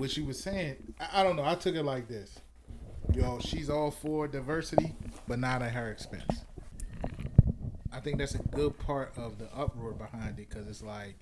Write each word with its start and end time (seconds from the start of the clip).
what 0.00 0.10
she 0.10 0.22
was 0.22 0.42
saying, 0.42 0.94
I, 0.98 1.20
I 1.20 1.22
don't 1.22 1.36
know. 1.36 1.44
I 1.44 1.54
took 1.54 1.74
it 1.74 1.82
like 1.82 2.08
this. 2.08 2.40
Yo, 3.12 3.38
she's 3.38 3.68
all 3.68 3.90
for 3.90 4.26
diversity, 4.26 4.94
but 5.28 5.38
not 5.38 5.60
at 5.60 5.72
her 5.72 5.90
expense. 5.90 6.44
I 7.92 8.00
think 8.00 8.16
that's 8.16 8.34
a 8.34 8.38
good 8.38 8.78
part 8.78 9.12
of 9.18 9.38
the 9.38 9.54
uproar 9.54 9.92
behind 9.92 10.38
it 10.38 10.48
because 10.48 10.66
it's 10.68 10.82
like 10.82 11.16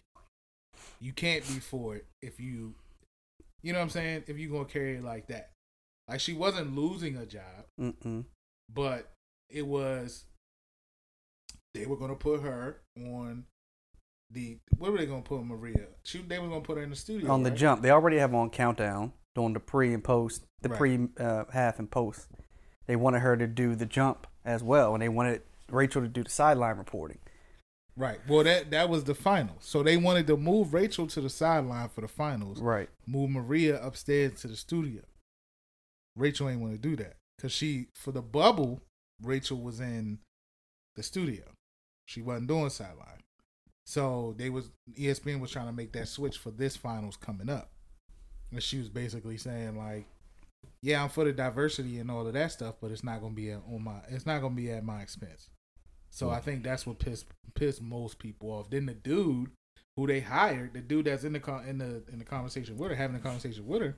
you 1.00 1.12
can't 1.12 1.44
be 1.48 1.58
for 1.58 1.96
it 1.96 2.06
if 2.22 2.38
you, 2.38 2.74
you 3.62 3.72
know 3.72 3.80
what 3.80 3.84
I'm 3.84 3.90
saying? 3.90 4.24
If 4.28 4.38
you're 4.38 4.52
gonna 4.52 4.64
carry 4.64 4.96
it 4.96 5.04
like 5.04 5.26
that, 5.26 5.50
like 6.08 6.20
she 6.20 6.34
wasn't 6.34 6.76
losing 6.76 7.16
a 7.16 7.26
job, 7.26 7.66
Mm-mm. 7.80 8.26
but 8.72 9.10
it 9.50 9.66
was 9.66 10.24
they 11.74 11.84
were 11.84 11.96
gonna 11.96 12.14
put 12.14 12.42
her 12.42 12.76
on 12.96 13.44
the 14.30 14.58
what 14.76 14.92
were 14.92 14.98
they 14.98 15.06
gonna 15.06 15.22
put 15.22 15.42
Maria? 15.44 15.86
She 16.02 16.18
they 16.22 16.38
were 16.38 16.48
gonna 16.48 16.60
put 16.60 16.76
her 16.76 16.82
in 16.82 16.90
the 16.90 16.96
studio 16.96 17.30
on 17.30 17.42
the 17.42 17.50
right? 17.50 17.58
jump. 17.58 17.82
They 17.82 17.90
already 17.90 18.18
have 18.18 18.34
on 18.34 18.50
countdown 18.50 19.12
doing 19.34 19.52
the 19.54 19.60
pre 19.60 19.94
and 19.94 20.02
post, 20.04 20.44
the 20.62 20.68
Right. 20.68 20.78
pre 20.78 21.08
uh, 21.18 21.44
half 21.52 21.78
and 21.78 21.90
post. 21.90 22.28
They 22.86 22.96
wanted 22.96 23.20
her 23.20 23.36
to 23.36 23.46
do 23.46 23.74
the 23.74 23.86
jump 23.86 24.26
as 24.44 24.62
well, 24.62 24.94
and 24.94 25.02
they 25.02 25.08
wanted 25.08 25.42
Rachel 25.70 26.02
to 26.02 26.08
do 26.08 26.24
the 26.24 26.30
sideline 26.30 26.76
reporting. 26.76 27.18
Right. 27.96 28.20
Well, 28.28 28.44
that 28.44 28.70
that 28.70 28.88
was 28.88 29.04
the 29.04 29.14
finals. 29.14 29.64
So 29.64 29.82
they 29.82 29.96
wanted 29.96 30.26
to 30.28 30.36
move 30.36 30.72
Rachel 30.72 31.06
to 31.08 31.20
the 31.20 31.30
sideline 31.30 31.88
for 31.88 32.00
the 32.00 32.08
finals. 32.08 32.60
Right. 32.60 32.88
Move 33.06 33.30
Maria 33.30 33.82
upstairs 33.82 34.40
to 34.42 34.48
the 34.48 34.56
studio. 34.56 35.02
Rachel 36.16 36.48
ain't 36.48 36.60
want 36.60 36.74
to 36.74 36.78
do 36.78 36.96
that 36.96 37.16
because 37.36 37.52
she 37.52 37.88
for 37.94 38.12
the 38.12 38.22
bubble. 38.22 38.82
Rachel 39.22 39.60
was 39.60 39.80
in 39.80 40.18
the 40.94 41.02
studio. 41.02 41.42
She 42.06 42.22
wasn't 42.22 42.46
doing 42.48 42.70
sideline. 42.70 43.22
So 43.88 44.34
they 44.36 44.50
was 44.50 44.68
ESPN 44.98 45.40
was 45.40 45.50
trying 45.50 45.64
to 45.64 45.72
make 45.72 45.92
that 45.92 46.08
switch 46.08 46.36
for 46.36 46.50
this 46.50 46.76
finals 46.76 47.16
coming 47.16 47.48
up, 47.48 47.70
and 48.52 48.62
she 48.62 48.76
was 48.76 48.90
basically 48.90 49.38
saying 49.38 49.78
like, 49.78 50.04
"Yeah, 50.82 51.02
I'm 51.02 51.08
for 51.08 51.24
the 51.24 51.32
diversity 51.32 51.98
and 51.98 52.10
all 52.10 52.26
of 52.26 52.34
that 52.34 52.52
stuff, 52.52 52.74
but 52.82 52.90
it's 52.90 53.02
not 53.02 53.22
gonna 53.22 53.32
be 53.32 53.50
at, 53.50 53.62
on 53.66 53.82
my. 53.82 54.00
It's 54.10 54.26
not 54.26 54.42
gonna 54.42 54.54
be 54.54 54.70
at 54.70 54.84
my 54.84 55.00
expense." 55.00 55.48
So 56.10 56.28
I 56.28 56.38
think 56.38 56.64
that's 56.64 56.86
what 56.86 56.98
pissed 56.98 57.28
pissed 57.54 57.80
most 57.80 58.18
people 58.18 58.50
off. 58.50 58.68
Then 58.68 58.84
the 58.84 58.92
dude 58.92 59.52
who 59.96 60.06
they 60.06 60.20
hired, 60.20 60.74
the 60.74 60.82
dude 60.82 61.06
that's 61.06 61.24
in 61.24 61.32
the 61.32 61.40
con- 61.40 61.66
in 61.66 61.78
the 61.78 62.02
in 62.12 62.18
the 62.18 62.26
conversation 62.26 62.76
with 62.76 62.90
her, 62.90 62.94
having 62.94 63.16
a 63.16 63.20
conversation 63.20 63.66
with 63.66 63.80
her, 63.80 63.96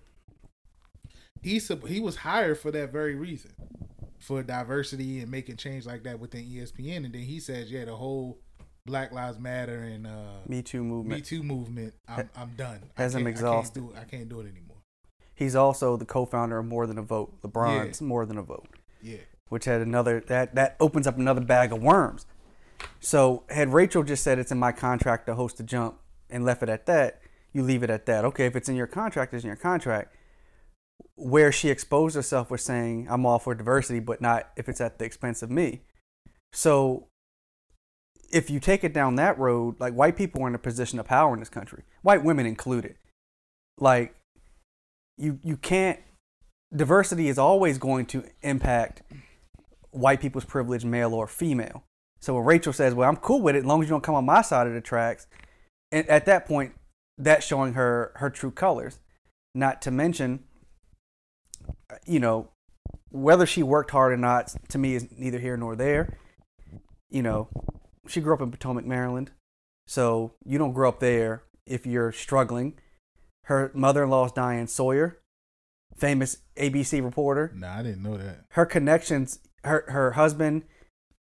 he 1.42 1.58
sub- 1.58 1.88
he 1.88 1.98
was 1.98 2.14
hired 2.14 2.58
for 2.58 2.70
that 2.70 2.92
very 2.92 3.16
reason, 3.16 3.50
for 4.20 4.44
diversity 4.44 5.18
and 5.18 5.32
making 5.32 5.56
change 5.56 5.84
like 5.84 6.04
that 6.04 6.20
within 6.20 6.44
ESPN. 6.44 7.04
And 7.04 7.12
then 7.12 7.22
he 7.22 7.40
says, 7.40 7.72
"Yeah, 7.72 7.86
the 7.86 7.96
whole 7.96 8.38
Black 8.90 9.12
Lives 9.12 9.38
Matter 9.38 9.82
and 9.84 10.06
uh, 10.06 10.40
Me 10.48 10.62
Too 10.62 10.82
movement. 10.82 11.20
Me. 11.20 11.24
Too 11.24 11.42
movement, 11.42 11.94
I'm 12.08 12.28
I'm 12.36 12.50
done. 12.56 12.80
I 12.98 13.02
Has 13.02 13.14
him 13.14 13.20
can't- 13.20 13.28
exhausted. 13.28 13.80
I 13.80 13.84
can't, 13.84 13.94
do, 13.94 14.00
I 14.00 14.04
can't 14.04 14.28
do 14.28 14.40
it 14.40 14.48
anymore." 14.50 14.76
He's 15.34 15.54
also 15.54 15.96
the 15.96 16.04
co-founder 16.04 16.58
of 16.58 16.66
More 16.66 16.86
Than 16.86 16.98
a 16.98 17.02
Vote, 17.02 17.40
LeBron's 17.42 18.02
More 18.02 18.26
Than 18.26 18.36
a 18.36 18.42
Vote, 18.42 18.68
Yeah, 19.00 19.16
which 19.48 19.64
had 19.64 19.80
another 19.80 20.20
that 20.26 20.54
that 20.56 20.76
opens 20.80 21.06
up 21.06 21.16
another 21.16 21.40
bag 21.40 21.72
of 21.72 21.82
worms. 21.82 22.26
So 22.98 23.44
had 23.48 23.72
Rachel 23.72 24.02
just 24.02 24.22
said 24.24 24.38
it's 24.38 24.50
in 24.52 24.58
my 24.58 24.72
contract 24.72 25.26
to 25.26 25.34
host 25.34 25.60
a 25.60 25.62
jump 25.62 25.98
and 26.28 26.44
left 26.44 26.62
it 26.62 26.68
at 26.68 26.86
that, 26.86 27.20
you 27.52 27.62
leave 27.62 27.82
it 27.82 27.90
at 27.90 28.06
that. 28.06 28.24
Okay, 28.24 28.46
if 28.46 28.56
it's 28.56 28.68
in 28.68 28.74
your 28.76 28.86
contract, 28.86 29.32
it's 29.32 29.44
in 29.44 29.48
your 29.48 29.56
contract. 29.56 30.14
Where 31.14 31.52
she 31.52 31.68
exposed 31.68 32.16
herself 32.16 32.50
was 32.50 32.62
saying, 32.64 33.06
I'm 33.10 33.24
all 33.26 33.38
for 33.38 33.54
diversity, 33.54 34.00
but 34.00 34.20
not 34.20 34.50
if 34.56 34.68
it's 34.68 34.80
at 34.80 34.98
the 34.98 35.04
expense 35.04 35.42
of 35.42 35.50
me. 35.50 35.82
So 36.52 37.08
if 38.30 38.50
you 38.50 38.60
take 38.60 38.84
it 38.84 38.92
down 38.92 39.16
that 39.16 39.38
road, 39.38 39.76
like 39.80 39.92
white 39.94 40.16
people 40.16 40.42
are 40.42 40.48
in 40.48 40.54
a 40.54 40.58
position 40.58 40.98
of 40.98 41.06
power 41.06 41.34
in 41.34 41.40
this 41.40 41.48
country, 41.48 41.82
white 42.02 42.24
women 42.24 42.46
included. 42.46 42.96
Like 43.78 44.14
you 45.16 45.38
you 45.42 45.56
can't 45.56 45.98
diversity 46.74 47.28
is 47.28 47.38
always 47.38 47.78
going 47.78 48.06
to 48.06 48.24
impact 48.42 49.02
white 49.90 50.20
people's 50.20 50.44
privilege, 50.44 50.84
male 50.84 51.14
or 51.14 51.26
female. 51.26 51.84
So 52.20 52.34
when 52.34 52.44
Rachel 52.44 52.72
says, 52.72 52.94
"Well, 52.94 53.08
I'm 53.08 53.16
cool 53.16 53.40
with 53.40 53.56
it 53.56 53.60
as 53.60 53.64
long 53.64 53.82
as 53.82 53.88
you 53.88 53.90
don't 53.90 54.02
come 54.02 54.14
on 54.14 54.24
my 54.24 54.42
side 54.42 54.66
of 54.66 54.74
the 54.74 54.80
tracks," 54.80 55.26
and 55.90 56.06
at 56.08 56.26
that 56.26 56.46
point, 56.46 56.74
that's 57.18 57.46
showing 57.46 57.74
her 57.74 58.12
her 58.16 58.30
true 58.30 58.50
colors. 58.50 58.98
Not 59.54 59.82
to 59.82 59.90
mention, 59.90 60.44
you 62.06 62.20
know, 62.20 62.50
whether 63.10 63.46
she 63.46 63.62
worked 63.62 63.90
hard 63.90 64.12
or 64.12 64.16
not, 64.16 64.54
to 64.68 64.78
me 64.78 64.94
is 64.94 65.08
neither 65.16 65.38
here 65.38 65.56
nor 65.56 65.74
there. 65.74 66.18
You 67.08 67.22
know, 67.22 67.48
she 68.10 68.20
grew 68.20 68.34
up 68.34 68.40
in 68.40 68.50
Potomac, 68.50 68.84
Maryland, 68.84 69.30
so 69.86 70.32
you 70.44 70.58
don't 70.58 70.72
grow 70.72 70.88
up 70.88 71.00
there 71.00 71.44
if 71.66 71.86
you're 71.86 72.12
struggling. 72.12 72.78
Her 73.44 73.70
mother-in-law 73.74 74.26
is 74.26 74.32
Diane 74.32 74.68
Sawyer, 74.68 75.18
famous 75.96 76.38
ABC 76.56 77.02
reporter 77.02 77.52
nah, 77.54 77.78
I 77.78 77.82
didn't 77.82 78.02
know 78.02 78.16
that. 78.16 78.44
her 78.50 78.66
connections, 78.66 79.40
her 79.64 79.84
her 79.88 80.12
husband, 80.12 80.64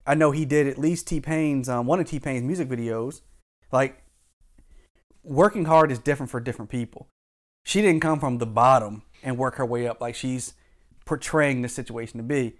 I 0.07 0.15
know 0.15 0.31
he 0.31 0.45
did 0.45 0.67
at 0.67 0.79
least 0.79 1.07
T-Pain's 1.07 1.69
um, 1.69 1.87
one 1.87 2.01
of 2.01 2.09
T-Pain's 2.09 2.45
music 2.45 2.69
videos. 2.69 3.21
Like 3.71 4.03
working 5.23 5.67
hard 5.67 5.93
is 5.93 5.99
different 5.99 6.31
for 6.31 6.41
different 6.41 6.71
people. 6.71 7.09
She 7.65 7.83
didn't 7.83 8.01
come 8.01 8.19
from 8.19 8.39
the 8.39 8.47
bottom 8.47 9.03
and 9.23 9.37
work 9.39 9.57
her 9.57 9.67
way 9.67 9.87
up 9.87 10.01
like 10.01 10.15
she's 10.15 10.55
portraying 11.05 11.63
the 11.63 11.69
situation 11.69 12.19
to 12.19 12.25
be. 12.25 12.57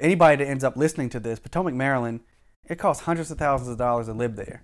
Anybody 0.00 0.42
that 0.42 0.50
ends 0.50 0.64
up 0.64 0.76
listening 0.76 1.10
to 1.10 1.20
this, 1.20 1.38
Potomac, 1.38 1.74
Maryland, 1.74 2.20
it 2.68 2.76
costs 2.78 3.04
hundreds 3.04 3.30
of 3.30 3.38
thousands 3.38 3.68
of 3.70 3.78
dollars 3.78 4.06
to 4.06 4.12
live 4.12 4.36
there. 4.36 4.62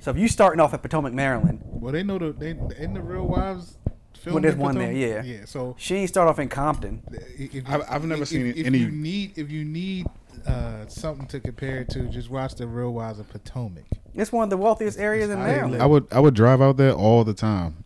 So 0.00 0.10
if 0.10 0.16
you 0.18 0.28
starting 0.28 0.60
off 0.60 0.74
at 0.74 0.82
Potomac, 0.82 1.12
Maryland, 1.12 1.60
Well, 1.64 1.92
they 1.92 2.02
know 2.02 2.18
the 2.18 2.32
they 2.32 2.50
in 2.50 2.94
the 2.94 3.00
Real 3.00 3.26
Wives. 3.26 3.78
film 4.18 4.34
Well, 4.34 4.42
there's 4.42 4.56
one 4.56 4.76
there, 4.76 4.92
yeah. 4.92 5.22
Yeah. 5.22 5.44
So 5.44 5.74
she 5.78 5.96
ain't 5.96 6.08
start 6.08 6.28
off 6.28 6.38
in 6.38 6.48
Compton. 6.48 7.02
if, 7.38 7.68
I've- 7.68 7.84
I've 7.88 8.04
never 8.04 8.22
if- 8.22 8.28
seen 8.28 8.46
if, 8.46 8.66
any- 8.66 8.78
If 8.78 8.82
you 8.84 8.90
need, 8.90 9.38
if 9.38 9.50
you 9.50 9.64
need 9.64 10.06
uh, 10.46 10.86
something 10.88 11.26
to 11.28 11.40
compare 11.40 11.78
it 11.80 11.88
to, 11.90 12.08
just 12.08 12.28
watch 12.30 12.54
the 12.56 12.66
Real 12.66 12.92
Wives 12.92 13.18
of 13.18 13.28
Potomac. 13.30 13.84
It's 14.14 14.32
one 14.32 14.44
of 14.44 14.50
the 14.50 14.56
wealthiest 14.56 14.98
areas 14.98 15.30
in 15.30 15.38
I 15.38 15.46
Maryland. 15.46 15.82
I 15.82 15.86
would 15.86 16.06
I 16.12 16.20
would 16.20 16.34
drive 16.34 16.60
out 16.62 16.76
there 16.76 16.92
all 16.92 17.24
the 17.24 17.34
time 17.34 17.76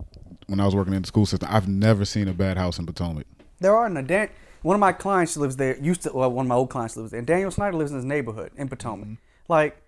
when 0.47 0.59
I 0.59 0.65
was 0.65 0.75
working 0.75 0.93
in 0.93 1.01
the 1.01 1.07
school 1.07 1.25
system. 1.25 1.47
I've 1.51 1.67
never 1.67 2.05
seen 2.05 2.27
a 2.27 2.33
bad 2.33 2.57
house 2.57 2.77
in 2.79 2.85
Potomac. 2.85 3.25
There 3.59 3.75
are 3.75 3.89
no 3.89 4.01
Dan. 4.01 4.29
One 4.61 4.75
of 4.75 4.79
my 4.79 4.91
clients 4.91 5.37
lives 5.37 5.55
there. 5.57 5.77
Used 5.77 6.01
to, 6.03 6.11
well, 6.13 6.31
one 6.31 6.45
of 6.45 6.49
my 6.49 6.55
old 6.55 6.69
clients 6.69 6.97
lives 6.97 7.11
there. 7.11 7.17
And 7.19 7.27
Daniel 7.27 7.49
Snyder 7.51 7.77
lives 7.77 7.91
in 7.91 7.97
his 7.97 8.05
neighborhood 8.05 8.51
in 8.57 8.67
Potomac. 8.67 9.17
Like, 9.49 9.81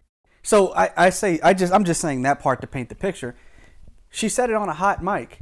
so 0.43 0.73
I, 0.75 0.89
I 0.97 1.09
say, 1.11 1.39
I 1.41 1.53
just, 1.53 1.71
I'm 1.71 1.85
just 1.85 2.01
saying 2.01 2.23
that 2.23 2.39
part 2.39 2.59
to 2.61 2.67
paint 2.67 2.89
the 2.89 2.95
picture. 2.95 3.35
She 4.09 4.27
said 4.27 4.49
it 4.49 4.55
on 4.55 4.67
a 4.67 4.73
hot 4.73 5.01
mic. 5.03 5.39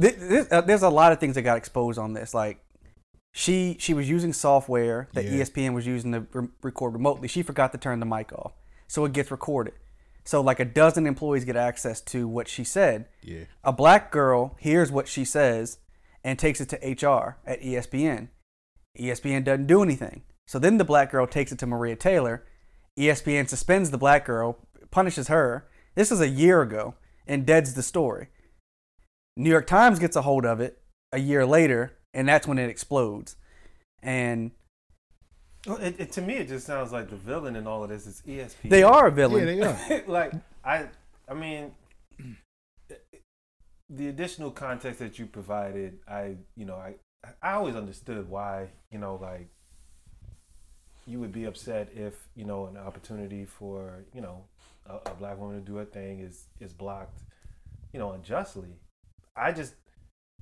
Th- 0.00 0.16
th- 0.16 0.46
uh, 0.50 0.60
There's 0.60 0.82
a 0.82 0.88
lot 0.90 1.10
of 1.12 1.18
things 1.18 1.34
that 1.34 1.42
got 1.42 1.56
exposed 1.56 1.98
on 1.98 2.12
this. 2.12 2.32
Like, 2.34 2.58
she 3.34 3.76
she 3.80 3.94
was 3.94 4.08
using 4.10 4.32
software 4.34 5.08
that 5.14 5.24
Yeah. 5.24 5.42
ESPN 5.42 5.72
was 5.72 5.86
using 5.86 6.12
to 6.12 6.26
re- 6.34 6.48
record 6.62 6.92
remotely. 6.92 7.28
She 7.28 7.42
forgot 7.42 7.72
to 7.72 7.78
turn 7.78 7.98
the 7.98 8.04
mic 8.06 8.30
off, 8.32 8.52
so 8.88 9.06
it 9.06 9.12
gets 9.14 9.30
recorded. 9.30 9.72
So 10.24 10.40
like 10.42 10.60
a 10.60 10.66
dozen 10.66 11.06
employees 11.06 11.46
get 11.46 11.56
access 11.56 12.00
to 12.02 12.28
what 12.28 12.46
she 12.46 12.62
said 12.62 13.06
Yeah. 13.22 13.44
a 13.64 13.72
black 13.72 14.12
girl 14.12 14.54
hears 14.60 14.92
what 14.92 15.08
she 15.08 15.24
says 15.24 15.78
and 16.22 16.38
takes 16.38 16.60
it 16.60 16.68
to 16.68 16.76
HR 16.76 17.38
at 17.46 17.62
ESPN. 17.62 18.28
ESPN 19.00 19.44
doesn't 19.44 19.66
do 19.66 19.82
anything. 19.82 20.22
So 20.46 20.58
then 20.58 20.76
the 20.76 20.84
black 20.84 21.10
girl 21.10 21.26
takes 21.26 21.50
it 21.52 21.58
to 21.60 21.66
Maria 21.66 21.96
Taylor. 21.96 22.44
ESPN 22.98 23.48
suspends 23.48 23.90
the 23.90 23.98
black 23.98 24.24
girl, 24.24 24.58
punishes 24.90 25.28
her. 25.28 25.66
This 25.94 26.12
is 26.12 26.20
a 26.20 26.28
year 26.28 26.62
ago 26.62 26.94
and 27.26 27.46
deads 27.46 27.74
the 27.74 27.82
story. 27.82 28.28
New 29.36 29.50
York 29.50 29.66
Times 29.66 29.98
gets 29.98 30.16
a 30.16 30.22
hold 30.22 30.44
of 30.44 30.60
it 30.60 30.78
a 31.12 31.18
year 31.18 31.46
later, 31.46 31.96
and 32.12 32.28
that's 32.28 32.46
when 32.46 32.58
it 32.58 32.68
explodes. 32.68 33.36
And 34.02 34.50
Well, 35.66 35.78
it, 35.78 35.96
it, 35.98 36.12
to 36.12 36.22
me, 36.22 36.34
it 36.34 36.48
just 36.48 36.66
sounds 36.66 36.92
like 36.92 37.08
the 37.08 37.16
villain 37.16 37.56
in 37.56 37.66
all 37.66 37.82
of 37.82 37.88
this 37.88 38.06
is 38.06 38.22
ESPN. 38.26 38.70
they 38.70 38.82
are 38.82 39.06
a 39.06 39.10
villain. 39.10 39.56
Yeah, 39.56 39.78
they 39.88 39.96
are. 39.96 40.04
like 40.06 40.32
I, 40.64 40.86
I 41.28 41.34
mean, 41.34 41.72
the 43.88 44.08
additional 44.08 44.50
context 44.50 44.98
that 45.00 45.18
you 45.18 45.26
provided, 45.26 45.98
I, 46.08 46.36
you 46.56 46.64
know, 46.64 46.76
I, 46.76 46.94
I 47.42 47.52
always 47.54 47.76
understood 47.76 48.28
why, 48.28 48.68
you 48.90 48.98
know, 48.98 49.18
like 49.20 49.48
you 51.06 51.18
would 51.20 51.32
be 51.32 51.44
upset 51.44 51.90
if 51.94 52.28
you 52.34 52.44
know 52.44 52.66
an 52.66 52.76
opportunity 52.76 53.44
for 53.44 54.04
you 54.14 54.20
know 54.20 54.44
a, 54.86 55.10
a 55.10 55.14
black 55.14 55.38
woman 55.38 55.58
to 55.58 55.64
do 55.64 55.78
a 55.78 55.84
thing 55.84 56.20
is 56.20 56.46
is 56.60 56.72
blocked, 56.72 57.22
you 57.92 57.98
know, 57.98 58.12
unjustly. 58.12 58.76
I 59.36 59.52
just, 59.52 59.74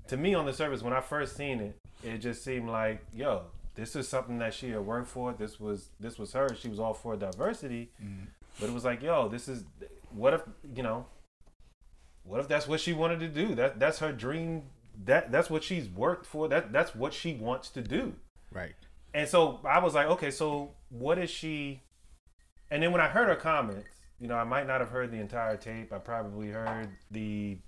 to 0.09 0.17
me, 0.17 0.35
on 0.35 0.47
the 0.47 0.53
surface, 0.53 0.83
when 0.83 0.93
I 0.93 1.01
first 1.01 1.37
seen 1.37 1.61
it, 1.61 1.77
it 2.03 2.19
just 2.19 2.43
seemed 2.43 2.69
like, 2.69 3.05
yo, 3.15 3.43
this 3.75 3.95
is 3.95 4.09
something 4.09 4.39
that 4.39 4.53
she 4.53 4.71
had 4.71 4.81
worked 4.81 5.09
for. 5.09 5.33
This 5.33 5.61
was 5.61 5.91
this 6.01 6.19
was 6.19 6.33
her. 6.33 6.55
She 6.55 6.69
was 6.69 6.81
all 6.81 6.95
for 6.95 7.17
diversity. 7.17 7.91
Mm-hmm. 8.03 8.25
But 8.59 8.69
it 8.69 8.73
was 8.73 8.85
like, 8.85 9.03
yo, 9.03 9.29
this 9.29 9.49
is 9.49 9.65
what 10.11 10.35
if 10.35 10.43
you 10.75 10.83
know, 10.83 11.07
what 12.25 12.41
if 12.41 12.49
that's 12.49 12.67
what 12.67 12.81
she 12.81 12.93
wanted 12.93 13.21
to 13.21 13.29
do? 13.29 13.55
That 13.55 13.79
that's 13.79 13.99
her 14.01 14.13
dream. 14.13 14.63
That 15.05 15.33
that's 15.33 15.49
what 15.49 15.63
she's 15.63 15.89
worked 15.89 16.27
for. 16.27 16.49
That 16.49 16.73
that's 16.73 16.95
what 16.95 17.15
she 17.15 17.35
wants 17.35 17.71
to 17.71 17.81
do. 17.81 18.15
Right. 18.53 18.75
And 19.15 19.29
so 19.29 19.61
I 19.65 19.79
was 19.81 19.95
like, 19.95 20.07
okay, 20.09 20.31
so 20.31 20.73
what 20.89 21.19
is 21.19 21.31
she? 21.31 21.83
And 22.71 22.83
then 22.83 22.93
when 22.93 23.01
I 23.01 23.09
heard 23.09 23.29
her 23.29 23.37
comments, 23.37 23.89
you 24.21 24.29
know, 24.29 24.37
I 24.37 24.45
might 24.45 24.67
not 24.67 24.81
have 24.81 24.91
heard 24.91 25.11
the 25.11 25.17
entire 25.19 25.57
tape. 25.57 25.93
I 25.93 25.99
probably 25.99 26.49
heard 26.51 26.89
the 27.11 27.59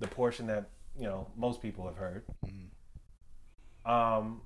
the 0.00 0.08
portion 0.08 0.46
that 0.48 0.70
you 0.98 1.04
know 1.04 1.28
most 1.36 1.60
people 1.60 1.84
have 1.86 1.96
heard. 1.96 2.24
Mhm. 2.46 3.90
Um, 3.90 4.42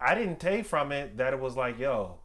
I 0.00 0.14
didn't 0.14 0.38
take 0.38 0.64
from 0.66 0.92
it 0.92 1.16
that 1.16 1.32
it 1.32 1.40
was 1.40 1.56
like, 1.56 1.78
yo, 1.78 2.20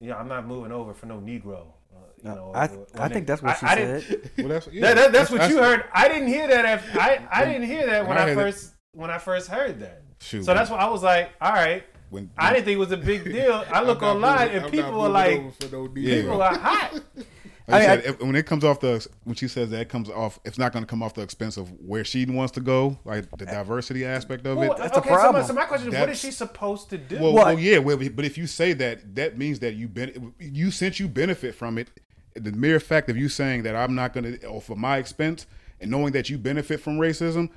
yeah, 0.00 0.16
I'm 0.16 0.28
not 0.28 0.46
moving 0.46 0.72
over 0.72 0.94
for 0.94 1.06
no 1.06 1.18
Negro. 1.20 1.66
Uh, 1.94 1.98
you 2.22 2.30
know, 2.30 2.52
I, 2.54 2.66
when 2.68 2.86
I 2.96 3.08
think 3.08 3.26
that's 3.26 3.42
what 3.42 3.58
she 3.58 3.66
I- 3.66 3.72
I 3.72 3.76
said. 4.00 4.30
Well, 4.38 4.48
that's, 4.48 4.66
That- 4.66 4.80
that- 4.96 5.12
that's 5.12 5.30
what 5.30 5.50
you 5.50 5.58
heard. 5.58 5.84
I 5.92 6.08
didn't 6.08 6.28
hear 6.28 6.48
that. 6.48 6.78
If, 6.78 6.96
I 6.96 7.26
I 7.30 7.44
didn't 7.44 7.66
hear 7.66 7.84
that 7.86 8.00
when 8.06 8.10
when 8.10 8.18
I 8.18 8.22
I 8.22 8.28
heard 8.30 8.38
it- 8.38 8.52
first 8.52 8.74
when 8.92 9.10
I 9.10 9.18
first 9.18 9.48
heard 9.48 9.80
that. 9.80 10.02
Shoot, 10.24 10.44
So 10.44 10.54
that's 10.54 10.70
why 10.70 10.78
I 10.78 10.88
was 10.88 11.02
like, 11.02 11.30
all 11.40 11.52
right. 11.52 11.84
when, 12.10 12.30
I 12.38 12.52
didn't 12.52 12.64
think 12.64 12.76
it 12.76 12.78
was 12.78 12.92
a 12.92 12.96
big 12.96 13.24
deal. 13.36 13.64
I 13.70 13.82
look 13.82 14.02
I'm 14.02 14.16
online 14.16 14.38
moving- 14.48 14.56
and 14.56 14.64
I'm 14.66 14.70
people 14.70 14.92
not 14.92 15.04
are 15.06 15.08
like, 15.10 15.72
no 15.72 15.88
Yeah. 15.96 16.20
people 16.22 16.42
are 16.42 16.58
hot. 16.58 17.00
Like 17.66 17.80
I 17.80 17.84
I- 17.84 17.86
said, 17.96 18.04
if, 18.04 18.20
when 18.20 18.36
it 18.36 18.44
comes 18.44 18.62
off 18.62 18.80
the 18.80 19.06
when 19.22 19.34
she 19.36 19.48
says 19.48 19.70
that 19.70 19.80
it 19.80 19.88
comes 19.88 20.10
off, 20.10 20.38
it's 20.44 20.58
not 20.58 20.70
going 20.74 20.84
to 20.84 20.86
come 20.86 21.02
off 21.02 21.14
the 21.14 21.22
expense 21.22 21.56
of 21.56 21.70
where 21.80 22.04
she 22.04 22.26
wants 22.26 22.52
to 22.52 22.60
go, 22.60 22.98
like 23.06 23.24
the 23.38 23.46
diversity 23.46 24.04
aspect 24.04 24.46
of 24.46 24.58
Well, 24.58 24.72
it. 24.72 24.76
That's 24.76 24.94
a 24.94 24.98
okay, 24.98 25.08
so 25.08 25.14
my, 25.14 25.20
problem. 25.20 25.46
so 25.46 25.52
my 25.54 25.64
question 25.64 25.88
is, 25.88 25.94
what 25.94 26.00
That's- 26.00 26.16
is 26.18 26.20
she 26.22 26.30
supposed 26.30 26.90
to 26.90 26.98
do? 26.98 27.14
Well, 27.18 27.32
Well, 27.32 27.44
well, 27.46 27.58
yeah, 27.58 27.78
well, 27.78 27.96
but 27.96 28.26
if 28.26 28.36
you 28.36 28.46
say 28.46 28.74
that, 28.74 29.14
that 29.14 29.38
means 29.38 29.60
that 29.60 29.76
you 29.76 29.88
ben- 29.88 30.34
you 30.38 30.70
since 30.70 31.00
you 31.00 31.08
benefit 31.08 31.54
from 31.54 31.78
it. 31.78 31.88
The 32.34 32.52
mere 32.52 32.80
fact 32.80 33.08
of 33.08 33.16
you 33.16 33.30
saying 33.30 33.62
that 33.62 33.74
I'm 33.74 33.94
not 33.94 34.12
going 34.12 34.38
to, 34.38 34.46
or 34.46 34.60
for 34.60 34.76
my 34.76 34.98
expense, 34.98 35.46
and 35.80 35.90
knowing 35.90 36.12
that 36.12 36.28
you 36.28 36.36
benefit 36.36 36.80
from 36.80 36.98
racism, 36.98 37.48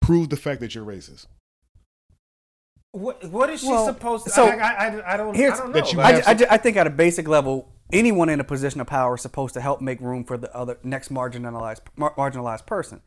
proves 0.00 0.28
the 0.28 0.36
fact 0.36 0.60
that 0.60 0.74
you're 0.74 0.84
racist. 0.84 1.26
What, 2.92 3.24
what 3.30 3.50
is 3.50 3.60
she 3.60 3.68
Well, 3.68 3.86
supposed 3.86 4.24
to? 4.24 4.30
so, 4.30 4.46
I, 4.46 4.54
I, 4.56 4.56
I, 4.56 4.86
I 4.86 5.16
don't. 5.16 5.36
I 5.36 5.48
don't 5.56 5.66
know. 5.68 5.72
That 5.72 5.92
you 5.92 6.00
I, 6.00 6.12
have 6.12 6.42
I, 6.42 6.54
I 6.54 6.56
think 6.56 6.76
at 6.76 6.86
a 6.86 6.90
basic 6.90 7.28
level, 7.28 7.68
anyone 7.92 8.28
in 8.28 8.40
a 8.40 8.44
position 8.44 8.80
of 8.80 8.86
power 8.86 9.14
is 9.14 9.22
supposed 9.22 9.54
to 9.54 9.60
help 9.60 9.80
make 9.80 10.00
room 10.00 10.24
for 10.24 10.36
the 10.36 10.54
other 10.56 10.78
next 10.82 11.12
marginalized 11.12 11.80
mar- 11.96 12.14
marginalized 12.16 12.66
person. 12.66 13.00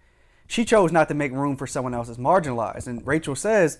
She 0.48 0.66
chose 0.66 0.92
not 0.92 1.08
to 1.08 1.14
make 1.14 1.32
room 1.32 1.56
for 1.56 1.66
someone 1.66 1.94
else's 1.94 2.18
marginalized, 2.18 2.88
and 2.88 3.06
Rachel 3.08 3.36
says 3.36 3.80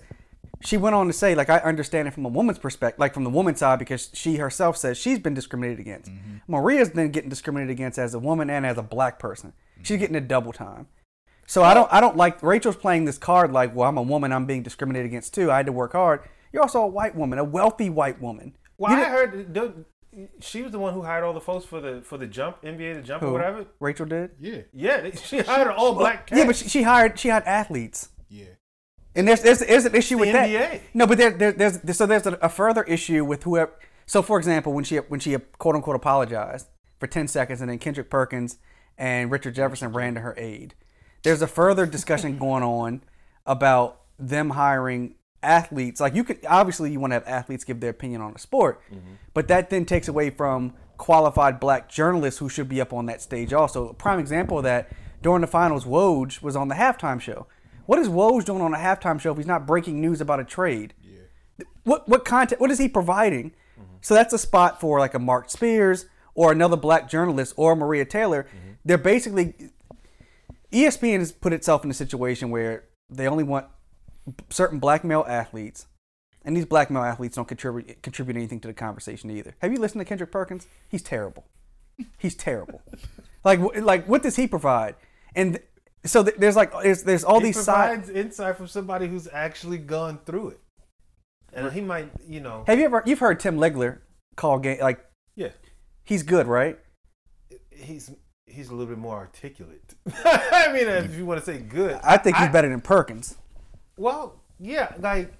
she 0.64 0.76
went 0.76 0.94
on 0.94 1.06
to 1.06 1.12
say, 1.12 1.34
like, 1.34 1.50
I 1.50 1.58
understand 1.58 2.08
it 2.08 2.14
from 2.14 2.24
a 2.24 2.28
woman's 2.28 2.58
perspective, 2.58 2.98
like 2.98 3.14
from 3.14 3.24
the 3.24 3.30
woman's 3.30 3.58
side, 3.58 3.78
because 3.78 4.10
she 4.12 4.36
herself 4.36 4.76
says 4.76 4.96
she's 4.96 5.18
been 5.18 5.34
discriminated 5.34 5.80
against. 5.80 6.10
Mm-hmm. 6.10 6.36
Maria's 6.48 6.90
then 6.90 7.10
getting 7.10 7.30
discriminated 7.30 7.72
against 7.72 7.98
as 7.98 8.14
a 8.14 8.18
woman 8.18 8.48
and 8.48 8.64
as 8.64 8.78
a 8.78 8.82
black 8.82 9.18
person. 9.18 9.50
Mm-hmm. 9.50 9.82
She's 9.84 9.98
getting 9.98 10.16
a 10.16 10.20
double 10.20 10.52
time. 10.52 10.86
So 11.46 11.62
I 11.62 11.74
don't 11.74 11.92
I 11.92 12.00
don't 12.00 12.16
like 12.16 12.42
Rachel's 12.42 12.76
playing 12.76 13.04
this 13.04 13.18
card 13.18 13.52
like, 13.52 13.74
well, 13.74 13.88
I'm 13.88 13.98
a 13.98 14.02
woman, 14.02 14.32
I'm 14.32 14.46
being 14.46 14.62
discriminated 14.62 15.06
against 15.06 15.34
too. 15.34 15.50
I 15.50 15.58
had 15.58 15.66
to 15.66 15.72
work 15.72 15.92
hard. 15.92 16.20
You're 16.52 16.62
also 16.62 16.82
a 16.82 16.86
white 16.86 17.14
woman, 17.14 17.38
a 17.38 17.44
wealthy 17.44 17.90
white 17.90 18.20
woman. 18.20 18.54
well, 18.78 18.92
You 18.92 19.02
I 19.04 19.08
heard 19.08 19.52
don't- 19.52 19.86
she 20.40 20.60
was 20.60 20.72
the 20.72 20.78
one 20.78 20.92
who 20.92 21.00
hired 21.00 21.24
all 21.24 21.32
the 21.32 21.40
folks 21.40 21.64
for 21.64 21.80
the 21.80 22.02
for 22.02 22.18
the 22.18 22.26
jump 22.26 22.60
NBA 22.62 22.94
the 22.96 23.00
jump 23.02 23.22
Who? 23.22 23.30
or 23.30 23.32
whatever. 23.32 23.64
Rachel 23.80 24.04
did. 24.06 24.32
Yeah, 24.38 24.60
Yeah, 24.74 25.10
she 25.14 25.38
hired 25.40 25.68
an 25.68 25.74
all 25.74 25.94
black. 25.94 26.28
Yeah, 26.30 26.44
but 26.46 26.54
she, 26.56 26.68
she 26.68 26.82
hired 26.82 27.18
she 27.18 27.30
hired 27.30 27.44
athletes, 27.44 28.10
yeah. 28.28 28.44
and 29.14 29.26
there's 29.26 29.40
there's, 29.40 29.60
there's 29.60 29.86
an 29.86 29.94
issue 29.94 30.16
the 30.16 30.20
with 30.20 30.34
NBA. 30.34 30.52
that. 30.52 30.80
No, 30.92 31.06
but 31.06 31.16
there, 31.16 31.30
there 31.30 31.52
there's 31.52 31.96
so 31.96 32.04
there's 32.04 32.26
a, 32.26 32.34
a 32.42 32.50
further 32.50 32.82
issue 32.82 33.24
with 33.24 33.44
whoever. 33.44 33.72
So 34.04 34.20
for 34.20 34.36
example, 34.38 34.74
when 34.74 34.84
she 34.84 34.96
when 34.98 35.18
she 35.18 35.34
quote 35.58 35.76
unquote 35.76 35.96
apologized 35.96 36.66
for 37.00 37.06
ten 37.06 37.26
seconds, 37.26 37.62
and 37.62 37.70
then 37.70 37.78
Kendrick 37.78 38.10
Perkins 38.10 38.58
and 38.98 39.30
Richard 39.30 39.54
Jefferson 39.54 39.92
ran 39.94 40.12
to 40.14 40.20
her 40.20 40.34
aid. 40.36 40.74
There's 41.22 41.42
a 41.42 41.46
further 41.46 41.86
discussion 41.86 42.38
going 42.38 42.62
on 42.62 43.02
about 43.46 44.00
them 44.18 44.50
hiring 44.50 45.14
athletes. 45.42 46.00
Like 46.00 46.14
you 46.14 46.24
could 46.24 46.44
obviously 46.48 46.92
you 46.92 47.00
want 47.00 47.12
to 47.12 47.14
have 47.14 47.26
athletes 47.26 47.64
give 47.64 47.80
their 47.80 47.90
opinion 47.90 48.20
on 48.20 48.32
a 48.34 48.38
sport, 48.38 48.80
mm-hmm. 48.92 49.14
but 49.34 49.48
that 49.48 49.70
then 49.70 49.84
takes 49.84 50.08
away 50.08 50.30
from 50.30 50.74
qualified 50.96 51.58
black 51.58 51.88
journalists 51.88 52.38
who 52.38 52.48
should 52.48 52.68
be 52.68 52.80
up 52.80 52.92
on 52.92 53.06
that 53.06 53.20
stage 53.20 53.52
also. 53.52 53.88
A 53.88 53.94
prime 53.94 54.18
example 54.18 54.58
of 54.58 54.64
that 54.64 54.90
during 55.20 55.40
the 55.40 55.46
finals, 55.46 55.84
Woj 55.84 56.42
was 56.42 56.56
on 56.56 56.68
the 56.68 56.74
halftime 56.74 57.20
show. 57.20 57.46
What 57.86 57.98
is 57.98 58.08
Woj 58.08 58.44
doing 58.44 58.62
on 58.62 58.74
a 58.74 58.78
halftime 58.78 59.20
show 59.20 59.32
if 59.32 59.36
he's 59.36 59.46
not 59.46 59.66
breaking 59.66 60.00
news 60.00 60.20
about 60.20 60.40
a 60.40 60.44
trade? 60.44 60.94
What 61.84 62.08
what 62.08 62.24
content? 62.24 62.60
What 62.60 62.70
is 62.70 62.78
he 62.78 62.88
providing? 62.88 63.50
Mm-hmm. 63.50 63.96
So 64.00 64.14
that's 64.14 64.32
a 64.32 64.38
spot 64.38 64.80
for 64.80 65.00
like 65.00 65.14
a 65.14 65.18
Marc 65.18 65.50
Spears 65.50 66.06
or 66.34 66.52
another 66.52 66.76
black 66.76 67.10
journalist 67.10 67.54
or 67.56 67.74
Maria 67.76 68.04
Taylor. 68.04 68.44
Mm-hmm. 68.44 68.72
They're 68.84 68.98
basically 68.98 69.54
ESPN 70.72 71.18
has 71.18 71.32
put 71.32 71.52
itself 71.52 71.84
in 71.84 71.90
a 71.90 71.94
situation 71.94 72.50
where 72.50 72.84
they 73.10 73.28
only 73.28 73.44
want 73.44 73.66
certain 74.50 74.78
black 74.78 75.04
male 75.04 75.24
athletes, 75.28 75.86
and 76.44 76.56
these 76.56 76.64
black 76.64 76.90
male 76.90 77.02
athletes 77.02 77.36
don't 77.36 77.48
contribute 77.48 78.02
contribute 78.02 78.36
anything 78.36 78.60
to 78.60 78.68
the 78.68 78.74
conversation 78.74 79.30
either. 79.30 79.54
Have 79.60 79.72
you 79.72 79.78
listened 79.78 80.00
to 80.00 80.04
Kendrick 80.04 80.32
Perkins? 80.32 80.66
He's 80.88 81.02
terrible. 81.02 81.44
He's 82.18 82.34
terrible. 82.34 82.82
like 83.44 83.60
like 83.76 84.06
what 84.08 84.22
does 84.22 84.36
he 84.36 84.46
provide? 84.46 84.96
And 85.34 85.60
so 86.04 86.24
th- 86.24 86.36
there's 86.36 86.56
like 86.56 86.72
there's 86.82 87.02
there's 87.02 87.24
all 87.24 87.38
he 87.40 87.46
these 87.48 87.62
side. 87.62 87.88
provides 88.02 88.10
insight 88.10 88.56
from 88.56 88.66
somebody 88.66 89.06
who's 89.08 89.28
actually 89.32 89.78
gone 89.78 90.18
through 90.24 90.48
it, 90.50 90.60
and 91.52 91.70
he 91.72 91.80
might, 91.80 92.10
you 92.26 92.40
know, 92.40 92.64
Have 92.66 92.78
you 92.78 92.86
ever 92.86 93.02
you've 93.06 93.18
heard 93.20 93.38
Tim 93.40 93.56
Legler 93.58 93.98
call 94.36 94.58
game 94.58 94.80
like 94.80 95.04
yeah, 95.36 95.50
he's 96.04 96.22
good, 96.22 96.46
right? 96.46 96.78
he's 97.70 98.10
he's 98.52 98.68
a 98.68 98.74
little 98.74 98.86
bit 98.86 98.98
more 98.98 99.16
articulate. 99.16 99.94
I 100.24 100.70
mean, 100.72 100.88
if 100.88 101.16
you 101.16 101.26
want 101.26 101.40
to 101.40 101.46
say 101.46 101.58
good, 101.58 101.98
I 102.04 102.16
think 102.16 102.36
he's 102.36 102.48
better 102.50 102.68
than 102.68 102.80
Perkins. 102.80 103.36
Well, 103.96 104.40
yeah, 104.58 104.94
like 104.98 105.32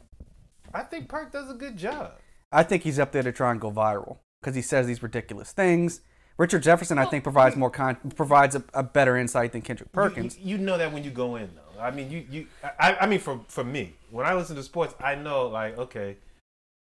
I 0.75 0.83
think 0.83 1.09
Perk 1.09 1.33
does 1.33 1.51
a 1.51 1.55
good 1.55 1.77
job. 1.77 2.13
I 2.51 2.63
think 2.63 2.83
he's 2.83 2.99
up 2.99 3.13
there 3.13 3.23
to 3.23 3.33
try 3.33 3.51
and 3.51 3.61
go 3.61 3.71
viral 3.71 4.19
because 4.41 4.55
he 4.55 4.63
says 4.63 4.87
these 4.87 5.03
ridiculous 5.03 5.53
things. 5.53 6.01
Richard 6.39 6.63
Jefferson, 6.63 6.99
I 6.99 7.05
think, 7.05 7.23
provides 7.25 7.57
more 7.57 7.71
con- 7.71 7.99
provides 8.17 8.57
a, 8.57 8.65
a 8.75 8.83
better 8.83 9.17
insight 9.17 9.53
than 9.53 9.63
Kendrick 9.63 9.93
Perkins. 9.93 10.39
You, 10.39 10.57
you 10.57 10.59
know 10.59 10.79
that 10.79 10.93
when 10.93 11.05
you 11.05 11.11
go 11.11 11.37
in, 11.37 11.51
though. 11.55 11.81
I 11.81 11.91
mean, 11.91 12.11
you 12.11 12.27
you. 12.31 12.47
I, 12.81 12.97
I 13.03 13.07
mean, 13.07 13.21
for 13.21 13.41
for 13.49 13.63
me, 13.63 13.95
when 14.11 14.27
I 14.27 14.35
listen 14.35 14.57
to 14.57 14.63
sports, 14.63 14.95
I 14.99 15.15
know 15.15 15.47
like 15.49 15.79
okay, 15.79 16.17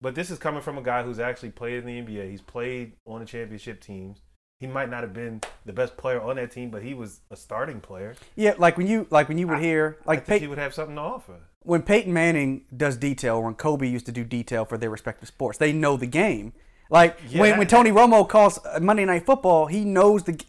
but 0.00 0.14
this 0.14 0.30
is 0.30 0.38
coming 0.38 0.62
from 0.62 0.78
a 0.78 0.82
guy 0.82 1.02
who's 1.02 1.18
actually 1.18 1.50
played 1.50 1.84
in 1.84 1.86
the 1.86 2.00
NBA. 2.00 2.30
He's 2.30 2.40
played 2.40 2.92
on 3.06 3.20
the 3.20 3.26
championship 3.26 3.80
teams. 3.80 4.22
He 4.62 4.68
might 4.68 4.88
not 4.88 5.02
have 5.02 5.12
been 5.12 5.40
the 5.66 5.72
best 5.72 5.96
player 5.96 6.20
on 6.22 6.36
that 6.36 6.52
team, 6.52 6.70
but 6.70 6.82
he 6.82 6.94
was 6.94 7.20
a 7.32 7.36
starting 7.36 7.80
player. 7.80 8.14
Yeah, 8.36 8.54
like 8.58 8.78
when 8.78 8.86
you 8.86 9.08
like 9.10 9.28
when 9.28 9.36
you 9.36 9.48
would 9.48 9.58
hear 9.58 9.98
I 10.06 10.10
like 10.10 10.18
think 10.24 10.38
Pey- 10.38 10.44
he 10.44 10.46
would 10.46 10.58
have 10.58 10.72
something 10.72 10.94
to 10.94 11.02
offer. 11.02 11.34
when 11.62 11.82
Peyton 11.82 12.12
Manning 12.12 12.64
does 12.76 12.96
detail, 12.96 13.36
or 13.38 13.42
when 13.44 13.54
Kobe 13.54 13.88
used 13.88 14.06
to 14.06 14.12
do 14.12 14.22
detail 14.24 14.64
for 14.64 14.78
their 14.78 14.88
respective 14.90 15.26
sports, 15.28 15.58
they 15.58 15.72
know 15.72 15.96
the 15.96 16.06
game. 16.06 16.52
Like 16.90 17.18
Yeah, 17.28 17.40
when, 17.40 17.50
that- 17.50 17.58
when 17.58 17.66
Tony 17.66 17.90
Romo 17.90 18.28
calls 18.28 18.58
uh, 18.64 18.78
Monday 18.80 19.04
Night 19.04 19.26
Football, 19.26 19.66
he 19.66 19.84
knows 19.84 20.22
the. 20.22 20.32
g- 20.34 20.46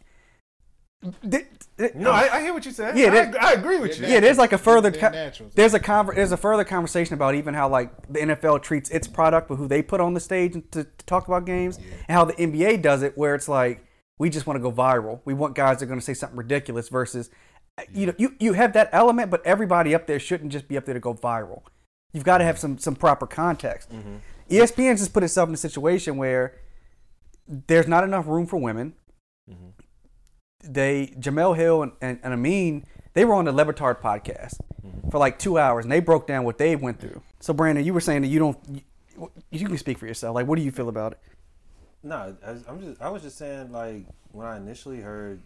th- 1.30 1.46
th- 1.80 1.96
No, 1.96 2.12
I, 2.12 2.30
I 2.38 2.42
hear 2.42 2.54
what 2.54 2.66
you 2.66 2.72
said. 2.72 2.98
Yeah, 2.98 3.32
I, 3.42 3.50
I 3.50 3.52
agree 3.54 3.80
with 3.80 4.00
you. 4.00 4.08
yeah, 4.08 4.20
there's 4.20 4.38
like 4.38 4.54
a 4.54 4.58
further 4.58 4.92
co- 4.92 5.10
natural. 5.10 5.50
there's 5.56 5.74
a 5.74 5.80
conver- 5.80 6.16
there's 6.16 6.32
a 6.32 6.38
further 6.38 6.64
conversation 6.64 7.14
about 7.16 7.34
even 7.36 7.54
how 7.54 7.68
like 7.68 7.90
the 8.12 8.20
NFL 8.20 8.62
treats 8.62 8.90
its 8.92 9.08
product 9.08 9.50
with 9.50 9.60
who 9.60 9.68
they 9.68 9.82
put 9.82 10.00
on 10.02 10.14
the 10.14 10.20
stage 10.20 10.54
to, 10.54 10.62
to 10.72 10.84
talk 11.06 11.28
about 11.28 11.46
games, 11.46 11.78
and 11.78 12.16
how 12.16 12.26
the 12.26 12.34
NBA 12.34 12.82
does 12.82 13.02
it, 13.04 13.18
where 13.18 13.34
it's 13.36 13.48
like 13.50 13.84
we 14.24 14.30
just 14.30 14.48
want 14.48 14.56
to 14.56 14.62
go 14.62 14.72
viral. 14.72 15.20
We 15.26 15.34
want 15.34 15.54
guys 15.54 15.80
that 15.80 15.84
are 15.84 15.88
going 15.88 16.00
to 16.00 16.06
say 16.06 16.14
something 16.14 16.38
ridiculous 16.38 16.88
versus, 16.88 17.30
uh, 17.78 17.82
you 17.94 18.06
know, 18.06 18.14
you 18.18 18.36
you 18.40 18.54
have 18.54 18.72
that 18.72 18.88
element, 18.94 19.30
but 19.30 19.46
everybody 19.46 19.94
up 19.94 20.08
there 20.08 20.18
shouldn't 20.18 20.54
just 20.54 20.70
be 20.70 20.78
up 20.78 20.86
there 20.86 20.94
to 20.94 21.02
go 21.02 21.14
viral. 21.14 21.64
You've 22.14 22.24
got 22.24 22.38
to 22.38 22.46
have 22.46 22.58
some 22.58 22.78
some 22.78 22.96
proper 22.96 23.28
context. 23.28 23.92
Mm-hmm. 23.92 24.16
E 24.50 24.60
ESPN 24.60 24.98
just 24.98 25.12
put 25.12 25.24
itself 25.24 25.50
in 25.50 25.56
a 25.56 25.58
situation 25.58 26.16
where 26.16 26.56
there's 27.68 27.86
not 27.86 28.06
enough 28.06 28.26
room 28.26 28.46
for 28.46 28.56
women. 28.56 28.94
Mm-hmm. 29.52 30.72
They 30.72 31.08
Jemele 31.20 31.58
Hill 31.58 31.84
and, 31.84 31.92
and, 32.00 32.20
and 32.24 32.32
Amin, 32.32 32.86
they 33.16 33.26
were 33.26 33.34
on 33.34 33.44
the 33.44 33.52
Le 33.52 33.66
Batard 33.66 34.00
podcast 34.00 34.56
mm-hmm. 34.86 35.10
for 35.10 35.18
like 35.18 35.38
two 35.38 35.58
hours, 35.58 35.84
and 35.84 35.92
they 35.92 36.00
broke 36.00 36.28
down 36.28 36.46
what 36.46 36.58
they 36.58 36.78
went 36.78 37.02
through. 37.02 37.22
So 37.42 37.54
Brandon, 37.54 37.84
you 37.84 37.94
were 37.94 38.00
saying 38.00 38.22
that 38.22 38.30
you 38.30 38.40
don't, 38.40 38.58
you, 38.72 39.32
you 39.52 39.68
can 39.68 39.78
speak 39.78 39.98
for 39.98 40.08
yourself. 40.08 40.34
Like, 40.34 40.48
what 40.48 40.58
do 40.58 40.64
you 40.64 40.72
feel 40.72 40.88
about 40.88 41.12
it? 41.12 41.20
No, 42.04 42.36
I, 42.46 42.50
I'm 42.68 42.82
just. 42.82 43.02
I 43.02 43.10
was 43.10 43.22
just 43.22 43.38
saying, 43.38 43.72
like 43.72 44.06
when 44.32 44.46
I 44.46 44.58
initially 44.58 45.00
heard 45.00 45.42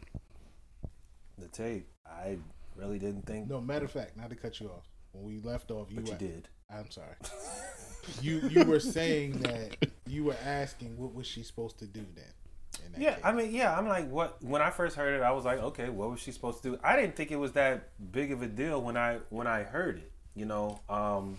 the 1.37 1.47
tape, 1.47 1.87
I 2.05 2.37
really 2.75 2.97
didn't 2.99 3.25
think. 3.25 3.47
No, 3.47 3.61
matter 3.61 3.85
of 3.85 3.91
fact, 3.91 4.17
not 4.17 4.29
to 4.31 4.35
cut 4.35 4.59
you 4.59 4.67
off. 4.67 4.87
When 5.11 5.23
we 5.23 5.39
left 5.39 5.71
off, 5.71 5.89
you 5.91 5.97
but 5.97 6.05
you 6.07 6.11
were- 6.13 6.17
did. 6.17 6.49
I'm 6.69 6.89
sorry. 6.91 7.15
you 8.21 8.39
you 8.49 8.65
were 8.65 8.79
saying 8.79 9.39
that 9.39 9.77
you 10.05 10.23
were 10.25 10.35
asking 10.43 10.97
what 10.97 11.13
was 11.13 11.25
she 11.27 11.43
supposed 11.43 11.79
to 11.79 11.85
do 11.85 12.05
then? 12.15 12.25
Yeah, 12.97 13.13
case? 13.15 13.21
I 13.23 13.31
mean, 13.31 13.53
yeah, 13.53 13.77
I'm 13.77 13.87
like, 13.87 14.09
what? 14.09 14.43
When 14.43 14.61
I 14.61 14.69
first 14.69 14.95
heard 14.95 15.13
it, 15.19 15.23
I 15.23 15.31
was 15.31 15.45
like, 15.45 15.59
okay, 15.59 15.89
what 15.89 16.09
was 16.09 16.19
she 16.19 16.31
supposed 16.31 16.61
to 16.63 16.71
do? 16.71 16.79
I 16.83 16.95
didn't 16.95 17.15
think 17.15 17.31
it 17.31 17.37
was 17.37 17.53
that 17.53 17.89
big 18.11 18.31
of 18.31 18.41
a 18.41 18.47
deal 18.47 18.81
when 18.81 18.97
I 18.97 19.19
when 19.29 19.47
I 19.47 19.63
heard 19.63 19.97
it. 19.99 20.11
You 20.35 20.45
know, 20.45 20.79
um, 20.89 21.37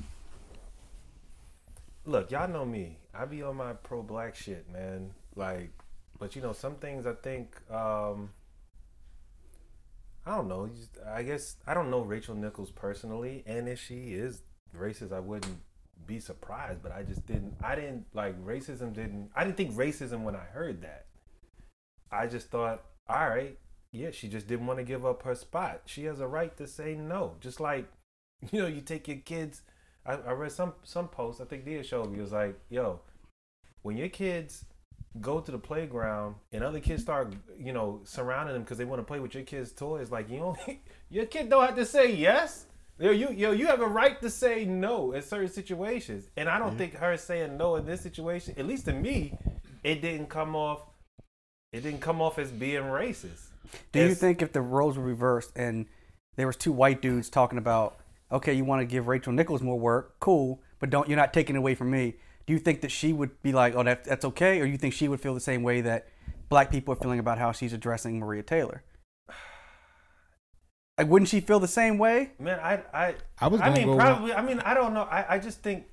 look, 2.06 2.30
y'all 2.30 2.48
know 2.48 2.64
me. 2.64 2.96
I 3.18 3.24
be 3.24 3.42
on 3.42 3.56
my 3.56 3.72
pro 3.72 4.02
black 4.02 4.36
shit, 4.36 4.70
man. 4.72 5.10
Like, 5.34 5.70
but 6.18 6.36
you 6.36 6.42
know, 6.42 6.52
some 6.52 6.76
things 6.76 7.06
I 7.06 7.14
think. 7.14 7.56
Um, 7.70 8.30
I 10.24 10.36
don't 10.36 10.48
know. 10.48 10.70
I 11.06 11.22
guess 11.22 11.56
I 11.66 11.74
don't 11.74 11.90
know 11.90 12.02
Rachel 12.02 12.34
Nichols 12.34 12.70
personally, 12.70 13.42
and 13.46 13.68
if 13.68 13.80
she 13.80 14.14
is 14.14 14.42
racist, 14.76 15.12
I 15.12 15.20
wouldn't 15.20 15.58
be 16.06 16.20
surprised. 16.20 16.82
But 16.82 16.92
I 16.92 17.02
just 17.02 17.26
didn't. 17.26 17.56
I 17.62 17.74
didn't 17.74 18.06
like 18.14 18.38
racism. 18.44 18.92
Didn't 18.92 19.30
I 19.34 19.44
didn't 19.44 19.56
think 19.56 19.74
racism 19.74 20.22
when 20.22 20.36
I 20.36 20.44
heard 20.44 20.82
that. 20.82 21.06
I 22.12 22.26
just 22.26 22.50
thought, 22.50 22.84
all 23.08 23.28
right, 23.28 23.58
yeah, 23.90 24.10
she 24.12 24.28
just 24.28 24.46
didn't 24.46 24.66
want 24.66 24.78
to 24.78 24.84
give 24.84 25.04
up 25.04 25.22
her 25.24 25.34
spot. 25.34 25.82
She 25.86 26.04
has 26.04 26.20
a 26.20 26.26
right 26.28 26.56
to 26.56 26.66
say 26.66 26.94
no. 26.94 27.34
Just 27.40 27.58
like, 27.58 27.88
you 28.52 28.62
know, 28.62 28.68
you 28.68 28.80
take 28.80 29.08
your 29.08 29.18
kids. 29.18 29.62
I, 30.06 30.12
I 30.14 30.32
read 30.32 30.52
some 30.52 30.74
some 30.84 31.08
post. 31.08 31.40
I 31.40 31.44
think 31.44 31.64
Dia 31.64 31.82
showed 31.82 32.12
me. 32.12 32.18
It 32.18 32.22
was 32.22 32.32
like, 32.32 32.58
yo, 32.68 33.00
when 33.88 33.96
your 33.96 34.10
kids 34.10 34.66
go 35.18 35.40
to 35.40 35.50
the 35.50 35.58
playground 35.58 36.34
and 36.52 36.62
other 36.62 36.78
kids 36.78 37.00
start, 37.00 37.32
you 37.58 37.72
know, 37.72 38.00
surrounding 38.04 38.52
them 38.52 38.62
because 38.62 38.76
they 38.76 38.84
want 38.84 39.00
to 39.00 39.04
play 39.04 39.18
with 39.18 39.32
your 39.32 39.44
kids' 39.44 39.72
toys, 39.72 40.10
like 40.10 40.28
you 40.28 40.38
don't, 40.38 40.58
your 41.10 41.24
kid 41.24 41.48
don't 41.48 41.64
have 41.64 41.74
to 41.74 41.86
say 41.86 42.12
yes. 42.12 42.66
Yo, 42.98 43.10
you 43.12 43.30
yo, 43.30 43.52
you 43.52 43.66
have 43.66 43.80
a 43.80 43.86
right 43.86 44.20
to 44.20 44.28
say 44.28 44.66
no 44.66 45.12
in 45.12 45.22
certain 45.22 45.48
situations, 45.48 46.28
and 46.36 46.50
I 46.50 46.58
don't 46.58 46.76
think 46.76 46.96
her 46.96 47.16
saying 47.16 47.56
no 47.56 47.76
in 47.76 47.86
this 47.86 48.02
situation, 48.02 48.56
at 48.58 48.66
least 48.66 48.84
to 48.84 48.92
me, 48.92 49.38
it 49.82 50.02
didn't 50.02 50.28
come 50.28 50.54
off. 50.54 50.82
It 51.72 51.80
didn't 51.80 52.02
come 52.02 52.20
off 52.20 52.38
as 52.38 52.50
being 52.50 52.82
racist. 52.82 53.46
Do 53.92 54.00
you 54.00 54.14
think 54.14 54.42
if 54.42 54.52
the 54.52 54.60
roles 54.60 54.98
were 54.98 55.04
reversed 55.04 55.52
and 55.56 55.86
there 56.36 56.46
was 56.46 56.56
two 56.56 56.72
white 56.72 57.00
dudes 57.00 57.30
talking 57.30 57.56
about, 57.56 57.96
okay, 58.30 58.52
you 58.52 58.66
want 58.66 58.82
to 58.82 58.86
give 58.86 59.08
Rachel 59.08 59.32
Nichols 59.32 59.62
more 59.62 59.78
work, 59.78 60.20
cool, 60.20 60.60
but 60.78 60.90
don't 60.90 61.08
you're 61.08 61.16
not 61.16 61.32
taking 61.32 61.56
it 61.56 61.60
away 61.60 61.74
from 61.74 61.90
me. 61.90 62.16
Do 62.48 62.54
you 62.54 62.58
think 62.58 62.80
that 62.80 62.90
she 62.90 63.12
would 63.12 63.42
be 63.42 63.52
like, 63.52 63.74
oh, 63.76 63.82
that, 63.82 64.04
that's 64.04 64.24
okay, 64.24 64.58
or 64.62 64.64
you 64.64 64.78
think 64.78 64.94
she 64.94 65.06
would 65.06 65.20
feel 65.20 65.34
the 65.34 65.40
same 65.40 65.62
way 65.62 65.82
that 65.82 66.08
black 66.48 66.70
people 66.70 66.94
are 66.94 66.96
feeling 66.96 67.18
about 67.18 67.36
how 67.36 67.52
she's 67.52 67.74
addressing 67.74 68.18
Maria 68.18 68.42
Taylor? 68.42 68.82
Like, 70.96 71.06
wouldn't 71.06 71.28
she 71.28 71.40
feel 71.40 71.60
the 71.60 71.68
same 71.68 71.96
way? 71.96 72.32
Man, 72.40 72.58
I 72.58 72.82
I 72.92 73.14
I 73.38 73.46
was 73.46 73.60
I 73.60 73.66
gonna 73.66 73.76
mean 73.76 73.86
go 73.86 73.92
with- 73.92 74.00
probably. 74.00 74.32
I 74.32 74.42
mean 74.42 74.58
I 74.58 74.74
don't 74.74 74.94
know. 74.94 75.02
I 75.02 75.34
I 75.34 75.38
just 75.38 75.62
think 75.62 75.84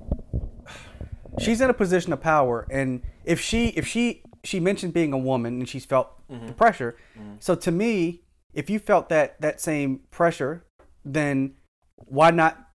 She's 1.38 1.60
in 1.60 1.68
a 1.68 1.74
position 1.74 2.14
of 2.14 2.22
power, 2.22 2.66
and 2.70 3.02
if 3.26 3.42
she 3.42 3.68
if 3.76 3.86
she 3.86 4.22
she 4.44 4.58
mentioned 4.58 4.94
being 4.94 5.12
a 5.12 5.18
woman 5.18 5.58
and 5.58 5.68
she's 5.68 5.84
felt 5.84 6.08
mm-hmm. 6.30 6.46
the 6.46 6.54
pressure, 6.54 6.96
mm-hmm. 7.18 7.34
so 7.40 7.54
to 7.56 7.70
me, 7.70 8.22
if 8.54 8.70
you 8.70 8.78
felt 8.78 9.10
that 9.10 9.38
that 9.42 9.60
same 9.60 10.00
pressure, 10.10 10.64
then 11.04 11.56
why 11.96 12.30
not 12.30 12.67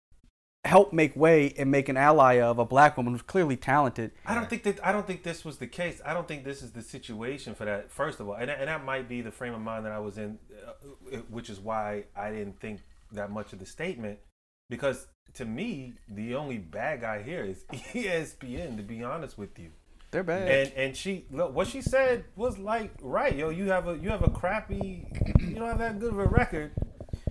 help 0.66 0.94
make 0.94 1.16
way 1.16 1.54
and 1.58 1.70
make 1.70 1.90
an 1.90 1.98
ally 1.98 2.40
of 2.40 2.58
a 2.58 2.66
black 2.66 2.96
woman 2.96 3.14
who's 3.14 3.22
clearly 3.22 3.58
talented? 3.58 4.12
I 4.26 4.34
don't 4.34 4.50
think 4.50 4.64
that 4.64 4.86
I 4.86 4.92
don't 4.92 5.06
think 5.06 5.24
this 5.24 5.44
was 5.44 5.58
the 5.58 5.68
case. 5.68 6.02
I 6.06 6.14
don't 6.14 6.28
think 6.28 6.44
this 6.44 6.62
is 6.62 6.72
the 6.72 6.82
situation 6.82 7.54
for 7.56 7.66
that. 7.66 7.92
First 7.92 8.20
of 8.20 8.28
all, 8.30 8.36
and 8.36 8.50
and 8.50 8.68
that 8.68 8.84
might 8.86 9.10
be 9.10 9.22
the 9.22 9.32
frame 9.32 9.54
of 9.54 9.62
mind 9.62 9.86
that 9.86 9.92
I 9.92 10.00
was 10.00 10.18
in, 10.18 10.40
uh, 10.66 11.18
which 11.30 11.50
is 11.50 11.60
why 11.60 12.06
I 12.16 12.32
didn't 12.32 12.60
think 12.60 12.82
that 13.12 13.32
much 13.32 13.54
of 13.54 13.60
the 13.60 13.66
statement. 13.66 14.20
Because 14.70 15.08
to 15.36 15.46
me, 15.46 15.94
the 16.10 16.36
only 16.36 16.58
bad 16.58 17.02
guy 17.02 17.22
here 17.22 17.44
is 17.44 17.64
ESPN. 17.74 18.78
To 18.78 18.84
be 18.84 19.04
honest 19.04 19.38
with 19.38 19.60
you, 19.60 19.72
They're 20.12 20.24
bad. 20.24 20.48
and 20.48 20.74
and 20.76 20.98
she 20.98 21.26
look 21.30 21.54
what 21.54 21.68
she 21.68 21.82
said 21.82 22.24
was 22.36 22.58
like 22.58 22.92
right, 23.02 23.36
yo. 23.36 23.50
You 23.50 23.70
have 23.72 23.88
a 23.88 23.98
you 23.98 24.10
have 24.10 24.24
a 24.24 24.30
crappy, 24.30 25.08
you 25.40 25.56
don't 25.56 25.68
have 25.68 25.80
that 25.80 26.00
good 26.00 26.14
of 26.14 26.20
a 26.20 26.26
record 26.26 26.72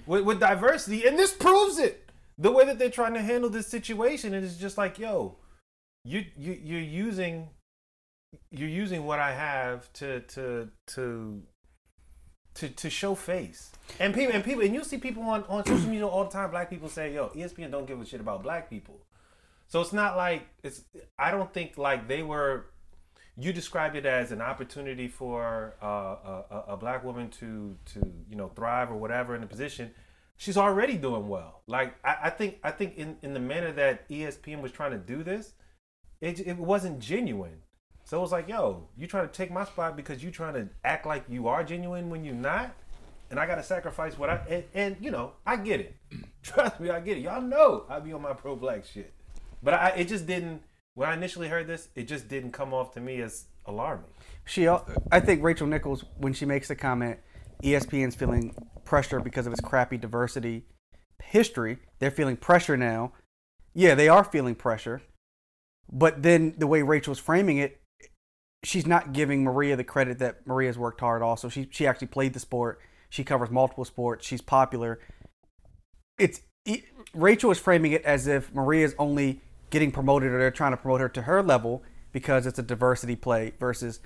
with, 0.07 0.25
with 0.25 0.39
diversity, 0.41 1.07
and 1.07 1.19
this 1.19 1.33
proves 1.33 1.79
it. 1.79 2.02
The 2.39 2.51
way 2.51 2.65
that 2.65 2.79
they're 2.79 2.91
trying 2.91 3.15
to 3.15 3.23
handle 3.23 3.51
this 3.51 3.67
situation, 3.67 4.35
it 4.35 4.43
is 4.43 4.57
just 4.57 4.79
like, 4.79 4.99
yo, 4.99 5.37
you 6.05 6.25
you 6.37 6.59
you're 6.63 6.81
using 6.81 7.51
you're 8.51 8.69
using 8.69 9.05
what 9.05 9.19
I 9.19 9.33
have 9.33 9.93
to 9.95 10.21
to 10.21 10.69
to 10.89 11.43
to 12.55 12.69
to 12.69 12.91
show 12.91 13.15
face. 13.15 13.71
And 13.99 14.15
people 14.15 14.35
and 14.35 14.45
people 14.45 14.63
and 14.63 14.75
you 14.75 14.85
see 14.85 14.99
people 14.99 15.23
on, 15.25 15.45
on 15.45 15.65
social 15.65 15.89
media 15.89 16.07
all 16.07 16.25
the 16.25 16.31
time, 16.31 16.51
black 16.51 16.71
people 16.71 16.89
say, 16.89 17.15
yo, 17.15 17.29
ESPN 17.29 17.71
don't 17.71 17.87
give 17.87 18.01
a 18.01 18.07
shit 18.07 18.21
about 18.21 18.43
black 18.43 18.69
people. 18.71 19.01
So 19.69 19.81
it's 19.81 19.93
not 19.93 20.17
like 20.17 20.47
it's 20.63 20.83
I 21.19 21.31
don't 21.31 21.53
think 21.53 21.79
like 21.79 22.09
they 22.09 22.23
were 22.23 22.67
you 23.37 23.53
described 23.53 23.97
it 23.97 24.05
as 24.05 24.31
an 24.31 24.43
opportunity 24.43 25.09
for 25.09 25.75
uh, 25.83 25.87
a, 25.87 26.45
a, 26.51 26.65
a 26.69 26.77
black 26.77 27.05
woman 27.05 27.31
to 27.31 27.77
to 27.95 28.13
you 28.29 28.37
know 28.37 28.49
thrive 28.49 28.91
or 28.91 28.97
whatever 28.97 29.35
in 29.35 29.41
the 29.41 29.47
position 29.47 29.91
she's 30.43 30.57
already 30.57 30.97
doing 30.97 31.29
well. 31.29 31.63
Like 31.69 31.95
i, 32.05 32.17
I 32.25 32.31
think 32.31 32.59
i 32.65 32.71
think 32.71 32.97
in, 32.97 33.17
in 33.23 33.33
the 33.33 33.41
manner 33.41 33.73
that 33.73 34.09
espn 34.09 34.61
was 34.61 34.73
trying 34.73 34.91
to 34.91 34.99
do 34.99 35.23
this 35.23 35.53
it, 36.21 36.47
it 36.47 36.57
wasn't 36.57 37.01
genuine. 37.01 37.63
So 38.05 38.19
it 38.19 38.21
was 38.21 38.33
like 38.33 38.49
yo 38.49 38.89
you 38.97 39.07
trying 39.07 39.29
to 39.29 39.33
take 39.33 39.51
my 39.51 39.65
spot 39.65 39.97
because 39.97 40.23
you 40.23 40.31
trying 40.31 40.55
to 40.55 40.69
act 40.85 41.07
like 41.07 41.25
you 41.29 41.47
are 41.49 41.63
genuine 41.63 42.11
when 42.11 42.25
you're 42.25 42.35
not? 42.35 42.75
And 43.31 43.39
i 43.39 43.47
gotta 43.47 43.63
sacrifice 43.63 44.19
what 44.19 44.29
i 44.29 44.41
and, 44.49 44.65
and 44.75 44.97
you 45.01 45.11
know 45.13 45.33
i 45.47 45.57
get 45.57 45.81
it. 45.81 45.97
Trust 46.43 46.81
me 46.81 46.91
i 46.91 47.01
get 47.01 47.17
it. 47.17 47.21
Y'all 47.21 47.41
know 47.41 47.85
i 47.89 48.01
be 48.01 48.13
on 48.13 48.23
my 48.23 48.33
pro-black 48.33 48.85
shit. 48.85 49.13
But 49.63 49.75
I, 49.75 49.89
it 49.91 50.09
just 50.09 50.27
didn't 50.27 50.63
when 50.95 51.09
I 51.09 51.15
initially 51.15 51.49
heard 51.49 51.67
this, 51.67 51.89
it 51.95 52.07
just 52.07 52.29
didn't 52.29 52.53
come 52.53 52.75
off 52.75 52.93
to 52.95 53.01
me 53.01 53.23
as 53.23 53.47
alarming. 53.65 54.11
She, 54.45 54.69
I 54.69 55.21
think 55.21 55.43
Rachel 55.43 55.67
Nichols, 55.67 56.05
when 56.19 56.35
she 56.35 56.45
makes 56.45 56.69
the 56.69 56.75
comment, 56.77 57.19
ESPN's 57.63 58.15
feeling 58.15 58.55
pressure 58.85 59.21
because 59.21 59.47
of 59.47 59.53
its 59.53 59.61
crappy 59.61 59.97
diversity 59.97 60.67
history. 61.23 61.79
They're 61.99 62.11
feeling 62.11 62.37
pressure 62.37 62.77
now. 62.77 63.13
Yeah, 63.75 63.95
they 63.95 64.09
are 64.09 64.25
feeling 64.25 64.55
pressure. 64.55 65.03
But 65.91 66.23
then 66.23 66.55
the 66.59 66.67
way 66.67 66.83
Rachel's 66.83 67.19
framing 67.19 67.59
it, 67.59 67.81
she's 68.63 68.87
not 68.87 69.13
giving 69.13 69.45
Maria 69.45 69.77
the 69.77 69.85
credit 69.85 70.19
that 70.19 70.47
Maria's 70.47 70.79
worked 70.79 71.01
hard 71.01 71.23
also. 71.23 71.49
She 71.49 71.69
she 71.71 71.87
actually 71.87 72.09
played 72.09 72.33
the 72.33 72.41
sport. 72.41 72.81
She 73.09 73.25
covers 73.25 73.51
multiple 73.51 73.85
sports. 73.85 74.27
She's 74.27 74.41
popular. 74.41 75.01
It's 76.19 76.41
Rachel 77.15 77.51
is 77.51 77.59
framing 77.59 77.93
it 77.93 78.03
as 78.05 78.27
if 78.27 78.55
Maria's 78.55 78.95
only 78.99 79.41
getting 79.71 79.91
promoted 79.91 80.33
or 80.33 80.39
they're 80.39 80.51
trying 80.51 80.73
to 80.73 80.77
promote 80.77 81.01
her 81.01 81.09
to 81.09 81.23
her 81.23 81.43
level 81.43 81.83
because 82.13 82.47
it's 82.47 82.59
a 82.59 82.63
diversity 82.63 83.17
play 83.17 83.53
versus 83.59 84.01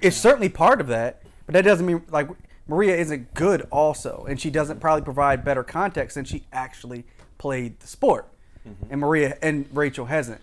it's 0.00 0.16
certainly 0.16 0.48
part 0.48 0.80
of 0.80 0.88
that, 0.88 1.22
but 1.46 1.52
that 1.54 1.62
doesn't 1.62 1.86
mean 1.86 2.02
like 2.10 2.28
Maria 2.66 2.96
isn't 2.96 3.34
good 3.34 3.66
also, 3.70 4.24
and 4.28 4.40
she 4.40 4.50
doesn't 4.50 4.80
probably 4.80 5.02
provide 5.02 5.44
better 5.44 5.62
context 5.62 6.14
than 6.14 6.24
she 6.24 6.44
actually 6.52 7.04
played 7.36 7.78
the 7.80 7.86
sport, 7.86 8.28
mm-hmm. 8.66 8.92
and 8.92 9.00
Maria 9.00 9.36
and 9.42 9.66
Rachel 9.72 10.06
hasn't. 10.06 10.40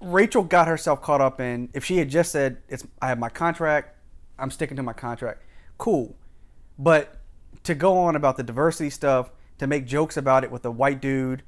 Rachel 0.00 0.44
got 0.44 0.68
herself 0.68 1.02
caught 1.02 1.20
up 1.20 1.40
in 1.40 1.68
if 1.72 1.84
she 1.84 1.98
had 1.98 2.08
just 2.08 2.30
said 2.30 2.58
it's 2.68 2.86
I 3.02 3.08
have 3.08 3.18
my 3.18 3.28
contract, 3.28 3.96
I'm 4.38 4.50
sticking 4.50 4.76
to 4.76 4.82
my 4.82 4.92
contract, 4.92 5.42
cool, 5.78 6.14
but 6.78 7.16
to 7.64 7.74
go 7.74 7.96
on 7.98 8.14
about 8.14 8.36
the 8.36 8.44
diversity 8.44 8.90
stuff, 8.90 9.30
to 9.58 9.66
make 9.66 9.86
jokes 9.86 10.16
about 10.16 10.44
it 10.44 10.52
with 10.52 10.64
a 10.64 10.70
white 10.70 11.00
dude, 11.00 11.42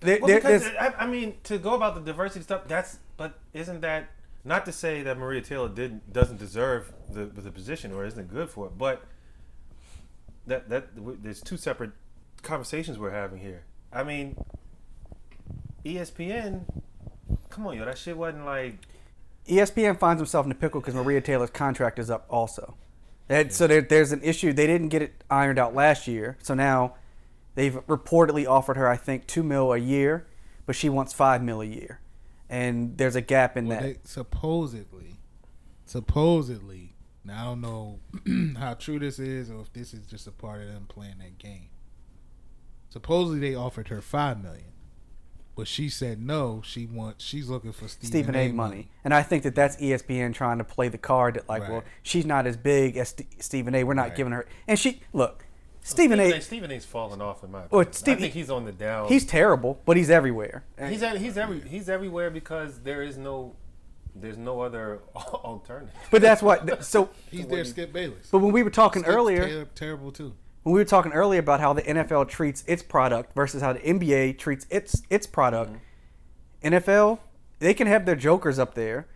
there, 0.00 0.18
Well, 0.20 0.34
because 0.34 0.66
I, 0.80 0.94
I 0.98 1.06
mean, 1.06 1.34
to 1.44 1.58
go 1.58 1.74
about 1.74 1.94
the 1.94 2.00
diversity 2.00 2.42
stuff, 2.42 2.62
that's 2.68 2.98
but 3.16 3.38
isn't 3.52 3.80
that 3.80 4.08
not 4.44 4.64
to 4.66 4.72
say 4.72 5.02
that 5.02 5.18
Maria 5.18 5.40
Taylor 5.40 5.68
didn't 5.68 6.12
doesn't 6.12 6.38
deserve 6.38 6.92
the 7.10 7.24
the 7.26 7.50
position 7.50 7.92
or 7.92 8.04
isn't 8.04 8.28
good 8.28 8.50
for 8.50 8.66
it, 8.66 8.78
but 8.78 9.04
that 10.46 10.68
that 10.68 10.88
there's 11.22 11.40
two 11.40 11.56
separate 11.56 11.92
conversations 12.42 12.98
we're 12.98 13.10
having 13.10 13.38
here. 13.38 13.64
I 13.92 14.02
mean, 14.02 14.36
ESPN, 15.84 16.62
come 17.50 17.66
on, 17.66 17.76
yo, 17.76 17.84
that 17.84 17.98
shit 17.98 18.16
wasn't 18.16 18.44
like 18.44 18.78
ESPN 19.48 19.98
finds 19.98 20.20
himself 20.20 20.46
in 20.46 20.52
a 20.52 20.54
pickle 20.54 20.80
because 20.80 20.94
Maria 20.94 21.20
Taylor's 21.20 21.50
contract 21.50 21.98
is 21.98 22.10
up 22.10 22.26
also. 22.30 22.76
That, 23.28 23.52
so 23.52 23.66
there, 23.66 23.80
there's 23.80 24.12
an 24.12 24.22
issue. 24.22 24.52
They 24.52 24.66
didn't 24.66 24.88
get 24.88 25.02
it 25.02 25.24
ironed 25.30 25.58
out 25.58 25.74
last 25.74 26.06
year, 26.06 26.36
so 26.42 26.54
now 26.54 26.94
they've 27.54 27.74
reportedly 27.86 28.46
offered 28.46 28.76
her, 28.76 28.88
I 28.88 28.96
think, 28.96 29.26
two 29.26 29.42
mil 29.42 29.72
a 29.72 29.78
year, 29.78 30.26
but 30.66 30.76
she 30.76 30.88
wants 30.88 31.12
five 31.12 31.42
mil 31.42 31.60
a 31.60 31.66
year, 31.66 32.00
and 32.52 32.96
there's 32.98 33.16
a 33.16 33.20
gap 33.20 33.56
in 33.56 33.66
Well, 33.66 33.80
that. 33.80 33.82
they 33.94 33.98
supposedly, 34.04 35.16
supposedly. 35.86 36.94
Now 37.24 37.42
I 37.42 37.44
don't 37.46 37.60
know 37.60 38.00
how 38.58 38.74
true 38.74 38.98
this 38.98 39.18
is, 39.18 39.50
or 39.50 39.60
if 39.62 39.72
this 39.72 39.94
is 39.94 40.06
just 40.06 40.26
a 40.26 40.32
part 40.32 40.60
of 40.60 40.68
them 40.68 40.86
playing 40.88 41.18
that 41.18 41.38
game. 41.38 41.68
Supposedly 42.90 43.38
they 43.40 43.54
offered 43.54 43.88
her 43.88 44.02
five 44.02 44.42
million, 44.42 44.72
but 45.56 45.66
she 45.68 45.88
said 45.88 46.20
no. 46.20 46.60
She 46.64 46.84
wants. 46.86 47.24
She's 47.24 47.48
looking 47.48 47.72
for 47.72 47.88
Stephen, 47.88 48.06
Stephen 48.06 48.34
A. 48.34 48.52
money. 48.52 48.88
And 49.04 49.14
I 49.14 49.22
think 49.22 49.44
that 49.44 49.54
that's 49.54 49.76
ESPN 49.76 50.34
trying 50.34 50.58
to 50.58 50.64
play 50.64 50.88
the 50.88 50.98
card 50.98 51.34
that, 51.36 51.48
like, 51.48 51.62
Right. 51.62 51.70
well, 51.70 51.84
she's 52.02 52.26
not 52.26 52.46
as 52.46 52.56
big 52.56 52.96
as 52.96 53.10
St- 53.10 53.42
Stephen 53.42 53.74
A. 53.74 53.84
We're 53.84 53.94
not 53.94 54.08
Right. 54.08 54.16
giving 54.16 54.32
her. 54.32 54.46
And 54.68 54.78
she, 54.78 55.00
look, 55.14 55.46
Stephen 55.82 56.20
A. 56.20 56.40
Stephen 56.40 56.70
A's 56.70 56.84
falling 56.84 57.20
off 57.20 57.42
in 57.42 57.50
my. 57.50 57.62
Well, 57.70 57.80
Opinion. 57.80 57.92
Steve- 57.92 58.16
I 58.16 58.20
think 58.20 58.34
he's 58.34 58.50
on 58.50 58.64
the 58.64 58.72
down. 58.72 59.08
He's 59.08 59.26
terrible, 59.26 59.80
but 59.84 59.96
he's 59.96 60.10
everywhere. 60.10 60.64
he's 60.88 61.02
at, 61.02 61.18
he's 61.18 61.36
every 61.36 61.60
he's 61.60 61.88
everywhere 61.88 62.30
because 62.30 62.80
there 62.80 63.02
is 63.02 63.16
no 63.18 63.56
there's 64.14 64.38
no 64.38 64.60
other 64.60 65.00
alternative. 65.16 65.94
But 66.10 66.22
that's 66.22 66.42
what. 66.42 66.84
So, 66.84 67.08
He's 67.30 67.46
there, 67.46 67.64
Skip 67.64 67.92
Bayless. 67.92 68.28
but 68.30 68.38
when 68.38 68.52
we 68.52 68.62
were 68.62 68.70
talking 68.70 69.02
Skip's 69.02 69.14
earlier, 69.16 69.46
ter- 69.48 69.64
terrible 69.74 70.12
too. 70.12 70.34
when 70.62 70.74
we 70.74 70.80
were 70.80 70.84
talking 70.84 71.12
earlier 71.12 71.40
about 71.40 71.60
how 71.60 71.72
the 71.72 71.82
NFL 71.82 72.28
treats 72.28 72.62
its 72.66 72.82
product 72.82 73.34
versus 73.34 73.62
how 73.62 73.72
the 73.72 73.80
NBA 73.80 74.38
treats 74.38 74.66
its 74.70 75.02
its 75.10 75.26
product, 75.26 75.72
NFL 76.62 77.18
they 77.58 77.74
can 77.74 77.86
have 77.86 78.06
their 78.06 78.16
jokers 78.16 78.58
up 78.58 78.74
there, 78.74 79.06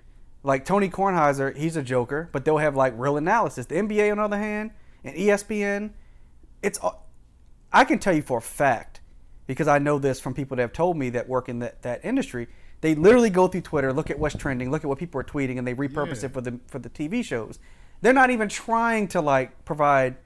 like 0.45 0.65
Tony 0.65 0.89
Kornheiser, 0.89 1.57
he's 1.57 1.77
a 1.77 1.83
joker, 1.83 2.29
but 2.33 2.45
they'll 2.45 2.59
have 2.59 2.77
like 2.77 2.93
real 2.97 3.17
analysis. 3.17 3.67
The 3.67 3.75
NBA, 3.75 4.11
on 4.13 4.19
the 4.19 4.23
other 4.25 4.39
hand, 4.39 4.71
and 5.05 5.17
ESPN, 5.17 5.91
it's 6.63 6.79
I 7.73 7.85
can 7.85 7.99
tell 7.99 8.15
you 8.15 8.23
for 8.23 8.39
a 8.39 8.43
fact 8.43 9.01
because 9.47 9.69
I 9.69 9.79
know 9.79 9.99
this 9.99 10.21
from 10.21 10.35
people 10.35 10.57
that 10.57 10.63
have 10.63 10.73
told 10.73 10.97
me 10.97 11.11
that 11.11 11.29
work 11.29 11.49
in 11.49 11.61
that, 11.61 11.83
that 11.83 12.05
industry. 12.05 12.49
They 12.81 12.95
literally 12.95 13.31
go 13.31 13.49
through 13.49 13.63
Twitter, 13.63 13.93
look 13.93 14.11
at 14.11 14.19
what's 14.19 14.37
trending, 14.37 14.71
look 14.71 14.85
at 14.85 14.89
what 14.89 14.99
people 14.99 15.21
are 15.21 15.25
tweeting, 15.25 15.59
and 15.59 15.67
they 15.67 15.75
repurpose 15.75 16.21
Yeah. 16.23 16.27
it 16.27 16.33
for 16.33 16.41
the 16.41 16.61
for 16.67 16.79
the 16.79 16.91
TV 16.91 17.25
shows. 17.25 17.59
They're 18.03 18.13
not 18.13 18.31
even 18.31 18.49
trying 18.49 19.09
to 19.09 19.21
like 19.21 19.65
provide 19.65 20.17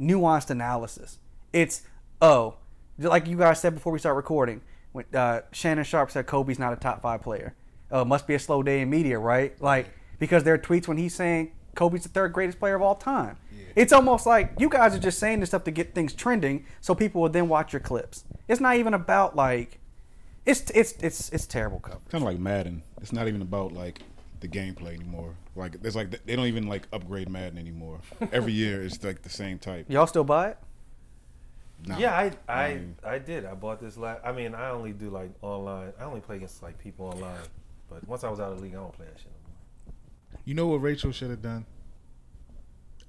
nuanced 0.00 0.50
analysis. 0.50 1.18
It's 1.52 1.82
oh, 2.22 2.56
like 2.98 3.26
you 3.26 3.36
guys 3.36 3.60
said 3.60 3.74
before 3.74 3.92
we 3.92 3.98
start 3.98 4.16
recording. 4.16 4.62
When 4.92 5.04
uh, 5.12 5.42
Shannon 5.52 5.84
Sharpe 5.84 6.10
said 6.10 6.26
Kobe's 6.26 6.58
not 6.58 6.72
a 6.72 6.76
top 6.76 7.02
five 7.02 7.20
player. 7.22 7.54
Oh, 7.90 8.02
it 8.02 8.06
must 8.06 8.26
be 8.26 8.34
a 8.34 8.38
slow 8.38 8.62
day 8.62 8.80
in 8.80 8.90
media, 8.90 9.18
right? 9.18 9.60
Like 9.60 9.90
because 10.18 10.44
there 10.44 10.54
are 10.54 10.58
tweets 10.58 10.88
when 10.88 10.96
he's 10.98 11.14
saying 11.14 11.52
Kobe's 11.74 12.04
the 12.04 12.08
third 12.08 12.32
greatest 12.32 12.58
player 12.58 12.74
of 12.76 12.82
all 12.82 12.94
time. 12.94 13.36
It's 13.78 13.92
almost 13.92 14.26
like 14.26 14.54
you 14.58 14.68
guys 14.68 14.92
are 14.92 14.98
just 14.98 15.20
saying 15.20 15.38
this 15.38 15.50
stuff 15.50 15.62
to 15.62 15.70
get 15.70 15.94
things 15.94 16.12
trending, 16.12 16.66
so 16.80 16.96
people 16.96 17.22
will 17.22 17.28
then 17.28 17.48
watch 17.48 17.72
your 17.72 17.78
clips. 17.78 18.24
It's 18.48 18.60
not 18.60 18.74
even 18.74 18.92
about 18.92 19.36
like, 19.36 19.78
it's 20.44 20.68
it's 20.74 20.94
it's 21.00 21.28
it's 21.30 21.46
terrible 21.46 21.78
coverage. 21.78 22.08
Kind 22.08 22.24
of 22.24 22.26
like 22.28 22.40
Madden. 22.40 22.82
It's 23.00 23.12
not 23.12 23.28
even 23.28 23.40
about 23.40 23.72
like 23.72 24.00
the 24.40 24.48
gameplay 24.48 24.94
anymore. 24.94 25.36
Like 25.54 25.76
it's 25.84 25.94
like 25.94 26.10
they 26.26 26.34
don't 26.34 26.46
even 26.46 26.66
like 26.66 26.88
upgrade 26.92 27.28
Madden 27.28 27.56
anymore. 27.56 28.00
Every 28.32 28.52
year 28.52 28.82
it's 28.82 29.04
like 29.04 29.22
the 29.22 29.28
same 29.30 29.60
type. 29.60 29.86
Y'all 29.88 30.08
still 30.08 30.24
buy 30.24 30.48
it? 30.48 30.58
Nah. 31.86 31.98
Yeah, 31.98 32.16
I 32.16 32.32
I, 32.52 32.74
mean- 32.74 32.96
I 33.04 33.18
did. 33.20 33.44
I 33.44 33.54
bought 33.54 33.80
this 33.80 33.96
last. 33.96 34.22
I 34.24 34.32
mean, 34.32 34.56
I 34.56 34.70
only 34.70 34.92
do 34.92 35.08
like 35.08 35.30
online. 35.40 35.92
I 36.00 36.02
only 36.02 36.20
play 36.20 36.34
against 36.34 36.64
like 36.64 36.78
people 36.78 37.06
online. 37.06 37.46
But 37.88 38.08
once 38.08 38.24
I 38.24 38.28
was 38.28 38.40
out 38.40 38.50
of 38.50 38.58
the 38.58 38.64
league, 38.64 38.74
I 38.74 38.78
don't 38.78 38.92
play 38.92 39.06
that 39.06 39.20
shit. 39.20 39.28
no 39.30 39.92
more. 39.92 40.40
You 40.44 40.54
know 40.54 40.66
what 40.66 40.82
Rachel 40.82 41.12
should 41.12 41.30
have 41.30 41.42
done? 41.42 41.64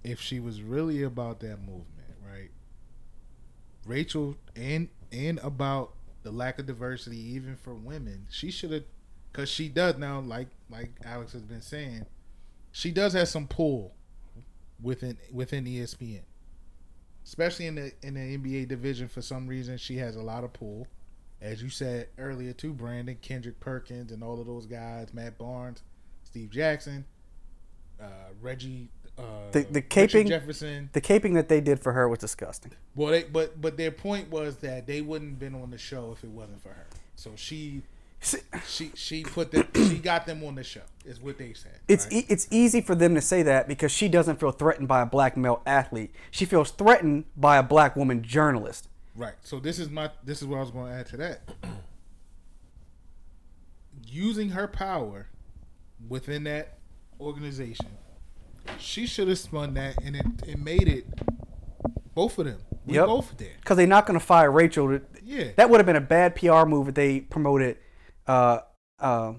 If 0.03 0.19
she 0.21 0.39
was 0.39 0.61
really 0.61 1.03
about 1.03 1.39
that 1.41 1.59
movement, 1.59 2.15
right? 2.25 2.51
Rachel 3.85 4.35
and 4.55 4.89
and 5.11 5.39
about 5.39 5.93
the 6.23 6.31
lack 6.31 6.59
of 6.59 6.65
diversity 6.65 7.17
even 7.17 7.55
for 7.55 7.73
women, 7.73 8.27
she 8.29 8.51
should 8.51 8.71
have 8.71 8.83
cuz 9.33 9.49
she 9.49 9.67
does 9.69 9.97
now 9.97 10.19
like 10.19 10.47
like 10.69 10.91
Alex 11.03 11.33
has 11.33 11.43
been 11.43 11.61
saying, 11.61 12.05
she 12.71 12.91
does 12.91 13.13
have 13.13 13.27
some 13.27 13.47
pull 13.47 13.93
within 14.81 15.17
within 15.31 15.65
ESPN. 15.65 16.21
Especially 17.25 17.67
in 17.67 17.75
the 17.75 17.91
in 18.01 18.13
the 18.15 18.37
NBA 18.37 18.67
division 18.67 19.07
for 19.07 19.21
some 19.21 19.47
reason 19.47 19.77
she 19.77 19.97
has 19.97 20.15
a 20.15 20.21
lot 20.21 20.43
of 20.43 20.53
pull. 20.53 20.87
As 21.41 21.61
you 21.61 21.69
said 21.69 22.09
earlier 22.17 22.53
too, 22.53 22.73
Brandon, 22.73 23.17
Kendrick 23.21 23.59
Perkins 23.59 24.11
and 24.11 24.23
all 24.23 24.39
of 24.41 24.47
those 24.47 24.65
guys, 24.65 25.13
Matt 25.13 25.37
Barnes, 25.37 25.83
Steve 26.23 26.49
Jackson, 26.49 27.05
uh, 28.01 28.33
Reggie, 28.41 28.89
uh, 29.19 29.51
The- 29.51 29.63
the 29.63 29.81
Richard 29.81 30.09
caping- 30.11 30.27
Jefferson. 30.27 30.89
The 30.93 31.01
caping 31.01 31.33
that 31.35 31.49
they 31.49 31.61
did 31.61 31.79
for 31.79 31.93
her 31.93 32.07
was 32.07 32.19
disgusting. 32.19 32.71
Well, 32.95 33.11
they, 33.11 33.23
but 33.23 33.59
but 33.61 33.77
their 33.77 33.91
point 33.91 34.29
was 34.31 34.57
that 34.57 34.87
they 34.87 35.01
wouldn't 35.01 35.31
have 35.31 35.39
been 35.39 35.55
on 35.55 35.71
the 35.71 35.77
show 35.77 36.11
if 36.15 36.23
it 36.23 36.29
wasn't 36.29 36.61
for 36.63 36.69
her. 36.69 36.85
So 37.15 37.31
she 37.35 37.81
she 38.67 38.91
she 38.95 39.23
put 39.23 39.51
them 39.51 39.67
she 39.75 39.97
got 40.03 40.25
them 40.25 40.43
on 40.43 40.55
the 40.55 40.63
show. 40.63 40.81
Is 41.05 41.21
what 41.21 41.37
they 41.37 41.53
said. 41.53 41.79
It's 41.87 42.05
right? 42.05 42.13
e- 42.15 42.25
it's 42.29 42.47
easy 42.51 42.81
for 42.81 42.93
them 42.95 43.15
to 43.15 43.21
say 43.21 43.43
that 43.43 43.67
because 43.67 43.91
she 43.91 44.07
doesn't 44.09 44.39
feel 44.39 44.51
threatened 44.51 44.87
by 44.87 45.01
a 45.01 45.05
black 45.05 45.35
male 45.37 45.61
athlete. 45.65 46.11
She 46.31 46.45
feels 46.45 46.71
threatened 46.71 47.25
by 47.37 47.57
a 47.57 47.63
black 47.63 47.95
woman 47.95 48.21
journalist. 48.21 48.87
Right. 49.15 49.35
So 49.41 49.59
this 49.59 49.79
is 49.79 49.89
my 49.89 50.11
this 50.23 50.41
is 50.41 50.47
what 50.47 50.57
I 50.57 50.61
was 50.61 50.71
going 50.71 50.91
to 50.91 50.97
add 50.97 51.05
to 51.07 51.17
that. 51.17 51.41
Using 54.05 54.49
her 54.49 54.67
power 54.67 55.27
within 56.07 56.43
that 56.45 56.77
organization, 57.19 57.87
she 58.79 59.05
should 59.05 59.27
have 59.27 59.39
spun 59.39 59.73
that 59.75 60.01
and 60.03 60.15
it, 60.15 60.25
it 60.47 60.59
made 60.59 60.87
it 60.87 61.05
both 62.13 62.37
of 62.37 62.45
them. 62.45 62.59
We 62.85 62.95
Yep. 62.95 63.05
both 63.05 63.37
did. 63.37 63.51
Because 63.59 63.77
they're 63.77 63.87
not 63.87 64.05
going 64.05 64.19
to 64.19 64.25
fire 64.25 64.51
Rachel. 64.51 64.99
Yeah. 65.23 65.49
That 65.57 65.69
would 65.69 65.79
have 65.79 65.85
been 65.85 65.95
a 65.95 66.01
bad 66.01 66.35
PR 66.35 66.65
move 66.65 66.87
if 66.87 66.95
they 66.95 67.19
promoted 67.21 67.77
uh, 68.27 68.59
uh, 68.99 69.33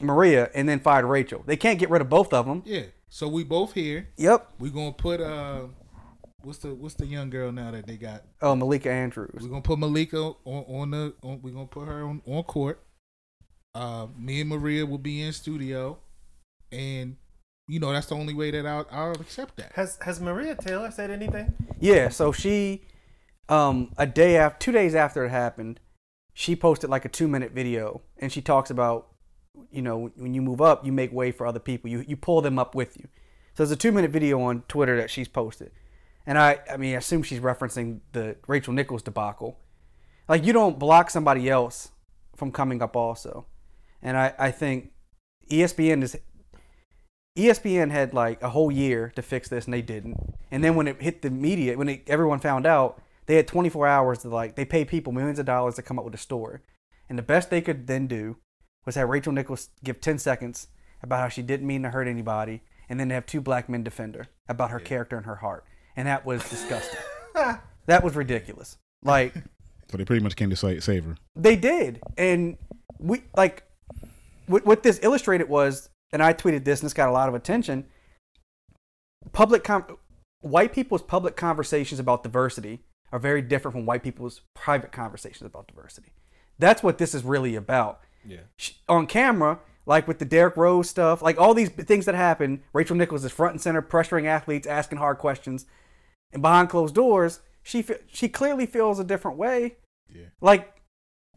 Maria 0.00 0.50
and 0.54 0.68
then 0.68 0.80
fired 0.80 1.04
Rachel. 1.04 1.42
They 1.46 1.56
can't 1.56 1.78
get 1.78 1.90
rid 1.90 2.00
of 2.00 2.08
both 2.08 2.32
of 2.32 2.46
them. 2.46 2.62
Yeah. 2.64 2.84
So 3.08 3.28
we 3.28 3.44
both 3.44 3.74
here. 3.74 4.08
Yep. 4.16 4.52
We're 4.58 4.70
gonna 4.72 4.92
put 4.92 5.20
uh, 5.20 5.64
what's 6.42 6.58
the 6.58 6.74
what's 6.74 6.94
the 6.94 7.06
young 7.06 7.28
girl 7.28 7.52
now 7.52 7.70
that 7.72 7.86
they 7.86 7.96
got? 7.96 8.22
Oh, 8.40 8.56
Malika 8.56 8.90
Andrews. 8.90 9.38
We're 9.42 9.48
gonna 9.48 9.60
put 9.60 9.78
Malika 9.78 10.16
on, 10.18 10.36
on 10.46 10.90
the. 10.92 11.14
On, 11.22 11.40
we're 11.42 11.52
gonna 11.52 11.66
put 11.66 11.88
her 11.88 12.04
on, 12.04 12.22
on 12.26 12.42
court. 12.44 12.82
Uh, 13.74 14.06
me 14.16 14.40
and 14.40 14.48
Maria 14.50 14.86
will 14.86 14.96
be 14.98 15.20
in 15.22 15.32
studio, 15.32 15.98
and 16.70 17.16
you 17.72 17.80
know 17.80 17.90
that's 17.90 18.08
the 18.08 18.14
only 18.14 18.34
way 18.34 18.50
that 18.50 18.66
I'll, 18.66 18.86
I'll 18.90 19.12
accept 19.12 19.56
that. 19.56 19.72
Has 19.72 19.96
Has 20.02 20.20
Maria 20.20 20.54
Taylor 20.54 20.90
said 20.90 21.10
anything? 21.10 21.54
Yeah, 21.80 22.10
so 22.10 22.30
she, 22.30 22.82
um, 23.48 23.92
a 23.96 24.06
day 24.06 24.36
after, 24.36 24.58
two 24.58 24.72
days 24.72 24.94
after 24.94 25.24
it 25.24 25.30
happened, 25.30 25.80
she 26.34 26.54
posted 26.54 26.90
like 26.90 27.06
a 27.06 27.08
two 27.08 27.26
minute 27.26 27.52
video, 27.52 28.02
and 28.18 28.30
she 28.30 28.42
talks 28.42 28.68
about, 28.68 29.08
you 29.70 29.80
know, 29.80 30.10
when 30.16 30.34
you 30.34 30.42
move 30.42 30.60
up, 30.60 30.84
you 30.84 30.92
make 30.92 31.14
way 31.14 31.32
for 31.32 31.46
other 31.46 31.58
people. 31.58 31.88
You 31.88 32.04
you 32.06 32.14
pull 32.14 32.42
them 32.42 32.58
up 32.58 32.74
with 32.74 32.98
you. 32.98 33.08
So 33.54 33.64
there's 33.64 33.70
a 33.70 33.76
two 33.76 33.90
minute 33.90 34.10
video 34.10 34.42
on 34.42 34.64
Twitter 34.68 34.98
that 34.98 35.08
she's 35.08 35.28
posted, 35.28 35.70
and 36.26 36.36
I 36.36 36.60
I 36.70 36.76
mean 36.76 36.94
I 36.94 36.98
assume 36.98 37.22
she's 37.22 37.40
referencing 37.40 38.00
the 38.12 38.36
Rachel 38.48 38.74
Nichols 38.74 39.02
debacle. 39.02 39.58
Like 40.28 40.44
you 40.44 40.52
don't 40.52 40.78
block 40.78 41.08
somebody 41.08 41.48
else 41.48 41.90
from 42.36 42.52
coming 42.52 42.82
up 42.82 42.96
also, 42.96 43.46
and 44.02 44.18
I 44.18 44.34
I 44.38 44.50
think 44.50 44.92
ESPN 45.50 46.02
is 46.02 46.18
ESPN 47.36 47.90
had 47.90 48.12
like 48.12 48.42
a 48.42 48.50
whole 48.50 48.70
year 48.70 49.12
to 49.16 49.22
fix 49.22 49.48
this 49.48 49.64
and 49.64 49.72
they 49.72 49.82
didn't. 49.82 50.16
And 50.50 50.62
then 50.62 50.74
when 50.74 50.86
it 50.86 51.00
hit 51.00 51.22
the 51.22 51.30
media, 51.30 51.76
when 51.78 51.88
it, 51.88 52.02
everyone 52.06 52.40
found 52.40 52.66
out, 52.66 53.00
they 53.26 53.36
had 53.36 53.46
24 53.46 53.86
hours 53.86 54.18
to 54.18 54.28
like 54.28 54.56
they 54.56 54.64
pay 54.64 54.84
people 54.84 55.12
millions 55.12 55.38
of 55.38 55.46
dollars 55.46 55.76
to 55.76 55.82
come 55.82 55.98
up 55.98 56.04
with 56.04 56.14
a 56.14 56.18
story. 56.18 56.60
And 57.08 57.18
the 57.18 57.22
best 57.22 57.50
they 57.50 57.60
could 57.60 57.86
then 57.86 58.06
do 58.06 58.36
was 58.84 58.96
have 58.96 59.08
Rachel 59.08 59.32
Nichols 59.32 59.70
give 59.84 60.00
10 60.00 60.18
seconds 60.18 60.68
about 61.02 61.20
how 61.20 61.28
she 61.28 61.42
didn't 61.42 61.66
mean 61.66 61.82
to 61.82 61.90
hurt 61.90 62.06
anybody, 62.06 62.62
and 62.88 62.98
then 62.98 63.10
have 63.10 63.26
two 63.26 63.40
black 63.40 63.68
men 63.68 63.82
defend 63.82 64.14
her 64.14 64.26
about 64.48 64.70
her 64.70 64.78
character 64.78 65.16
and 65.16 65.26
her 65.26 65.36
heart. 65.36 65.64
And 65.96 66.06
that 66.06 66.24
was 66.24 66.48
disgusting. 66.48 67.00
that 67.86 68.04
was 68.04 68.14
ridiculous. 68.14 68.76
Like 69.02 69.34
So 69.90 69.98
they 69.98 70.04
pretty 70.04 70.22
much 70.22 70.36
came 70.36 70.48
to 70.48 70.80
save 70.80 71.04
her. 71.04 71.16
they 71.36 71.54
did, 71.54 72.00
and 72.16 72.56
we 72.98 73.24
like 73.36 73.64
what, 74.46 74.64
what 74.64 74.82
this 74.82 74.98
illustrated 75.02 75.50
was, 75.50 75.90
and 76.12 76.22
I 76.22 76.32
tweeted 76.34 76.64
this, 76.64 76.80
and 76.80 76.86
this 76.86 76.94
got 76.94 77.08
a 77.08 77.12
lot 77.12 77.28
of 77.28 77.34
attention. 77.34 77.86
Public 79.32 79.64
com- 79.64 79.98
white 80.40 80.72
people's 80.72 81.02
public 81.02 81.36
conversations 81.36 82.00
about 82.00 82.22
diversity 82.22 82.80
are 83.12 83.18
very 83.18 83.42
different 83.42 83.74
from 83.74 83.86
white 83.86 84.02
people's 84.02 84.40
private 84.54 84.92
conversations 84.92 85.46
about 85.46 85.68
diversity. 85.68 86.12
That's 86.58 86.82
what 86.82 86.98
this 86.98 87.14
is 87.14 87.24
really 87.24 87.54
about. 87.54 88.00
Yeah. 88.26 88.40
Sh- 88.56 88.72
On 88.88 89.06
camera, 89.06 89.60
like 89.86 90.06
with 90.08 90.18
the 90.18 90.24
Derrick 90.24 90.56
Rose 90.56 90.88
stuff, 90.88 91.22
like 91.22 91.38
all 91.38 91.54
these 91.54 91.68
things 91.70 92.04
that 92.06 92.14
happen, 92.14 92.62
Rachel 92.72 92.96
Nichols 92.96 93.24
is 93.24 93.32
front 93.32 93.52
and 93.54 93.60
center, 93.60 93.82
pressuring 93.82 94.26
athletes, 94.26 94.66
asking 94.66 94.98
hard 94.98 95.18
questions, 95.18 95.66
and 96.32 96.42
behind 96.42 96.68
closed 96.68 96.94
doors, 96.94 97.40
she 97.62 97.82
fe- 97.82 98.00
she 98.12 98.28
clearly 98.28 98.66
feels 98.66 98.98
a 98.98 99.04
different 99.04 99.38
way. 99.38 99.76
Yeah. 100.12 100.26
Like 100.40 100.80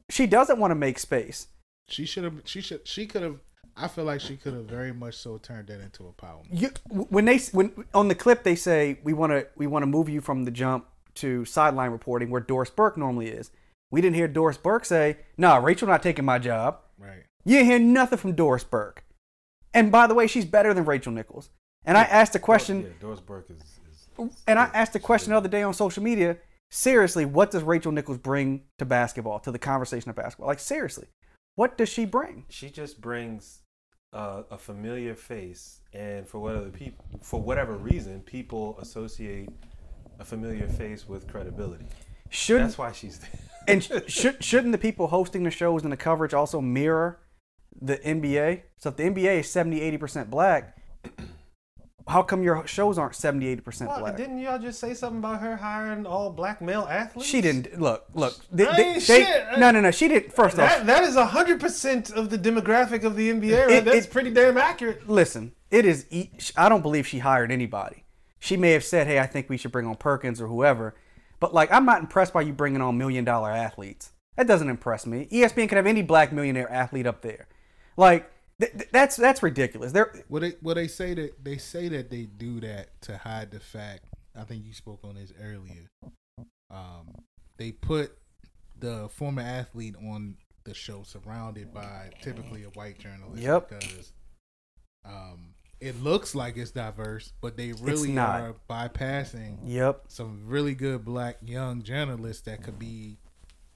she 0.10 0.26
doesn't 0.28 0.60
want 0.60 0.72
to 0.72 0.76
make 0.76 1.00
space. 1.00 1.48
She 1.88 2.06
should 2.06 2.24
have. 2.24 2.42
She 2.46 2.62
should. 2.62 2.88
She 2.88 3.06
could 3.06 3.22
have. 3.22 3.40
I 3.78 3.88
feel 3.88 4.06
like 4.06 4.22
she 4.22 4.38
could 4.38 4.54
have 4.54 4.66
very 4.66 4.94
much 4.94 5.16
so 5.16 5.38
turned 5.38 5.68
that 5.68 5.82
into 5.82 6.08
a 6.08 6.14
power 6.14 6.42
move. 6.50 6.62
You, 6.62 6.70
when 7.10 7.26
they 7.26 7.38
when 7.52 7.72
on 7.94 8.08
the 8.08 8.16
clip 8.16 8.44
they 8.44 8.56
say 8.56 9.00
we 9.04 9.14
want 9.14 9.32
to 9.32 9.48
we 9.56 9.68
want 9.68 9.84
to 9.84 9.88
move 9.88 10.08
you 10.08 10.22
from 10.22 10.46
the 10.46 10.52
jump 10.52 10.86
to 11.16 11.46
sideline 11.46 11.92
reporting 11.92 12.30
where 12.30 12.42
Doris 12.42 12.70
Burke 12.70 12.98
normally 12.98 13.28
is. 13.28 13.52
We 13.92 14.02
didn't 14.02 14.16
hear 14.16 14.28
Doris 14.28 14.58
Burke 14.58 14.86
say, 14.86 15.18
"Nah, 15.38 15.58
Rachel 15.58 15.88
not 15.88 16.04
taking 16.04 16.26
my 16.26 16.40
job." 16.40 16.80
Right. 16.98 17.24
You 17.44 17.58
didn't 17.58 17.70
hear 17.70 17.80
nothing 17.80 18.18
from 18.18 18.34
Doris 18.34 18.64
Burke. 18.64 19.04
And 19.74 19.92
by 19.92 20.08
the 20.08 20.16
way, 20.16 20.26
she's 20.26 20.46
better 20.46 20.74
than 20.74 20.86
Rachel 20.86 21.12
Nichols. 21.12 21.50
And 21.86 21.98
I 21.98 22.04
asked 22.04 22.34
a 22.36 22.40
question, 22.40 22.82
Yeah, 22.82 22.88
Doris 23.00 23.20
Burke 23.20 23.50
is. 23.50 23.60
is 23.60 24.44
and 24.48 24.58
I 24.58 24.72
asked 24.74 24.96
a 24.96 25.00
question 25.00 25.32
the 25.32 25.38
other 25.38 25.50
day 25.50 25.62
on 25.62 25.74
social 25.74 26.02
media. 26.02 26.38
Seriously, 26.72 27.26
what 27.26 27.52
does 27.52 27.62
Rachel 27.62 27.92
Nichols 27.92 28.18
bring 28.18 28.64
to 28.80 28.86
basketball, 28.86 29.40
to 29.42 29.52
the 29.52 29.60
conversation 29.60 30.10
of 30.10 30.16
basketball? 30.16 30.48
Like 30.48 30.60
seriously, 30.60 31.08
what 31.56 31.78
does 31.78 31.90
she 31.90 32.06
bring? 32.06 32.46
she 32.50 32.70
just 32.70 33.02
brings 33.02 33.60
uh, 34.16 34.44
a 34.50 34.58
familiar 34.58 35.14
face, 35.14 35.82
and 35.94 36.28
for 36.28 36.40
whatever 36.40 36.70
people, 36.70 37.06
for 37.22 37.42
whatever 37.42 37.74
reason, 37.74 38.22
people 38.22 38.78
associate 38.82 39.50
a 40.20 40.26
familiar 40.26 40.68
face 40.68 41.08
with 41.08 41.28
credibility. 41.28 41.86
Shouldn't 42.30 42.70
That's 42.70 42.78
why 42.78 42.94
she's 42.94 43.20
there. 43.20 43.30
and 43.68 43.84
sh- 43.84 43.92
should 44.08 44.44
shouldn't 44.44 44.72
the 44.72 44.78
people 44.78 45.08
hosting 45.08 45.44
the 45.44 45.52
shows 45.52 45.84
and 45.84 45.92
the 45.92 45.98
coverage 45.98 46.34
also 46.34 46.62
mirror 46.62 47.20
the 47.80 47.98
NBA? 47.98 48.62
So 48.78 48.90
if 48.90 48.96
the 48.96 49.04
NBA 49.04 49.42
is 49.42 49.52
70 49.52 49.80
80% 49.98 50.30
black, 50.30 50.78
how 52.08 52.22
come 52.22 52.44
your 52.44 52.66
shows 52.68 52.98
aren't 53.00 53.16
70 53.16 53.56
80% 53.58 53.88
Well, 53.88 54.00
black? 54.00 54.18
didn't 54.18 54.38
y'all 54.40 54.60
just 54.60 54.80
say 54.80 54.94
something 54.94 55.20
about 55.20 55.42
her 55.42 55.58
hiring 55.58 56.06
all 56.06 56.30
black 56.30 56.62
male 56.62 56.88
athletes? 56.90 57.28
She 57.28 57.42
didn't 57.42 57.80
look. 57.82 58.06
Look. 58.14 58.36
They, 58.52 58.68
I 58.68 58.76
they- 58.76 58.84
ain't 58.84 59.08
they- 59.08 59.24
shit. 59.24 59.46
no, 59.58 59.72
no, 59.72 59.82
no. 59.82 59.90
She 59.92 60.08
didn't. 60.08 60.32
First 60.34 60.60
off, 60.60 60.70
That, 60.70 60.86
that 60.86 61.04
is 61.04 61.16
hundred 61.16 61.60
percent 61.60 62.12
of 62.12 62.30
the 62.30 62.38
demographic 62.38 63.04
of 63.04 63.16
the 63.16 63.30
NBA. 63.32 63.62
Right? 63.66 63.72
It- 63.78 63.86
That's 63.86 64.06
it- 64.06 64.12
pretty 64.12 64.30
damn 64.32 64.58
accurate. 64.58 65.10
listen. 65.10 65.54
It 65.72 65.86
is. 65.86 66.06
I 66.56 66.70
don't 66.70 66.82
believe 66.84 67.08
she 67.08 67.20
hired 67.20 67.52
anybody. 67.52 68.04
She 68.40 68.56
may 68.56 68.72
have 68.74 68.84
said, 68.84 69.08
"Hey, 69.08 69.20
I 69.20 69.26
think 69.26 69.50
we 69.50 69.58
should 69.58 69.72
bring 69.72 69.88
on 69.88 69.96
Perkins 69.96 70.40
or 70.40 70.48
whoever," 70.48 70.94
but 71.40 71.54
like, 71.56 71.72
I'm 71.72 71.86
not 71.86 72.02
impressed 72.02 72.34
by 72.34 72.42
you 72.42 72.54
bringing 72.54 72.82
on 72.82 72.98
million 73.00 73.26
dollar 73.26 73.50
athletes. 73.52 74.12
That 74.38 74.46
doesn't 74.46 74.70
impress 74.70 75.06
me. 75.08 75.28
ESPN 75.32 75.68
could 75.68 75.78
have 75.78 75.88
any 75.88 76.04
black 76.04 76.32
millionaire 76.32 76.72
athlete 76.72 77.08
up 77.08 77.22
there. 77.24 77.48
Like, 77.98 78.30
th- 78.60 78.72
th- 78.72 78.90
that's 78.92 79.16
that's 79.16 79.44
ridiculous. 79.44 79.92
They're 79.92 80.12
Well, 80.30 80.42
they 80.42 80.54
well 80.62 80.76
they 80.76 80.88
say 80.88 81.14
that 81.14 81.44
they 81.44 81.58
say 81.58 81.88
that 81.90 82.10
they 82.10 82.24
do 82.24 82.60
that 82.62 83.02
to 83.02 83.18
hide 83.18 83.52
the 83.52 83.60
fact. 83.60 84.06
I 84.36 84.44
think 84.44 84.66
you 84.66 84.74
spoke 84.74 85.00
on 85.04 85.16
this 85.16 85.32
earlier. 85.42 85.90
Um, 86.70 87.24
they 87.58 87.72
put 87.72 88.18
the 88.78 89.10
former 89.10 89.42
athlete 89.42 89.96
on 89.96 90.36
the 90.66 90.74
show 90.74 91.04
surrounded 91.04 91.74
by 91.74 92.10
typically 92.22 92.64
a 92.64 92.70
white 92.70 93.00
journalist. 93.00 93.42
Yep. 93.42 93.70
Because 93.70 94.14
um, 95.06 95.54
it 95.80 96.02
looks 96.02 96.36
like 96.36 96.58
it's 96.58 96.72
diverse, 96.72 97.32
but 97.42 97.56
they 97.56 97.72
really 97.74 98.18
are 98.18 98.56
bypassing 98.70 99.60
yep. 99.64 100.04
some 100.08 100.44
really 100.46 100.74
good 100.74 101.06
black 101.06 101.38
young 101.42 101.84
journalists 101.84 102.44
that 102.44 102.64
could 102.64 102.80
be 102.80 103.18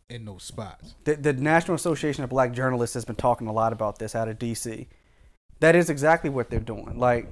in 0.10 0.26
those 0.26 0.44
spots. 0.44 0.96
The, 1.04 1.16
the 1.16 1.34
National 1.34 1.76
Association 1.76 2.24
of 2.24 2.30
Black 2.30 2.52
Journalists 2.52 2.94
has 2.94 3.06
been 3.06 3.16
talking 3.16 3.48
a 3.48 3.54
lot 3.54 3.74
about 3.74 4.00
this 4.00 4.16
out 4.16 4.28
of 4.28 4.40
DC. 4.40 4.88
That 5.60 5.76
is 5.76 5.90
exactly 5.90 6.30
what 6.30 6.50
they're 6.50 6.60
doing. 6.60 6.98
Like, 6.98 7.28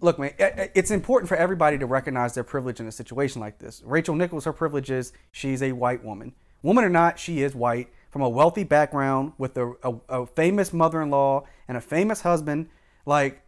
look, 0.00 0.18
man, 0.18 0.32
it's 0.38 0.90
important 0.90 1.28
for 1.28 1.36
everybody 1.36 1.78
to 1.78 1.86
recognize 1.86 2.34
their 2.34 2.44
privilege 2.44 2.80
in 2.80 2.86
a 2.86 2.92
situation 2.92 3.40
like 3.40 3.58
this. 3.58 3.82
Rachel 3.84 4.14
Nichols, 4.14 4.44
her 4.44 4.52
privilege 4.52 4.90
is 4.90 5.12
she's 5.30 5.62
a 5.62 5.72
white 5.72 6.04
woman. 6.04 6.34
Woman 6.62 6.84
or 6.84 6.90
not, 6.90 7.18
she 7.18 7.42
is 7.42 7.54
white 7.54 7.88
from 8.10 8.22
a 8.22 8.28
wealthy 8.28 8.64
background 8.64 9.32
with 9.38 9.56
a, 9.56 9.72
a, 9.82 9.94
a 10.08 10.26
famous 10.26 10.72
mother 10.72 11.00
in 11.00 11.10
law 11.10 11.46
and 11.68 11.76
a 11.76 11.80
famous 11.80 12.22
husband. 12.22 12.68
Like, 13.06 13.42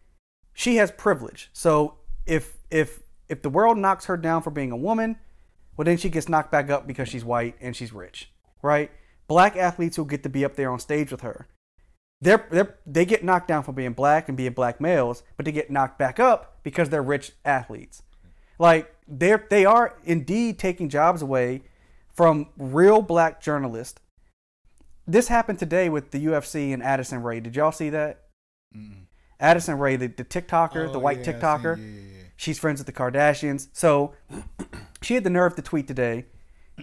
she 0.53 0.77
has 0.77 0.91
privilege. 0.91 1.51
So 1.53 1.97
if 2.27 2.57
if 2.71 3.01
if 3.29 3.43
the 3.43 3.51
world 3.51 3.79
knocks 3.79 4.07
her 4.07 4.17
down 4.17 4.43
for 4.43 4.51
being 4.51 4.73
a 4.73 4.77
woman, 4.77 5.17
well 5.77 5.85
then 5.85 5.97
she 5.97 6.09
gets 6.09 6.29
knocked 6.29 6.53
back 6.53 6.71
up 6.71 6.87
because 6.87 7.09
she's 7.09 7.25
white 7.25 7.57
and 7.61 7.75
she's 7.75 7.93
rich, 7.93 8.31
right? 8.63 8.91
Black 9.29 9.57
athletes 9.57 9.97
who 9.97 10.05
get 10.05 10.23
to 10.23 10.29
be 10.29 10.45
up 10.45 10.57
there 10.57 10.71
on 10.71 10.79
stage 10.79 11.11
with 11.11 11.21
her, 11.23 11.47
they're, 12.21 12.47
they're 12.51 12.77
they 12.87 13.05
get 13.05 13.25
knocked 13.25 13.49
down 13.49 13.63
for 13.65 13.73
being 13.73 13.93
black 13.93 14.29
and 14.29 14.37
being 14.37 14.53
black 14.53 14.81
males, 14.81 15.23
but 15.37 15.45
they 15.45 15.53
get 15.53 15.71
knocked 15.71 15.99
back 15.99 16.21
up 16.21 16.59
because 16.63 16.89
they're 16.91 17.03
rich 17.03 17.33
athletes. 17.45 18.03
Like 18.59 18.95
they're 19.09 19.45
they 19.51 19.65
are 19.65 19.97
indeed 20.05 20.59
taking 20.59 20.89
jobs 20.89 21.21
away 21.23 21.63
from 22.15 22.49
real 22.57 23.03
black 23.03 23.41
journalists. 23.43 24.01
This 25.07 25.27
happened 25.29 25.59
today 25.59 25.89
with 25.89 26.13
the 26.13 26.25
UFC 26.27 26.73
and 26.73 26.81
Addison 26.83 27.23
Rae. 27.23 27.41
Did 27.41 27.57
y'all 27.57 27.73
see 27.73 27.91
that? 27.91 28.27
Addison 29.41 29.79
Rae, 29.79 29.97
the, 29.97 30.07
the 30.07 30.25
TikToker, 30.25 30.93
the 30.93 30.99
Oh, 30.99 30.99
white 31.01 31.19
yeah, 31.19 31.25
seen- 31.25 31.35
TikToker. 31.35 31.77
yeah, 31.79 31.85
yeah, 31.85 32.01
yeah. 32.19 32.23
She's 32.37 32.59
friends 32.59 32.79
with 32.79 32.87
the 32.87 32.93
Kardashians. 32.93 33.69
So 33.73 34.15
she 35.03 35.15
had 35.15 35.25
the 35.25 35.31
nerve 35.31 35.57
to 35.57 35.63
tweet 35.63 35.89
today. 35.89 36.27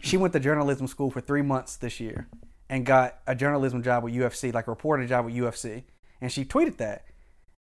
She 0.01 0.17
went 0.17 0.33
to 0.33 0.39
journalism 0.39 0.87
school 0.87 1.11
for 1.11 1.21
three 1.21 1.41
months 1.41 1.75
this 1.75 1.99
year 1.99 2.27
and 2.69 2.85
got 2.85 3.19
a 3.25 3.35
journalism 3.35 3.81
job 3.81 4.03
with 4.03 4.13
UFC, 4.13 4.53
like 4.53 4.67
a 4.67 4.71
reporter 4.71 5.05
job 5.05 5.25
with 5.25 5.33
UFC. 5.33 5.83
And 6.21 6.31
she 6.31 6.45
tweeted 6.45 6.77
that. 6.77 7.05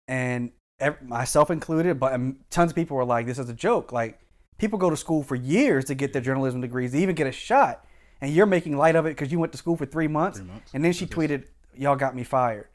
And 0.07 0.53
ev- 0.81 1.03
myself 1.03 1.51
included, 1.51 1.99
but 1.99 2.13
um, 2.13 2.39
tons 2.51 2.73
of 2.73 2.75
people 2.75 2.97
were 2.97 3.05
like, 3.05 3.27
this 3.27 3.39
is 3.39 3.49
a 3.49 3.55
joke. 3.55 3.93
Like, 3.93 4.21
people 4.59 4.79
go 4.79 4.91
to 4.91 4.97
school 4.97 5.23
for 5.23 5.35
years 5.35 5.85
to 5.87 5.95
get 5.95 6.13
their 6.13 6.23
journalism 6.23 6.61
degrees, 6.61 6.93
to 6.93 6.99
even 6.99 7.15
get 7.15 7.27
a 7.27 7.33
shot. 7.33 7.85
And 8.21 8.33
you're 8.33 8.47
making 8.47 8.77
light 8.77 8.97
of 8.97 9.07
it 9.07 9.11
because 9.11 9.31
you 9.31 9.39
went 9.39 9.53
to 9.53 9.59
school 9.59 9.77
for 9.77 9.87
three 9.87 10.09
months. 10.09 10.39
Three 10.39 10.49
months. 10.49 10.71
And 10.75 10.85
then 10.85 10.93
she 10.93 11.07
tweeted, 11.07 11.45
y'all 11.75 11.97
got 11.97 12.15
me 12.15 12.25
fired. 12.25 12.69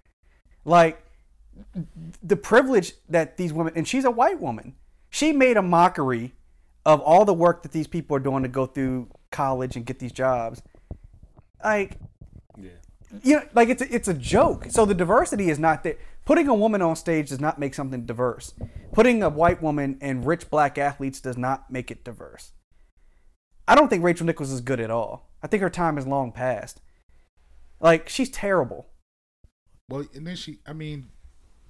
Like, 0.65 1.03
the 2.23 2.35
privilege 2.35 2.93
that 3.09 3.37
these 3.37 3.53
women 3.53 3.73
and 3.75 3.87
she's 3.87 4.05
a 4.05 4.09
white 4.09 4.39
woman 4.39 4.73
she 5.13 5.31
made 5.31 5.57
a 5.57 5.61
mockery 5.61 6.33
of 6.87 6.99
all 7.01 7.23
the 7.23 7.35
work 7.35 7.61
that 7.61 7.71
these 7.71 7.85
people 7.85 8.17
are 8.17 8.19
doing 8.19 8.41
to 8.41 8.49
go 8.49 8.65
through 8.65 9.07
college 9.33 9.75
and 9.75 9.85
get 9.85 9.99
these 9.99 10.13
jobs. 10.13 10.61
Like 11.61 11.97
Yeah. 12.57 12.69
you 13.21 13.35
know 13.35 13.43
like 13.53 13.67
it's 13.67 13.81
a, 13.81 13.93
it's 13.93 14.07
a 14.07 14.13
joke. 14.13 14.67
So 14.69 14.85
the 14.85 14.93
diversity 14.93 15.49
is 15.49 15.59
not 15.59 15.83
there 15.83 15.97
putting 16.25 16.47
a 16.47 16.53
woman 16.53 16.81
on 16.81 16.95
stage 16.95 17.29
does 17.29 17.41
not 17.41 17.59
make 17.59 17.73
something 17.73 18.05
diverse. 18.05 18.53
Putting 18.93 19.21
a 19.21 19.29
white 19.29 19.61
woman 19.61 19.97
and 19.99 20.25
rich 20.25 20.49
black 20.49 20.77
athletes 20.77 21.19
does 21.19 21.37
not 21.37 21.69
make 21.69 21.91
it 21.91 22.05
diverse. 22.05 22.53
I 23.67 23.75
don't 23.75 23.89
think 23.89 24.03
rachel 24.03 24.25
nichols 24.25 24.51
is 24.51 24.61
good 24.61 24.79
at 24.79 24.91
all. 24.91 25.29
I 25.41 25.47
think 25.47 25.61
her 25.61 25.69
time 25.69 25.97
is 25.97 26.07
long 26.07 26.31
past. 26.31 26.79
Like 27.81 28.07
she's 28.07 28.29
terrible. 28.29 28.87
Well, 29.89 30.05
and 30.13 30.25
then 30.25 30.37
she, 30.37 30.59
I 30.65 30.71
mean, 30.71 31.09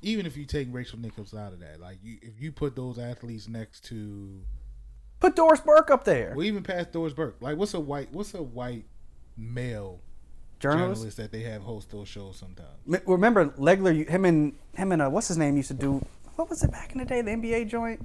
even 0.03 0.25
if 0.25 0.37
you 0.37 0.45
take 0.45 0.67
Rachel 0.71 0.99
Nichols 0.99 1.33
out 1.33 1.53
of 1.53 1.59
that, 1.61 1.79
like 1.79 1.97
you, 2.03 2.17
if 2.21 2.39
you 2.39 2.51
put 2.51 2.75
those 2.75 2.99
athletes 2.99 3.47
next 3.47 3.85
to, 3.85 4.41
put 5.23 5.35
doris 5.35 5.61
burke 5.61 5.89
up 5.89 6.03
there 6.03 6.33
We 6.35 6.47
even 6.47 6.63
passed 6.63 6.91
Doris 6.91 7.13
Burke, 7.13 7.37
like 7.39 7.57
what's 7.57 7.73
a 7.73 7.79
white, 7.79 8.09
what's 8.11 8.33
a 8.33 8.43
white 8.43 8.85
male 9.37 9.99
journalist 10.59 11.01
journalist 11.01 11.17
that 11.17 11.31
they 11.31 11.41
have 11.41 11.61
host 11.61 11.89
those 11.91 12.07
shows 12.07 12.37
sometimes? 12.37 12.69
M- 12.91 13.01
Remember 13.05 13.47
Legler? 13.67 14.07
Him 14.07 14.25
and 14.25 14.53
him 14.75 14.91
and 14.91 15.01
uh, 15.01 15.09
what's 15.09 15.27
his 15.27 15.37
name 15.37 15.57
used 15.57 15.67
to 15.69 15.73
do. 15.73 16.05
What 16.35 16.49
was 16.49 16.63
it 16.63 16.71
back 16.71 16.93
in 16.93 16.99
the 16.99 17.05
day? 17.05 17.21
The 17.21 17.31
NBA 17.31 17.67
joint. 17.67 17.99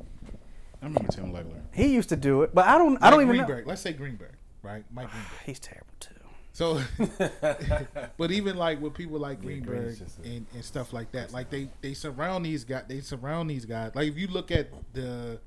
I 0.83 0.87
remember 0.87 1.11
Tim 1.11 1.33
Legler. 1.33 1.61
He 1.73 1.87
used 1.89 2.09
to 2.11 2.17
do 2.17 2.43
it, 2.43 2.55
but 2.55 2.67
I 2.67 2.77
don't. 2.79 2.97
I 3.03 3.11
don't 3.11 3.21
Mike 3.21 3.25
even 3.27 3.37
know. 3.37 3.45
Greenberg. 3.47 3.67
Let's 3.69 3.81
say 3.81 3.93
Greenberg, 3.93 4.35
right? 4.63 4.85
Mike 4.93 5.09
Greenberg. 5.11 5.33
He's 5.47 5.59
terrible 5.61 5.87
too. 6.01 6.15
So, 6.53 6.81
but 8.17 8.31
even 8.33 8.57
like 8.57 8.81
with 8.81 8.95
people 8.95 9.19
like 9.19 9.41
Greenberg 9.41 9.81
Green's 9.83 9.99
just 10.01 10.19
a- 10.19 10.23
and, 10.29 10.47
and 10.55 10.65
stuff 10.65 10.93
like 10.93 11.13
that, 11.13 11.33
like 11.33 11.51
they 11.51 11.69
they 11.81 11.95
surround 11.95 12.45
these 12.45 12.65
guys. 12.65 12.85
They 12.89 13.01
surround 13.01 13.49
these 13.51 13.65
guys. 13.65 13.93
Like 13.95 14.09
if 14.09 14.19
you 14.19 14.27
look 14.29 14.51
at 14.51 14.69
the 14.93 15.39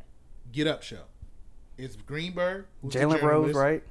Get 0.52 0.68
Up 0.68 0.82
show, 0.84 1.04
it's 1.82 1.96
Greenberg, 1.96 2.66
Jalen 2.86 3.22
Rose, 3.22 3.54
right? 3.56 3.84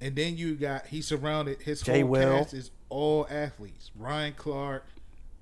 And 0.00 0.14
then 0.14 0.36
you 0.36 0.54
got 0.54 0.86
he 0.86 1.02
surrounded 1.02 1.62
his 1.62 1.80
Jay 1.82 2.00
whole 2.00 2.10
Will. 2.10 2.38
cast 2.38 2.54
is 2.54 2.70
all 2.88 3.26
athletes. 3.30 3.90
Ryan 3.96 4.34
Clark, 4.36 4.84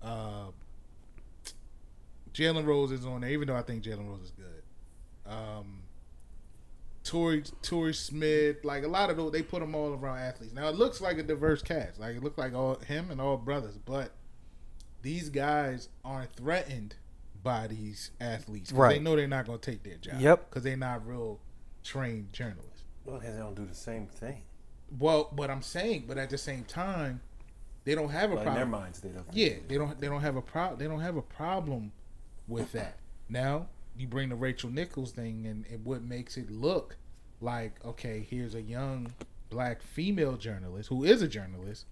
uh, 0.02 0.46
Jalen 2.32 2.66
Rose 2.66 2.92
is 2.92 3.04
on 3.06 3.22
there, 3.22 3.30
even 3.30 3.48
though 3.48 3.56
I 3.56 3.62
think 3.62 3.82
Jalen 3.82 4.08
Rose 4.08 4.22
is 4.22 4.30
good. 4.32 5.32
Um, 5.32 5.82
Torrey 7.04 7.44
Torrey 7.62 7.94
Smith, 7.94 8.64
like 8.64 8.84
a 8.84 8.88
lot 8.88 9.10
of 9.10 9.16
those, 9.16 9.32
they 9.32 9.42
put 9.42 9.60
them 9.60 9.74
all 9.74 9.92
around 9.94 10.18
athletes. 10.18 10.52
Now 10.54 10.68
it 10.68 10.74
looks 10.74 11.00
like 11.00 11.18
a 11.18 11.22
diverse 11.22 11.62
cast, 11.62 11.98
like 12.00 12.16
it 12.16 12.22
looked 12.22 12.38
like 12.38 12.54
all 12.54 12.76
him 12.76 13.10
and 13.10 13.20
all 13.20 13.36
brothers, 13.36 13.76
but 13.84 14.12
these 15.02 15.28
guys 15.28 15.88
aren't 16.04 16.32
threatened 16.34 16.96
by 17.42 17.68
these 17.68 18.10
athletes. 18.20 18.72
'cause 18.72 18.88
They 18.90 18.98
know 18.98 19.14
they're 19.14 19.28
not 19.28 19.46
going 19.46 19.58
to 19.60 19.70
take 19.70 19.84
their 19.84 19.96
job. 19.98 20.20
Yep. 20.20 20.50
Because 20.50 20.62
they're 20.64 20.76
not 20.76 21.06
real 21.06 21.38
trained 21.86 22.32
journalists. 22.32 22.84
Well, 23.04 23.18
because 23.18 23.34
they 23.34 23.40
don't 23.40 23.54
do 23.54 23.64
the 23.66 23.74
same 23.74 24.06
thing. 24.06 24.42
Well, 24.98 25.30
but 25.34 25.50
I'm 25.50 25.62
saying, 25.62 26.04
but 26.06 26.18
at 26.18 26.30
the 26.30 26.38
same 26.38 26.64
time, 26.64 27.20
they 27.84 27.94
don't 27.94 28.10
have 28.10 28.30
a 28.32 28.34
Well, 28.34 28.42
in 28.42 28.54
their 28.54 28.64
problem. 28.64 28.82
minds, 28.82 29.00
they 29.00 29.08
don't. 29.10 29.26
Yeah, 29.32 29.54
they 29.68 29.76
don't. 29.78 29.98
They 30.00 30.08
don't 30.08 30.20
have 30.20 30.36
a 30.36 30.42
problem. 30.42 30.78
They 30.78 30.86
don't 30.86 31.00
have 31.00 31.16
a 31.16 31.22
problem 31.22 31.92
with 32.48 32.72
that. 32.72 32.98
Now 33.28 33.66
you 33.96 34.06
bring 34.06 34.28
the 34.28 34.36
Rachel 34.36 34.70
Nichols 34.70 35.12
thing, 35.12 35.46
and, 35.46 35.64
and 35.70 35.84
what 35.84 36.02
makes 36.02 36.36
it 36.36 36.50
look 36.50 36.96
like 37.40 37.84
okay, 37.84 38.26
here's 38.28 38.54
a 38.54 38.62
young 38.62 39.12
black 39.50 39.82
female 39.82 40.36
journalist 40.36 40.88
who 40.88 41.04
is 41.04 41.22
a 41.22 41.28
journalist 41.28 41.86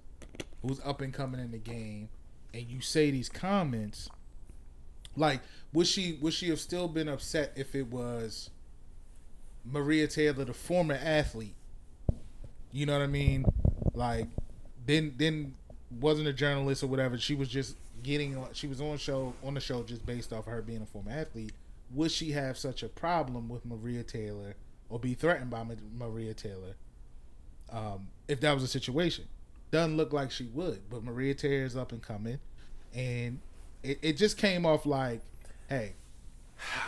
who's 0.63 0.81
up 0.85 1.01
and 1.01 1.13
coming 1.13 1.41
in 1.41 1.51
the 1.53 1.59
game, 1.59 2.09
and 2.53 2.65
you 2.69 2.81
say 2.81 3.11
these 3.11 3.29
comments. 3.29 4.09
Like, 5.17 5.41
would 5.73 5.87
she 5.87 6.19
would 6.21 6.33
she 6.33 6.49
have 6.49 6.59
still 6.61 6.89
been 6.89 7.09
upset 7.09 7.53
if 7.57 7.75
it 7.75 7.89
was 7.89 8.51
Maria 9.64 10.07
Taylor, 10.07 10.44
the 10.44 10.55
former 10.55 10.98
athlete? 11.00 11.55
You 12.72 12.87
know 12.87 12.92
what 12.92 13.03
I 13.03 13.07
mean? 13.07 13.44
Like, 13.94 14.29
then 14.87 15.14
then 15.16 15.55
wasn't 16.00 16.29
a 16.29 16.33
journalist 16.33 16.83
or 16.83 16.88
whatever. 16.88 17.16
She 17.18 17.35
was 17.35 17.48
just 17.48 17.77
getting. 18.03 18.37
She 18.53 18.66
was 18.66 18.81
on 18.81 18.96
show 18.98 19.35
on 19.42 19.55
the 19.55 19.61
show 19.61 19.83
just 19.83 20.05
based 20.05 20.33
off 20.33 20.46
of 20.46 20.53
her 20.53 20.62
being 20.62 20.83
a 20.83 20.87
former 20.87 21.11
athlete. 21.11 21.53
Would 21.92 22.11
she 22.11 22.33
have 22.33 22.59
such 22.59 22.83
a 22.83 22.88
problem 22.88 23.48
with 23.48 23.64
Maria 23.64 24.03
Taylor 24.03 24.57
or 24.88 24.98
be 24.98 25.14
threatened 25.14 25.50
by 25.50 25.64
Maria 25.96 26.35
Taylor 26.35 26.74
um, 27.70 28.09
if 28.27 28.40
that 28.40 28.53
was 28.53 28.62
a 28.62 28.68
situation? 28.68 29.27
Doesn't 29.70 29.96
look 29.96 30.12
like 30.12 30.31
she 30.31 30.46
would. 30.46 30.88
But 30.90 31.05
Maria 31.05 31.35
Taylor 31.35 31.64
is 31.64 31.77
up 31.77 31.92
and 31.92 32.03
coming, 32.03 32.38
and 32.94 33.40
it, 33.83 33.98
it 34.03 34.12
just 34.14 34.37
came 34.37 34.66
off 34.66 34.87
like, 34.87 35.20
hey, 35.68 35.94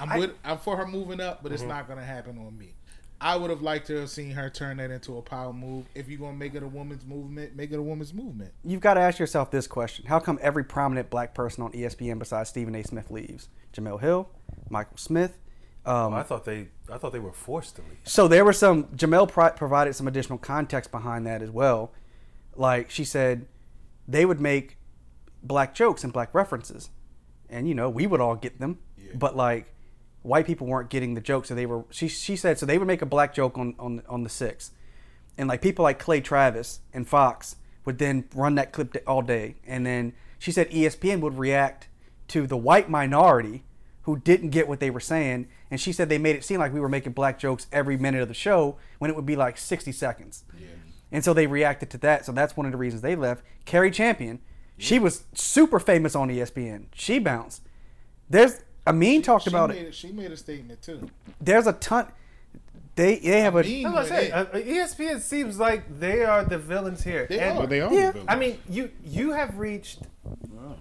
I'm 0.01 0.19
with 0.19 0.33
I'm 0.45 0.59
for 0.59 0.77
her 0.77 0.87
moving 0.87 1.21
up, 1.21 1.43
but 1.43 1.53
it's 1.53 1.63
not 1.63 1.89
gonna 1.89 2.05
happen 2.05 2.39
on 2.39 2.57
me. 2.57 2.75
I 3.19 3.37
would 3.37 3.49
have 3.49 3.63
liked 3.63 3.87
to 3.87 3.97
have 4.01 4.11
seen 4.11 4.33
her 4.33 4.51
turn 4.51 4.77
that 4.77 4.91
into 4.91 5.17
a 5.17 5.23
power 5.23 5.53
move. 5.53 5.87
If 5.95 6.09
you're 6.09 6.19
gonna 6.19 6.37
make 6.37 6.55
it 6.55 6.63
a 6.63 6.67
woman's 6.67 7.05
movement, 7.05 7.57
make 7.57 7.73
it 7.73 7.79
a 7.79 7.83
woman's 7.83 8.13
movement. 8.13 8.53
You've 8.63 8.83
got 8.83 8.95
to 8.95 9.01
ask 9.01 9.19
yourself 9.19 9.51
this 9.51 9.67
question: 9.67 10.07
How 10.07 10.21
come 10.21 10.39
every 10.43 10.65
prominent 10.65 11.09
black 11.09 11.35
person 11.35 11.63
on 11.63 11.73
ESPN 11.73 12.19
besides 12.19 12.51
Stephen 12.51 12.75
A. 12.75 12.83
Smith 12.83 13.11
leaves? 13.11 13.49
Jemele 13.73 14.01
Hill, 14.01 14.29
Michael 14.69 14.99
Smith. 14.99 15.39
Um, 15.87 16.15
I 16.15 16.25
thought 16.25 16.45
they, 16.45 16.69
I 16.91 16.99
thought 16.99 17.13
they 17.13 17.21
were 17.21 17.33
forced 17.33 17.77
to 17.77 17.83
leave. 17.83 17.99
So 18.05 18.27
there 18.27 18.45
were 18.45 18.53
some 18.53 18.85
Jemele 18.89 19.29
pro- 19.29 19.51
provided 19.51 19.95
some 19.95 20.09
additional 20.09 20.37
context 20.39 20.91
behind 20.91 21.27
that 21.27 21.43
as 21.43 21.51
well. 21.51 21.93
Like 22.57 22.91
she 22.91 23.05
said, 23.05 23.47
they 24.09 24.27
would 24.27 24.41
make 24.41 24.79
black 25.43 25.75
jokes 25.75 26.03
and 26.05 26.13
black 26.13 26.35
references, 26.35 26.91
and 27.49 27.69
you 27.69 27.75
know 27.75 27.89
we 27.89 28.07
would 28.07 28.21
all 28.21 28.35
get 28.35 28.59
them, 28.59 28.79
but 29.15 29.37
like 29.37 29.73
white 30.23 30.47
people 30.47 30.67
weren't 30.67 30.91
getting 30.91 31.15
the 31.15 31.21
joke, 31.21 31.47
so 31.47 31.55
they 31.55 31.67
were. 31.67 31.85
She 31.91 32.09
she 32.09 32.37
said 32.37 32.59
so 32.59 32.67
they 32.67 32.79
would 32.79 32.89
make 32.89 33.03
a 33.03 33.07
black 33.07 33.35
joke 33.35 33.57
on 33.59 33.75
on 33.79 34.03
on 34.09 34.23
the 34.23 34.29
six, 34.29 34.73
and 35.39 35.49
like 35.49 35.63
people 35.63 35.83
like 35.83 35.99
Clay 35.99 36.21
Travis 36.21 36.81
and 36.93 37.09
Fox 37.09 37.57
would 37.85 37.99
then 37.99 38.25
run 38.35 38.55
that 38.57 38.73
clip 38.73 38.97
all 39.07 39.23
day, 39.23 39.57
and 39.67 39.87
then 39.87 40.13
she 40.39 40.53
said 40.53 40.71
ESPN 40.71 41.21
would 41.21 41.39
react 41.39 41.89
to 42.29 42.47
the 42.47 42.57
white 42.57 42.91
minority 42.91 43.65
who 44.03 44.17
didn't 44.19 44.51
get 44.51 44.69
what 44.69 44.81
they 44.81 44.91
were 44.91 45.01
saying, 45.01 45.49
and 45.71 45.81
she 45.81 45.93
said 45.93 46.09
they 46.09 46.19
made 46.19 46.37
it 46.37 46.45
seem 46.45 46.61
like 46.61 46.73
we 46.73 46.81
were 46.81 46.89
making 46.89 47.13
black 47.13 47.39
jokes 47.39 47.67
every 47.73 47.97
minute 47.97 48.23
of 48.23 48.29
the 48.29 48.35
show 48.35 48.77
when 48.99 49.11
it 49.11 49.17
would 49.17 49.27
be 49.27 49.37
like 49.37 49.59
60 49.59 49.91
seconds. 49.93 50.45
And 51.11 51.25
so 51.25 51.33
they 51.33 51.47
reacted 51.47 51.91
to 51.91 51.99
that. 51.99 52.25
So 52.25 52.33
that's 52.33 52.57
one 52.57 52.67
of 52.67 52.73
the 52.73 52.79
reasons 52.79 53.03
they 53.03 53.17
left. 53.17 53.43
Cari 53.65 53.91
Champion, 53.91 54.41
she 54.79 54.99
was 54.99 55.25
super 55.35 55.81
famous 55.81 56.15
on 56.15 56.29
ESPN. 56.29 56.87
She 56.95 57.19
bounced. 57.19 57.63
There's 58.29 58.61
Amin 58.87 59.23
talked 59.23 59.45
she 59.45 59.51
about 59.51 59.71
made 59.71 59.87
it. 59.87 59.95
She 59.95 60.13
made 60.13 60.31
a 60.31 60.37
statement 60.37 60.83
too. 60.83 61.09
There's 61.41 61.67
a 61.67 61.73
ton. 61.75 62.07
They 62.95 63.17
they 63.19 63.41
have 63.41 63.57
a. 63.57 63.59
Amin- 63.61 63.83
That's 63.83 63.95
what 63.95 64.05
I 64.13 64.21
say. 64.23 64.31
Uh, 64.31 64.45
ESPN 64.47 65.21
seems 65.21 65.59
like 65.59 65.99
they 66.01 66.25
are 66.25 66.45
the 66.45 66.57
villains 66.59 67.03
here. 67.05 67.27
They 67.29 67.39
and 67.41 67.59
are. 67.59 67.67
They 67.67 67.81
are. 67.81 67.93
Yeah. 67.93 68.07
the 68.07 68.13
villains. 68.13 68.29
I 68.31 68.37
mean, 68.37 68.59
you 68.69 68.91
you 69.05 69.33
have 69.33 69.59
reached. 69.59 70.01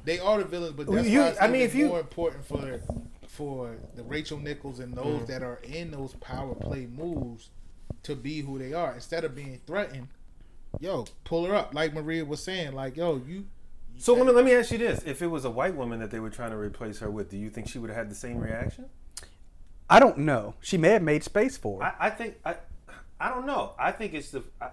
They 0.06 0.20
are 0.20 0.38
the 0.40 0.46
villains, 0.46 0.74
but 0.78 0.90
that's 0.90 1.08
You- 1.08 1.20
why 1.22 1.28
it's 1.30 1.42
I 1.42 1.48
mean, 1.48 1.62
if 1.62 1.76
you- 1.76 1.88
more 1.88 2.00
important 2.00 2.46
for 2.46 2.80
for 3.28 3.76
the 3.96 4.04
Rachel 4.04 4.40
Nichols 4.40 4.80
and 4.80 4.94
those 4.96 5.24
Mm. 5.24 5.28
that 5.28 5.44
are 5.44 5.60
in 5.64 5.92
those 5.92 6.14
power 6.22 6.56
play 6.56 6.86
moves 6.86 7.50
to 8.04 8.16
be 8.16 8.42
who 8.42 8.58
they 8.60 8.72
are 8.74 8.94
instead 8.94 9.26
of 9.26 9.36
being 9.36 9.60
threatened. 9.68 10.08
Yo, 10.80 11.06
pull 11.26 11.46
her 11.46 11.54
up, 11.56 11.74
like 11.74 11.94
Maria 11.94 12.24
was 12.24 12.42
saying. 12.42 12.74
Like, 12.74 12.96
yo, 12.96 13.22
you. 13.28 13.46
So 13.98 14.14
let 14.14 14.26
me, 14.26 14.32
let 14.32 14.46
me 14.46 14.54
ask 14.54 14.72
you 14.72 14.78
this: 14.78 15.02
If 15.06 15.22
it 15.22 15.28
was 15.28 15.46
a 15.46 15.50
white 15.50 15.76
woman 15.76 16.00
that 16.00 16.12
they 16.12 16.20
were 16.20 16.30
trying 16.30 16.52
to 16.52 16.58
replace 16.58 17.00
her 17.00 17.10
with, 17.10 17.30
do 17.30 17.38
you 17.38 17.50
think 17.50 17.68
she 17.68 17.80
would 17.80 17.90
have 17.90 17.98
had 17.98 18.10
the 18.12 18.16
same 18.16 18.40
reaction? 18.40 18.86
I 19.90 20.00
don't 20.00 20.20
know. 20.20 20.56
She 20.62 20.78
may 20.78 20.90
have 20.90 21.04
made 21.04 21.24
space 21.24 21.58
for 21.58 21.82
it. 21.82 21.86
I, 21.86 22.08
I 22.08 22.10
think 22.10 22.36
I, 22.44 22.56
I 23.20 23.30
don't 23.30 23.46
know. 23.46 23.74
I 23.80 23.92
think 23.92 24.14
it's 24.14 24.32
the 24.32 24.44
I, 24.60 24.70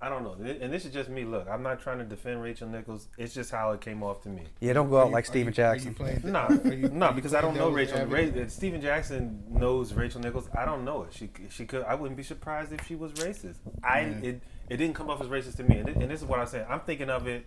I 0.00 0.08
don't 0.08 0.22
know, 0.22 0.34
and 0.34 0.72
this 0.72 0.84
is 0.84 0.92
just 0.92 1.08
me. 1.08 1.24
Look, 1.24 1.48
I'm 1.48 1.62
not 1.62 1.80
trying 1.80 1.98
to 1.98 2.04
defend 2.04 2.40
Rachel 2.42 2.68
Nichols. 2.68 3.08
It's 3.18 3.34
just 3.34 3.50
how 3.50 3.72
it 3.72 3.80
came 3.80 4.02
off 4.04 4.22
to 4.22 4.28
me. 4.28 4.44
yeah, 4.60 4.72
don't 4.72 4.90
go 4.90 4.98
out 5.00 5.08
Are 5.08 5.10
like 5.10 5.26
Stephen 5.26 5.48
are 5.48 5.50
you- 5.50 5.54
Jackson. 5.54 5.88
Are 5.88 5.90
you 6.10 6.20
playing, 6.20 6.32
No, 6.32 6.38
are 6.40 6.88
no, 7.08 7.12
because 7.12 7.34
I 7.34 7.40
don't 7.40 7.56
know 7.56 7.70
Rachel. 7.70 8.04
Ra- 8.06 8.46
Stephen 8.48 8.80
Jackson 8.80 9.42
knows 9.50 9.92
Rachel 9.94 10.20
Nichols. 10.20 10.48
I 10.56 10.64
don't 10.64 10.84
know 10.84 11.02
it. 11.02 11.12
She 11.12 11.30
she 11.50 11.66
could. 11.66 11.82
I 11.82 11.94
wouldn't 11.96 12.16
be 12.16 12.22
surprised 12.22 12.72
if 12.72 12.86
she 12.86 12.94
was 12.94 13.12
racist. 13.14 13.56
I 13.82 14.00
it 14.00 14.40
it 14.68 14.76
didn't 14.76 14.94
come 14.94 15.10
off 15.10 15.20
as 15.20 15.26
racist 15.28 15.56
to 15.56 15.64
me, 15.64 15.78
and, 15.78 15.88
it, 15.88 15.96
and 15.96 16.10
this 16.10 16.20
is 16.20 16.26
what 16.26 16.38
I'm 16.38 16.46
saying. 16.46 16.66
I'm 16.68 16.80
thinking 16.80 17.10
of 17.10 17.26
it. 17.26 17.44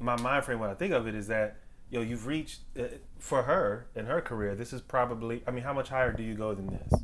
My 0.00 0.20
mind 0.20 0.44
frame 0.44 0.58
when 0.58 0.70
I 0.70 0.74
think 0.74 0.92
of 0.92 1.06
it 1.06 1.14
is 1.14 1.28
that 1.28 1.56
yo, 1.90 2.00
you've 2.00 2.26
reached 2.26 2.60
uh, 2.78 2.84
for 3.18 3.42
her 3.42 3.86
in 3.94 4.06
her 4.06 4.20
career. 4.20 4.54
This 4.54 4.72
is 4.72 4.80
probably. 4.80 5.42
I 5.46 5.50
mean, 5.50 5.64
how 5.64 5.72
much 5.72 5.88
higher 5.88 6.12
do 6.12 6.22
you 6.22 6.34
go 6.34 6.54
than 6.54 6.66
this? 6.66 7.00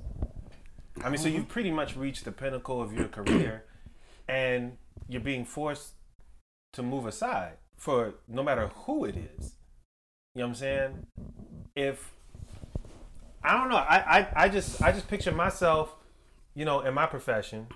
I 1.05 1.09
mean, 1.09 1.19
so 1.19 1.29
you've 1.29 1.49
pretty 1.49 1.71
much 1.71 1.97
reached 1.97 2.25
the 2.25 2.33
pinnacle 2.33 2.81
of 2.81 2.93
your 2.93 3.09
career, 3.09 3.65
and 4.29 4.77
you're 5.09 5.21
being 5.21 5.45
forced 5.45 5.93
to 6.75 6.83
move 6.83 7.07
aside 7.07 7.55
for 7.77 8.15
no 8.29 8.43
matter 8.43 8.69
who 8.69 9.05
it 9.05 9.17
is. 9.17 9.55
You 10.35 10.41
know 10.41 10.47
what 10.47 10.49
I'm 10.49 10.55
saying? 10.55 11.07
If 11.75 12.13
I 13.43 13.57
don't 13.57 13.69
know, 13.69 13.77
I, 13.77 14.19
I, 14.19 14.29
I 14.45 14.49
just 14.49 14.83
I 14.83 14.93
just 14.93 15.09
picture 15.09 15.33
myself, 15.33 15.95
you 16.55 16.65
know, 16.65 16.81
in 16.81 16.95
my 16.95 17.07
profession, 17.07 17.69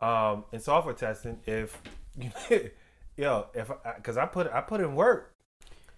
um, 0.00 0.44
in 0.52 0.60
software 0.60 0.94
testing, 0.94 1.40
if 1.46 1.80
yo, 3.16 3.46
if 3.54 3.70
because 3.96 4.16
I 4.16 4.26
put 4.26 4.50
I 4.52 4.60
put 4.60 4.80
in 4.80 4.94
work. 4.94 5.30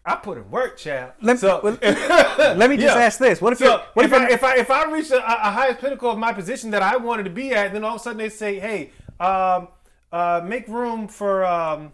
I 0.08 0.14
put 0.14 0.38
in 0.38 0.48
work, 0.52 0.76
child. 0.76 1.14
Let- 1.20 1.40
so, 1.40 1.60
well, 1.64 1.76
Let 1.82 2.70
me 2.70 2.76
just 2.76 2.94
Yeah. 2.96 3.02
ask 3.02 3.18
this: 3.18 3.40
What 3.40 3.52
if 3.54 3.58
so 3.58 3.82
what 3.94 4.06
if, 4.06 4.12
if, 4.12 4.18
I, 4.20 4.28
if 4.30 4.44
I 4.44 4.56
if 4.58 4.70
I 4.70 4.84
reach 4.92 5.10
a, 5.10 5.16
a 5.18 5.50
highest 5.50 5.80
pinnacle 5.80 6.10
of 6.12 6.18
my 6.18 6.32
position 6.32 6.70
that 6.70 6.82
I 6.82 6.96
wanted 6.96 7.24
to 7.24 7.30
be 7.30 7.52
at, 7.52 7.72
then 7.72 7.82
all 7.82 7.96
of 7.96 8.00
a 8.00 8.04
sudden 8.04 8.18
they 8.18 8.28
say, 8.28 8.60
"Hey, 8.60 8.90
um, 9.18 9.66
uh, 10.12 10.40
make 10.44 10.68
room 10.68 11.08
for 11.08 11.44
um, 11.44 11.92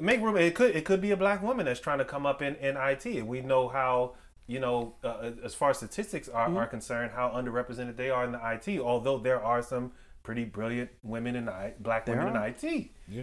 make 0.00 0.20
room." 0.20 0.36
It 0.36 0.56
could 0.56 0.74
it 0.74 0.84
could 0.84 1.00
be 1.00 1.12
a 1.12 1.16
black 1.16 1.40
woman 1.40 1.66
that's 1.66 1.78
trying 1.78 1.98
to 1.98 2.04
come 2.04 2.26
up 2.26 2.42
in, 2.42 2.56
in 2.56 2.76
IT. 2.76 3.24
We 3.24 3.42
know 3.42 3.68
how 3.68 4.16
you 4.48 4.58
know 4.58 4.94
uh, 5.04 5.30
as 5.44 5.54
far 5.54 5.70
as 5.70 5.76
statistics 5.76 6.28
are, 6.28 6.48
Mm-hmm. 6.48 6.56
are 6.56 6.66
concerned, 6.66 7.12
how 7.14 7.28
underrepresented 7.28 7.96
they 7.96 8.10
are 8.10 8.24
in 8.24 8.32
the 8.32 8.40
IT. 8.42 8.80
Although 8.80 9.18
there 9.18 9.40
are 9.40 9.62
some 9.62 9.92
pretty 10.24 10.44
brilliant 10.44 10.90
women 11.04 11.36
in 11.36 11.44
the 11.44 11.74
black 11.78 12.06
There 12.06 12.16
women 12.16 12.36
are. 12.36 12.48
in 12.48 12.54
IT. 12.60 12.90
Yeah. 13.08 13.22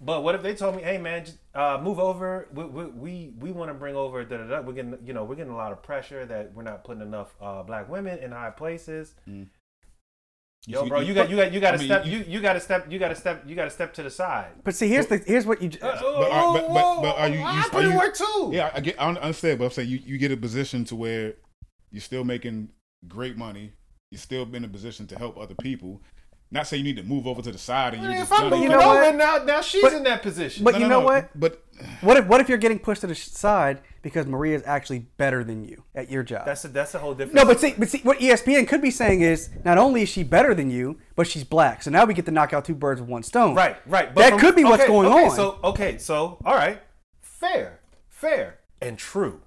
But 0.00 0.22
what 0.22 0.34
if 0.34 0.42
they 0.42 0.54
told 0.54 0.76
me, 0.76 0.82
"Hey, 0.82 0.98
man, 0.98 1.24
just, 1.24 1.38
uh, 1.54 1.78
move 1.82 1.98
over. 1.98 2.48
We 2.52 2.64
we 2.64 2.84
we, 2.86 3.32
we 3.38 3.50
want 3.52 3.70
to 3.70 3.74
bring 3.74 3.96
over. 3.96 4.24
Da, 4.24 4.36
da, 4.36 4.44
da. 4.46 4.60
We're 4.60 4.74
getting 4.74 4.98
you 5.04 5.14
know 5.14 5.24
we're 5.24 5.36
getting 5.36 5.52
a 5.52 5.56
lot 5.56 5.72
of 5.72 5.82
pressure 5.82 6.26
that 6.26 6.52
we're 6.54 6.62
not 6.64 6.84
putting 6.84 7.02
enough 7.02 7.34
uh, 7.40 7.62
black 7.62 7.88
women 7.88 8.18
in 8.18 8.30
high 8.32 8.50
places. 8.50 9.14
Yo, 10.68 10.84
bro, 10.86 10.98
you 11.00 11.14
got 11.14 11.30
you 11.30 11.36
got 11.36 11.52
you 11.52 11.60
got 11.60 11.70
to 11.70 11.74
I 11.76 11.78
mean, 11.78 11.86
step. 11.86 12.04
you- 12.06 12.18
You 12.18 12.24
you 12.26 12.40
got 12.40 12.54
to 12.54 12.60
step. 12.60 12.90
You 12.90 12.98
got 12.98 13.08
to 13.08 13.14
step. 13.14 13.44
You 13.46 13.54
got 13.54 13.64
to 13.64 13.70
step 13.70 13.94
to 13.94 14.02
the 14.02 14.10
side. 14.10 14.50
but 14.64 14.74
see, 14.74 14.88
here's 14.88 15.06
the 15.06 15.18
here's 15.18 15.46
what 15.46 15.62
you. 15.62 15.68
j- 15.68 15.78
But 15.80 16.02
are- 16.02 16.52
but- 16.54 16.68
but- 16.68 17.02
but 17.02 17.16
are 17.18 17.28
you- 17.28 17.38
you- 17.38 17.44
I 17.44 17.60
are 17.62 17.70
put 17.70 17.84
in 17.84 17.92
you- 17.92 17.96
work 17.96 18.14
too. 18.16 18.50
Yeah, 18.52 18.70
I 18.74 18.80
get. 18.80 19.00
I 19.00 19.08
understand, 19.08 19.60
but 19.60 19.66
I'm 19.66 19.70
saying 19.70 19.88
you, 19.88 19.98
you 20.04 20.18
get 20.18 20.32
a 20.32 20.36
position 20.36 20.84
to 20.86 20.96
where 20.96 21.34
you're 21.92 22.00
still 22.00 22.24
making 22.24 22.70
great 23.06 23.36
money. 23.38 23.72
You're 24.10 24.18
still 24.18 24.52
in 24.54 24.64
a 24.64 24.68
position 24.68 25.06
to 25.08 25.16
help 25.18 25.38
other 25.38 25.54
people. 25.54 26.02
Not 26.50 26.66
saying 26.68 26.84
you 26.86 26.94
need 26.94 27.00
to 27.00 27.06
move 27.08 27.26
over 27.26 27.42
to 27.42 27.50
the 27.50 27.58
side 27.58 27.94
and 27.94 28.02
you're 28.04 28.12
just. 28.12 28.30
I'm 28.32 28.42
done 28.48 28.50
moving 28.50 28.60
it. 28.60 28.62
you 28.62 28.68
know 28.70 28.90
over 28.92 29.00
what? 29.02 29.14
now, 29.16 29.38
now 29.44 29.60
she's 29.60 29.82
But- 29.82 29.94
in 29.94 30.04
that 30.04 30.22
position. 30.22 30.62
but 30.64 30.74
No, 30.74 30.78
you 30.78 30.84
no, 30.84 30.88
know 30.90 31.00
no, 31.00 31.06
what? 31.06 31.30
But 31.38 31.62
What 32.02 32.16
if 32.16 32.26
what 32.26 32.40
if 32.40 32.48
you're 32.48 32.56
getting 32.56 32.78
pushed 32.78 33.00
to 33.02 33.08
the 33.08 33.14
sh- 33.16 33.26
side 33.26 33.80
because 34.00 34.26
Maria 34.26 34.56
is 34.56 34.62
actually 34.64 35.00
better 35.18 35.42
than 35.42 35.64
you 35.64 35.82
at 35.94 36.08
your 36.10 36.22
job? 36.22 36.46
that's 36.46 36.64
a, 36.64 36.68
that's 36.68 36.94
a 36.94 36.98
whole 37.00 37.14
different. 37.14 37.34
no, 37.34 37.44
but 37.44 37.58
see, 37.60 37.74
but 37.76 37.88
see, 37.88 37.98
what 38.02 38.18
ESPN 38.20 38.66
could 38.68 38.80
be 38.80 38.90
saying 38.92 39.20
is 39.22 39.50
not 39.64 39.76
only 39.76 40.02
is 40.02 40.08
she 40.08 40.22
better 40.22 40.54
than 40.54 40.70
you, 40.70 40.98
but 41.16 41.26
she's 41.26 41.42
black. 41.44 41.82
So 41.82 41.90
now 41.90 42.04
we 42.04 42.14
get 42.14 42.24
to 42.26 42.30
knock 42.30 42.52
out 42.52 42.64
two 42.64 42.74
birds 42.76 43.00
with 43.00 43.10
one 43.10 43.24
stone. 43.24 43.54
Right, 43.56 43.76
right. 43.86 44.14
That 44.14 44.38
could 44.38 44.54
be 44.54 44.62
what's 44.64 44.84
okay, 44.84 44.92
going 44.92 45.08
okay, 45.08 45.24
on. 45.26 45.30
So 45.36 45.58
okay, 45.64 45.98
so 45.98 46.38
all 46.44 46.54
right, 46.54 46.80
fair, 47.20 47.80
fair, 48.08 48.60
and 48.80 48.96
true. 48.96 49.42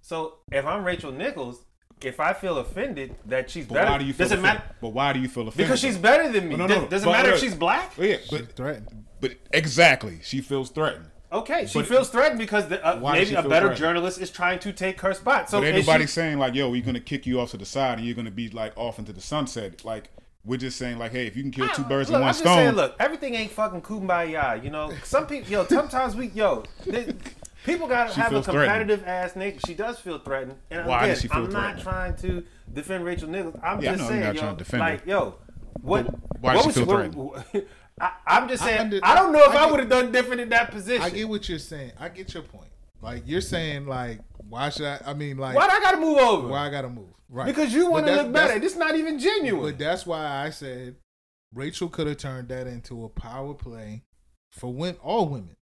So 0.00 0.36
if 0.52 0.64
I'm 0.64 0.84
Rachel 0.84 1.12
Nichols, 1.12 1.64
if 2.02 2.20
I 2.20 2.32
feel 2.32 2.58
offended 2.58 3.14
that 3.26 3.50
she's 3.50 3.66
but 3.66 3.74
better, 3.74 3.90
why 3.92 3.98
do 3.98 4.04
you 4.04 4.12
feel 4.12 4.24
does 4.24 4.32
it 4.32 4.38
offended? 4.38 4.60
matter? 4.62 4.74
But 4.80 4.88
why 4.90 5.12
do 5.12 5.20
you 5.20 5.28
feel 5.28 5.48
offended? 5.48 5.66
Because 5.66 5.80
she's 5.80 5.98
better 5.98 6.28
than 6.30 6.48
me. 6.48 6.56
No, 6.56 6.66
no, 6.66 6.74
does, 6.74 6.82
no, 6.82 6.88
does 6.88 7.02
it 7.02 7.06
but- 7.06 7.12
matter 7.12 7.32
if 7.32 7.40
she's 7.40 7.54
black? 7.54 7.92
Oh, 7.98 8.02
yeah, 8.02 8.16
She's 8.18 8.30
but 8.30 8.52
threatened. 8.52 9.04
but 9.20 9.32
exactly, 9.52 10.18
she 10.22 10.40
feels 10.40 10.70
threatened. 10.70 11.06
Okay, 11.30 11.66
she 11.66 11.78
But- 11.80 11.88
feels 11.88 12.08
threatened 12.08 12.38
because 12.38 12.68
the, 12.68 12.82
uh, 12.86 12.98
maybe 13.12 13.34
a 13.34 13.42
better 13.42 13.48
threatened? 13.48 13.76
journalist 13.76 14.18
is 14.20 14.30
trying 14.30 14.58
to 14.60 14.72
take 14.72 15.00
her 15.02 15.12
spot. 15.12 15.50
So 15.50 15.60
but 15.60 15.74
is 15.74 15.84
she- 15.84 16.06
saying 16.06 16.38
like, 16.38 16.54
"Yo, 16.54 16.70
we're 16.70 16.82
gonna 16.82 17.00
kick 17.00 17.26
you 17.26 17.38
off 17.40 17.50
to 17.50 17.56
the 17.58 17.66
side 17.66 17.98
and 17.98 18.06
you're 18.06 18.16
gonna 18.16 18.30
be 18.30 18.48
like 18.48 18.72
off 18.76 18.98
into 18.98 19.12
the 19.12 19.20
sunset." 19.20 19.84
Like 19.84 20.10
we're 20.44 20.56
just 20.56 20.78
saying 20.78 20.96
like, 20.98 21.12
"Hey, 21.12 21.26
if 21.26 21.36
you 21.36 21.42
can 21.42 21.50
kill 21.50 21.68
two 21.68 21.82
birds 21.82 22.08
look, 22.08 22.16
in 22.16 22.20
one 22.22 22.28
I'm 22.28 22.32
just 22.32 22.38
stone." 22.40 22.56
saying, 22.56 22.74
look, 22.76 22.96
everything 22.98 23.34
ain't 23.34 23.50
fucking 23.50 23.82
kumbaya. 23.82 24.64
You 24.64 24.70
know, 24.70 24.90
some 25.04 25.26
people, 25.26 25.50
yo, 25.52 25.66
sometimes 25.66 26.16
we, 26.16 26.28
yo, 26.28 26.62
they, 26.86 27.12
people 27.68 27.86
gotta 27.88 28.12
She 28.12 28.20
have 28.20 28.32
a 28.34 28.42
competitive 28.42 29.04
ass 29.06 29.36
nature. 29.36 29.60
She 29.66 29.74
does 29.74 29.98
feel 29.98 30.18
threatened, 30.18 30.56
and 30.70 30.86
Why 30.86 30.98
again, 31.04 31.08
does 31.10 31.20
she 31.22 31.28
feel 31.28 31.44
I'm 31.44 31.50
threatened? 31.50 31.76
not 31.76 31.82
trying 31.82 32.16
to 32.16 32.44
defend 32.72 33.04
Rachel 33.04 33.28
Nichols. 33.28 33.56
I'm 33.62 33.80
Yeah, 33.80 33.92
just 33.96 33.98
know 34.02 34.04
you're 34.04 34.08
saying, 34.08 34.20
not 34.24 34.34
yo, 34.34 34.40
trying 34.40 34.56
to 34.56 34.64
defend 34.64 34.80
like, 34.80 35.00
her. 35.04 35.10
yo, 35.10 35.34
what? 35.82 36.06
why 36.40 36.56
what 36.56 36.64
does 36.64 36.74
she 36.74 36.80
was- 36.82 37.14
feel 37.14 37.24
what- 37.24 37.66
I, 38.00 38.12
I'm 38.28 38.48
just 38.48 38.62
saying. 38.62 38.78
I, 38.78 38.80
under- 38.82 39.00
don't 39.00 39.32
know 39.32 39.42
if 39.42 39.50
I 39.56 39.64
I, 39.66 39.70
would 39.70 39.80
have 39.80 39.88
done 39.88 40.12
different 40.12 40.40
in 40.40 40.50
that 40.50 40.70
position. 40.70 41.02
I 41.02 41.10
get 41.10 41.28
what 41.28 41.48
you're 41.48 41.58
saying. 41.58 41.90
I 41.98 42.08
get 42.08 42.32
your 42.32 42.44
point. 42.44 42.70
Like 43.02 43.24
you're 43.26 43.40
saying, 43.40 43.86
like 43.86 44.20
why 44.48 44.68
should 44.70 44.86
I? 44.86 45.00
I 45.04 45.14
mean, 45.14 45.36
like 45.36 45.56
Why 45.56 45.66
do 45.66 45.72
I 45.72 45.80
gotta 45.80 45.96
move 45.98 46.18
over? 46.18 46.46
why 46.48 46.66
I 46.66 46.70
gotta 46.70 46.88
move? 46.88 47.08
Right? 47.28 47.46
Because 47.46 47.74
you 47.74 47.90
want 47.90 48.06
to 48.06 48.14
look 48.14 48.32
better. 48.32 48.48
that's- 48.54 48.60
This 48.62 48.76
not 48.76 48.94
even 48.96 49.18
genuine. 49.18 49.62
But 49.72 49.78
that's 49.78 50.06
why 50.06 50.24
I 50.44 50.50
said 50.50 50.94
Rachel 51.52 51.88
could 51.88 52.06
have 52.06 52.18
turned 52.18 52.48
that 52.48 52.66
into 52.68 53.04
a 53.04 53.08
power 53.08 53.52
play 53.54 54.04
for 54.52 54.72
win 54.72 54.94
all 55.02 55.28
women. 55.28 55.56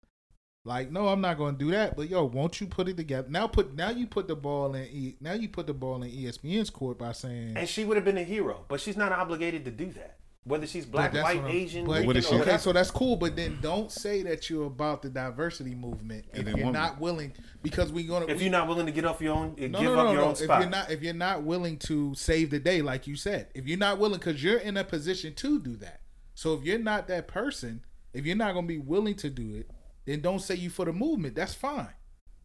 Like, 0.66 0.90
no, 0.90 1.06
I'm 1.08 1.20
not 1.20 1.38
going 1.38 1.56
to 1.56 1.64
do 1.64 1.70
that. 1.70 1.96
But 1.96 2.08
yo, 2.10 2.24
won't 2.24 2.60
you 2.60 2.66
put 2.66 2.88
it 2.88 2.96
together? 2.96 3.28
Now 3.30 3.46
put 3.46 3.74
now 3.76 3.90
you 3.90 4.06
put 4.08 4.26
the 4.26 4.34
ball 4.34 4.74
in 4.74 4.84
e, 4.92 5.16
now 5.20 5.32
you 5.34 5.48
put 5.48 5.68
the 5.68 5.72
ball 5.74 6.02
in 6.02 6.10
ESPN's 6.10 6.70
court 6.70 6.98
by 6.98 7.12
saying 7.12 7.56
and 7.56 7.68
she 7.68 7.84
would 7.84 7.96
have 7.96 8.04
been 8.04 8.18
a 8.18 8.24
hero, 8.24 8.64
but 8.68 8.80
she's 8.80 8.96
not 8.96 9.12
obligated 9.12 9.64
to 9.66 9.70
do 9.70 9.92
that. 9.92 10.16
Whether 10.42 10.66
she's 10.68 10.86
black, 10.86 11.12
white, 11.12 11.38
I'm- 11.38 11.46
Asian, 11.48 11.84
But, 11.86 12.04
What 12.04 12.14
Rican, 12.14 12.22
she- 12.22 12.28
okay, 12.28 12.38
whatever. 12.38 12.58
so 12.58 12.72
that's 12.72 12.90
cool. 12.92 13.16
But 13.16 13.34
then 13.36 13.58
don't 13.60 13.90
say 13.90 14.22
that 14.24 14.48
you're 14.50 14.66
about 14.66 15.02
the 15.02 15.08
diversity 15.08 15.74
movement 15.74 16.24
And 16.32 16.40
if 16.40 16.44
then 16.46 16.56
you're 16.56 16.66
women. 16.66 16.80
not 16.80 17.00
willing, 17.00 17.32
because 17.64 17.90
we're 17.92 18.06
gonna. 18.08 18.26
if 18.26 18.38
we- 18.38 18.44
you're 18.44 18.52
not 18.52 18.68
willing 18.68 18.86
to 18.86 18.92
get 18.92 19.04
off 19.04 19.20
your 19.20 19.34
own, 19.34 19.54
no, 19.58 19.66
give 19.66 19.72
no, 19.72 19.92
up 19.98 20.04
no, 20.06 20.12
your 20.12 20.20
no. 20.20 20.24
own 20.26 20.30
If 20.32 20.38
spot. 20.38 20.60
you're 20.62 20.70
not, 20.70 20.90
if 20.90 21.02
you're 21.02 21.14
not 21.14 21.42
willing 21.42 21.78
to 21.78 22.14
save 22.16 22.50
the 22.50 22.58
day, 22.60 22.80
like 22.82 23.06
you 23.08 23.16
said, 23.16 23.48
if 23.54 23.66
you're 23.68 23.78
not 23.78 23.98
willing, 23.98 24.18
because 24.18 24.42
you're 24.42 24.58
in 24.58 24.76
a 24.76 24.84
position 24.84 25.34
to 25.34 25.58
do 25.60 25.76
that. 25.78 26.00
So 26.34 26.54
if 26.54 26.64
you're 26.64 26.78
not 26.78 27.06
that 27.08 27.26
person, 27.28 27.82
if 28.12 28.24
you're 28.24 28.36
not 28.36 28.54
gonna 28.54 28.66
be 28.68 28.78
willing 28.78 29.14
to 29.16 29.30
do 29.30 29.54
it, 29.54 29.68
then 30.06 30.20
don't 30.20 30.40
say 30.40 30.54
you 30.54 30.70
for 30.70 30.84
the 30.86 30.92
movement. 30.92 31.34
That's 31.34 31.54
fine. 31.54 31.88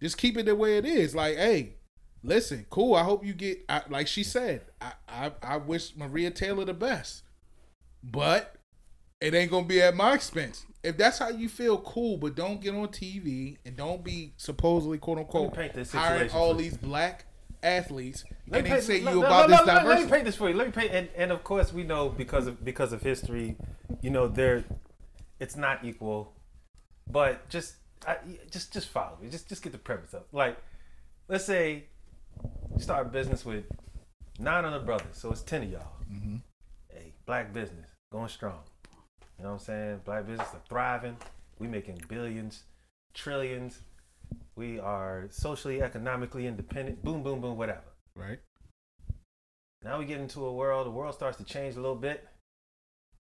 Just 0.02 0.18
keep 0.18 0.38
it 0.38 0.46
the 0.48 0.56
way 0.56 0.78
it 0.78 0.86
is. 0.86 1.14
Like, 1.16 1.38
hey, 1.38 1.76
listen, 2.24 2.66
cool. 2.70 2.96
I 2.96 3.04
hope 3.04 3.26
you 3.26 3.34
get. 3.34 3.64
I, 3.70 3.82
like 3.90 4.08
she 4.08 4.24
said, 4.24 4.62
I, 4.82 4.94
I 5.08 5.32
I 5.44 5.58
wish 5.58 5.96
Maria 5.96 6.32
Taylor 6.32 6.66
the 6.66 6.74
best, 6.74 7.24
but 8.04 8.56
it 9.20 9.34
ain't 9.34 9.52
gonna 9.52 9.68
be 9.68 9.82
at 9.82 9.96
my 9.96 10.14
expense. 10.14 10.66
If 10.84 10.98
that's 10.98 11.20
how 11.20 11.30
you 11.30 11.48
feel, 11.48 11.78
cool. 11.78 12.18
But 12.18 12.36
don't 12.36 12.60
get 12.60 12.74
on 12.74 12.88
TV 12.88 13.58
and 13.66 13.78
don't 13.78 14.04
be 14.04 14.34
supposedly 14.38 14.98
quote 14.98 15.20
unquote 15.20 15.56
hiring 15.92 16.32
all 16.32 16.56
these 16.56 16.76
black 16.76 17.26
athletes 17.62 18.24
Let 18.48 18.60
and 18.62 18.68
paint- 18.68 18.84
say 18.84 19.02
let- 19.02 19.14
you 19.14 19.20
let- 19.20 19.28
about 19.28 19.50
this 19.50 19.58
let- 19.60 19.68
Let 19.68 19.76
me 19.84 19.90
diversity. 19.90 20.12
paint 20.12 20.26
this 20.26 20.36
for 20.36 20.50
you. 20.50 20.56
Let 20.56 20.66
me 20.66 20.74
paint, 20.74 20.92
and, 20.92 21.10
and 21.16 21.32
of 21.32 21.44
course 21.44 21.72
we 21.72 21.84
know 21.84 22.10
because 22.10 22.48
of 22.48 22.66
because 22.66 22.92
of 22.92 23.04
history, 23.04 23.56
you 24.02 24.10
know, 24.10 24.28
there, 24.28 24.64
it's 25.40 25.56
not 25.56 25.86
equal, 25.86 26.34
but 27.12 27.50
just 27.50 27.76
I, 28.08 28.18
just 28.50 28.74
just 28.74 28.90
follow 28.90 29.18
me. 29.22 29.30
Just 29.30 29.50
just 29.50 29.62
get 29.62 29.72
the 29.72 29.78
premise 29.78 30.14
up. 30.14 30.28
Like 30.32 30.58
let's 31.28 31.46
say 31.46 31.86
you 32.76 32.82
start 32.82 33.08
a 33.08 33.10
business 33.10 33.46
with 33.46 33.66
nine 34.40 34.66
other 34.66 34.80
brothers, 34.80 35.18
so 35.18 35.32
it's 35.32 35.42
ten 35.42 35.64
of 35.64 35.72
y'all. 35.72 35.94
Mm-hmm. 36.12 36.38
Hey, 36.90 37.14
black 37.26 37.54
business 37.54 37.88
going 38.12 38.30
strong. 38.30 38.60
You 39.38 39.44
know 39.44 39.54
what 39.54 39.62
I'm 39.62 39.66
saying? 39.66 40.02
Black 40.06 40.28
business 40.28 40.48
are 40.54 40.62
thriving. 40.68 41.18
We 41.60 41.68
making 41.68 42.02
billions, 42.08 42.64
trillions. 43.14 43.80
We 44.56 44.80
are 44.80 45.28
socially, 45.30 45.82
economically 45.82 46.48
independent. 46.48 47.04
Boom, 47.04 47.24
boom, 47.24 47.42
boom, 47.42 47.58
whatever. 47.58 47.82
Right. 48.16 48.40
Now 49.84 49.98
we 49.98 50.06
get 50.06 50.20
into 50.20 50.46
a 50.46 50.54
world. 50.54 50.86
The 50.86 50.92
world 50.92 51.16
starts 51.16 51.38
to 51.38 51.44
change 51.44 51.76
a 51.76 51.82
little 51.82 51.96
bit, 51.96 52.28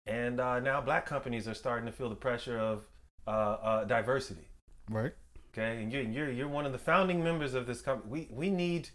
and 0.07 0.41
uh, 0.41 0.61
now 0.61 0.81
black 0.81 1.05
companies 1.05 1.47
are 1.47 1.55
starting 1.55 1.87
to 1.87 1.93
feel 1.93 2.09
the 2.09 2.15
pressure 2.15 2.59
of 2.59 2.87
uh, 3.29 3.57
uh, 3.71 3.85
diversity. 3.85 4.49
Right. 4.91 5.13
Okay, 5.53 5.83
and 5.83 5.93
you're 5.93 6.03
you're 6.03 6.31
you're 6.31 6.49
one 6.49 6.67
of 6.67 6.73
the 6.73 6.79
founding 6.79 7.23
members 7.23 7.55
of 7.55 7.67
this 7.67 7.81
company. 7.81 8.11
We 8.11 8.29
we 8.31 8.51
need. 8.51 8.91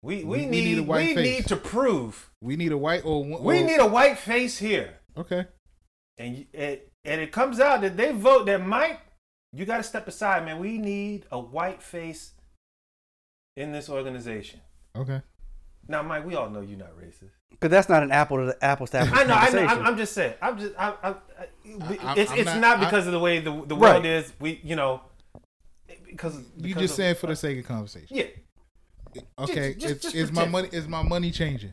We, 0.00 0.22
we, 0.22 0.24
We- 0.24 0.46
need, 0.46 0.64
need 0.64 0.78
a 0.78 0.82
white 0.84 1.08
we 1.08 1.14
face. 1.16 1.26
need 1.40 1.46
to 1.48 1.56
prove 1.56 2.30
We 2.40 2.54
need 2.54 2.70
a 2.70 2.78
white 2.78 3.04
or, 3.04 3.24
or 3.26 3.40
we 3.42 3.64
need 3.64 3.80
a 3.80 3.86
white 3.86 4.16
face 4.16 4.56
here 4.56 4.94
Okay. 5.16 5.46
and 6.18 6.46
it 6.52 6.92
and 7.04 7.20
it 7.20 7.32
comes 7.32 7.58
out 7.58 7.80
that 7.80 7.96
they 7.96 8.12
vote 8.12 8.46
that 8.46 8.64
Mike, 8.64 9.00
you 9.52 9.64
got 9.66 9.78
to 9.78 9.82
step 9.82 10.06
aside, 10.06 10.44
man. 10.44 10.60
We 10.60 10.78
need 10.78 11.26
a 11.32 11.40
white 11.40 11.82
face 11.82 12.34
in 13.56 13.72
this 13.72 13.88
organization. 13.88 14.60
Okay. 14.96 15.20
Now, 15.88 16.02
Mike, 16.04 16.24
we 16.24 16.36
all 16.36 16.48
know 16.48 16.60
you're 16.60 16.78
not 16.78 16.96
racist. 16.96 17.32
But 17.60 17.70
that's 17.72 17.88
not 17.88 18.02
an 18.02 18.12
apple 18.12 18.36
to 18.36 18.64
apples 18.64 18.90
to 18.90 18.98
apples 18.98 19.18
I 19.18 19.24
know, 19.24 19.34
I 19.34 19.50
know 19.50 19.66
I'm, 19.66 19.86
I'm 19.86 19.96
just 19.96 20.12
saying. 20.12 20.34
I'm 20.40 20.58
just. 20.58 20.74
I, 20.78 20.90
I, 21.02 21.08
I, 21.10 21.10
I'm- 21.10 22.18
it's 22.18 22.30
I'm 22.30 22.38
it's 22.38 22.44
not- 22.46 22.60
not, 22.60 22.76
I- 22.78 22.84
because 22.84 23.06
of 23.06 23.12
the 23.12 23.18
way 23.18 23.40
the 23.40 23.50
the 23.66 23.76
Right. 23.76 23.94
world 23.94 24.06
is. 24.06 24.32
We, 24.38 24.60
you 24.62 24.76
know, 24.76 25.00
because 26.06 26.36
You 26.36 26.42
because 26.62 26.82
just 26.82 26.92
of- 26.92 26.96
saying 26.96 27.14
for 27.16 27.26
the 27.26 27.36
sake 27.36 27.58
of 27.58 27.66
conversation. 27.66 28.16
yeah. 28.16 28.24
Okay. 29.38 29.74
just- 29.74 29.92
it's, 29.94 30.02
just 30.02 30.14
is 30.14 30.30
my 30.32 30.46
money 30.46 30.68
is 30.72 30.86
my 30.86 31.02
money 31.02 31.30
changing? 31.32 31.72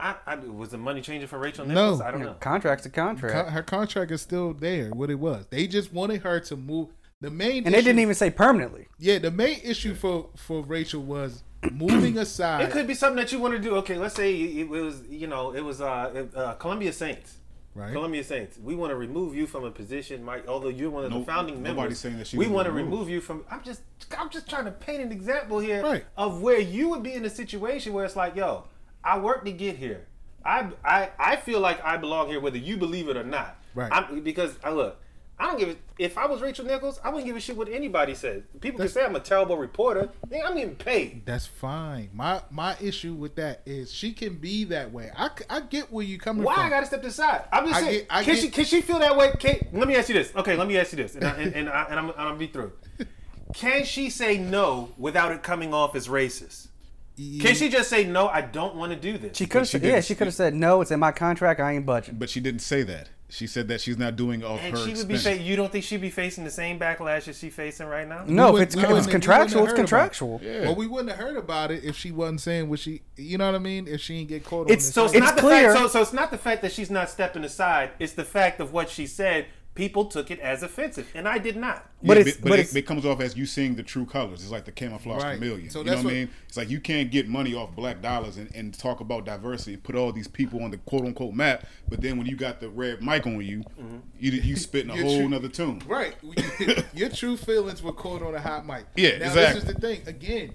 I, 0.00 0.14
I 0.26 0.36
was 0.36 0.68
the 0.70 0.78
money 0.78 1.00
changing 1.00 1.26
for 1.26 1.38
Rachel 1.38 1.66
Nichols? 1.66 1.98
No. 1.98 2.04
I 2.06 2.10
don't 2.12 2.20
You 2.20 2.26
know. 2.26 2.32
know, 2.32 2.38
contract's 2.38 2.86
a 2.86 2.90
contract. 2.90 3.34
Co- 3.34 3.50
her 3.52 3.62
contract 3.64 4.12
is 4.12 4.22
still 4.22 4.54
there. 4.54 4.90
What 4.90 5.10
it 5.10 5.16
was. 5.16 5.46
They 5.50 5.66
just 5.66 5.92
wanted 5.92 6.22
her 6.22 6.38
to 6.40 6.56
move. 6.56 6.90
The 7.20 7.30
main 7.30 7.64
and 7.66 7.74
they 7.74 7.82
didn't 7.82 7.98
even 7.98 8.14
say 8.14 8.30
permanently. 8.30 8.86
Yeah, 9.00 9.18
the 9.18 9.32
main 9.32 9.58
issue 9.64 9.94
for 9.94 10.30
for 10.36 10.62
Rachel 10.62 11.02
was 11.02 11.42
moving 11.72 12.18
aside. 12.26 12.62
It 12.62 12.70
could 12.70 12.86
be 12.86 12.94
something 12.94 13.16
that 13.16 13.32
you 13.32 13.38
want 13.38 13.54
to 13.54 13.60
do. 13.60 13.76
Okay, 13.76 13.96
let's 13.96 14.14
say 14.14 14.34
it, 14.34 14.68
was, 14.68 15.02
you 15.08 15.26
know, 15.26 15.54
it 15.54 15.60
was 15.64 15.80
uh, 15.80 16.26
uh, 16.34 16.54
Columbia 16.54 16.92
Saints. 16.92 17.38
right. 17.74 17.92
Columbia 17.92 18.22
Saints. 18.24 18.58
We 18.58 18.74
want 18.74 18.90
to 18.90 18.96
remove 18.96 19.34
you 19.34 19.46
from 19.46 19.64
a 19.64 19.70
position, 19.70 20.24
Mike. 20.24 20.46
Although 20.48 20.68
you're 20.68 20.90
one 20.90 21.04
of 21.04 21.10
No- 21.10 21.20
the 21.20 21.24
founding 21.26 21.56
members, 21.56 21.76
nobody's 21.76 21.98
saying 21.98 22.18
that 22.18 22.26
she 22.28 22.36
we 22.38 22.46
want 22.46 22.66
to 22.66 22.72
removed. 22.72 22.92
remove 22.92 23.08
you 23.10 23.20
from. 23.20 23.44
I'm 23.50 23.62
just, 23.62 23.82
I'm 24.16 24.30
just 24.30 24.48
trying 24.48 24.64
to 24.66 24.70
paint 24.72 25.02
an 25.02 25.12
example 25.12 25.58
here 25.58 25.82
Right. 25.82 26.04
of 26.16 26.40
where 26.42 26.60
you 26.60 26.88
would 26.90 27.02
be 27.02 27.12
in 27.12 27.24
a 27.24 27.30
situation 27.30 27.92
where 27.92 28.04
it's 28.04 28.16
like, 28.16 28.36
yo, 28.36 28.64
I 29.04 29.18
worked 29.18 29.44
to 29.46 29.52
get 29.52 29.76
here. 29.76 30.06
I, 30.44 30.68
I, 30.84 31.10
I 31.18 31.36
feel 31.36 31.60
like 31.60 31.84
I 31.84 31.96
belong 31.96 32.28
here, 32.28 32.40
whether 32.40 32.56
you 32.58 32.76
believe 32.76 33.08
it 33.08 33.16
or 33.16 33.24
not. 33.24 33.56
Right. 33.74 33.90
I'm, 33.92 34.20
because 34.22 34.56
I 34.64 34.70
look. 34.70 35.00
I 35.40 35.46
don't 35.46 35.58
give 35.58 35.68
a 35.68 35.76
If 35.98 36.18
I 36.18 36.26
was 36.26 36.40
Rachel 36.40 36.64
Nichols, 36.64 37.00
I 37.04 37.10
wouldn't 37.10 37.26
give 37.26 37.36
a 37.36 37.40
shit 37.40 37.56
what 37.56 37.68
anybody 37.68 38.14
says. 38.14 38.42
People 38.60 38.80
can 38.80 38.88
say 38.88 39.04
I'm 39.04 39.14
a 39.14 39.20
terrible 39.20 39.56
reporter. 39.56 40.10
Nigga, 40.28 40.44
I'm 40.44 40.56
getting 40.56 40.74
paid. 40.74 41.24
That's 41.24 41.46
fine. 41.46 42.10
My 42.12 42.42
my 42.50 42.76
issue 42.80 43.14
with 43.14 43.36
that 43.36 43.62
is 43.64 43.92
she 43.92 44.12
can 44.12 44.34
be 44.34 44.64
that 44.64 44.92
way. 44.92 45.10
I, 45.16 45.30
I 45.48 45.60
get 45.60 45.92
where 45.92 46.04
you 46.04 46.18
coming 46.18 46.42
Why 46.42 46.54
from. 46.54 46.62
Why 46.62 46.66
I 46.66 46.70
gotta 46.70 46.86
step 46.86 47.04
aside? 47.04 47.44
I'm 47.52 47.66
just 47.66 47.76
I 47.76 47.80
saying. 47.82 47.98
get- 48.00 48.06
I 48.10 48.24
can 48.24 48.34
get- 48.34 48.42
she 48.42 48.50
can 48.50 48.64
she 48.64 48.80
feel 48.80 48.98
that 48.98 49.16
way? 49.16 49.32
Can, 49.38 49.68
let 49.72 49.86
me 49.86 49.94
ask 49.94 50.08
you 50.08 50.14
this. 50.14 50.34
Okay, 50.34 50.56
let 50.56 50.66
me 50.66 50.76
ask 50.76 50.92
you 50.92 50.96
this, 50.96 51.14
and 51.14 51.24
I, 51.24 51.30
and, 51.30 51.54
and, 51.54 51.68
I, 51.68 51.84
and 51.84 51.98
I'm, 51.98 52.08
I'm 52.10 52.14
gonna 52.16 52.36
be 52.36 52.48
through. 52.48 52.72
Can 53.54 53.84
she 53.84 54.10
say 54.10 54.36
no 54.36 54.90
without 54.98 55.32
it 55.32 55.42
coming 55.42 55.72
off 55.72 55.96
as 55.96 56.06
racist? 56.06 56.68
Can 57.16 57.54
she 57.54 57.68
just 57.68 57.90
say 57.90 58.04
no? 58.04 58.28
I 58.28 58.42
don't 58.42 58.76
want 58.76 58.92
to 58.92 58.98
do 58.98 59.18
this. 59.18 59.36
She 59.36 59.46
could 59.46 59.62
have 59.62 59.68
said, 59.68 59.82
yeah, 59.82 60.00
she 60.00 60.14
could 60.14 60.28
have 60.28 60.34
said 60.34 60.54
no. 60.54 60.80
It's 60.82 60.90
in 60.92 61.00
my 61.00 61.10
contract. 61.10 61.58
I 61.58 61.72
ain't 61.72 61.84
budging. 61.84 62.16
But 62.16 62.30
she 62.30 62.40
didn't 62.40 62.60
say 62.60 62.82
that. 62.84 63.08
She 63.30 63.46
said 63.46 63.68
that 63.68 63.82
she's 63.82 63.98
not 63.98 64.16
doing 64.16 64.42
off 64.42 64.58
and 64.62 64.74
her 64.74 64.84
she 64.86 64.94
would 64.94 65.06
be. 65.06 65.14
expense. 65.14 65.36
Fa- 65.36 65.42
you 65.42 65.54
don't 65.54 65.70
think 65.70 65.84
she'd 65.84 66.00
be 66.00 66.08
facing 66.08 66.44
the 66.44 66.50
same 66.50 66.78
backlash 66.78 67.28
as 67.28 67.38
she 67.38 67.50
facing 67.50 67.86
right 67.86 68.08
now? 68.08 68.24
No, 68.26 68.52
We 68.52 68.60
if 68.62 68.68
it's, 68.68 68.74
wouldn't- 68.76 68.90
if 68.90 68.94
we 68.94 68.98
it's 68.98 69.06
wouldn't- 69.06 69.10
contractual, 69.10 69.44
it's 69.64 69.72
wouldn't 69.72 69.88
have 69.90 69.90
heard 69.90 69.96
about 70.00 70.10
contractual. 70.12 70.40
Yeah. 70.42 70.60
Well, 70.62 70.74
we 70.76 70.86
wouldn't 70.86 71.10
have 71.10 71.18
heard 71.18 71.36
about 71.36 71.70
it 71.70 71.84
if 71.84 71.94
she 71.94 72.10
wasn't 72.10 72.40
saying 72.40 72.70
what 72.70 72.78
she. 72.78 73.02
You 73.16 73.36
know 73.36 73.44
what 73.46 73.54
I 73.54 73.58
mean? 73.58 73.86
If 73.86 74.00
she 74.00 74.16
didn't 74.18 74.30
get 74.30 74.44
caught 74.44 74.60
on 74.66 74.72
It's- 74.72 74.86
this. 74.86 74.94
So 74.94 75.04
it's, 75.04 75.14
It's 75.14 75.26
not 75.26 75.34
the 75.36 75.42
clear- 75.42 75.72
fact. 75.74 75.78
So, 75.82 75.88
so 75.88 76.00
it's 76.00 76.12
not 76.14 76.30
the 76.30 76.38
fact 76.38 76.62
that 76.62 76.72
she's 76.72 76.90
not 76.90 77.10
stepping 77.10 77.44
aside. 77.44 77.90
It's 77.98 78.14
the 78.14 78.24
fact 78.24 78.60
of 78.60 78.72
what 78.72 78.88
she 78.88 79.06
said. 79.06 79.44
People 79.78 80.06
took 80.06 80.30
it 80.32 80.40
as 80.40 80.64
offensive, 80.64 81.08
and 81.14 81.28
I 81.28 81.38
did 81.38 81.56
not. 81.56 81.88
But 82.02 82.16
Yeah, 82.16 82.20
it's- 82.22 82.36
but, 82.36 82.42
but 82.42 82.48
but 82.50 82.58
it's- 82.58 82.74
it, 82.74 82.78
it 82.80 82.86
comes 82.86 83.06
off 83.06 83.20
as 83.20 83.36
you 83.36 83.46
seeing 83.46 83.76
the 83.76 83.84
true 83.84 84.04
colors. 84.04 84.42
It's 84.42 84.50
like 84.50 84.64
the 84.64 84.72
camouflage 84.72 85.22
Right. 85.22 85.34
chameleon. 85.34 85.70
So 85.70 85.78
you 85.78 85.84
know 85.84 85.92
that's 85.92 86.04
what, 86.04 86.10
I 86.10 86.16
mean? 86.16 86.30
It's 86.48 86.56
like 86.56 86.68
you 86.68 86.80
can't 86.80 87.10
get 87.12 87.28
money 87.28 87.54
off 87.54 87.76
black 87.76 88.02
dollars 88.02 88.36
and, 88.38 88.52
and 88.56 88.74
talk 88.76 88.98
about 88.98 89.24
diversity, 89.24 89.74
and 89.74 89.82
put 89.84 89.94
all 89.94 90.12
these 90.12 90.26
people 90.26 90.62
on 90.64 90.72
the 90.72 90.78
quote 90.78 91.04
unquote 91.04 91.32
map, 91.32 91.64
but 91.88 92.00
then 92.00 92.18
when 92.18 92.26
you 92.26 92.36
got 92.36 92.58
the 92.60 92.68
red 92.68 93.00
mic 93.02 93.24
on 93.26 93.40
you, 93.40 93.60
mm-hmm. 93.60 93.98
you 94.18 94.32
you 94.32 94.56
spitting 94.56 94.90
a 94.90 95.00
whole 95.00 95.18
true- 95.18 95.28
nother 95.28 95.48
tune. 95.48 95.80
Right. 95.86 96.16
Your 96.92 97.08
true 97.08 97.36
feelings 97.36 97.80
were 97.80 97.92
caught 97.92 98.20
on 98.22 98.34
a 98.34 98.40
hot 98.40 98.66
mic. 98.66 98.84
Yeah, 98.96 99.18
now, 99.18 99.26
exactly. 99.26 99.60
This 99.60 99.68
is 99.70 99.74
the 99.74 99.80
thing. 99.80 100.02
Again, 100.08 100.54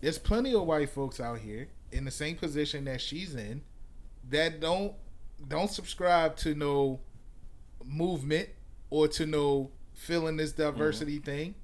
there's 0.00 0.18
plenty 0.18 0.54
of 0.54 0.62
white 0.64 0.90
folks 0.90 1.18
out 1.18 1.38
here 1.40 1.68
in 1.90 2.04
the 2.04 2.10
same 2.12 2.36
position 2.36 2.84
that 2.84 3.00
she's 3.00 3.34
in 3.34 3.62
that 4.30 4.60
don't 4.60 4.94
don't 5.48 5.70
subscribe 5.70 6.36
to 6.36 6.54
no 6.54 7.00
movement 7.86 8.48
or 8.90 9.08
to 9.08 9.26
no 9.26 9.70
feeling 9.94 10.36
this 10.36 10.52
diversity 10.52 11.16
Mm-hmm. 11.16 11.24
thing. 11.24 11.54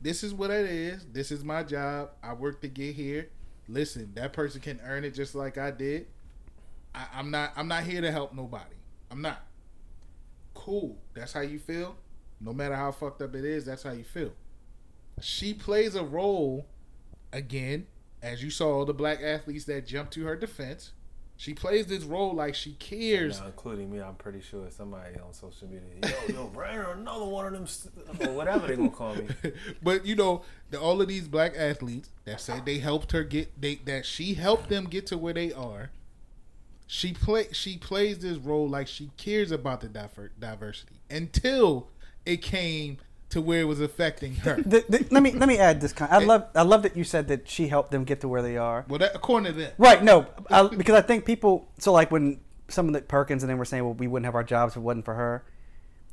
This 0.00 0.22
is 0.22 0.34
what 0.34 0.50
it 0.50 0.66
is. 0.66 1.06
This 1.12 1.30
is 1.32 1.42
my 1.44 1.62
job. 1.62 2.10
I 2.22 2.34
work 2.34 2.60
to 2.60 2.68
get 2.68 2.94
here. 2.94 3.30
Listen, 3.68 4.12
that 4.16 4.32
person 4.34 4.60
can 4.60 4.80
earn 4.84 5.04
it 5.04 5.12
just 5.12 5.34
like 5.34 5.56
I 5.56 5.70
did. 5.70 6.06
I, 6.94 7.06
I'm 7.14 7.30
not. 7.30 7.52
I'm 7.56 7.68
not 7.68 7.84
here 7.84 8.00
to 8.02 8.10
help 8.10 8.34
nobody. 8.34 8.74
I'm 9.10 9.22
not 9.22 9.42
cool. 10.52 10.98
That's 11.14 11.32
how 11.32 11.40
you 11.40 11.58
feel. 11.58 11.96
No 12.40 12.52
matter 12.52 12.74
how 12.76 12.92
fucked 12.92 13.22
up 13.22 13.34
it 13.34 13.44
is, 13.44 13.64
that's 13.64 13.82
how 13.82 13.92
you 13.92 14.04
feel. 14.04 14.32
She 15.20 15.54
plays 15.54 15.94
a 15.94 16.04
role 16.04 16.66
again, 17.32 17.86
as 18.22 18.42
you 18.42 18.50
saw 18.50 18.84
the 18.84 18.92
black 18.94 19.22
athletes 19.22 19.64
that 19.64 19.86
jumped 19.86 20.12
to 20.14 20.24
her 20.26 20.36
defense. 20.36 20.92
She 21.36 21.52
plays 21.52 21.86
this 21.86 22.04
role 22.04 22.32
like 22.32 22.54
she 22.54 22.72
cares. 22.74 23.40
Including 23.44 23.90
me, 23.90 24.00
I'm 24.00 24.14
pretty 24.14 24.40
sure 24.40 24.70
somebody 24.70 25.18
on 25.18 25.32
social 25.32 25.68
media, 25.68 26.14
yo, 26.28 26.34
yo, 26.34 26.46
Brandon, 26.54 27.00
another 27.00 27.24
one 27.24 27.46
of 27.46 27.52
them, 27.52 28.28
or 28.28 28.32
whatever 28.34 28.68
they 28.68 28.76
gonna 28.76 28.88
call 28.88 29.16
me. 29.16 29.26
but 29.82 30.06
you 30.06 30.14
know, 30.14 30.42
the, 30.70 30.80
all 30.80 31.02
of 31.02 31.08
these 31.08 31.26
black 31.26 31.54
athletes 31.56 32.10
that 32.24 32.40
said 32.40 32.64
they 32.64 32.78
helped 32.78 33.12
her 33.12 33.24
get 33.24 33.60
they 33.60 33.76
that 33.84 34.06
she 34.06 34.34
helped 34.34 34.68
them 34.68 34.84
get 34.84 35.06
to 35.08 35.18
where 35.18 35.34
they 35.34 35.52
are. 35.52 35.90
She 36.86 37.12
play 37.12 37.48
she 37.52 37.78
plays 37.78 38.20
this 38.20 38.38
role 38.38 38.68
like 38.68 38.86
she 38.86 39.10
cares 39.16 39.50
about 39.50 39.80
the 39.80 39.88
diver, 39.88 40.30
diversity 40.38 41.00
until 41.10 41.88
it 42.24 42.42
came 42.42 42.98
to 43.34 43.40
where 43.40 43.60
it 43.60 43.64
was 43.64 43.80
affecting 43.80 44.36
her. 44.36 44.56
The- 44.56 44.84
the- 44.88 45.06
let 45.10 45.22
me 45.22 45.32
let 45.32 45.48
me 45.48 45.58
add 45.58 45.80
this. 45.80 45.92
Con- 45.92 46.08
I 46.10 46.22
eh. 46.22 46.26
love 46.26 46.46
I 46.54 46.62
love 46.62 46.82
that 46.84 46.96
you 46.96 47.04
said 47.04 47.28
that 47.28 47.48
she 47.48 47.68
helped 47.68 47.90
them 47.90 48.04
get 48.04 48.20
to 48.22 48.28
where 48.28 48.42
they 48.42 48.56
are. 48.56 48.84
well, 48.88 48.98
that, 49.00 49.12
according 49.14 49.52
to 49.52 49.58
them, 49.58 49.72
Right? 49.76 50.02
No, 50.02 50.26
I, 50.50 50.66
because 50.68 50.94
I 50.94 51.02
think 51.02 51.24
people. 51.24 51.68
So 51.78 51.92
like 51.92 52.10
when 52.10 52.40
some 52.68 52.86
of 52.86 52.94
the 52.94 53.02
Perkins 53.02 53.42
and 53.42 53.50
then 53.50 53.58
were 53.58 53.64
saying, 53.64 53.84
well, 53.84 53.94
we 53.94 54.06
wouldn't 54.06 54.24
have 54.24 54.34
our 54.34 54.44
jobs 54.44 54.72
if 54.72 54.78
it 54.78 54.80
wasn't 54.80 55.04
for 55.04 55.14
her. 55.14 55.44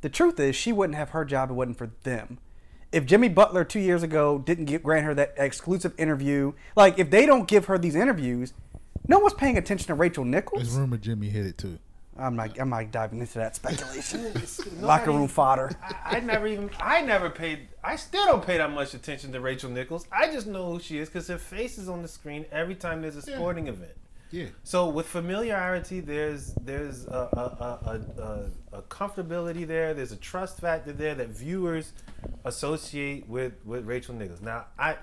The 0.02 0.08
truth 0.08 0.38
is, 0.40 0.56
she 0.56 0.72
wouldn't 0.72 0.96
have 0.96 1.10
her 1.10 1.24
job 1.24 1.48
if 1.48 1.52
it 1.52 1.54
wasn't 1.54 1.78
for 1.78 1.90
them. 2.02 2.38
If 2.90 3.06
Jimmy 3.06 3.28
Butler 3.28 3.64
two 3.64 3.80
years 3.80 4.02
ago 4.02 4.38
didn't 4.38 4.66
give, 4.66 4.82
grant 4.82 5.06
her 5.06 5.14
that 5.14 5.34
exclusive 5.38 5.94
interview, 5.96 6.52
like 6.76 6.98
if 6.98 7.08
they 7.10 7.24
don't 7.24 7.48
give 7.48 7.66
her 7.66 7.78
these 7.78 7.94
interviews, 7.94 8.52
no 9.06 9.20
one's 9.20 9.34
paying 9.34 9.56
attention 9.56 9.86
to 9.86 9.94
Rachel 9.94 10.24
Nichols. 10.24 10.62
it's 10.62 10.72
rumored 10.72 11.02
Jimmy 11.02 11.30
hit 11.30 11.46
it 11.46 11.56
too. 11.56 11.78
I'm 12.18 12.36
not. 12.36 12.58
I'm 12.58 12.68
not 12.68 12.90
diving 12.90 13.20
into 13.20 13.38
that 13.38 13.56
speculation. 13.56 14.32
Locker 14.80 15.10
room 15.12 15.28
fodder. 15.28 15.70
I, 15.82 16.16
I 16.16 16.20
never 16.20 16.46
even, 16.46 16.70
I 16.78 17.00
never 17.00 17.30
paid, 17.30 17.68
I 17.82 17.96
still 17.96 18.26
don't 18.26 18.44
pay 18.44 18.58
that 18.58 18.70
much 18.70 18.92
attention 18.92 19.32
to 19.32 19.40
Rachel 19.40 19.70
Nichols. 19.70 20.06
I 20.12 20.26
just 20.30 20.46
know 20.46 20.72
who 20.72 20.78
she 20.80 20.98
is 20.98 21.08
because 21.08 21.26
her 21.28 21.38
face 21.38 21.78
is 21.78 21.88
on 21.88 22.02
the 22.02 22.08
screen 22.08 22.44
every 22.52 22.74
time 22.74 23.00
there's 23.00 23.16
a 23.16 23.22
sporting 23.22 23.68
event. 23.68 23.92
Yeah, 24.30 24.46
So 24.64 24.88
with 24.88 25.06
familiarity, 25.06 26.00
there's 26.00 26.54
there's 26.54 27.06
a, 27.06 27.10
a, 27.10 27.40
a, 27.40 28.22
a, 28.72 28.78
a 28.78 28.82
comfortability 28.82 29.66
there. 29.66 29.92
There's 29.92 30.12
a 30.12 30.16
trust 30.16 30.58
factor 30.58 30.92
there 30.92 31.14
that 31.14 31.28
viewers 31.28 31.92
associate 32.46 33.28
with 33.28 33.52
with 33.64 33.84
Rachel 33.86 34.14
Nichols. 34.14 34.40
Now, 34.40 34.66
I, 34.78 34.96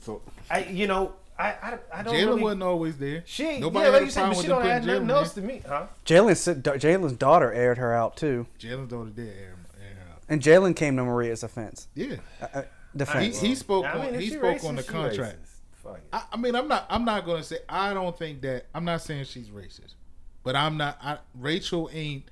So 0.00 0.22
I, 0.50 0.64
you 0.64 0.86
know, 0.86 1.12
I, 1.38 1.48
I, 1.48 1.78
I 1.92 2.02
don't 2.02 2.14
Jalen 2.14 2.26
really. 2.26 2.42
wasn't 2.42 2.62
always 2.62 2.96
there. 2.98 3.22
She, 3.26 3.44
ain't- 3.44 3.60
Nobody 3.60 3.78
yeah, 3.80 3.84
had 3.86 3.92
like 3.92 4.02
a 4.02 4.04
you 4.06 4.10
said, 4.10 4.20
problem 4.20 4.30
but 4.32 4.36
with 4.36 4.44
she 4.44 4.48
don't 4.48 4.66
add 4.66 4.82
putting 4.82 4.86
nothing 4.94 5.08
Jalen 5.08 5.10
else 5.18 5.34
to 5.34 5.40
me, 5.42 5.62
huh? 5.68 5.86
Jalen 6.06 6.62
Jalen's 6.78 7.12
daughter 7.14 7.52
aired 7.52 7.78
her 7.78 7.94
out 7.94 8.16
too, 8.16 8.46
Jalen's 8.58 8.88
daughter 8.90 9.10
did 9.10 9.28
air, 9.28 9.56
air 9.80 9.94
her 10.06 10.12
out. 10.14 10.22
and 10.28 10.40
Jalen 10.40 10.74
came 10.76 10.96
to 10.96 11.04
Maria's 11.04 11.42
offense. 11.42 11.88
Yeah, 11.94 12.16
Uh, 12.40 12.46
uh, 12.54 12.62
he, 12.62 12.98
defense. 12.98 13.40
he 13.40 13.54
spoke 13.54 13.84
I 13.84 13.94
mean, 14.06 14.14
on 14.14 14.20
he 14.20 14.30
spoke 14.30 14.42
racist, 14.58 14.64
on 14.68 14.76
the 14.76 14.82
contract. 14.82 15.36
Fuck 15.82 15.98
it. 15.98 16.02
I, 16.12 16.22
I 16.32 16.36
mean, 16.38 16.54
I'm 16.54 16.66
not. 16.68 16.86
I'm 16.88 17.04
not 17.04 17.26
gonna 17.26 17.42
say. 17.42 17.58
I 17.68 17.92
don't 17.92 18.18
think 18.18 18.40
that. 18.42 18.66
I'm 18.74 18.84
not 18.86 19.02
saying 19.02 19.24
she's 19.24 19.48
racist, 19.50 19.94
but 20.42 20.56
I'm 20.56 20.76
not. 20.78 20.98
I, 21.02 21.18
Rachel 21.34 21.90
ain't 21.92 22.24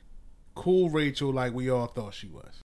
cool. 0.54 0.88
Rachel 0.88 1.30
like 1.32 1.52
we 1.52 1.68
all 1.68 1.86
thought 1.86 2.14
she 2.14 2.26
was. 2.26 2.60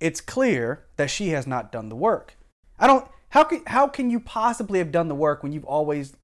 it's 0.00 0.20
clear 0.20 0.84
that 0.96 1.10
she 1.10 1.28
has 1.28 1.46
not 1.46 1.70
done 1.72 1.88
the 1.88 1.96
work. 1.96 2.36
I 2.78 2.86
don't. 2.88 3.06
How 3.34 3.42
can 3.42 3.62
how 3.66 3.88
can 3.88 4.10
you 4.10 4.20
possibly 4.20 4.78
have 4.78 4.92
done 4.92 5.08
the 5.08 5.14
work 5.16 5.42
when 5.42 5.50
you've 5.50 5.64
always 5.64 6.16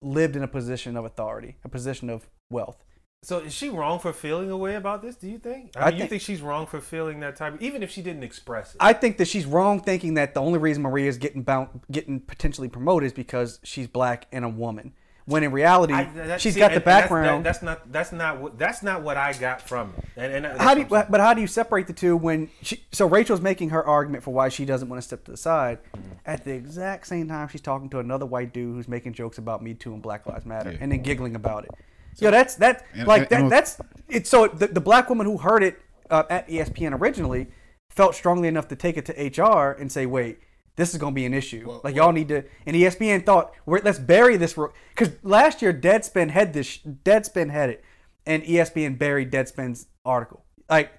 lived 0.00 0.36
in 0.36 0.42
a 0.42 0.48
position 0.48 0.96
of 0.96 1.04
authority, 1.04 1.56
a 1.62 1.68
position 1.68 2.08
of 2.08 2.30
wealth? 2.50 2.82
So 3.22 3.40
is 3.40 3.52
she 3.52 3.68
wrong 3.68 3.98
for 3.98 4.10
feeling 4.14 4.50
a 4.50 4.56
way 4.56 4.74
about 4.74 5.02
this? 5.02 5.16
Do 5.16 5.28
you 5.28 5.36
think? 5.36 5.72
I, 5.76 5.80
I 5.80 5.84
mean, 5.84 5.94
you 5.94 5.98
think- 6.00 6.10
think 6.10 6.22
she's 6.22 6.40
wrong 6.40 6.66
for 6.66 6.80
feeling 6.80 7.20
that 7.20 7.36
type, 7.36 7.60
even 7.60 7.82
if 7.82 7.90
she 7.90 8.00
didn't 8.00 8.22
express 8.22 8.74
it. 8.74 8.78
I 8.80 8.94
think 8.94 9.18
that 9.18 9.28
she's 9.28 9.44
wrong 9.44 9.80
thinking 9.80 10.14
that 10.14 10.32
the 10.32 10.40
only 10.40 10.58
reason 10.58 10.82
Maria 10.82 11.10
is 11.10 11.18
getting 11.18 11.42
bound, 11.42 11.82
getting 11.92 12.20
potentially 12.20 12.70
promoted 12.70 13.08
is 13.08 13.12
because 13.12 13.60
she's 13.62 13.86
black 13.86 14.26
and 14.32 14.42
a 14.42 14.48
woman. 14.48 14.94
When 15.26 15.42
in 15.42 15.50
reality, 15.50 15.92
I- 15.92 16.04
that- 16.04 16.40
she's 16.40 16.54
see, 16.54 16.60
got 16.60 16.68
the 16.70 16.76
and 16.76 16.84
that's- 16.84 17.02
background. 17.02 17.44
that- 17.44 17.48
That's, 17.52 17.62
not. 17.62 17.92
That's 17.92 18.12
not 18.12 18.40
what. 18.40 18.58
That's 18.58 18.82
not 18.84 19.02
what 19.02 19.16
I 19.16 19.32
got 19.32 19.60
from 19.60 19.92
it. 19.98 20.04
And, 20.16 20.46
and 20.46 20.60
how 20.60 20.72
do 20.74 20.80
you, 20.80 20.84
that's 20.84 20.90
what 20.92 21.04
I'm 21.06 21.10
but 21.10 21.20
how 21.20 21.34
do 21.34 21.40
you 21.40 21.48
separate 21.48 21.88
the 21.88 21.92
two 21.92 22.16
when 22.16 22.48
she, 22.62 22.84
so 22.92 23.06
Rachel's 23.08 23.40
making 23.40 23.70
her 23.70 23.84
argument 23.84 24.22
for 24.22 24.32
why 24.32 24.48
she 24.50 24.64
doesn't 24.64 24.88
want 24.88 25.02
to 25.02 25.06
step 25.06 25.24
to 25.24 25.32
the 25.32 25.36
side 25.36 25.78
Mm-hmm. 25.96 26.12
at 26.26 26.44
the 26.44 26.52
exact 26.52 27.08
same 27.08 27.26
time 27.28 27.48
she's 27.48 27.60
talking 27.60 27.88
to 27.90 27.98
another 27.98 28.24
white 28.24 28.52
dude 28.54 28.76
who's 28.76 28.86
making 28.88 29.14
jokes 29.14 29.38
about 29.38 29.62
Me 29.64 29.74
Too 29.74 29.92
and 29.92 30.00
Black 30.00 30.26
Lives 30.26 30.46
Matter 30.46 30.70
Yeah. 30.72 30.78
and 30.80 30.92
then 30.92 31.02
giggling 31.02 31.34
about 31.34 31.64
it. 31.64 31.70
Yo, 32.18 32.30
that's 32.30 32.54
that 32.56 32.84
And- 32.94 33.08
like 33.08 33.22
and- 33.22 33.30
that 33.30 33.40
and- 33.40 33.52
that's 33.52 33.78
it's 34.08 34.30
so 34.30 34.46
the, 34.46 34.68
the 34.68 34.80
black 34.80 35.08
woman 35.08 35.26
who 35.26 35.38
heard 35.38 35.62
it 35.64 35.78
uh, 36.08 36.22
at 36.30 36.46
ESPN 36.48 36.98
originally 37.00 37.48
felt 37.90 38.14
strongly 38.14 38.46
enough 38.46 38.68
to 38.68 38.76
take 38.76 38.96
it 38.96 39.04
to 39.06 39.42
HR 39.42 39.72
and 39.72 39.90
say, 39.90 40.06
wait. 40.06 40.38
This 40.76 40.92
is 40.92 40.98
gonna 41.00 41.14
be 41.14 41.24
an 41.24 41.34
issue. 41.34 41.64
Well- 41.66 41.80
like 41.84 41.94
y'all 41.94 42.12
need 42.12 42.28
to, 42.28 42.44
and 42.66 42.76
ESPN 42.76 43.24
thought, 43.24 43.52
We're, 43.64 43.80
let's 43.82 43.98
bury 43.98 44.36
this 44.36 44.54
because 44.94 45.10
last 45.22 45.62
year 45.62 45.72
Deadspin 45.72 46.30
had 46.30 46.52
this. 46.52 46.78
Deadspin 46.78 47.50
had 47.50 47.70
it, 47.70 47.84
and 48.26 48.42
ESPN 48.42 48.98
buried 48.98 49.30
Deadspin's 49.32 49.86
article. 50.04 50.44
Like, 50.68 50.92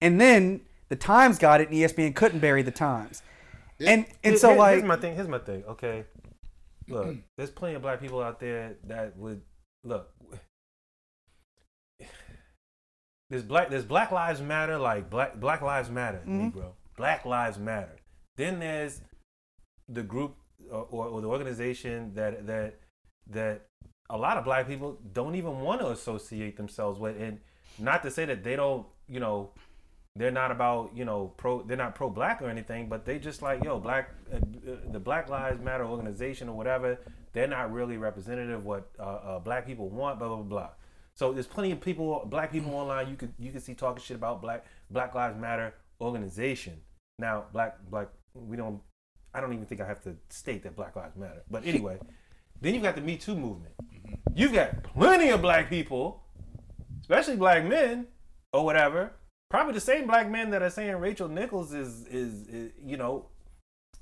and 0.00 0.20
then 0.20 0.60
the 0.88 0.96
Times 0.96 1.38
got 1.38 1.60
it, 1.60 1.68
and 1.68 1.76
ESPN 1.76 2.14
couldn't 2.14 2.38
bury 2.40 2.62
the 2.62 2.70
Times. 2.70 3.22
And 3.80 4.06
and 4.24 4.32
Here- 4.32 4.36
so 4.38 4.48
here- 4.50 4.58
like 4.58 4.74
here's 4.76 4.84
my 4.88 4.96
thing. 4.96 5.14
Here's 5.16 5.28
my 5.28 5.38
thing. 5.38 5.64
Okay, 5.68 6.04
look, 6.88 7.16
there's 7.36 7.50
plenty 7.50 7.74
of 7.74 7.82
black 7.82 8.00
people 8.00 8.22
out 8.22 8.38
there 8.40 8.76
that 8.84 9.16
would 9.16 9.42
look. 9.84 10.10
There's 13.30 13.42
black. 13.42 13.68
There's 13.68 13.84
Black 13.84 14.10
Lives 14.10 14.40
Matter. 14.40 14.78
Like 14.78 15.10
black 15.10 15.38
Black 15.38 15.60
Lives 15.60 15.90
Matter, 15.90 16.22
Mhm. 16.26 16.52
Negro. 16.52 16.72
Black 16.96 17.26
Lives 17.26 17.58
Matter. 17.58 17.96
Then 18.38 18.58
there's 18.58 19.02
the 19.88 20.02
group 20.02 20.36
or, 20.70 20.86
or, 20.90 21.06
or 21.06 21.20
the 21.20 21.28
organization 21.28 22.12
that 22.14 22.46
that 22.46 22.80
that 23.30 23.66
a 24.10 24.16
lot 24.16 24.36
of 24.36 24.44
black 24.44 24.66
people 24.66 24.98
don't 25.12 25.34
even 25.34 25.60
want 25.60 25.80
to 25.80 25.88
associate 25.88 26.56
themselves 26.56 26.98
with, 26.98 27.20
and 27.20 27.38
not 27.78 28.02
to 28.02 28.10
say 28.10 28.24
that 28.24 28.42
they 28.42 28.56
don't, 28.56 28.86
you 29.06 29.20
know, 29.20 29.50
they're 30.16 30.30
not 30.30 30.50
about 30.50 30.90
you 30.94 31.04
know 31.04 31.32
pro 31.36 31.62
they're 31.62 31.76
not 31.76 31.94
pro 31.94 32.10
black 32.10 32.42
or 32.42 32.48
anything 32.48 32.88
but 32.88 33.04
they 33.04 33.18
just 33.20 33.40
like 33.40 33.62
yo 33.62 33.78
black 33.78 34.10
uh, 34.32 34.36
uh, 34.36 34.76
the 34.90 34.98
black 34.98 35.28
lives 35.28 35.60
matter 35.60 35.84
organization 35.84 36.48
or 36.48 36.56
whatever 36.56 36.98
they're 37.32 37.46
not 37.46 37.72
really 37.72 37.96
representative 37.96 38.64
what 38.64 38.90
uh, 38.98 39.02
uh, 39.02 39.38
black 39.38 39.66
people 39.66 39.88
want 39.88 40.18
blah 40.18 40.28
blah 40.28 40.36
blah 40.38 40.44
blah. 40.44 40.68
So 41.14 41.32
there's 41.32 41.46
plenty 41.46 41.72
of 41.72 41.80
people 41.80 42.26
black 42.26 42.50
people 42.52 42.74
online 42.74 43.08
you 43.08 43.16
could 43.16 43.32
you 43.38 43.52
can 43.52 43.60
see 43.60 43.74
talking 43.74 44.02
shit 44.02 44.16
about 44.16 44.40
black 44.40 44.64
black 44.90 45.14
lives 45.14 45.38
matter 45.38 45.74
organization. 46.00 46.80
Now 47.18 47.44
black 47.52 47.78
black 47.90 48.08
we 48.34 48.56
don't 48.56 48.80
i 49.34 49.40
don't 49.40 49.52
even 49.52 49.66
think 49.66 49.80
i 49.80 49.86
have 49.86 50.02
to 50.02 50.16
state 50.28 50.62
that 50.62 50.76
black 50.76 50.96
lives 50.96 51.16
matter 51.16 51.42
but 51.50 51.64
anyway 51.66 51.98
then 52.60 52.74
you've 52.74 52.82
got 52.82 52.94
the 52.94 53.00
me 53.00 53.16
too 53.16 53.34
movement 53.36 53.74
mm-hmm. 53.82 54.14
you've 54.34 54.52
got 54.52 54.82
plenty 54.82 55.30
of 55.30 55.40
black 55.42 55.68
people 55.68 56.22
especially 57.00 57.36
black 57.36 57.64
men 57.64 58.06
or 58.52 58.64
whatever. 58.64 59.12
Probably 59.50 59.72
the 59.72 59.80
same 59.80 60.06
black 60.06 60.30
men 60.30 60.50
that 60.50 60.62
are 60.62 60.70
saying 60.70 60.96
Rachel 60.96 61.28
Nichols 61.28 61.72
is 61.72 62.06
is, 62.06 62.46
is 62.48 62.72
you 62.84 62.96
know 62.96 63.26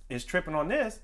is 0.08 0.24
tripping 0.24 0.54
on 0.54 0.68
this. 0.68 1.00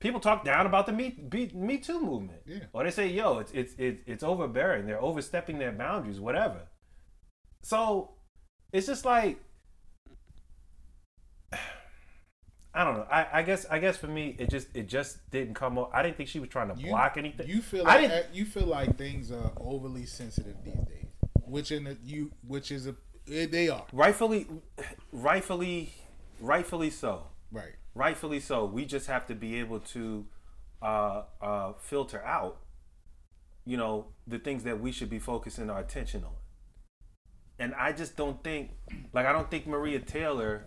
People 0.00 0.20
talk 0.20 0.44
down 0.44 0.66
about 0.66 0.86
the 0.86 0.92
Me, 0.92 1.10
Be- 1.10 1.50
Me 1.54 1.78
Too 1.78 2.00
movement, 2.00 2.42
Yeah. 2.46 2.60
or 2.72 2.84
they 2.84 2.90
say, 2.90 3.08
"Yo, 3.08 3.38
it's 3.38 3.50
it's 3.52 3.74
it's, 3.78 4.02
it's 4.06 4.22
overbearing. 4.22 4.86
They're 4.86 5.02
overstepping 5.02 5.58
their 5.58 5.72
boundaries, 5.72 6.20
whatever." 6.20 6.68
So 7.62 8.14
it's 8.72 8.86
just 8.86 9.04
like 9.04 9.42
I 12.78 12.84
don't 12.84 12.94
know. 12.94 13.06
I, 13.10 13.26
I 13.32 13.42
guess 13.42 13.66
I 13.68 13.80
guess 13.80 13.96
for 13.96 14.06
me, 14.06 14.36
it 14.38 14.48
just 14.50 14.68
it 14.72 14.86
just 14.86 15.28
didn't 15.32 15.54
come 15.54 15.78
up. 15.78 15.90
I 15.92 16.00
didn't 16.00 16.16
think 16.16 16.28
she 16.28 16.38
was 16.38 16.48
trying 16.48 16.72
to 16.72 16.80
You- 16.80 16.90
block 16.90 17.16
anything. 17.16 17.48
You 17.48 17.60
feel 17.60 17.82
like 17.82 18.26
you 18.32 18.44
feel 18.44 18.66
like 18.66 18.96
things 18.96 19.32
are 19.32 19.50
overly 19.56 20.06
sensitive 20.06 20.54
these 20.64 20.74
days, 20.74 21.06
which 21.44 21.72
in 21.72 21.82
the, 21.84 21.96
you 22.04 22.30
which 22.46 22.70
is 22.70 22.86
a 22.86 22.94
eh, 23.32 23.46
they 23.50 23.68
are 23.68 23.84
rightfully 23.92 24.46
rightfully 25.12 25.92
rightfully 26.40 26.90
so 26.90 27.24
right. 27.50 27.72
rightfully 27.96 28.38
so 28.38 28.64
we 28.64 28.84
just 28.84 29.08
have 29.08 29.26
to 29.26 29.34
be 29.34 29.56
able 29.58 29.80
to 29.80 30.24
uh, 30.80 31.22
uh, 31.42 31.72
filter 31.80 32.22
out 32.24 32.58
you 33.64 33.76
know 33.76 34.06
the 34.28 34.38
things 34.38 34.62
that 34.62 34.80
we 34.80 34.92
should 34.92 35.10
be 35.10 35.18
focusing 35.18 35.68
our 35.68 35.80
attention 35.80 36.22
on 36.22 36.32
and 37.58 37.74
i 37.74 37.90
just 37.90 38.16
don't 38.16 38.42
think 38.44 38.70
like 39.12 39.26
i 39.26 39.32
don't 39.32 39.50
think 39.50 39.66
maria 39.66 39.98
taylor 39.98 40.64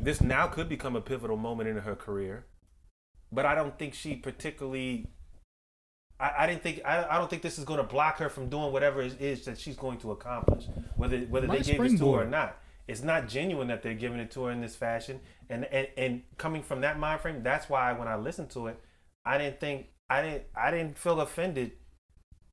this 0.00 0.20
now 0.20 0.46
could 0.46 0.68
become 0.68 0.96
a 0.96 1.00
pivotal 1.00 1.36
moment 1.36 1.68
in 1.68 1.76
her 1.78 1.94
career 1.94 2.46
but 3.32 3.44
i 3.46 3.54
don't 3.54 3.78
think 3.78 3.94
she 3.94 4.14
particularly 4.16 5.06
I, 6.18 6.32
I 6.40 6.46
didn't 6.46 6.62
think 6.62 6.82
I, 6.84 7.04
I 7.08 7.18
don't 7.18 7.30
think 7.30 7.42
this 7.42 7.58
is 7.58 7.64
going 7.64 7.78
to 7.78 7.84
block 7.86 8.18
her 8.18 8.28
from 8.28 8.48
doing 8.48 8.72
whatever 8.72 9.00
it 9.02 9.20
is 9.20 9.44
that 9.46 9.58
she's 9.58 9.76
going 9.76 9.98
to 10.00 10.10
accomplish 10.12 10.66
whether 10.96 11.18
whether 11.20 11.46
Might 11.46 11.64
they 11.64 11.72
gave 11.72 11.82
this 11.82 11.98
to 11.98 12.12
her 12.12 12.22
or 12.22 12.26
not. 12.26 12.58
It's 12.86 13.02
not 13.02 13.28
genuine 13.28 13.68
that 13.68 13.82
they're 13.82 13.94
giving 13.94 14.18
it 14.18 14.30
to 14.32 14.44
her 14.44 14.50
in 14.50 14.60
this 14.60 14.76
fashion 14.76 15.20
and 15.48 15.64
and, 15.66 15.88
and 15.96 16.22
coming 16.36 16.62
from 16.62 16.82
that 16.82 16.98
mind 16.98 17.20
frame 17.20 17.42
that's 17.42 17.68
why 17.68 17.92
when 17.92 18.08
i 18.08 18.16
listened 18.16 18.50
to 18.50 18.66
it 18.66 18.78
i 19.24 19.38
didn't 19.38 19.60
think 19.60 19.86
i 20.10 20.20
didn't 20.20 20.42
i 20.54 20.70
didn't 20.70 20.98
feel 20.98 21.20
offended 21.20 21.72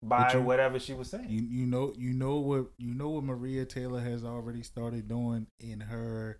by 0.01 0.31
you- 0.31 0.41
whatever 0.41 0.79
she 0.79 0.93
was 0.93 1.09
saying. 1.09 1.25
You 1.27 1.41
you 1.41 1.65
know 1.65 1.93
you 1.97 2.13
know 2.13 2.35
what 2.35 2.67
you 2.77 2.93
know 2.93 3.09
what 3.09 3.23
Maria 3.23 3.65
Taylor 3.65 3.99
has 3.99 4.23
already 4.23 4.63
started 4.63 5.07
doing 5.07 5.47
in 5.59 5.81
her 5.81 6.39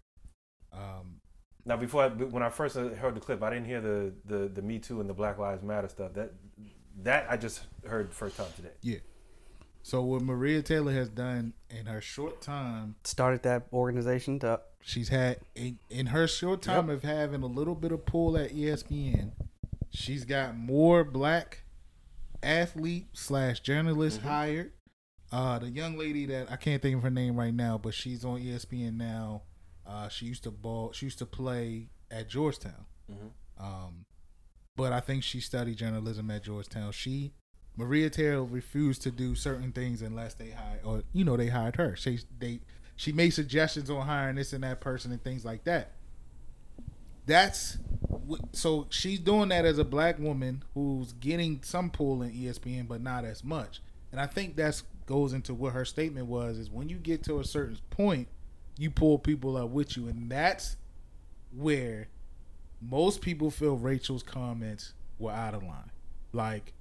um 0.74 1.20
now 1.66 1.78
before 1.78 2.04
I, 2.04 2.08
when 2.08 2.44
i 2.44 2.50
first 2.50 2.76
heard 2.76 3.16
the 3.16 3.20
clip 3.20 3.42
i 3.44 3.50
didn't 3.50 3.66
hear 3.66 3.82
the 3.82 4.14
the 4.26 4.48
the 4.48 4.62
me 4.62 4.80
too 4.80 5.02
and 5.02 5.10
the 5.10 5.14
black 5.14 5.38
lives 5.38 5.64
matter 5.64 5.88
stuff 5.88 6.14
that 6.14 6.34
that 7.04 7.28
i 7.30 7.38
just 7.38 7.62
heard 7.86 8.14
first 8.14 8.38
time 8.38 8.48
today 8.56 8.72
yeah. 8.82 8.98
So 9.88 10.02
what 10.02 10.22
Maria 10.22 10.62
Taylor 10.62 10.92
has 10.92 11.08
done 11.08 11.54
in 11.70 11.86
her 11.86 12.02
short 12.02 12.42
time, 12.42 12.96
started 13.06 13.44
that 13.44 13.68
organization 13.72 14.38
to 14.40 14.60
she's 14.82 15.08
had 15.08 15.40
in, 15.56 15.80
in 15.90 16.08
her 16.08 16.28
short 16.28 16.62
time 16.62 16.90
of 16.90 17.04
having 17.04 17.42
a 17.42 17.48
little 17.48 17.74
bit 17.74 17.94
of 17.94 18.06
pull 18.06 18.38
at 18.38 18.54
ESPN, 18.54 19.32
she's 19.90 20.26
got 20.26 20.58
more 20.58 21.06
black 21.06 21.64
athlete 22.44 23.08
slash 23.14 23.62
journalists 23.62 24.22
hired. 24.22 24.74
Uh, 25.32 25.60
the 25.60 25.70
young 25.70 25.98
lady 25.98 26.26
that 26.26 26.52
I 26.52 26.58
can't 26.58 26.82
think 26.82 26.98
of 26.98 27.04
her 27.04 27.10
name 27.10 27.38
right 27.38 27.54
now, 27.54 27.78
but 27.78 27.94
she's 27.94 28.26
on 28.26 28.42
ESPN 28.42 28.98
now. 28.98 29.44
Uh, 29.88 30.10
she 30.10 30.26
used 30.26 30.44
to 30.44 30.52
ball. 30.52 30.92
She 30.92 31.06
used 31.06 31.20
to 31.20 31.26
play 31.26 31.90
at 32.12 32.30
Georgetown. 32.30 32.86
Um, 33.60 34.06
but 34.76 34.94
I 34.94 35.00
think 35.00 35.24
she 35.24 35.40
studied 35.40 35.78
journalism 35.78 36.30
at 36.30 36.44
Georgetown. 36.44 36.92
She 36.92 37.34
Maria 37.78 38.10
Taylor 38.10 38.44
refused 38.44 39.04
to 39.04 39.12
do 39.12 39.36
certain 39.36 39.72
things 39.72 40.02
unless 40.02 40.34
they 40.34 40.50
hired, 40.50 40.82
or 40.84 41.04
you 41.14 41.24
know, 41.24 41.38
they 41.38 41.48
hired 41.48 41.76
her. 41.76 41.96
She 41.96 42.20
they 42.40 42.60
she 42.96 43.12
made 43.12 43.30
suggestions 43.30 43.90
on 43.90 44.06
hiring 44.06 44.36
this 44.36 44.52
and 44.52 44.64
that 44.64 44.82
person 44.82 45.12
and 45.12 45.24
things 45.24 45.46
like 45.46 45.64
that. 45.66 45.94
That's 47.28 47.78
so 48.52 48.88
she's 48.90 49.20
doing 49.20 49.50
that 49.50 49.66
as 49.66 49.78
a 49.78 49.84
black 49.84 50.18
woman 50.18 50.64
who's 50.74 51.14
getting 51.14 51.62
some 51.64 51.92
pull 51.92 52.24
in 52.24 52.32
ESPN, 52.32 52.88
but 52.88 53.02
not 53.02 53.26
as 53.26 53.44
much. 53.44 53.82
And 54.12 54.20
I 54.20 54.26
think 54.26 54.56
that's 54.56 54.84
goes 55.06 55.34
into 55.34 55.54
what 55.54 55.74
her 55.74 55.86
statement 55.86 56.26
was: 56.26 56.58
is 56.58 56.72
when 56.72 56.90
you 56.90 56.98
get 56.98 57.24
to 57.26 57.40
a 57.40 57.44
certain 57.44 57.78
point, 57.92 58.28
you 58.78 58.92
pull 58.92 59.18
people 59.20 59.58
up 59.58 59.70
with 59.70 59.98
you, 59.98 60.08
and 60.08 60.30
that's 60.30 60.78
where 61.52 62.08
most 62.82 63.22
people 63.22 63.50
feel 63.50 63.76
Rachel's 63.76 64.24
comments 64.24 64.94
were 65.20 65.32
out 65.32 65.54
of 65.54 65.64
line. 65.64 65.92
Like, 66.32 66.74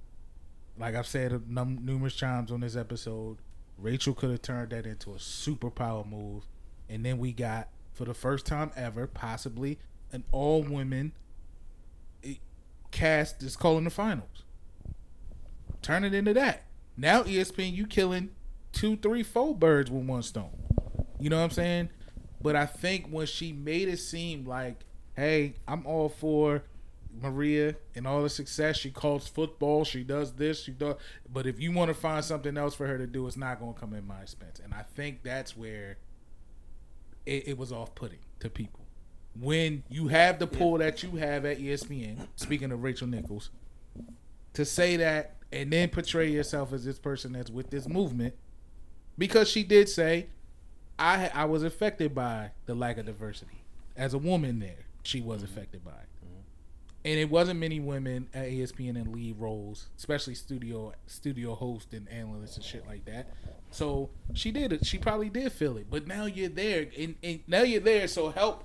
like 0.77 0.95
I've 0.95 1.07
said 1.07 1.49
num- 1.49 1.83
numerous 1.83 2.17
times 2.17 2.51
on 2.51 2.59
this 2.59 2.75
episode, 2.75 3.37
Rachel 3.77 4.13
could 4.13 4.31
have 4.31 4.41
turned 4.41 4.71
that 4.71 4.85
into 4.85 5.11
a 5.11 5.15
superpower 5.15 6.07
move, 6.07 6.43
and 6.89 7.05
then 7.05 7.17
we 7.17 7.31
got 7.31 7.69
for 7.93 8.05
the 8.05 8.13
first 8.13 8.45
time 8.45 8.71
ever, 8.75 9.07
possibly 9.07 9.79
an 10.11 10.23
all 10.31 10.61
women 10.61 11.13
eh, 12.23 12.35
cast 12.91 13.39
that's 13.39 13.55
calling 13.55 13.83
the 13.85 13.89
finals. 13.89 14.43
Turn 15.81 16.03
it 16.03 16.13
into 16.13 16.33
that. 16.33 16.63
Now 16.95 17.23
ESPN, 17.23 17.73
you 17.73 17.87
killing 17.87 18.29
two, 18.71 18.97
three, 18.97 19.23
four 19.23 19.55
birds 19.55 19.89
with 19.89 20.05
one 20.05 20.23
stone. 20.23 20.66
You 21.19 21.29
know 21.29 21.37
what 21.37 21.43
I'm 21.45 21.51
saying? 21.51 21.89
But 22.41 22.55
I 22.55 22.65
think 22.65 23.07
when 23.09 23.25
she 23.25 23.51
made 23.51 23.87
it 23.87 23.97
seem 23.97 24.45
like, 24.45 24.85
hey, 25.15 25.55
I'm 25.67 25.85
all 25.87 26.09
for 26.09 26.63
Maria 27.21 27.75
and 27.95 28.05
all 28.07 28.21
the 28.21 28.29
success. 28.29 28.77
She 28.77 28.91
calls 28.91 29.27
football. 29.27 29.83
She 29.83 30.03
does 30.03 30.33
this. 30.33 30.63
She 30.63 30.71
does. 30.71 30.95
But 31.31 31.47
if 31.47 31.59
you 31.59 31.71
want 31.71 31.89
to 31.89 31.95
find 31.95 32.23
something 32.23 32.57
else 32.57 32.75
for 32.75 32.85
her 32.85 32.97
to 32.97 33.07
do, 33.07 33.25
it's 33.27 33.37
not 33.37 33.59
going 33.59 33.73
to 33.73 33.79
come 33.79 33.93
at 33.95 34.05
my 34.05 34.21
expense. 34.21 34.59
And 34.63 34.73
I 34.73 34.83
think 34.83 35.23
that's 35.23 35.57
where 35.57 35.97
it, 37.25 37.47
it 37.47 37.57
was 37.57 37.71
off 37.71 37.95
putting 37.95 38.19
to 38.39 38.49
people. 38.49 38.85
when 39.39 39.83
you 39.89 40.07
have 40.07 40.39
the 40.39 40.47
pull 40.47 40.77
that 40.79 41.03
you 41.03 41.11
have 41.17 41.45
at 41.45 41.59
ESPN, 41.59 42.27
speaking 42.35 42.71
of 42.71 42.83
Rachel 42.83 43.07
Nichols, 43.07 43.49
to 44.53 44.65
say 44.65 44.97
that 44.97 45.35
and 45.51 45.71
then 45.71 45.89
portray 45.89 46.29
yourself 46.29 46.73
as 46.73 46.85
this 46.85 46.99
person 46.99 47.33
that's 47.33 47.49
with 47.51 47.69
this 47.69 47.87
movement, 47.87 48.35
because 49.17 49.49
she 49.49 49.63
did 49.63 49.89
say, 49.89 50.27
I 50.99 51.29
I 51.33 51.45
was 51.45 51.63
affected 51.63 52.15
by 52.15 52.51
the 52.65 52.75
lack 52.75 52.97
of 52.97 53.05
diversity 53.05 53.63
as 53.95 54.13
a 54.13 54.17
woman. 54.17 54.59
There, 54.59 54.85
she 55.03 55.21
was 55.21 55.41
mm-hmm. 55.41 55.51
affected 55.51 55.85
by 55.85 55.91
it, 55.91 56.09
mm-hmm. 56.25 56.41
and 57.05 57.19
it 57.19 57.29
wasn't 57.29 57.59
many 57.59 57.79
women 57.79 58.29
at 58.33 58.47
ESPN 58.47 58.97
in 58.97 59.11
lead 59.11 59.39
roles, 59.39 59.87
especially 59.97 60.35
studio 60.35 60.93
studio 61.05 61.55
host 61.55 61.93
and 61.93 62.09
analysts 62.09 62.57
and 62.57 62.65
shit 62.65 62.85
like 62.87 63.05
that. 63.05 63.27
So 63.71 64.09
she 64.33 64.51
did 64.51 64.73
it. 64.73 64.85
She 64.85 64.97
probably 64.97 65.29
did 65.29 65.51
feel 65.51 65.77
it, 65.77 65.87
but 65.89 66.07
now 66.07 66.25
you're 66.25 66.49
there, 66.49 66.87
and, 66.97 67.15
and 67.21 67.41
now 67.47 67.63
you're 67.63 67.81
there. 67.81 68.07
So 68.07 68.29
help 68.29 68.63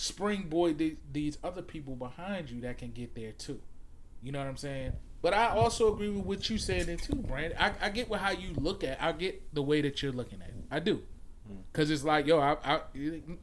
springboard 0.00 0.78
the, 0.78 0.96
these 1.12 1.36
other 1.44 1.60
people 1.60 1.94
behind 1.94 2.48
you 2.48 2.62
that 2.62 2.78
can 2.78 2.90
get 2.90 3.14
there 3.14 3.32
too. 3.32 3.60
You 4.22 4.32
know 4.32 4.38
what 4.38 4.48
I'm 4.48 4.56
saying? 4.56 4.92
But 5.22 5.34
I 5.34 5.48
also 5.48 5.92
agree 5.92 6.08
with 6.08 6.24
what 6.24 6.48
you 6.48 6.56
said 6.56 6.86
there 6.86 6.96
too, 6.96 7.16
Brandon. 7.16 7.58
I, 7.58 7.72
I 7.82 7.88
get 7.90 8.08
what 8.08 8.20
how 8.20 8.30
you 8.30 8.54
look 8.54 8.82
at. 8.82 9.02
I 9.02 9.12
get 9.12 9.54
the 9.54 9.62
way 9.62 9.82
that 9.82 10.02
you're 10.02 10.12
looking 10.12 10.40
at 10.40 10.48
it. 10.48 10.54
I 10.70 10.78
do, 10.78 11.02
Mm. 11.50 11.62
because 11.72 11.90
it's 11.90 12.04
like, 12.04 12.26
yo, 12.26 12.38
I, 12.38 12.56
I 12.64 12.80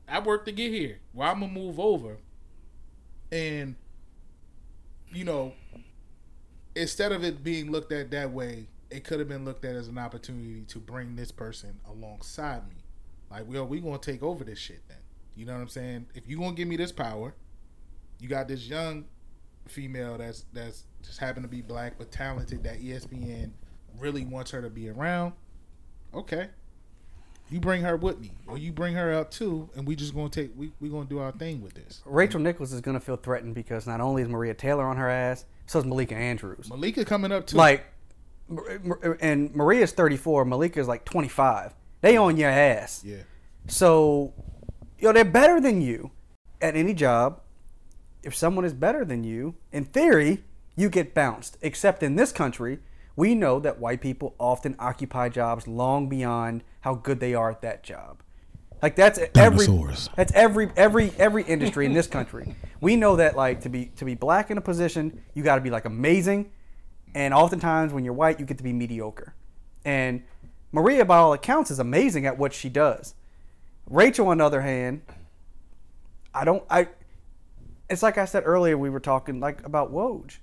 I 0.07 0.19
worked 0.19 0.45
to 0.45 0.51
get 0.51 0.71
here. 0.71 0.99
Well, 1.13 1.29
I'm 1.29 1.39
gonna 1.39 1.51
move 1.51 1.79
over, 1.79 2.17
and 3.31 3.75
you 5.11 5.23
know, 5.23 5.53
instead 6.75 7.11
of 7.11 7.23
it 7.23 7.43
being 7.43 7.71
looked 7.71 7.91
at 7.91 8.11
that 8.11 8.31
way, 8.31 8.67
it 8.89 9.03
could 9.03 9.19
have 9.19 9.27
been 9.27 9.45
looked 9.45 9.65
at 9.65 9.75
as 9.75 9.87
an 9.87 9.97
opportunity 9.97 10.63
to 10.67 10.79
bring 10.79 11.15
this 11.15 11.31
person 11.31 11.79
alongside 11.87 12.67
me. 12.67 12.75
Like, 13.29 13.49
well, 13.49 13.65
we 13.65 13.79
gonna 13.79 13.97
take 13.97 14.23
over 14.23 14.43
this 14.43 14.59
shit 14.59 14.81
then. 14.87 14.97
You 15.35 15.45
know 15.45 15.53
what 15.53 15.61
I'm 15.61 15.67
saying? 15.67 16.07
If 16.15 16.27
you 16.27 16.39
gonna 16.39 16.55
give 16.55 16.67
me 16.67 16.77
this 16.77 16.91
power, 16.91 17.33
you 18.19 18.27
got 18.29 18.47
this 18.47 18.67
young 18.67 19.05
female 19.67 20.17
that's 20.17 20.45
that's 20.53 20.85
just 21.03 21.19
happen 21.19 21.41
to 21.43 21.47
be 21.47 21.61
black 21.61 21.97
but 21.97 22.09
talented 22.09 22.63
that 22.63 22.81
ESPN 22.81 23.51
really 23.99 24.25
wants 24.25 24.51
her 24.51 24.61
to 24.61 24.69
be 24.69 24.89
around. 24.89 25.33
Okay. 26.13 26.47
You 27.49 27.59
bring 27.61 27.81
her 27.83 27.95
with 27.95 28.19
me, 28.19 28.31
or 28.45 28.57
you 28.57 28.73
bring 28.73 28.93
her 28.95 29.13
out 29.13 29.31
too, 29.31 29.69
and 29.75 29.87
we 29.87 29.95
just 29.95 30.13
gonna 30.13 30.29
take 30.29 30.51
we 30.57 30.71
we 30.81 30.89
gonna 30.89 31.05
do 31.05 31.19
our 31.19 31.31
thing 31.31 31.61
with 31.61 31.73
this. 31.75 32.01
Rachel 32.05 32.39
Nichols 32.41 32.73
is 32.73 32.81
going 32.81 32.99
to 32.99 33.05
feel 33.05 33.15
threatened 33.15 33.55
because 33.55 33.87
not 33.87 34.01
only 34.01 34.21
is 34.21 34.27
Maria 34.27 34.53
Taylor 34.53 34.83
on 34.85 34.97
her 34.97 35.09
ass, 35.09 35.45
so 35.65 35.79
is 35.79 35.85
Malika 35.85 36.15
Andrews. 36.15 36.67
Malika 36.69 37.05
coming 37.05 37.31
up 37.31 37.47
too. 37.47 37.55
Like, 37.55 37.85
and 39.21 39.53
Maria's 39.55 39.91
34, 39.91 40.45
Malika's 40.45 40.87
like 40.87 41.05
25. 41.05 41.73
They 42.01 42.15
on 42.17 42.37
your 42.37 42.49
ass. 42.49 43.03
yeah, 43.05 43.17
So, 43.67 44.33
you 44.99 45.07
know, 45.07 45.13
they're 45.13 45.25
better 45.25 45.59
than 45.59 45.81
you 45.81 46.11
at 46.61 46.75
any 46.75 46.93
job. 46.93 47.41
If 48.23 48.35
someone 48.35 48.65
is 48.65 48.73
better 48.73 49.03
than 49.05 49.23
you, 49.23 49.55
in 49.71 49.85
theory, 49.85 50.43
you 50.75 50.89
get 50.89 51.13
bounced. 51.13 51.57
Except 51.61 52.03
in 52.03 52.15
this 52.15 52.31
country, 52.31 52.79
we 53.17 53.33
know 53.35 53.59
that 53.59 53.79
white 53.79 53.99
people 53.99 54.35
often 54.39 54.75
occupy 54.79 55.27
jobs 55.27 55.67
long 55.67 56.07
beyond 56.07 56.63
how 56.81 56.93
good 56.93 57.19
they 57.19 57.33
are 57.33 57.49
at 57.49 57.61
that 57.63 57.83
job. 57.83 58.21
Like 58.81 58.95
that's 58.95 59.19
every 59.35 59.65
that's 60.15 60.31
every 60.33 60.71
every 60.77 61.11
every 61.17 61.43
industry 61.43 61.87
in 61.87 61.93
this 61.93 62.05
country. 62.05 62.55
We 62.79 62.95
know 62.95 63.15
that 63.15 63.35
like 63.35 63.61
to 63.61 63.69
be 63.69 63.87
to 63.95 64.05
be 64.05 64.13
black 64.13 64.51
in 64.51 64.59
a 64.59 64.61
position, 64.61 65.23
you 65.33 65.43
got 65.43 65.55
to 65.55 65.61
be 65.61 65.71
like 65.71 65.85
amazing, 65.85 66.51
and 67.15 67.33
oftentimes 67.33 67.91
when 67.91 68.05
you're 68.05 68.13
white, 68.13 68.39
you 68.39 68.45
get 68.45 68.59
to 68.59 68.63
be 68.63 68.71
mediocre. 68.71 69.33
And 69.83 70.23
Maria, 70.71 71.03
by 71.03 71.17
all 71.17 71.33
accounts, 71.33 71.71
is 71.71 71.79
amazing 71.79 72.27
at 72.27 72.37
what 72.37 72.53
she 72.53 72.69
does. 72.69 73.15
Rachel, 73.89 74.27
on 74.27 74.37
the 74.37 74.45
other 74.45 74.61
hand, 74.61 75.01
I 76.35 76.45
don't. 76.45 76.63
I. 76.69 76.89
It's 77.89 78.03
like 78.03 78.19
I 78.19 78.25
said 78.25 78.43
earlier. 78.45 78.77
We 78.77 78.91
were 78.91 78.99
talking 78.99 79.39
like 79.39 79.65
about 79.65 79.91
Woj. 79.91 80.37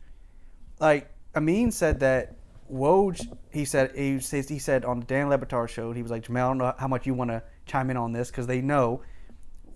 Like 0.81 1.09
Amin 1.37 1.71
said 1.71 2.01
that 2.01 2.35
Woj. 2.73 3.37
He 3.51 3.65
said 3.65 3.93
he 3.95 4.21
says 4.21 4.49
he 4.49 4.59
said 4.59 4.85
on 4.85 5.01
the 5.01 5.07
Dan 5.07 5.29
Le 5.29 5.39
Batard 5.39 5.69
show. 5.69 5.93
He 5.93 6.03
was 6.03 6.11
like 6.11 6.25
Jemele. 6.25 6.45
I 6.45 6.49
don't 6.49 6.59
know 6.59 6.75
how 6.79 6.89
much 6.89 7.07
you 7.07 7.15
want 7.15 7.31
to 7.31 7.43
chime 7.67 7.91
in 7.91 7.97
on 7.97 8.13
this 8.13 8.31
because 8.31 8.47
they 8.47 8.61
know 8.61 9.03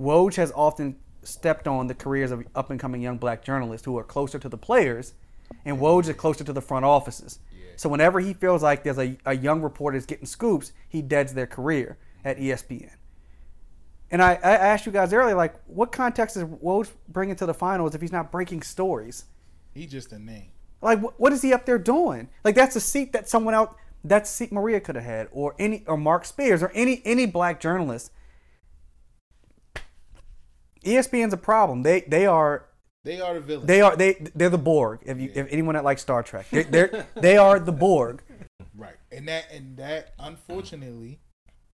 Woj 0.01 0.36
has 0.36 0.53
often 0.55 0.97
stepped 1.22 1.66
on 1.66 1.86
the 1.86 1.95
careers 1.95 2.30
of 2.30 2.45
up 2.55 2.70
and 2.70 2.80
coming 2.80 3.03
young 3.03 3.18
black 3.18 3.45
journalists 3.45 3.84
who 3.84 3.99
are 3.99 4.05
closer 4.05 4.39
to 4.39 4.49
the 4.49 4.59
players, 4.59 5.14
and 5.64 5.78
Woj 5.78 6.09
is 6.09 6.16
closer 6.16 6.45
to 6.45 6.53
the 6.53 6.62
front 6.62 6.84
offices. 6.84 7.41
So 7.76 7.89
whenever 7.89 8.18
he 8.18 8.34
feels 8.34 8.61
like 8.61 8.82
there's 8.82 8.99
a, 8.99 9.16
a 9.24 9.36
young 9.36 9.62
reporter 9.62 9.97
is 9.97 10.05
getting 10.05 10.26
scoops, 10.26 10.72
he 10.89 11.01
deads 11.01 11.34
their 11.34 11.47
career 11.47 11.97
at 12.24 12.36
ESPN. 12.36 12.91
And 14.11 14.20
I, 14.20 14.32
I 14.32 14.53
asked 14.53 14.84
you 14.84 14.91
guys 14.91 15.12
earlier, 15.12 15.36
like, 15.36 15.55
what 15.66 15.93
context 15.93 16.36
is 16.36 16.43
Woj 16.43 16.91
bringing 17.09 17.36
to 17.36 17.47
the 17.47 17.55
finals 17.55 17.95
if 17.95 18.01
he's 18.01 18.11
not 18.11 18.32
breaking 18.32 18.62
stories? 18.62 19.26
He's 19.74 19.93
just 19.93 20.12
a 20.12 20.18
name. 20.18 20.51
Like, 20.81 21.01
wh- 21.01 21.18
what 21.20 21.33
is 21.33 21.43
he 21.43 21.53
up 21.53 21.66
there 21.66 21.79
doing? 21.79 22.29
Like, 22.45 22.55
that's 22.55 22.76
a 22.76 22.81
seat 22.81 23.12
that 23.12 23.29
someone 23.29 23.55
else, 23.55 23.70
that's 24.05 24.31
a 24.31 24.33
seat 24.33 24.53
Maria 24.53 24.81
could 24.81 24.95
have 24.97 25.05
had, 25.05 25.29
or 25.33 25.55
any, 25.59 25.85
or 25.87 25.97
Marc 25.97 26.24
Spears, 26.24 26.62
or 26.62 26.70
any 26.74 27.03
any 27.05 27.26
black 27.26 27.61
journalist. 27.61 28.12
ESPN's 30.85 31.33
a 31.33 31.37
problem. 31.39 31.83
They 31.83 32.03
they 32.03 32.26
are 32.26 32.66
They 33.05 33.20
are 33.20 33.35
the 33.35 33.41
villain. 33.41 33.66
they 33.66 33.81
are 33.81 33.97
they 33.97 34.14
they're 34.35 34.49
the 34.51 34.59
Borg. 34.59 35.01
If 35.05 35.18
you 35.18 35.31
if 35.35 35.47
anyone 35.51 35.74
that 35.74 35.85
likes 35.85 36.03
Star 36.03 36.22
Trek, 36.22 36.47
they're, 36.51 36.64
they're 36.64 37.07
they 37.16 37.37
are 37.37 37.59
the 37.59 37.72
Borg. 37.72 38.22
Right. 38.76 38.95
And 39.11 39.26
that 39.26 39.47
and 39.53 39.76
that 39.79 40.14
unfortunately, 40.20 41.18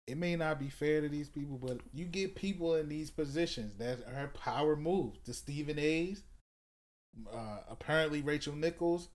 it 0.06 0.16
may 0.16 0.36
not 0.36 0.60
be 0.60 0.68
fair 0.68 1.00
to 1.00 1.08
these 1.08 1.28
people, 1.28 1.58
but 1.60 1.78
you 1.92 2.04
get 2.04 2.36
people 2.36 2.76
in 2.76 2.88
these 2.88 3.10
positions 3.10 3.74
that 3.78 4.04
are 4.06 4.28
power 4.28 4.76
moves. 4.76 5.18
The 5.24 5.34
Stephen 5.34 5.80
A's, 5.80 6.22
uh, 7.32 7.58
apparently 7.68 8.20
Rachel 8.22 8.54
Nichols, 8.54 9.08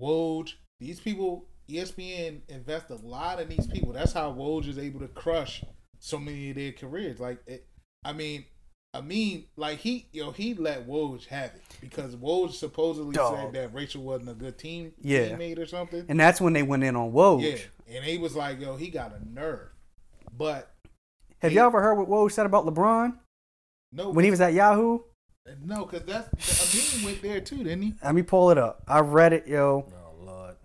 Woj. 0.00 0.54
These 0.80 1.00
people, 1.00 1.46
ESPN 1.68 2.40
invest 2.48 2.90
a 2.90 2.96
lot 2.96 3.40
in 3.40 3.48
these 3.48 3.66
people. 3.66 3.92
That's 3.92 4.12
how 4.12 4.32
Woj 4.32 4.68
is 4.68 4.78
able 4.78 5.00
to 5.00 5.08
crush 5.08 5.64
so 5.98 6.18
many 6.18 6.50
of 6.50 6.56
their 6.56 6.72
careers. 6.72 7.18
Like, 7.18 7.40
it, 7.46 7.66
I 8.04 8.12
mean, 8.12 8.44
I 8.94 9.00
mean, 9.00 9.46
like 9.56 9.78
he, 9.78 10.08
yo, 10.12 10.30
he 10.30 10.54
let 10.54 10.86
Woj 10.88 11.26
have 11.26 11.50
it 11.54 11.62
because 11.80 12.14
Woj 12.16 12.52
supposedly 12.52 13.14
Dog. 13.14 13.36
said 13.36 13.52
that 13.52 13.74
Rachel 13.74 14.02
wasn't 14.02 14.30
a 14.30 14.34
good 14.34 14.58
team 14.58 14.92
Yeah. 15.02 15.28
teammate 15.28 15.58
or 15.58 15.66
something. 15.66 16.04
And 16.08 16.18
that's 16.18 16.40
when 16.40 16.52
they 16.54 16.62
went 16.62 16.82
in 16.84 16.96
on 16.96 17.12
Woj. 17.12 17.42
Yeah, 17.42 17.96
and 17.96 18.04
he 18.04 18.16
was 18.16 18.34
like, 18.34 18.58
"Yo, 18.60 18.76
he 18.76 18.88
got 18.88 19.12
a 19.14 19.28
nerve." 19.28 19.68
But 20.36 20.70
Have 21.42 21.52
y'all 21.52 21.66
ever 21.66 21.82
heard 21.82 21.94
what 21.96 22.08
Woj 22.08 22.32
said 22.32 22.46
about 22.46 22.64
LeBron 22.64 23.18
no, 23.92 24.10
when 24.10 24.24
he 24.24 24.30
was 24.30 24.40
at 24.40 24.54
Yahoo? 24.54 25.00
No, 25.64 25.84
because 25.84 26.06
that's 26.06 26.98
Amin 26.98 27.04
went 27.04 27.22
there 27.22 27.40
too, 27.40 27.58
didn't 27.58 27.82
he? 27.82 27.94
Let 28.02 28.14
me 28.14 28.22
pull 28.22 28.50
it 28.50 28.58
up. 28.58 28.82
I 28.86 29.00
read 29.00 29.32
it, 29.32 29.46
yo. 29.46 29.86
Oh 29.92 30.24
Lord. 30.24 30.56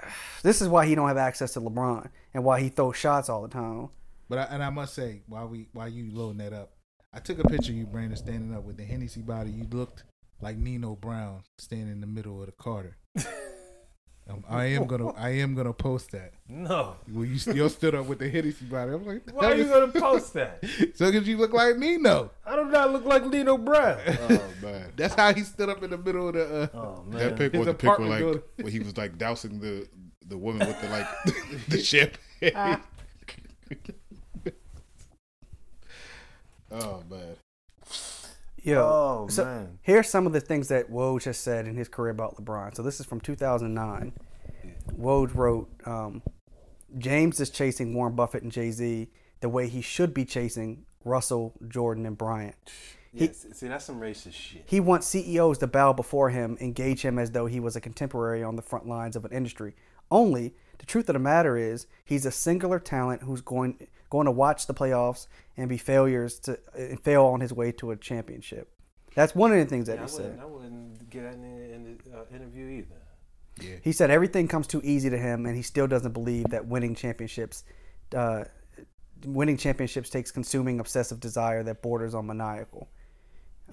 This 0.42 0.62
is 0.62 0.68
why 0.68 0.86
he 0.86 0.94
don't 0.94 1.08
have 1.08 1.16
access 1.16 1.54
to 1.54 1.60
LeBron 1.60 2.08
and 2.32 2.44
why 2.44 2.60
he 2.60 2.68
throws 2.68 2.96
shots 2.96 3.28
all 3.28 3.42
the 3.42 3.48
time. 3.48 3.88
But 4.28 4.38
I, 4.38 4.42
and 4.44 4.62
I 4.62 4.70
must 4.70 4.94
say, 4.94 5.22
while 5.26 5.48
we 5.48 5.68
while 5.72 5.88
you 5.88 6.10
loading 6.12 6.38
that 6.38 6.52
up, 6.52 6.72
I 7.12 7.18
took 7.18 7.38
a 7.38 7.48
picture 7.48 7.72
of 7.72 7.78
you, 7.78 7.86
Brandon, 7.86 8.16
standing 8.16 8.54
up 8.54 8.64
with 8.64 8.76
the 8.76 8.84
Hennessy 8.84 9.22
body. 9.22 9.50
You 9.50 9.66
looked 9.70 10.04
like 10.40 10.56
Nino 10.56 10.94
Brown 10.94 11.42
standing 11.58 11.90
in 11.90 12.00
the 12.00 12.06
middle 12.06 12.40
of 12.40 12.46
the 12.46 12.52
Carter. 12.52 12.96
um, 14.28 14.44
I 14.48 14.66
am 14.66 14.86
gonna 14.86 15.10
I 15.12 15.30
am 15.30 15.54
gonna 15.54 15.72
post 15.72 16.10
that. 16.12 16.32
No. 16.48 16.96
Well, 17.12 17.24
you 17.24 17.38
still 17.38 17.68
stood 17.68 17.94
up 17.94 18.06
with 18.06 18.18
the 18.18 18.28
Hennessy 18.28 18.64
body. 18.64 18.92
I'm 18.92 19.06
like, 19.06 19.22
Why 19.32 19.52
are 19.52 19.54
you 19.54 19.64
gonna 19.66 19.88
post 19.88 20.34
that? 20.34 20.62
So 20.96 21.10
because 21.10 21.28
you 21.28 21.36
look 21.36 21.52
like 21.52 21.76
Nino. 21.76 22.30
I 22.44 22.56
do 22.56 22.64
not 22.64 22.92
look 22.92 23.04
like 23.04 23.24
Nino 23.26 23.56
Brown. 23.58 23.98
Oh 24.06 24.42
man. 24.62 24.92
That's 24.96 25.14
how 25.14 25.32
he 25.32 25.42
stood 25.42 25.68
up 25.68 25.82
in 25.82 25.90
the 25.90 25.98
middle 25.98 26.28
of 26.28 26.34
the. 26.34 26.62
Uh, 26.62 26.68
Oh 26.76 27.04
man. 27.04 27.18
That 27.18 27.36
pic 27.36 27.52
was 27.52 27.66
the 27.66 27.74
pic 27.74 27.98
where 27.98 28.08
like 28.08 28.18
building. 28.20 28.42
where 28.56 28.70
he 28.70 28.78
was 28.80 28.96
like 28.96 29.16
dousing 29.18 29.60
the 29.60 29.86
the 30.26 30.36
woman 30.36 30.66
with 30.66 30.80
the 30.80 30.88
like 30.88 31.06
the 31.68 31.78
champagne. 31.78 32.80
oh 36.72 37.02
man. 37.10 37.36
Yo, 38.66 38.80
Oh 38.80 39.28
so 39.28 39.44
man. 39.44 39.78
here's 39.82 40.08
some 40.08 40.26
of 40.26 40.32
the 40.32 40.40
things 40.40 40.66
that 40.68 40.90
Woj 40.90 41.24
has 41.24 41.38
said 41.38 41.68
in 41.68 41.76
his 41.76 41.88
career 41.88 42.10
about 42.10 42.36
LeBron. 42.36 42.74
So 42.74 42.82
this 42.82 42.98
is 42.98 43.06
from 43.06 43.20
2009. 43.20 44.12
Woj 44.98 45.34
wrote, 45.34 45.68
um, 45.86 46.22
"James 46.98 47.38
is 47.38 47.50
chasing 47.50 47.94
Warren 47.94 48.16
Buffett 48.16 48.42
and 48.42 48.50
Jay 48.50 48.72
Z 48.72 49.08
the 49.40 49.48
way 49.48 49.68
he 49.68 49.80
should 49.80 50.12
be 50.12 50.24
chasing 50.24 50.84
Russell, 51.04 51.54
Jordan, 51.68 52.04
and 52.06 52.18
Bryant. 52.18 52.56
Yeah, 53.12 53.28
see, 53.32 53.52
see, 53.52 53.68
that's 53.68 53.84
some 53.84 54.00
racist 54.00 54.32
shit. 54.32 54.64
He 54.66 54.80
wants 54.80 55.06
CEOs 55.06 55.58
to 55.58 55.68
bow 55.68 55.92
before 55.92 56.30
him, 56.30 56.58
engage 56.60 57.02
him 57.02 57.18
as 57.18 57.30
though 57.30 57.46
he 57.46 57.60
was 57.60 57.76
a 57.76 57.80
contemporary 57.80 58.42
on 58.42 58.56
the 58.56 58.62
front 58.62 58.88
lines 58.88 59.14
of 59.14 59.24
an 59.24 59.30
industry. 59.32 59.74
Only 60.10 60.54
the 60.78 60.86
truth 60.86 61.08
of 61.08 61.12
the 61.14 61.20
matter 61.20 61.56
is, 61.56 61.86
he's 62.04 62.26
a 62.26 62.30
singular 62.32 62.78
talent 62.80 63.22
who's 63.22 63.40
going 63.40 63.86
going 64.16 64.26
to 64.26 64.38
watch 64.46 64.66
the 64.66 64.74
playoffs 64.74 65.26
and 65.56 65.68
be 65.68 65.78
failures 65.78 66.38
to 66.40 66.58
and 66.74 66.98
fail 67.08 67.24
on 67.26 67.40
his 67.40 67.52
way 67.52 67.72
to 67.72 67.90
a 67.90 67.96
championship. 67.96 68.66
That's 69.14 69.34
one 69.34 69.50
of 69.52 69.58
the 69.58 69.66
things 69.66 69.86
that 69.86 69.96
Yeah, 69.96 70.02
I 70.02 70.04
he 70.04 70.10
said. 70.10 70.38
I 70.40 70.44
wouldn't 70.44 71.10
get 71.10 71.22
that 71.24 71.34
in, 71.34 71.44
in 71.44 71.98
the 72.04 72.18
uh, 72.18 72.24
interview 72.36 72.66
either. 72.78 73.00
Yeah. 73.60 73.76
He 73.82 73.92
said 73.92 74.10
everything 74.10 74.48
comes 74.48 74.66
too 74.66 74.82
easy 74.84 75.08
to 75.10 75.18
him, 75.18 75.46
and 75.46 75.56
he 75.56 75.62
still 75.62 75.86
doesn't 75.86 76.12
believe 76.12 76.46
that 76.50 76.66
winning 76.66 76.94
championships, 76.94 77.64
uh, 78.14 78.44
winning 79.24 79.56
championships 79.56 80.10
takes 80.10 80.30
consuming 80.30 80.80
obsessive 80.80 81.20
desire 81.20 81.62
that 81.62 81.80
borders 81.82 82.14
on 82.14 82.26
maniacal. 82.26 82.88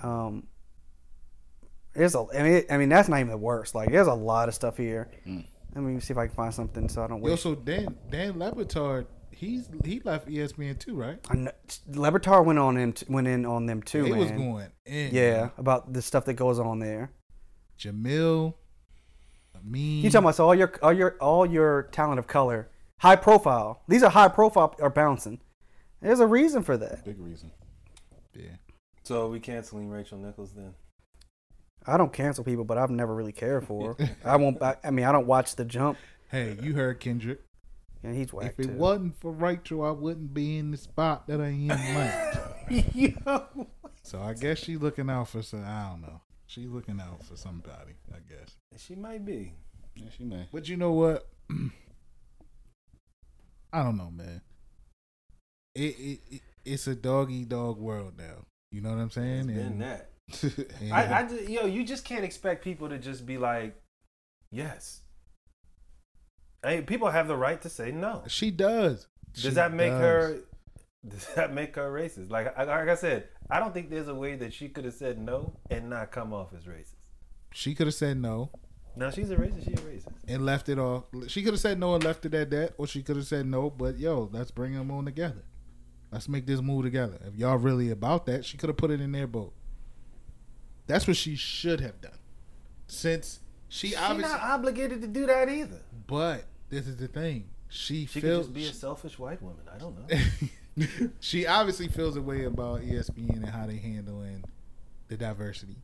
Um, 0.01 0.47
there's 1.93 2.15
a. 2.15 2.25
I 2.37 2.43
mean, 2.43 2.63
I 2.69 2.77
mean 2.77 2.89
that's 2.89 3.09
not 3.09 3.17
even 3.19 3.29
the 3.29 3.37
worst. 3.37 3.75
Like, 3.75 3.91
there's 3.91 4.07
a 4.07 4.13
lot 4.13 4.47
of 4.47 4.55
stuff 4.55 4.77
here. 4.77 5.09
Mm. 5.27 5.45
Let 5.75 5.81
me 5.83 5.99
see 5.99 6.13
if 6.13 6.17
I 6.17 6.27
can 6.27 6.35
find 6.35 6.53
something 6.53 6.87
so 6.87 7.03
I 7.03 7.07
don't 7.07 7.21
Yo, 7.23 7.31
waste. 7.31 7.43
so 7.43 7.55
Dan 7.55 7.97
Dan 8.09 8.39
Le 8.39 8.51
Batard, 8.51 9.05
he's 9.34 9.69
he 9.84 9.99
left 10.01 10.27
ESPN 10.27 10.79
too, 10.79 10.95
right? 10.95 11.19
I 11.29 11.36
know, 11.36 11.51
Le 11.88 12.11
Batard 12.11 12.45
went 12.45 12.59
on 12.59 12.77
him. 12.77 12.93
T- 12.93 13.05
went 13.09 13.27
in 13.27 13.45
on 13.45 13.65
them 13.65 13.81
too. 13.81 14.03
he 14.03 14.11
was 14.13 14.31
going 14.31 14.71
in. 14.86 15.13
Yeah, 15.13 15.49
about 15.57 15.93
the 15.93 16.01
stuff 16.01 16.25
that 16.25 16.34
goes 16.34 16.59
on 16.59 16.79
there. 16.79 17.11
Jemele, 17.79 18.53
me. 19.63 20.01
You 20.01 20.09
talking 20.09 20.25
about 20.25 20.36
so 20.36 20.45
all 20.45 20.55
your 20.55 20.73
all 20.81 20.93
your 20.93 21.17
all 21.19 21.45
your 21.45 21.84
talent 21.91 22.19
of 22.19 22.27
color, 22.27 22.69
high 22.99 23.15
profile. 23.15 23.81
These 23.88 24.03
are 24.03 24.09
high 24.09 24.27
profile 24.27 24.75
are 24.81 24.89
bouncing. 24.89 25.39
There's 26.01 26.19
a 26.19 26.27
reason 26.27 26.63
for 26.63 26.75
that. 26.77 27.05
Big 27.05 27.19
reason. 27.19 27.51
Yeah. 28.34 28.55
So 29.03 29.25
are 29.25 29.29
we 29.29 29.39
canceling 29.39 29.89
Rachel 29.89 30.17
Nichols 30.17 30.51
then? 30.53 30.73
I 31.86 31.97
don't 31.97 32.13
cancel 32.13 32.43
people, 32.43 32.63
but 32.63 32.77
I've 32.77 32.89
never 32.89 33.13
really 33.13 33.31
cared 33.31 33.65
for. 33.65 33.95
her. 33.99 34.09
I 34.25 34.38
won't. 34.38 34.61
I, 34.61 34.75
I 34.84 34.91
mean, 34.91 35.05
I 35.05 35.11
don't 35.11 35.27
watch 35.27 35.55
the 35.55 35.65
jump, 35.65 35.97
Hey, 36.29 36.57
you 36.61 36.73
heard 36.73 36.99
Kendrick. 36.99 37.41
And 38.04 38.16
he's 38.16 38.34
whack 38.34 38.56
if 38.58 38.66
it 38.66 38.68
too. 38.70 38.78
wasn't 38.78 39.20
for 39.20 39.32
Rachel, 39.32 39.84
I 39.84 39.91
wouldn't 39.91 40.34
be 40.34 40.58
in 40.58 40.72
the 40.72 40.78
spot 40.78 41.28
that 41.28 41.39
I 41.39 41.47
am 41.47 41.68
now. 41.68 43.47
so 44.04 44.22
I 44.22 44.34
guess 44.34 44.60
she's 44.60 44.80
looking 44.80 45.10
out 45.10 45.30
for 45.30 45.41
some. 45.41 45.64
I 45.66 45.89
don't 45.89 46.01
know. 46.01 46.22
She's 46.45 46.68
looking 46.68 46.99
out 46.99 47.24
for 47.24 47.36
somebody. 47.36 47.93
I 48.12 48.18
guess. 48.28 48.56
She 48.78 48.95
might 48.95 49.26
be. 49.26 49.54
Yeah, 49.95 50.10
she 50.16 50.24
may. 50.24 50.47
But 50.51 50.68
you 50.68 50.78
know 50.78 50.91
what? 50.91 51.28
I 53.74 53.84
don't 53.84 53.97
know, 53.97 54.12
man. 54.12 54.41
It, 55.76 55.97
it, 55.99 56.20
it 56.30 56.41
it's 56.66 56.88
a 56.88 56.95
dog 56.95 57.32
eat 57.32 57.49
dog 57.49 57.78
world 57.80 58.14
now. 58.18 58.45
You 58.72 58.82
know 58.82 58.89
what 58.89 58.99
I'm 58.99 59.10
saying? 59.10 59.49
It's 59.49 59.60
been 59.60 59.80
that. 59.80 60.10
and- 60.82 60.93
I, 60.93 61.20
I 61.20 61.24
just, 61.24 61.49
yo, 61.49 61.66
you 61.66 61.84
just 61.84 62.06
can't 62.06 62.24
expect 62.24 62.64
people 62.64 62.89
to 62.89 62.97
just 62.97 63.26
be 63.26 63.38
like, 63.38 63.76
yes. 64.51 65.01
Hey, 66.64 66.82
people 66.82 67.09
have 67.09 67.28
the 67.28 67.36
right 67.36 67.61
to 67.61 67.70
say 67.70 67.91
no. 67.91 68.24
she 68.28 68.49
does. 68.51 69.07
Does 69.34 69.43
She 69.43 69.49
that 69.51 69.74
make 69.74 69.91
does. 69.91 70.01
her? 70.01 70.39
Does 71.05 71.28
that 71.36 71.51
make 71.53 71.76
her 71.76 71.91
racist? 71.91 72.30
Like, 72.32 72.57
like 72.57 72.70
I 72.88 72.95
said, 72.95 73.28
I 73.49 73.59
don't 73.59 73.74
think 73.74 73.89
there's 73.89 74.07
a 74.07 74.16
way 74.16 74.36
that 74.38 74.53
she 74.53 74.70
could 74.70 74.86
have 74.86 74.93
said 74.93 75.20
no 75.20 75.57
and 75.70 75.89
not 75.89 76.11
come 76.14 76.32
off 76.34 76.53
as 76.55 76.64
racist. 76.64 76.93
She 77.51 77.76
could 77.76 77.88
have 77.88 77.93
said 77.93 78.16
no 78.16 78.51
Now 78.95 79.09
she's 79.09 79.30
a 79.30 79.36
racist. 79.36 79.66
She's 79.66 79.80
a 79.80 79.84
racist. 79.84 80.07
and 80.30 80.45
left 80.45 80.70
it 80.70 80.80
off. 80.80 81.03
She 81.28 81.43
could 81.43 81.51
have 81.53 81.59
said 81.59 81.78
no 81.78 81.95
and 81.95 82.03
left 82.05 82.26
it 82.26 82.34
at 82.34 82.49
that, 82.51 82.76
or 82.78 82.88
she 82.88 83.03
could 83.03 83.18
have 83.18 83.26
said 83.28 83.45
no. 83.45 83.70
But 83.70 83.97
yo, 83.97 84.30
let's 84.32 84.49
bring 84.51 84.74
them 84.76 84.89
on 84.91 85.03
together. 85.03 85.43
Let's 86.09 86.30
make 86.30 86.45
this 86.45 86.61
move 86.61 86.84
together. 86.86 87.20
If 87.28 87.36
y'all 87.36 87.57
really 87.57 87.89
about 87.89 88.26
that, 88.28 88.45
she 88.45 88.55
could 88.57 88.70
have 88.70 88.78
put 88.78 88.89
it 88.91 89.01
in 89.01 89.11
their 89.11 89.28
boat. 89.28 89.53
That's 90.88 91.05
what 91.05 91.18
she 91.18 91.36
should 91.36 91.82
have 91.82 91.99
done. 91.99 92.18
Since 92.88 93.41
she 93.68 93.89
She's 93.89 93.97
obviously, 93.97 94.32
not 94.32 94.41
obligated 94.41 95.01
to 95.01 95.07
do 95.09 95.26
that 95.26 95.49
either. 95.49 95.82
but 96.07 96.45
this 96.74 96.88
is 96.88 96.97
the 96.97 97.07
thing. 97.07 97.49
She, 97.69 98.05
She 98.05 98.19
feels 98.21 98.47
could 98.47 98.55
just 98.55 98.65
be 98.65 98.65
a 98.69 98.74
selfish 98.74 99.17
white 99.17 99.41
woman. 99.41 99.61
I 99.74 99.78
don't 99.78 99.97
know. 99.97 101.07
she 101.19 101.47
obviously 101.47 101.88
feels 101.88 102.15
a 102.17 102.21
way 102.21 102.45
about 102.45 102.82
ESPN 102.82 103.38
and 103.38 103.49
how 103.49 103.65
they 103.65 103.78
handling 103.78 104.43
the 105.07 105.17
diversity. 105.17 105.78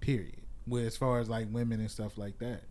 Period. 0.00 0.42
With 0.66 0.86
as 0.86 0.96
far 0.96 1.18
as 1.20 1.28
like 1.28 1.48
women 1.50 1.80
and 1.80 1.90
stuff 1.90 2.16
like 2.18 2.38
that. 2.38 2.62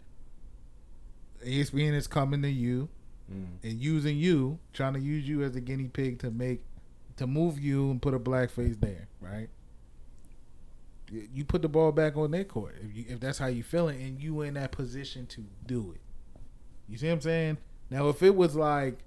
ESPN 1.45 1.93
is 1.93 2.07
coming 2.07 2.41
to 2.41 2.49
you 2.49 2.89
Mm. 3.31 3.45
and 3.63 3.79
using 3.79 4.17
you, 4.17 4.59
trying 4.73 4.93
to 4.95 4.99
use 4.99 5.25
you 5.25 5.43
as 5.43 5.55
a 5.55 5.61
guinea 5.61 5.87
pig 5.87 6.19
to 6.19 6.29
make 6.29 6.61
to 7.15 7.25
move 7.25 7.57
you 7.57 7.89
and 7.89 8.01
put 8.01 8.13
a 8.13 8.19
blackface 8.19 8.77
there, 8.81 9.07
right? 9.21 9.47
You 11.09 11.27
you 11.33 11.45
put 11.45 11.61
the 11.61 11.69
ball 11.69 11.93
back 11.93 12.17
on 12.17 12.31
their 12.31 12.43
court 12.43 12.75
if 12.83 12.93
you 12.95 13.05
if 13.07 13.21
that's 13.21 13.37
how 13.37 13.47
you 13.47 13.63
feeling 13.63 14.01
and 14.01 14.19
you 14.21 14.41
in 14.41 14.55
that 14.55 14.73
position 14.73 15.25
to 15.27 15.45
do 15.65 15.93
it. 15.95 16.01
You 16.87 16.97
see 16.97 17.07
what 17.07 17.13
I'm 17.13 17.21
saying? 17.21 17.57
Now 17.89 18.09
if 18.09 18.21
it 18.21 18.35
was 18.35 18.55
like 18.55 18.99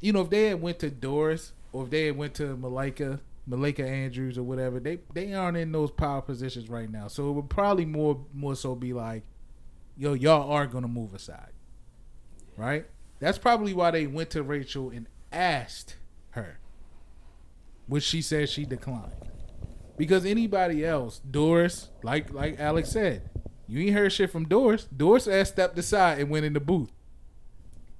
you 0.00 0.12
know, 0.12 0.20
if 0.22 0.30
they 0.30 0.46
had 0.46 0.60
went 0.60 0.78
to 0.80 0.90
Doris 0.90 1.52
or 1.72 1.84
if 1.84 1.90
they 1.90 2.06
had 2.06 2.16
went 2.16 2.34
to 2.34 2.56
Malika, 2.56 3.20
Malika 3.46 3.86
Andrews 3.86 4.38
or 4.38 4.42
whatever, 4.42 4.78
they 4.80 4.98
they 5.12 5.34
aren't 5.34 5.56
in 5.56 5.72
those 5.72 5.90
power 5.90 6.22
positions 6.22 6.68
right 6.68 6.90
now. 6.90 7.08
So 7.08 7.30
it 7.30 7.32
would 7.32 7.50
probably 7.50 7.84
more 7.84 8.24
more 8.32 8.54
so 8.54 8.74
be 8.74 8.92
like, 8.92 9.22
yo, 9.96 10.12
y'all 10.12 10.50
are 10.50 10.66
gonna 10.66 10.88
move 10.88 11.14
aside, 11.14 11.52
right? 12.56 12.86
That's 13.20 13.38
probably 13.38 13.74
why 13.74 13.90
they 13.90 14.06
went 14.06 14.30
to 14.30 14.42
Rachel 14.42 14.90
and 14.90 15.08
asked 15.32 15.96
her, 16.30 16.58
which 17.86 18.04
she 18.04 18.22
said 18.22 18.48
she 18.48 18.64
declined. 18.64 19.12
Because 19.96 20.24
anybody 20.24 20.84
else, 20.84 21.20
Doris, 21.28 21.88
like 22.04 22.32
like 22.32 22.60
Alex 22.60 22.90
said, 22.90 23.28
you 23.68 23.80
ain't 23.80 23.94
heard 23.94 24.12
shit 24.12 24.30
from 24.30 24.46
Doris. 24.46 24.84
Doris 24.84 25.28
ass 25.28 25.48
stepped 25.48 25.78
aside 25.78 26.18
and 26.18 26.30
went 26.30 26.46
in 26.46 26.54
the 26.54 26.60
booth. 26.60 26.90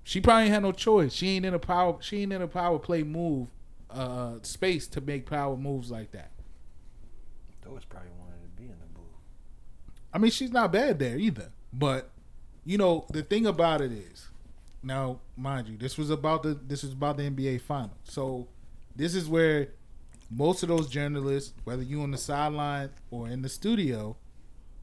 She 0.02 0.20
probably 0.20 0.44
ain't 0.44 0.52
had 0.54 0.62
no 0.62 0.72
choice. 0.72 1.12
She 1.12 1.28
ain't 1.36 1.44
in 1.44 1.52
a 1.52 1.58
power. 1.58 1.98
She 2.00 2.22
ain't 2.22 2.32
in 2.32 2.40
a 2.40 2.48
power 2.48 2.78
play 2.78 3.02
move 3.02 3.48
uh, 3.90 4.36
space 4.42 4.86
to 4.88 5.00
make 5.02 5.26
power 5.26 5.56
moves 5.56 5.90
like 5.90 6.12
that. 6.12 6.30
Doris 7.62 7.84
probably 7.84 8.10
wanted 8.18 8.42
to 8.42 8.62
be 8.62 8.64
in 8.64 8.78
the 8.78 8.86
booth. 8.94 9.04
I 10.12 10.18
mean, 10.18 10.30
she's 10.30 10.50
not 10.50 10.72
bad 10.72 10.98
there 10.98 11.18
either. 11.18 11.50
But 11.72 12.10
you 12.64 12.78
know, 12.78 13.06
the 13.10 13.22
thing 13.22 13.46
about 13.46 13.82
it 13.82 13.92
is, 13.92 14.28
now 14.82 15.20
mind 15.36 15.68
you, 15.68 15.76
this 15.76 15.98
was 15.98 16.08
about 16.08 16.42
the 16.42 16.54
this 16.54 16.82
was 16.82 16.92
about 16.92 17.18
the 17.18 17.24
NBA 17.24 17.60
final. 17.60 17.96
So 18.04 18.48
this 18.96 19.14
is 19.14 19.28
where 19.28 19.68
most 20.30 20.62
of 20.62 20.70
those 20.70 20.88
journalists, 20.88 21.52
whether 21.64 21.82
you 21.82 22.02
on 22.02 22.10
the 22.10 22.18
sideline 22.18 22.90
or 23.10 23.28
in 23.28 23.42
the 23.42 23.48
studio, 23.48 24.16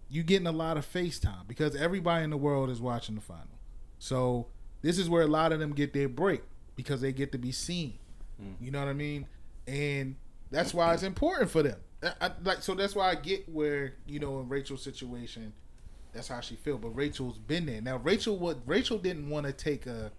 you 0.09 0.23
getting 0.23 0.47
a 0.47 0.51
lot 0.51 0.77
of 0.77 0.85
FaceTime 0.91 1.47
because 1.47 1.75
everybody 1.75 2.23
in 2.23 2.29
the 2.29 2.37
world 2.37 2.69
is 2.69 2.79
watching 2.79 3.15
the 3.15 3.21
final. 3.21 3.59
So 3.99 4.47
this 4.81 4.97
is 4.97 5.09
where 5.09 5.23
a 5.23 5.27
lot 5.27 5.51
of 5.51 5.59
them 5.59 5.73
get 5.73 5.93
their 5.93 6.07
break 6.09 6.41
because 6.75 7.01
they 7.01 7.11
get 7.11 7.31
to 7.31 7.37
be 7.37 7.51
seen. 7.51 7.97
Mm. 8.41 8.53
You 8.59 8.71
know 8.71 8.79
what 8.79 8.87
I 8.89 8.93
mean? 8.93 9.27
And 9.67 10.15
that's 10.51 10.73
why 10.73 10.93
it's 10.93 11.03
important 11.03 11.49
for 11.49 11.63
them. 11.63 11.79
I, 12.03 12.11
I- 12.21 12.31
like 12.43 12.61
so 12.61 12.75
that's 12.75 12.95
why 12.95 13.09
I 13.09 13.15
get 13.15 13.47
where 13.49 13.93
you 14.05 14.19
know 14.19 14.39
in 14.39 14.49
Rachel's 14.49 14.83
situation, 14.83 15.53
that's 16.13 16.27
how 16.27 16.39
she 16.41 16.55
feel. 16.55 16.77
But 16.77 16.89
Rachel's 16.89 17.37
been 17.39 17.65
there 17.65 17.81
now. 17.81 17.97
Rachel 17.97 18.37
what 18.37 18.59
Rachel 18.65 18.97
didn't 18.97 19.29
want 19.29 19.45
to 19.47 19.53
take 19.53 19.85
a. 19.87 20.11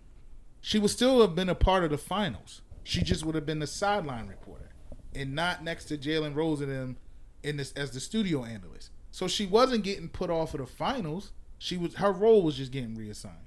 She 0.61 0.79
would 0.81 0.91
still 0.91 1.21
have 1.21 1.35
been 1.37 1.49
a 1.49 1.55
part 1.55 1.85
of 1.85 1.91
the 1.91 1.99
finals. 1.99 2.63
She 2.83 3.03
just 3.03 3.25
would 3.25 3.35
have 3.35 3.47
been 3.47 3.61
the 3.61 3.67
sideline 3.67 4.27
reporter 4.27 4.71
and 5.15 5.35
not 5.35 5.63
next 5.63 5.85
to 5.87 5.97
Jalen 5.99 6.35
Rose 6.35 6.61
and 6.61 6.71
them 6.71 6.97
in 7.43 7.57
this 7.57 7.73
as 7.73 7.91
the 7.93 8.01
studio 8.01 8.45
analyst. 8.45 8.91
So 9.17 9.27
she 9.29 9.47
wasn't 9.47 9.83
getting 9.83 10.11
put 10.11 10.29
off 10.29 10.53
of 10.53 10.61
the 10.61 10.67
finals. 10.67 11.33
She 11.57 11.79
was 11.79 11.95
her 11.95 12.13
role 12.13 12.43
was 12.43 12.55
just 12.59 12.71
getting 12.71 12.95
reassigned, 12.95 13.47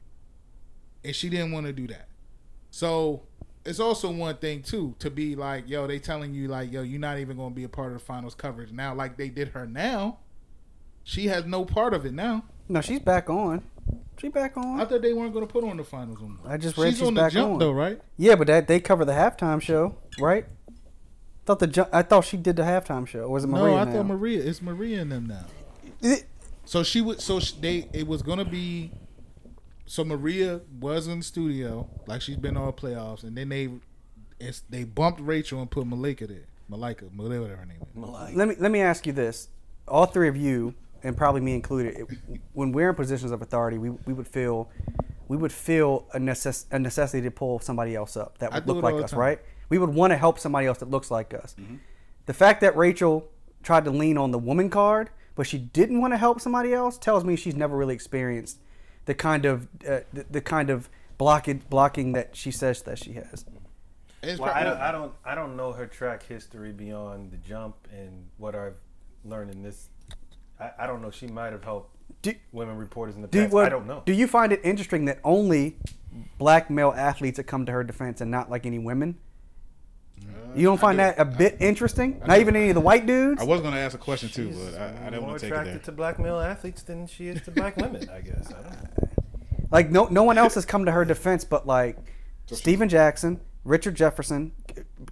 and 1.05 1.15
she 1.15 1.29
didn't 1.29 1.51
want 1.51 1.67
to 1.67 1.71
do 1.73 1.85
that. 1.85 2.07
So 2.71 3.21
it's 3.63 3.79
also 3.79 4.09
one 4.09 4.37
thing 4.37 4.63
too 4.63 4.95
to 4.97 5.11
be 5.11 5.35
like, 5.35 5.69
yo, 5.69 5.85
they 5.85 5.99
telling 5.99 6.33
you 6.33 6.47
like, 6.47 6.71
yo, 6.71 6.81
you're 6.81 6.99
not 6.99 7.19
even 7.19 7.37
gonna 7.37 7.53
be 7.53 7.65
a 7.65 7.69
part 7.69 7.89
of 7.93 7.99
the 7.99 8.03
finals 8.03 8.33
coverage 8.33 8.71
now, 8.71 8.95
like 8.95 9.15
they 9.17 9.29
did 9.29 9.49
her 9.49 9.67
now. 9.67 10.17
She 11.03 11.27
has 11.27 11.45
no 11.45 11.65
part 11.65 11.93
of 11.93 12.03
it 12.03 12.15
now. 12.15 12.45
No, 12.67 12.81
she's 12.81 12.99
back 12.99 13.29
on. 13.29 13.61
She 14.19 14.29
back 14.29 14.57
on. 14.57 14.81
I 14.81 14.85
thought 14.85 15.03
they 15.03 15.13
weren't 15.13 15.35
gonna 15.35 15.45
put 15.45 15.63
on 15.63 15.77
the 15.77 15.83
finals 15.83 16.17
anymore. 16.17 16.47
I 16.47 16.57
just 16.57 16.79
read 16.79 16.95
she's 16.95 17.03
on 17.03 17.13
the 17.13 17.21
back 17.21 17.31
jump 17.31 17.53
on. 17.53 17.59
though, 17.59 17.73
right? 17.73 18.01
Yeah, 18.17 18.33
but 18.33 18.47
that 18.47 18.67
they 18.67 18.79
cover 18.79 19.05
the 19.05 19.11
halftime 19.13 19.61
show, 19.61 19.97
right? 20.19 20.47
Thought 21.45 21.59
the 21.59 21.67
ju- 21.67 21.87
I 21.93 22.01
thought 22.01 22.25
she 22.25 22.37
did 22.37 22.55
the 22.55 22.63
halftime 22.63 23.07
show. 23.07 23.21
Or 23.21 23.29
was 23.29 23.43
it 23.43 23.47
Maria? 23.47 23.75
no, 23.75 23.77
I 23.77 23.83
now? 23.83 23.91
thought 23.91 24.05
Maria. 24.07 24.41
It's 24.43 24.63
Maria 24.63 25.01
and 25.01 25.11
them 25.11 25.27
now. 25.27 25.45
It- 26.01 26.25
So 26.65 26.83
she 26.83 27.01
would. 27.01 27.19
So 27.21 27.39
sh- 27.39 27.51
they. 27.53 27.89
It 27.93 28.07
was 28.07 28.21
gonna 28.21 28.45
be. 28.45 28.91
So 29.85 30.03
Maria 30.05 30.61
was 30.79 31.07
in 31.07 31.19
the 31.19 31.25
studio, 31.25 31.89
like 32.05 32.21
she's 32.21 32.37
been 32.37 32.55
all 32.55 32.71
playoffs, 32.71 33.23
and 33.23 33.35
then 33.35 33.49
they, 33.49 33.69
it's, 34.39 34.61
they 34.69 34.83
bumped 34.83 35.19
Rachel 35.19 35.61
and 35.61 35.71
put 35.71 35.87
Malika 35.87 36.27
there. 36.27 36.45
Malika, 36.67 37.05
Malika, 37.11 37.41
whatever 37.41 37.55
her 37.61 37.65
name 37.65 37.79
is. 37.81 37.87
Malika. 37.95 38.37
let 38.37 38.47
me 38.47 38.55
let 38.59 38.71
me 38.71 38.81
ask 38.81 39.07
you 39.07 39.13
this: 39.13 39.49
all 39.87 40.05
three 40.05 40.27
of 40.27 40.37
you, 40.37 40.75
and 41.01 41.17
probably 41.17 41.41
me 41.41 41.55
included, 41.55 41.97
it, 41.97 42.07
when 42.53 42.71
we're 42.71 42.89
in 42.89 42.95
positions 42.95 43.31
of 43.31 43.41
authority, 43.41 43.79
we, 43.79 43.89
we 43.89 44.13
would 44.13 44.27
feel 44.27 44.69
we 45.27 45.37
would 45.37 45.51
feel 45.51 46.05
a, 46.13 46.19
necess- 46.19 46.65
a 46.71 46.77
necessity 46.77 47.23
to 47.23 47.31
pull 47.31 47.59
somebody 47.59 47.95
else 47.95 48.15
up 48.15 48.37
that 48.37 48.53
would 48.53 48.67
look 48.67 48.83
like 48.83 49.03
us, 49.03 49.09
time. 49.11 49.19
right? 49.19 49.39
We 49.69 49.79
would 49.79 49.89
want 49.89 50.11
to 50.11 50.17
help 50.17 50.37
somebody 50.37 50.67
else 50.67 50.77
that 50.79 50.89
looks 50.91 51.09
like 51.09 51.33
us. 51.33 51.55
Mm-hmm. 51.59 51.75
The 52.27 52.33
fact 52.33 52.61
that 52.61 52.75
Rachel 52.77 53.27
tried 53.63 53.85
to 53.85 53.91
lean 53.91 54.17
on 54.19 54.29
the 54.31 54.39
woman 54.39 54.69
card, 54.69 55.09
but 55.39 55.47
she 55.47 55.57
didn't 55.57 56.01
want 56.01 56.11
to 56.11 56.17
help 56.17 56.41
somebody 56.41 56.73
else, 56.73 56.97
tells 56.97 57.23
me 57.23 57.37
she's 57.37 57.55
never 57.55 57.77
really 57.77 57.93
experienced 57.95 58.59
the 59.05 59.13
kind 59.13 59.45
of 59.45 59.69
uh, 59.87 60.01
the, 60.11 60.25
the 60.29 60.41
kind 60.41 60.69
of 60.69 60.89
blocking 61.17 61.63
blocking 61.69 62.11
that 62.11 62.35
she 62.35 62.51
says 62.51 62.81
that 62.81 62.97
she 62.97 63.13
has. 63.13 63.45
It's 64.21 64.37
Well, 64.37 64.51
I 64.53 64.65
don't, 64.65 64.77
I 64.77 64.91
don't, 64.91 65.13
I 65.23 65.35
don't 65.35 65.55
know 65.55 65.71
her 65.71 65.87
track 65.87 66.23
history 66.23 66.73
beyond 66.73 67.31
the 67.31 67.37
jump 67.37 67.77
and 67.89 68.25
what 68.35 68.53
I've 68.53 68.75
learned 69.23 69.51
in 69.51 69.63
this. 69.63 69.87
I, 70.59 70.71
I 70.79 70.87
don't 70.87 71.01
know. 71.01 71.09
She 71.09 71.27
might 71.27 71.53
have 71.53 71.63
helped 71.63 71.95
Do, 72.21 72.33
women 72.51 72.75
reporters 72.75 73.15
in 73.15 73.21
the 73.21 73.29
do, 73.29 73.43
past. 73.43 73.53
what- 73.53 73.65
I 73.65 73.69
don't 73.69 73.87
know. 73.87 74.03
Do 74.05 74.11
you 74.11 74.27
find 74.27 74.51
it 74.51 74.59
interesting 74.65 75.05
that 75.05 75.19
only 75.23 75.77
black 76.37 76.69
male 76.69 76.93
athletes 76.97 77.37
have 77.37 77.45
come 77.45 77.65
to 77.65 77.71
her 77.71 77.85
defense 77.85 78.19
and 78.19 78.29
not 78.29 78.49
like 78.51 78.65
any 78.65 78.77
women? 78.77 79.17
You 80.55 80.65
don't 80.65 80.79
find 80.79 80.97
that 80.99 81.19
a 81.19 81.25
bit 81.25 81.57
interesting? 81.59 82.21
Not 82.25 82.39
even 82.39 82.55
any 82.55 82.69
of 82.69 82.75
the 82.75 82.81
white 82.81 83.05
dudes. 83.05 83.41
I 83.41 83.45
was 83.45 83.61
gonna 83.61 83.77
ask 83.77 83.95
a 83.95 83.99
question 83.99 84.29
too, 84.29 84.51
She's 84.51 84.59
but 84.59 84.81
I, 84.81 84.87
I 84.87 85.03
didn't 85.05 85.21
more 85.21 85.29
want 85.29 85.39
to 85.39 85.45
take 85.45 85.51
it 85.51 85.59
attracted 85.59 85.83
to 85.85 85.91
black 85.91 86.19
male 86.19 86.39
athletes 86.39 86.81
than 86.81 87.07
she 87.07 87.27
is 87.27 87.41
to 87.43 87.51
black 87.51 87.77
women. 87.77 88.09
I 88.09 88.21
guess. 88.21 88.49
I 88.49 88.61
don't 88.61 88.71
know. 88.71 89.09
Like 89.71 89.91
no, 89.91 90.05
no 90.05 90.23
one 90.23 90.37
else 90.37 90.55
has 90.55 90.65
come 90.65 90.85
to 90.85 90.91
her 90.91 91.05
defense, 91.05 91.43
but 91.45 91.67
like 91.67 91.97
Stephen 92.47 92.89
Jackson, 92.89 93.39
Richard 93.63 93.95
Jefferson, 93.95 94.51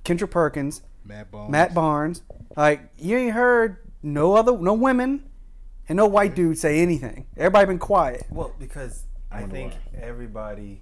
Kendrick 0.03 0.31
Perkins, 0.31 0.81
Matt 1.05 1.31
Barnes. 1.31 1.51
Matt 1.51 1.73
Barnes. 1.73 2.21
Like 2.55 2.89
you 2.97 3.15
ain't 3.17 3.33
heard 3.33 3.77
no 4.01 4.33
other, 4.33 4.57
no 4.57 4.73
women, 4.73 5.29
and 5.87 5.97
no 5.97 6.07
white 6.07 6.31
mm-hmm. 6.31 6.47
dudes 6.47 6.61
say 6.61 6.79
anything. 6.79 7.27
Everybody 7.37 7.67
been 7.67 7.79
quiet. 7.79 8.25
Well, 8.31 8.53
because 8.57 9.03
I 9.31 9.41
wonder 9.41 9.55
think 9.55 9.73
everybody 10.01 10.81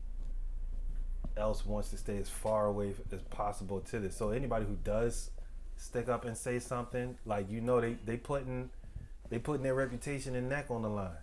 else 1.37 1.65
wants 1.65 1.89
to 1.91 1.97
stay 1.97 2.17
as 2.17 2.29
far 2.29 2.67
away 2.67 2.93
as 3.11 3.21
possible 3.23 3.81
to 3.81 3.99
this. 3.99 4.15
So 4.15 4.29
anybody 4.31 4.65
who 4.65 4.75
does 4.83 5.31
stick 5.77 6.09
up 6.09 6.25
and 6.25 6.37
say 6.37 6.59
something, 6.59 7.17
like 7.25 7.49
you 7.49 7.61
know, 7.61 7.81
they 7.81 7.97
they 8.05 8.17
putting 8.17 8.69
they 9.29 9.39
putting 9.39 9.63
their 9.63 9.75
reputation 9.75 10.35
and 10.35 10.49
neck 10.49 10.67
on 10.69 10.81
the 10.83 10.89
line. 10.89 11.17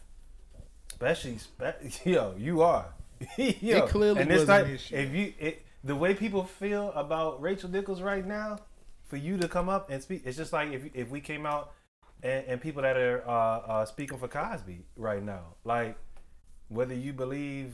Especially, 0.91 1.39
spe- 1.39 1.83
yo, 2.07 2.35
you 2.39 2.63
are. 2.63 2.87
yo, 3.39 3.87
It 3.87 3.87
clearly 3.87 4.21
and 4.21 4.31
this 4.31 4.41
was 4.41 4.51
an 4.51 4.65
type, 4.65 4.67
issue. 4.67 4.95
if 4.95 5.13
you 5.15 5.35
it, 5.39 5.65
the 5.85 5.97
way 5.97 6.15
people 6.15 6.45
feel 6.45 6.93
about 6.93 7.41
Rachel 7.43 7.71
Nichols 7.71 8.03
right 8.03 8.27
now, 8.27 8.59
for 9.07 9.17
you 9.17 9.37
to 9.39 9.49
come 9.49 9.69
up 9.69 9.91
and 9.91 10.03
speak, 10.03 10.23
it's 10.25 10.37
just 10.37 10.53
like 10.53 10.73
if 10.73 10.85
if 10.95 11.11
we 11.11 11.21
came 11.21 11.47
out 11.47 11.73
and, 12.23 12.45
and 12.47 12.61
people 12.61 12.83
that 12.83 12.97
are 12.97 13.23
uh, 13.29 13.33
uh, 13.33 13.85
speaking 13.87 14.19
for 14.19 14.29
Cosby 14.29 14.85
right 14.97 15.23
now, 15.23 15.55
like 15.65 15.97
whether 16.69 16.95
you 16.95 17.13
believe 17.13 17.73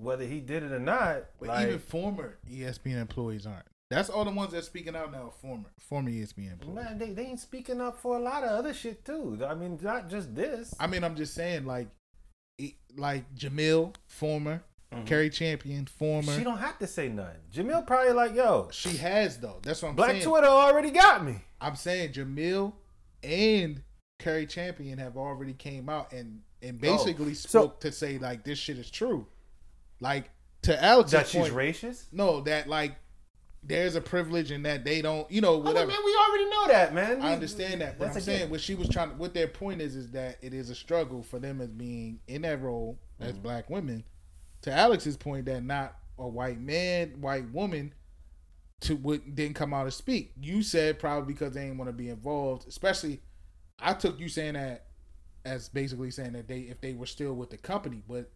whether 0.00 0.24
he 0.24 0.40
did 0.40 0.62
it 0.62 0.72
or 0.72 0.78
not, 0.80 1.24
But 1.38 1.48
like, 1.48 1.66
even 1.68 1.78
former 1.78 2.38
ESPN 2.50 3.00
employees 3.00 3.46
aren't. 3.46 3.66
That's 3.90 4.08
all 4.08 4.24
the 4.24 4.30
ones 4.30 4.52
that's 4.52 4.66
speaking 4.66 4.94
out 4.94 5.10
now. 5.10 5.32
Former, 5.42 5.68
former 5.78 6.10
ESPN 6.10 6.52
employees. 6.52 6.74
man, 6.76 6.98
they, 6.98 7.10
they 7.12 7.26
ain't 7.26 7.40
speaking 7.40 7.80
up 7.80 7.98
for 7.98 8.16
a 8.16 8.20
lot 8.20 8.44
of 8.44 8.50
other 8.50 8.72
shit 8.72 9.04
too. 9.04 9.40
I 9.46 9.54
mean, 9.54 9.78
not 9.82 10.08
just 10.08 10.34
this. 10.34 10.74
I 10.78 10.86
mean, 10.86 11.02
I'm 11.02 11.16
just 11.16 11.34
saying, 11.34 11.66
like, 11.66 11.88
like 12.96 13.34
Jemele, 13.34 13.94
former, 14.06 14.62
Cari 15.06 15.30
Champion, 15.30 15.86
former. 15.86 16.28
Mm-hmm. 16.32 16.38
She 16.38 16.44
don't 16.44 16.58
have 16.58 16.78
to 16.80 16.86
say 16.86 17.08
nothing. 17.08 17.40
Jemele 17.52 17.86
probably 17.86 18.12
like, 18.12 18.34
yo, 18.34 18.68
She 18.72 18.96
has 18.98 19.38
though. 19.38 19.58
That's 19.62 19.82
what 19.82 19.90
I'm 19.90 19.96
Black 19.96 20.10
saying. 20.12 20.22
Twitter 20.24 20.46
already 20.48 20.90
got 20.90 21.24
me. 21.24 21.36
I'm 21.60 21.76
saying 21.76 22.12
Jemele 22.12 22.72
and 23.22 23.82
Cari 24.18 24.46
Champion 24.46 24.98
have 24.98 25.16
already 25.16 25.52
came 25.54 25.88
out 25.88 26.12
and 26.12 26.40
and 26.62 26.76
Oh. 26.76 26.80
basically 26.80 27.34
spoke 27.34 27.80
to 27.80 27.90
say 27.92 28.18
like 28.18 28.44
this 28.44 28.58
shit 28.58 28.78
is 28.78 28.90
true. 28.90 29.26
Like 30.00 30.30
to 30.62 30.82
Alex's 30.82 31.12
That 31.12 31.26
she's 31.28 31.40
point, 31.42 31.54
racist. 31.54 32.04
no, 32.12 32.40
that 32.42 32.68
like 32.68 32.96
there's 33.62 33.94
a 33.94 34.00
privilege 34.00 34.50
and 34.50 34.64
that 34.64 34.84
they 34.84 35.02
don't, 35.02 35.30
you 35.30 35.40
know, 35.42 35.54
Oh, 35.54 35.58
whatever. 35.58 35.86
man, 35.86 35.98
we 36.04 36.16
already 36.16 36.44
know 36.50 36.66
that, 36.68 36.94
man. 36.94 37.20
I 37.20 37.34
understand 37.34 37.82
that, 37.82 37.98
but 37.98 38.06
that's 38.06 38.16
I'm 38.16 38.22
saying 38.22 38.38
given. 38.38 38.50
what 38.52 38.60
she 38.62 38.74
was 38.74 38.88
trying. 38.88 39.10
To, 39.10 39.16
What 39.16 39.34
their 39.34 39.48
point 39.48 39.82
is 39.82 39.94
is 39.96 40.10
that 40.12 40.38
it 40.40 40.54
is 40.54 40.70
a 40.70 40.74
struggle 40.74 41.22
for 41.22 41.38
them 41.38 41.60
as 41.60 41.68
being 41.70 42.20
in 42.26 42.42
that 42.42 42.62
role 42.62 42.98
as 43.20 43.32
Mm-hmm. 43.34 43.42
black 43.42 43.68
women. 43.70 44.04
To 44.62 44.72
Alex's 44.72 45.16
point, 45.18 45.44
that 45.46 45.62
not 45.62 45.94
a 46.18 46.26
white 46.26 46.60
man, 46.60 47.20
white 47.20 47.50
woman, 47.50 47.92
to 48.82 48.96
would 48.96 49.34
didn't 49.34 49.56
come 49.56 49.74
out 49.74 49.84
to 49.84 49.90
speak. 49.90 50.32
You 50.40 50.62
said 50.62 50.98
probably 50.98 51.32
because 51.34 51.52
they 51.52 51.62
didn't 51.64 51.76
want 51.78 51.88
to 51.90 51.92
be 51.96 52.08
involved. 52.08 52.66
Especially, 52.66 53.20
I 53.78 53.92
took 53.94 54.18
you 54.18 54.28
saying 54.28 54.54
that 54.54 54.86
as 55.44 55.68
basically 55.68 56.10
saying 56.10 56.32
that 56.32 56.48
they 56.48 56.60
if 56.60 56.80
they 56.80 56.94
were 56.94 57.06
still 57.06 57.34
with 57.34 57.50
the 57.50 57.56
company, 57.58 58.02
but 58.08 58.30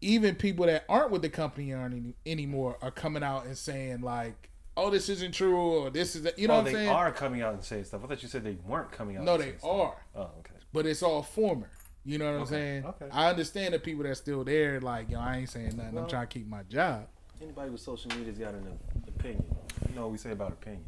even 0.00 0.34
people 0.34 0.66
that 0.66 0.84
aren't 0.88 1.10
with 1.10 1.22
the 1.22 1.28
company 1.28 1.72
aren't 1.72 1.94
any, 1.94 2.14
anymore 2.26 2.78
are 2.82 2.90
coming 2.90 3.22
out 3.22 3.46
and 3.46 3.56
saying 3.56 4.00
like, 4.02 4.50
"Oh, 4.76 4.90
this 4.90 5.08
isn't 5.08 5.32
true," 5.32 5.56
or 5.84 5.90
"This 5.90 6.14
is," 6.16 6.26
you 6.36 6.48
know 6.48 6.54
oh, 6.54 6.56
what 6.58 6.66
I'm 6.66 6.72
they 6.72 6.78
saying? 6.80 6.88
are 6.90 7.12
coming 7.12 7.42
out 7.42 7.54
and 7.54 7.64
saying 7.64 7.84
stuff. 7.84 8.02
I 8.04 8.08
thought 8.08 8.22
you 8.22 8.28
said 8.28 8.44
they 8.44 8.56
weren't 8.66 8.92
coming 8.92 9.16
out. 9.16 9.24
No, 9.24 9.34
and 9.34 9.42
they 9.42 9.46
saying 9.46 9.58
stuff. 9.58 9.70
are, 9.72 9.96
Oh, 10.14 10.20
okay. 10.40 10.54
but 10.72 10.86
it's 10.86 11.02
all 11.02 11.22
former. 11.22 11.70
You 12.04 12.18
know 12.18 12.32
what 12.32 12.40
I'm 12.42 12.46
saying? 12.46 12.84
okay. 12.86 13.06
I 13.10 13.28
understand 13.30 13.74
the 13.74 13.80
people 13.80 14.04
that's 14.04 14.20
still 14.20 14.44
there, 14.44 14.80
like, 14.80 15.10
yo, 15.10 15.18
I 15.18 15.38
ain't 15.38 15.48
saying 15.50 15.76
nothing. 15.76 15.94
Well- 15.94 16.04
I'm 16.04 16.08
trying 16.10 16.28
to 16.28 16.32
keep 16.38 16.46
my 16.46 16.62
job. 16.64 17.08
Anybody 17.42 17.70
with 17.70 17.80
social 17.80 18.10
media's 18.16 18.38
got 18.38 18.54
an 18.54 18.78
opinion. 19.08 19.44
You 19.88 19.94
know 19.96 20.02
what 20.02 20.12
we 20.12 20.18
say 20.18 20.30
about 20.30 20.52
opinion. 20.52 20.84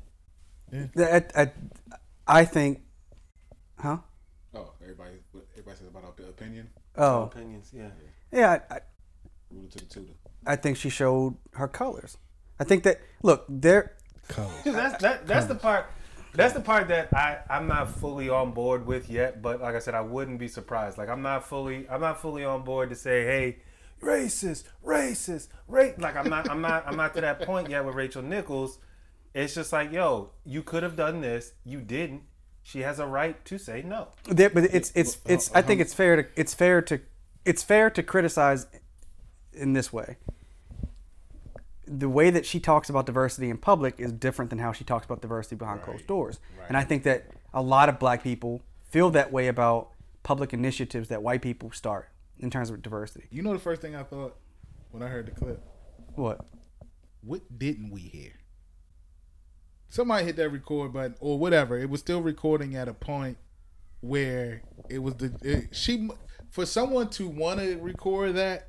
I, 0.97 1.25
I, 1.37 1.51
I 2.27 2.45
think, 2.45 2.83
huh? 3.81 3.99
Oh, 4.55 4.73
everybody, 4.81 5.11
everybody 5.53 5.77
says 5.77 5.89
about 5.89 6.05
our 6.05 6.11
opinion. 6.29 6.69
Oh, 6.97 7.23
Opinions, 7.25 7.71
yeah. 7.75 7.89
yeah. 8.33 8.61
I, 8.71 8.81
I, 9.59 9.63
Rooted 9.63 9.73
to 9.73 9.79
the 9.79 9.85
tutor. 9.85 10.13
I 10.47 10.57
think 10.57 10.77
she 10.77 10.89
showed 10.89 11.37
her 11.53 11.69
colors. 11.69 12.17
I 12.59 12.65
think 12.65 12.83
that 12.85 13.01
look, 13.23 13.45
there. 13.49 13.97
Colors. 14.29 14.63
that's 14.65 15.03
that, 15.03 15.27
that's 15.27 15.47
the 15.47 15.55
part. 15.55 15.87
That's 16.35 16.53
the 16.53 16.61
part 16.61 16.89
that 16.89 17.13
I 17.15 17.39
I'm 17.49 17.67
not 17.67 17.91
fully 17.91 18.29
on 18.29 18.53
board 18.53 18.87
with 18.87 19.11
yet. 19.11 19.43
But 19.43 19.61
like 19.61 19.75
I 19.75 19.79
said, 19.79 19.95
I 19.95 20.03
wouldn't 20.03 20.39
be 20.39 20.49
surprised. 20.49 20.99
Like 20.99 21.09
I'm 21.09 21.23
not 21.23 21.47
fully 21.47 21.89
I'm 21.89 22.01
not 22.01 22.21
fully 22.21 22.45
on 22.45 22.63
board 22.63 22.91
to 22.91 22.97
say, 22.97 23.25
hey, 23.25 23.59
racist, 24.03 24.65
racist, 24.85 25.49
rate. 25.67 25.99
Like 25.99 26.17
I'm 26.17 26.29
not 26.29 26.51
I'm 26.51 26.61
not 26.61 26.87
I'm 26.87 26.97
not 26.97 27.15
to 27.15 27.21
that 27.21 27.41
point 27.43 27.71
yet 27.71 27.85
with 27.85 27.95
Rachel 27.95 28.23
Nichols. 28.23 28.79
It's 29.35 29.55
just 29.55 29.73
like, 29.73 29.93
yo, 29.93 30.31
you 30.45 30.63
could 30.63 30.83
have 30.83 30.97
done 30.97 31.21
this, 31.21 31.53
you 31.65 31.81
didn't. 31.81 32.23
She 32.63 32.81
has 32.81 32.99
a 32.99 33.07
right 33.07 33.43
to 33.47 33.59
say 33.59 33.83
no. 33.83 34.09
There, 34.25 34.51
but 34.51 34.65
it's 34.65 34.93
it's 34.95 35.19
it's. 35.27 35.51
I 35.55 35.63
think 35.63 35.79
uh-huh. 35.79 35.87
it's 35.87 35.95
fair 35.95 36.17
to 36.17 36.29
it's 36.37 36.55
fair 36.55 36.83
to 36.83 37.01
it's 37.45 37.63
fair 37.63 37.89
to 37.89 38.03
criticize 38.03 38.67
in 39.59 39.73
this 39.73 39.93
way. 39.93 40.17
The 41.87 42.09
way 42.09 42.31
that 42.31 42.45
she 42.45 42.61
talks 42.61 42.91
about 42.91 43.07
diversity 43.07 43.49
in 43.49 43.57
public 43.59 43.99
is 43.99 44.13
different 44.13 44.51
than 44.51 44.59
how 44.59 44.73
she 44.73 44.85
talks 44.85 45.07
about 45.07 45.23
diversity 45.23 45.57
behind 45.57 45.83
closed 45.83 46.07
doors. 46.07 46.39
And 46.69 46.77
I 46.77 46.85
think 46.85 47.03
that 47.05 47.27
a 47.55 47.63
lot 47.63 47.89
of 47.89 47.99
black 47.99 48.23
people 48.23 48.63
feel 48.91 49.11
that 49.11 49.33
way 49.33 49.49
about 49.49 49.91
public 50.23 50.53
initiatives 50.53 51.09
that 51.09 51.23
white 51.23 51.41
people 51.41 51.71
start 51.71 52.11
in 52.39 52.51
terms 52.51 52.71
of 52.71 52.83
diversity. 52.83 53.27
You 53.31 53.43
know 53.43 53.53
the 53.53 53.59
first 53.59 53.81
thing 53.81 53.97
I 53.97 54.03
thought 54.03 54.37
when 54.91 55.03
I 55.03 55.09
heard 55.09 55.27
the 55.27 55.33
clip? 55.33 55.63
What? 56.15 56.45
What 57.23 57.59
didn't 57.59 57.91
we 57.91 58.01
hear? 58.01 58.33
Somebody 59.89 60.27
hit 60.27 60.37
that 60.37 60.51
record 60.51 60.93
button 60.93 61.15
or 61.21 61.39
whatever. 61.39 61.79
It 61.79 61.89
was 61.89 62.01
still 62.01 62.21
recording 62.21 62.77
at 62.77 62.89
a 62.89 62.95
point 62.95 63.39
where 64.01 64.63
it 64.89 64.99
was 64.99 65.15
the 65.15 65.35
it, 65.43 65.75
she 65.75 66.11
for 66.51 66.67
someone 66.67 67.09
to 67.11 67.29
want 67.29 67.61
to 67.61 67.79
record 67.79 68.35
that. 68.37 68.69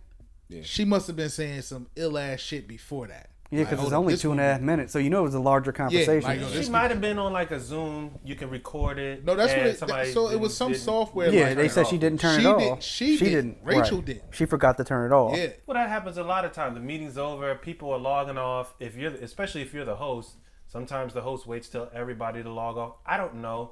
Yeah. 0.49 0.61
She 0.63 0.83
must 0.85 1.07
have 1.07 1.15
been 1.15 1.29
saying 1.29 1.61
some 1.61 1.87
ill 1.95 2.17
ass 2.17 2.39
shit 2.39 2.67
before 2.67 3.07
that. 3.07 3.29
Yeah, 3.51 3.63
because 3.63 3.79
Like, 3.79 3.85
it's 3.87 3.93
only 3.93 4.13
this 4.13 4.21
two 4.21 4.31
and 4.31 4.39
a 4.39 4.43
one- 4.43 4.51
half 4.51 4.61
minutes, 4.61 4.93
so 4.93 4.99
you 4.99 5.09
know 5.09 5.21
it 5.21 5.23
was 5.23 5.33
a 5.33 5.39
larger 5.39 5.71
conversation. 5.71 6.21
like, 6.21 6.39
oh, 6.39 6.49
this- 6.49 6.65
She 6.67 6.71
might 6.71 6.91
have 6.91 7.01
been 7.01 7.17
on 7.17 7.33
like 7.33 7.49
a 7.49 7.59
Zoom. 7.59 8.19
You 8.23 8.35
can 8.35 8.51
record 8.51 8.99
it. 8.99 9.25
No, 9.25 9.35
that's 9.35 9.53
what 9.53 9.65
it. 9.65 9.77
somebody 9.79 10.11
so 10.11 10.29
it 10.29 10.39
was 10.39 10.55
some 10.55 10.71
didn't- 10.71 10.83
software. 10.83 11.31
yeah, 11.33 11.45
like 11.47 11.55
they 11.55 11.63
that. 11.63 11.73
said 11.73 11.87
she 11.87 11.97
didn't 11.97 12.19
turn 12.19 12.39
She 12.41 12.47
it 12.47 12.57
did- 12.59 12.71
off. 12.71 12.83
she 12.83 13.17
did. 13.17 13.25
didn't. 13.25 13.57
Rachel 13.63 13.97
right. 13.97 14.05
did. 14.05 14.21
She 14.31 14.45
forgot 14.45 14.77
to 14.77 14.83
turn 14.83 15.11
it 15.11 15.15
off. 15.15 15.35
Yeah, 15.35 15.47
Well, 15.65 15.73
that 15.75 15.89
happens 15.89 16.17
a 16.17 16.23
lot 16.23 16.45
of 16.45 16.51
times. 16.51 16.75
The 16.75 16.79
meeting's 16.81 17.17
over, 17.17 17.55
people 17.55 17.91
are 17.91 17.97
logging 17.97 18.37
off. 18.37 18.75
If 18.79 18.95
you're, 18.95 19.13
especially 19.13 19.63
if 19.63 19.73
you're 19.73 19.85
the 19.85 19.95
host, 19.95 20.35
sometimes 20.67 21.15
the 21.15 21.21
host 21.21 21.47
waits 21.47 21.69
till 21.69 21.89
everybody 21.91 22.43
to 22.43 22.51
log 22.51 22.77
off. 22.77 22.97
I 23.03 23.17
don't 23.17 23.35
know. 23.41 23.71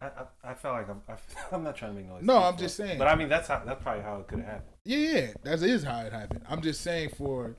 I, 0.00 0.06
I, 0.06 0.10
I 0.42 0.54
felt 0.54 0.74
like 0.74 0.88
I'm, 0.88 1.02
I, 1.06 1.14
I'm 1.54 1.62
not 1.64 1.76
trying 1.76 1.92
to 1.94 2.00
make 2.00 2.08
noise. 2.08 2.22
No, 2.22 2.38
I'm 2.42 2.56
just 2.56 2.76
saying. 2.78 2.98
But 2.98 3.08
I 3.08 3.14
mean, 3.14 3.28
that's 3.28 3.48
how 3.48 3.62
that's 3.64 3.82
probably 3.82 4.02
how 4.02 4.20
it 4.20 4.26
could 4.26 4.38
have 4.38 4.48
happened. 4.48 4.70
Yeah, 4.84 4.98
yeah. 4.98 5.32
That 5.44 5.62
is 5.62 5.82
how 5.82 6.00
it 6.00 6.12
happened. 6.12 6.42
I'm 6.48 6.62
just 6.62 6.80
saying 6.80 7.10
for 7.16 7.56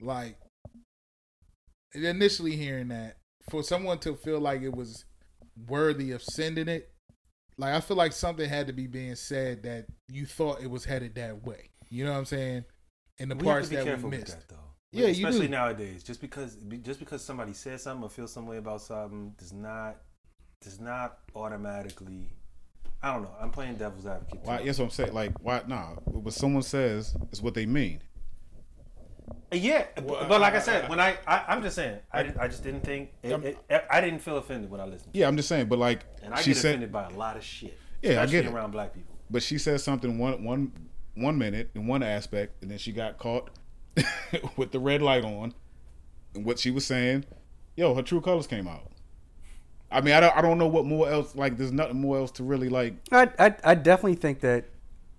like 0.00 0.36
initially 1.94 2.56
hearing 2.56 2.88
that 2.88 3.16
for 3.50 3.62
someone 3.62 3.98
to 4.00 4.14
feel 4.14 4.40
like 4.40 4.62
it 4.62 4.74
was 4.74 5.04
worthy 5.68 6.12
of 6.12 6.22
sending 6.22 6.68
it. 6.68 6.90
Like 7.58 7.74
I 7.74 7.80
feel 7.80 7.96
like 7.96 8.12
something 8.12 8.48
had 8.48 8.66
to 8.66 8.72
be 8.72 8.86
being 8.86 9.14
said 9.14 9.62
that 9.62 9.86
you 10.08 10.26
thought 10.26 10.62
it 10.62 10.70
was 10.70 10.84
headed 10.84 11.14
that 11.14 11.44
way. 11.44 11.70
You 11.88 12.04
know 12.04 12.12
what 12.12 12.18
I'm 12.18 12.24
saying? 12.26 12.64
And 13.18 13.30
the 13.30 13.36
we 13.36 13.44
parts 13.44 13.68
to 13.68 13.76
be 13.76 13.84
that 13.84 14.02
we 14.02 14.10
missed. 14.10 14.26
that, 14.26 14.48
though. 14.48 14.56
Yeah, 14.92 15.06
you 15.06 15.26
especially 15.26 15.48
nowadays. 15.48 16.02
Just 16.02 16.20
because 16.20 16.56
just 16.82 17.00
because 17.00 17.22
somebody 17.22 17.52
says 17.52 17.82
something 17.82 18.04
or 18.04 18.10
feels 18.10 18.32
some 18.32 18.46
way 18.46 18.58
about 18.58 18.82
something 18.82 19.34
does 19.38 19.52
not 19.52 19.96
does 20.60 20.80
not 20.80 21.18
automatically. 21.34 22.30
I 23.06 23.12
don't 23.12 23.22
know. 23.22 23.30
I'm 23.40 23.50
playing 23.50 23.76
devil's 23.76 24.06
advocate. 24.06 24.42
too. 24.42 24.48
Why? 24.48 24.62
That's 24.64 24.78
what 24.78 24.86
I'm 24.86 24.90
saying. 24.90 25.12
Like, 25.14 25.32
why? 25.42 25.62
Nah. 25.66 25.90
What 26.04 26.34
someone 26.34 26.62
says 26.62 27.14
is 27.30 27.40
what 27.40 27.54
they 27.54 27.66
mean. 27.66 28.00
Uh, 29.52 29.56
yeah, 29.56 29.86
but, 29.94 30.28
but 30.28 30.40
like 30.40 30.54
I 30.54 30.58
said, 30.60 30.88
when 30.88 30.98
I, 30.98 31.16
I 31.26 31.44
I'm 31.48 31.62
just 31.62 31.76
saying, 31.76 31.98
I, 32.12 32.22
didn't- 32.24 32.38
I 32.40 32.48
just 32.48 32.64
didn't 32.64 32.80
think 32.82 33.10
it, 33.22 33.58
it, 33.70 33.84
I 33.90 34.00
didn't 34.00 34.18
feel 34.20 34.38
offended 34.38 34.70
when 34.70 34.80
I 34.80 34.86
listened. 34.86 35.10
Yeah, 35.14 35.28
I'm 35.28 35.36
just 35.36 35.48
saying. 35.48 35.66
But 35.66 35.78
like, 35.78 36.04
And 36.22 36.34
I 36.34 36.40
she 36.42 36.50
get 36.50 36.56
said, 36.56 36.68
offended 36.70 36.90
by 36.92 37.04
a 37.06 37.10
lot 37.10 37.36
of 37.36 37.44
shit. 37.44 37.78
Yeah, 38.02 38.22
I 38.22 38.26
get 38.26 38.44
it. 38.44 38.52
around 38.52 38.72
black 38.72 38.92
people. 38.92 39.14
but 39.30 39.42
she 39.42 39.58
says 39.58 39.82
something 39.84 40.18
one 40.18 40.42
one 40.44 40.72
one 41.14 41.38
minute 41.38 41.70
in 41.74 41.86
one 41.86 42.02
aspect, 42.02 42.60
and 42.62 42.70
then 42.70 42.78
she 42.78 42.90
got 42.92 43.18
caught 43.18 43.50
with 44.56 44.72
the 44.72 44.78
red 44.80 45.00
light 45.00 45.24
on, 45.24 45.54
and 46.34 46.44
what 46.44 46.58
she 46.58 46.70
was 46.72 46.84
saying, 46.84 47.24
yo, 47.76 47.94
her 47.94 48.02
true 48.02 48.20
colors 48.20 48.46
came 48.48 48.66
out. 48.68 48.90
I 49.90 50.00
mean, 50.00 50.14
I 50.14 50.20
don't, 50.20 50.36
I 50.36 50.40
don't 50.42 50.58
know 50.58 50.66
what 50.66 50.84
more 50.84 51.08
else. 51.08 51.34
Like, 51.36 51.56
there's 51.56 51.72
nothing 51.72 52.00
more 52.00 52.18
else 52.18 52.30
to 52.32 52.42
really 52.44 52.68
like 52.68 52.94
I, 53.12 53.30
I, 53.38 53.54
I 53.64 53.74
definitely 53.74 54.16
think 54.16 54.40
that 54.40 54.64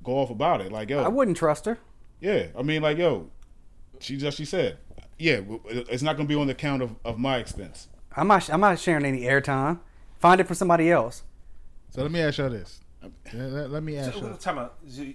go 0.03 0.13
off 0.20 0.30
about 0.30 0.61
it. 0.61 0.72
Like, 0.72 0.89
yo, 0.89 1.03
I 1.03 1.07
wouldn't 1.07 1.38
trust 1.38 1.65
her. 1.65 1.78
yeah. 2.20 2.47
I 2.57 2.61
mean, 2.63 2.82
like, 2.82 2.97
yo, 2.97 3.30
she 3.99 4.18
just 4.18 4.38
she 4.38 4.45
said, 4.45 4.78
Yeah, 5.18 5.39
it's 5.70 6.03
not 6.03 6.18
going 6.18 6.28
to 6.28 6.34
be 6.34 6.39
on 6.39 6.47
the 6.47 6.53
account 6.53 6.82
of, 6.84 6.95
of 7.05 7.18
my 7.18 7.38
expense. 7.38 7.88
I'm 8.15 8.28
not. 8.28 8.49
I'm 8.49 8.61
not 8.61 8.80
sharing 8.80 9.05
any 9.05 9.22
airtime. 9.22 9.80
Find 10.20 10.41
it 10.41 10.47
for 10.47 10.55
somebody 10.55 10.91
else. 10.91 11.24
So 11.91 12.01
let 12.01 12.11
me 12.11 12.20
ask 12.20 12.38
y'all 12.39 12.49
this. 12.49 12.82
Let, 13.34 13.51
let- 13.51 13.70
let 13.72 13.84
me 13.84 13.97
ask 13.97 14.13
So, 14.13 14.20
y'all. 14.22 14.36
time 14.38 14.57
out. 14.57 14.76
You- 14.86 15.13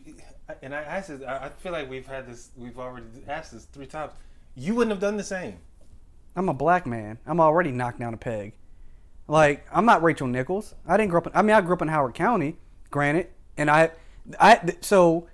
And 0.62 0.74
I 0.74 0.82
asked 0.82 1.08
this. 1.08 1.22
I 1.22 1.46
I 1.46 1.48
feel 1.48 1.72
like 1.72 1.90
we've 1.90 2.06
had 2.06 2.26
this. 2.26 2.50
We've 2.56 2.78
already 2.78 3.06
asked 3.28 3.52
this 3.52 3.64
three 3.66 3.86
times. 3.86 4.12
You 4.54 4.74
wouldn't 4.74 4.92
have 4.92 5.00
done 5.00 5.16
the 5.16 5.24
same. 5.24 5.58
I'm 6.36 6.48
a 6.48 6.54
black 6.54 6.86
man. 6.86 7.18
I'm 7.26 7.40
already 7.40 7.70
knocked 7.72 7.98
down 8.00 8.14
a 8.14 8.16
peg. 8.16 8.52
Like 9.28 9.66
I'm 9.72 9.84
not 9.86 10.02
Rachel 10.02 10.26
Nichols. 10.26 10.74
I 10.86 10.96
didn't 10.96 11.10
grow 11.10 11.18
up. 11.18 11.26
In, 11.28 11.32
I 11.34 11.42
mean, 11.42 11.54
I 11.56 11.60
grew 11.60 11.74
up 11.74 11.82
in 11.82 11.88
Howard 11.88 12.14
County, 12.14 12.56
granted, 12.90 13.28
and 13.56 13.70
I, 13.70 13.90
I 14.38 14.74
so 14.80 15.28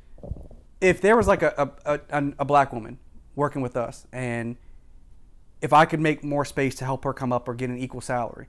if 0.81 1.01
there 1.01 1.17
was 1.17 1.27
like 1.27 1.43
a 1.43 1.73
a, 1.85 2.01
a, 2.11 2.33
a 2.41 2.45
black 2.45 2.73
woman 2.73 2.99
working 3.35 3.63
with 3.63 3.77
us, 3.77 4.07
and 4.13 4.57
if 5.63 5.73
I 5.73 5.85
could 5.87 6.01
make 6.01 6.23
more 6.23 6.45
space 6.45 6.75
to 6.77 6.85
help 6.85 7.05
her 7.05 7.13
come 7.13 7.33
up 7.33 7.49
or 7.49 7.55
get 7.55 7.71
an 7.71 7.79
equal 7.79 8.01
salary, 8.01 8.47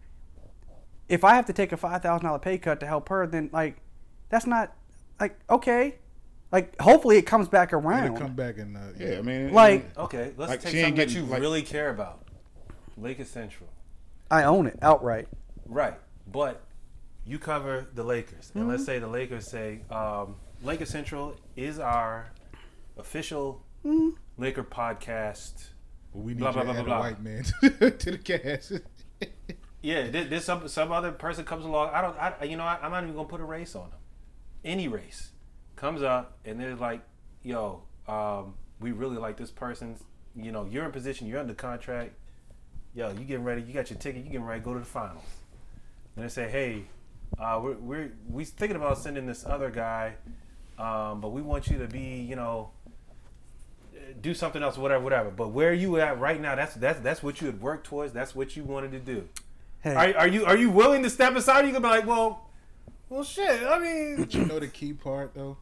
if 1.08 1.24
I 1.24 1.36
have 1.36 1.46
to 1.48 1.54
take 1.54 1.72
a 1.72 1.78
five 1.78 2.02
thousand 2.04 2.26
dollar 2.26 2.40
pay 2.40 2.58
cut 2.58 2.80
to 2.82 2.86
help 2.86 3.10
her, 3.10 3.26
then 3.26 3.50
like 3.54 3.78
that's 4.30 4.46
not 4.46 4.74
like 5.20 5.40
okay. 5.50 5.96
Like 6.52 6.80
hopefully 6.82 7.18
it 7.18 7.28
comes 7.28 7.48
back 7.48 7.70
It'll 7.70 7.80
around. 7.88 8.18
come 8.18 8.34
back 8.36 8.58
and 8.58 8.76
uh, 8.76 8.80
Yeah, 8.98 9.20
I 9.20 9.22
mean, 9.22 9.54
Like- 9.54 9.96
Okay, 9.96 10.34
let's 10.36 10.50
Like, 10.50 10.62
take 10.62 10.72
she 10.72 10.78
ain't 10.80 10.98
something 10.98 11.08
that 11.08 11.14
you 11.14 11.22
like- 11.26 11.42
really 11.42 11.62
care 11.62 11.92
about. 11.92 12.24
Lakers 12.98 13.30
Central. 13.30 13.70
I 14.32 14.44
own 14.44 14.68
it 14.68 14.78
outright. 14.82 15.28
Right, 15.66 15.96
but 16.32 16.62
you 17.26 17.40
cover 17.40 17.88
the 17.94 18.04
Lakers, 18.04 18.52
and 18.54 18.64
Mm-hmm. 18.64 18.72
let's 18.72 18.86
say 18.86 19.00
the 19.00 19.08
Lakers 19.08 19.48
say 19.48 19.82
um, 19.92 20.36
Lakers 20.64 20.90
Central 20.90 21.36
is 21.56 21.80
our 21.80 22.32
official 22.98 23.64
Mm-hmm. 23.86 24.10
Laker 24.38 24.64
podcast. 24.64 25.68
we 26.14 26.34
need 26.34 26.40
Blah, 26.40 26.50
you 26.50 26.54
blah, 26.54 26.64
to 26.64 26.68
blah, 26.72 26.80
add 26.80 26.86
blah, 26.86 26.96
a 26.96 26.98
blah. 26.98 27.00
white 27.00 27.22
man 27.22 27.44
to 27.98 28.12
the 28.12 28.18
cast. 28.18 28.74
Yeah, 29.82 30.10
there- 30.10 30.26
there's 30.26 30.44
some 30.44 30.68
some 30.68 30.92
other 30.92 31.14
person 31.14 31.46
comes 31.46 31.64
along. 31.64 31.92
I 31.94 32.02
don't, 32.02 32.18
I, 32.18 32.44
you 32.44 32.58
know, 32.58 32.66
I, 32.66 32.78
I'm 32.82 32.92
not 32.92 33.04
even 33.04 33.16
gonna 33.16 33.30
put 33.30 33.40
a 33.40 33.46
race 33.46 33.76
on 33.76 33.90
them. 33.92 34.00
Any 34.66 34.90
race 34.90 35.32
comes 35.78 36.02
up, 36.04 36.38
and 36.44 36.60
they're 36.60 36.76
like, 36.76 37.02
"Yo, 37.44 37.84
um, 38.06 38.56
we 38.82 38.92
really 38.92 39.16
like 39.18 39.38
this 39.38 39.52
person's. 39.52 40.04
You 40.36 40.52
know, 40.52 40.66
you're 40.66 40.84
in 40.84 40.92
position. 40.92 41.28
You're 41.28 41.40
under 41.40 41.54
contract. 41.54 42.12
Yo, 42.94 43.12
you 43.12 43.26
getting 43.26 43.44
ready? 43.44 43.62
You 43.62 43.74
got 43.74 43.90
your 43.90 44.00
ticket. 44.00 44.24
You 44.24 44.32
getting 44.32 44.46
ready 44.46 44.62
to 44.62 44.66
go 44.66 44.74
to 44.74 44.80
the 44.80 44.86
finals." 44.86 45.24
And 46.16 46.26
they 46.26 46.30
say, 46.30 46.50
"Hey, 46.50 46.84
uh, 47.38 47.60
we're 47.62 47.76
we're 47.76 48.12
we 48.28 48.46
thinking 48.46 48.76
about 48.76 48.98
sending 48.98 49.26
this 49.26 49.46
other 49.46 49.70
guy, 49.70 50.16
um, 50.78 51.22
but 51.22 51.30
we 51.30 51.42
want 51.42 51.68
you 51.68 51.78
to 51.80 51.88
be, 51.88 52.22
you 52.22 52.36
know." 52.36 52.72
Do 54.22 54.34
something 54.34 54.64
else, 54.64 54.76
whatever, 54.76 55.04
whatever. 55.04 55.30
But 55.30 55.50
where 55.50 55.72
you 55.72 56.00
at 56.00 56.20
right 56.20 56.42
now? 56.42 56.56
That's 56.56 56.74
that's 56.76 57.00
that's 57.02 57.22
what 57.22 57.42
you 57.42 57.48
had 57.48 57.62
worked 57.62 57.86
towards. 57.86 58.12
That's 58.12 58.34
what 58.34 58.56
you 58.56 58.64
wanted 58.64 58.92
to 58.94 59.00
do. 59.00 59.30
Hey, 59.82 59.94
Are, 59.94 60.18
are 60.22 60.28
you 60.28 60.46
are 60.46 60.58
you 60.58 60.72
willing 60.72 61.04
to 61.04 61.10
step 61.12 61.36
aside? 61.36 61.64
Or 61.64 61.68
you 61.68 61.74
gonna 61.74 61.88
be 61.88 62.00
like, 62.00 62.08
well, 62.08 62.50
well, 63.08 63.24
shit. 63.24 63.64
I 63.64 63.78
mean, 63.78 64.16
But 64.18 64.34
you 64.34 64.46
know 64.46 64.60
the 64.60 64.68
key 64.68 64.94
part 64.94 65.36
though, 65.36 65.58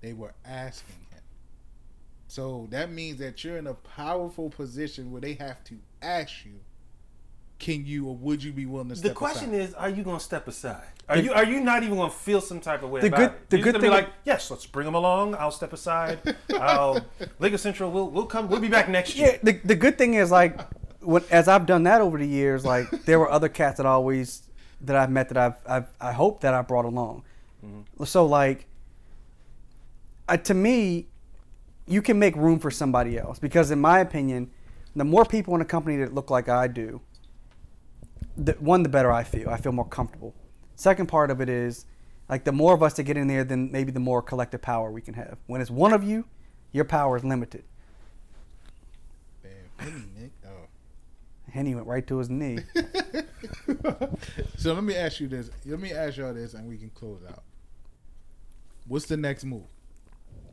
they 0.00 0.14
were 0.14 0.32
asking 0.44 0.96
him. 1.10 1.20
So 2.28 2.66
that 2.70 2.90
means 2.90 3.18
that 3.18 3.44
you're 3.44 3.58
in 3.58 3.66
a 3.66 3.74
powerful 3.74 4.48
position 4.48 5.12
where 5.12 5.20
they 5.20 5.34
have 5.34 5.62
to 5.64 5.76
ask 6.02 6.44
you, 6.44 6.52
can 7.58 7.86
you 7.86 8.06
or 8.08 8.16
would 8.16 8.42
you 8.42 8.52
be 8.52 8.66
willing 8.66 8.88
to 8.88 8.96
step 8.96 9.04
aside? 9.04 9.10
the 9.10 9.14
question 9.14 9.54
aside? 9.54 9.68
is, 9.68 9.74
are 9.74 9.88
you 9.88 10.02
gonna 10.02 10.18
step 10.20 10.48
aside? 10.48 10.82
Are 11.08 11.16
you 11.16 11.32
are 11.32 11.44
you 11.44 11.60
not 11.60 11.82
even 11.84 11.96
gonna 11.96 12.10
feel 12.10 12.40
some 12.40 12.60
type 12.60 12.82
of 12.82 12.90
way 12.90 13.00
The 13.02 13.06
about 13.08 13.18
good- 13.18 13.30
it? 13.30 13.50
the 13.50 13.56
You're 13.58 13.64
good 13.64 13.72
thing- 13.74 13.82
be 13.82 13.88
like, 13.88 14.08
yes, 14.24 14.50
let's 14.50 14.66
bring 14.66 14.84
them 14.84 14.94
along. 14.94 15.34
I'll 15.36 15.50
step 15.52 15.72
aside. 15.72 16.36
I'll 16.54 17.04
Lakers 17.38 17.60
Central. 17.62 17.90
We'll 17.92 18.10
we'll 18.10 18.26
come. 18.26 18.48
We'll 18.48 18.60
be 18.60 18.68
back 18.68 18.88
next 18.88 19.14
year. 19.16 19.26
Yeah, 19.26 19.32
year. 19.32 19.40
the, 19.62 19.68
the 19.68 19.74
good 19.76 19.96
thing 19.96 20.14
is 20.14 20.30
like 20.30 20.60
when 21.02 21.22
as 21.30 21.46
I've 21.48 21.66
done 21.66 21.84
that 21.84 22.00
over 22.00 22.18
the 22.18 22.26
years, 22.26 22.64
like 22.64 22.90
there 23.04 23.18
were 23.20 23.30
other 23.30 23.48
cats 23.48 23.76
that 23.76 23.86
always 23.86 24.42
that 24.80 24.96
I've 24.96 25.10
met 25.10 25.28
that 25.28 25.36
I've, 25.38 25.54
I've 25.66 25.86
I 26.00 26.10
hope 26.12 26.40
that 26.40 26.54
I 26.54 26.62
brought 26.62 26.84
along. 26.84 27.22
So 28.04 28.26
like, 28.26 28.66
uh, 30.28 30.36
to 30.38 30.54
me, 30.54 31.06
you 31.86 32.02
can 32.02 32.18
make 32.18 32.34
room 32.34 32.58
for 32.58 32.72
somebody 32.72 33.16
else 33.18 33.38
because 33.38 33.70
in 33.70 33.80
my 33.80 34.00
opinion, 34.00 34.50
the 34.94 35.04
more 35.04 35.24
people 35.24 35.54
in 35.54 35.60
a 35.60 35.64
company 35.64 35.96
that 35.98 36.14
look 36.14 36.30
like 36.30 36.48
I 36.48 36.68
do, 36.68 37.00
the 38.36 38.52
one 38.52 38.82
the 38.82 38.88
better 38.88 39.12
I 39.12 39.24
feel. 39.24 39.48
I 39.48 39.56
feel 39.56 39.72
more 39.72 39.88
comfortable. 39.88 40.34
Second 40.74 41.06
part 41.06 41.30
of 41.30 41.40
it 41.40 41.48
is 41.48 41.86
like 42.28 42.44
the 42.44 42.52
more 42.52 42.74
of 42.74 42.82
us 42.82 42.94
that 42.94 43.02
get 43.04 43.16
in 43.16 43.28
there, 43.28 43.44
then 43.44 43.70
maybe 43.70 43.92
the 43.92 44.00
more 44.00 44.22
collective 44.22 44.62
power 44.62 44.90
we 44.90 45.02
can 45.02 45.14
have. 45.14 45.38
When 45.46 45.60
it's 45.60 45.70
one 45.70 45.92
of 45.92 46.02
you, 46.02 46.24
your 46.72 46.84
power 46.84 47.16
is 47.16 47.24
limited. 47.24 47.64
Penny, 49.76 50.04
Nick. 50.16 50.30
Oh. 50.46 50.50
Henny 51.50 51.74
went 51.74 51.86
right 51.86 52.06
to 52.06 52.18
his 52.18 52.30
knee. 52.30 52.58
So 54.56 54.72
let 54.74 54.84
me 54.84 54.94
ask 54.94 55.18
you 55.18 55.26
this. 55.26 55.50
Let 55.66 55.80
me 55.80 55.92
ask 55.92 56.16
y'all 56.16 56.32
this, 56.32 56.54
and 56.54 56.68
we 56.68 56.76
can 56.76 56.90
close 56.90 57.20
out. 57.28 57.42
What's 58.86 59.06
the 59.06 59.16
next 59.16 59.44
move? 59.44 59.66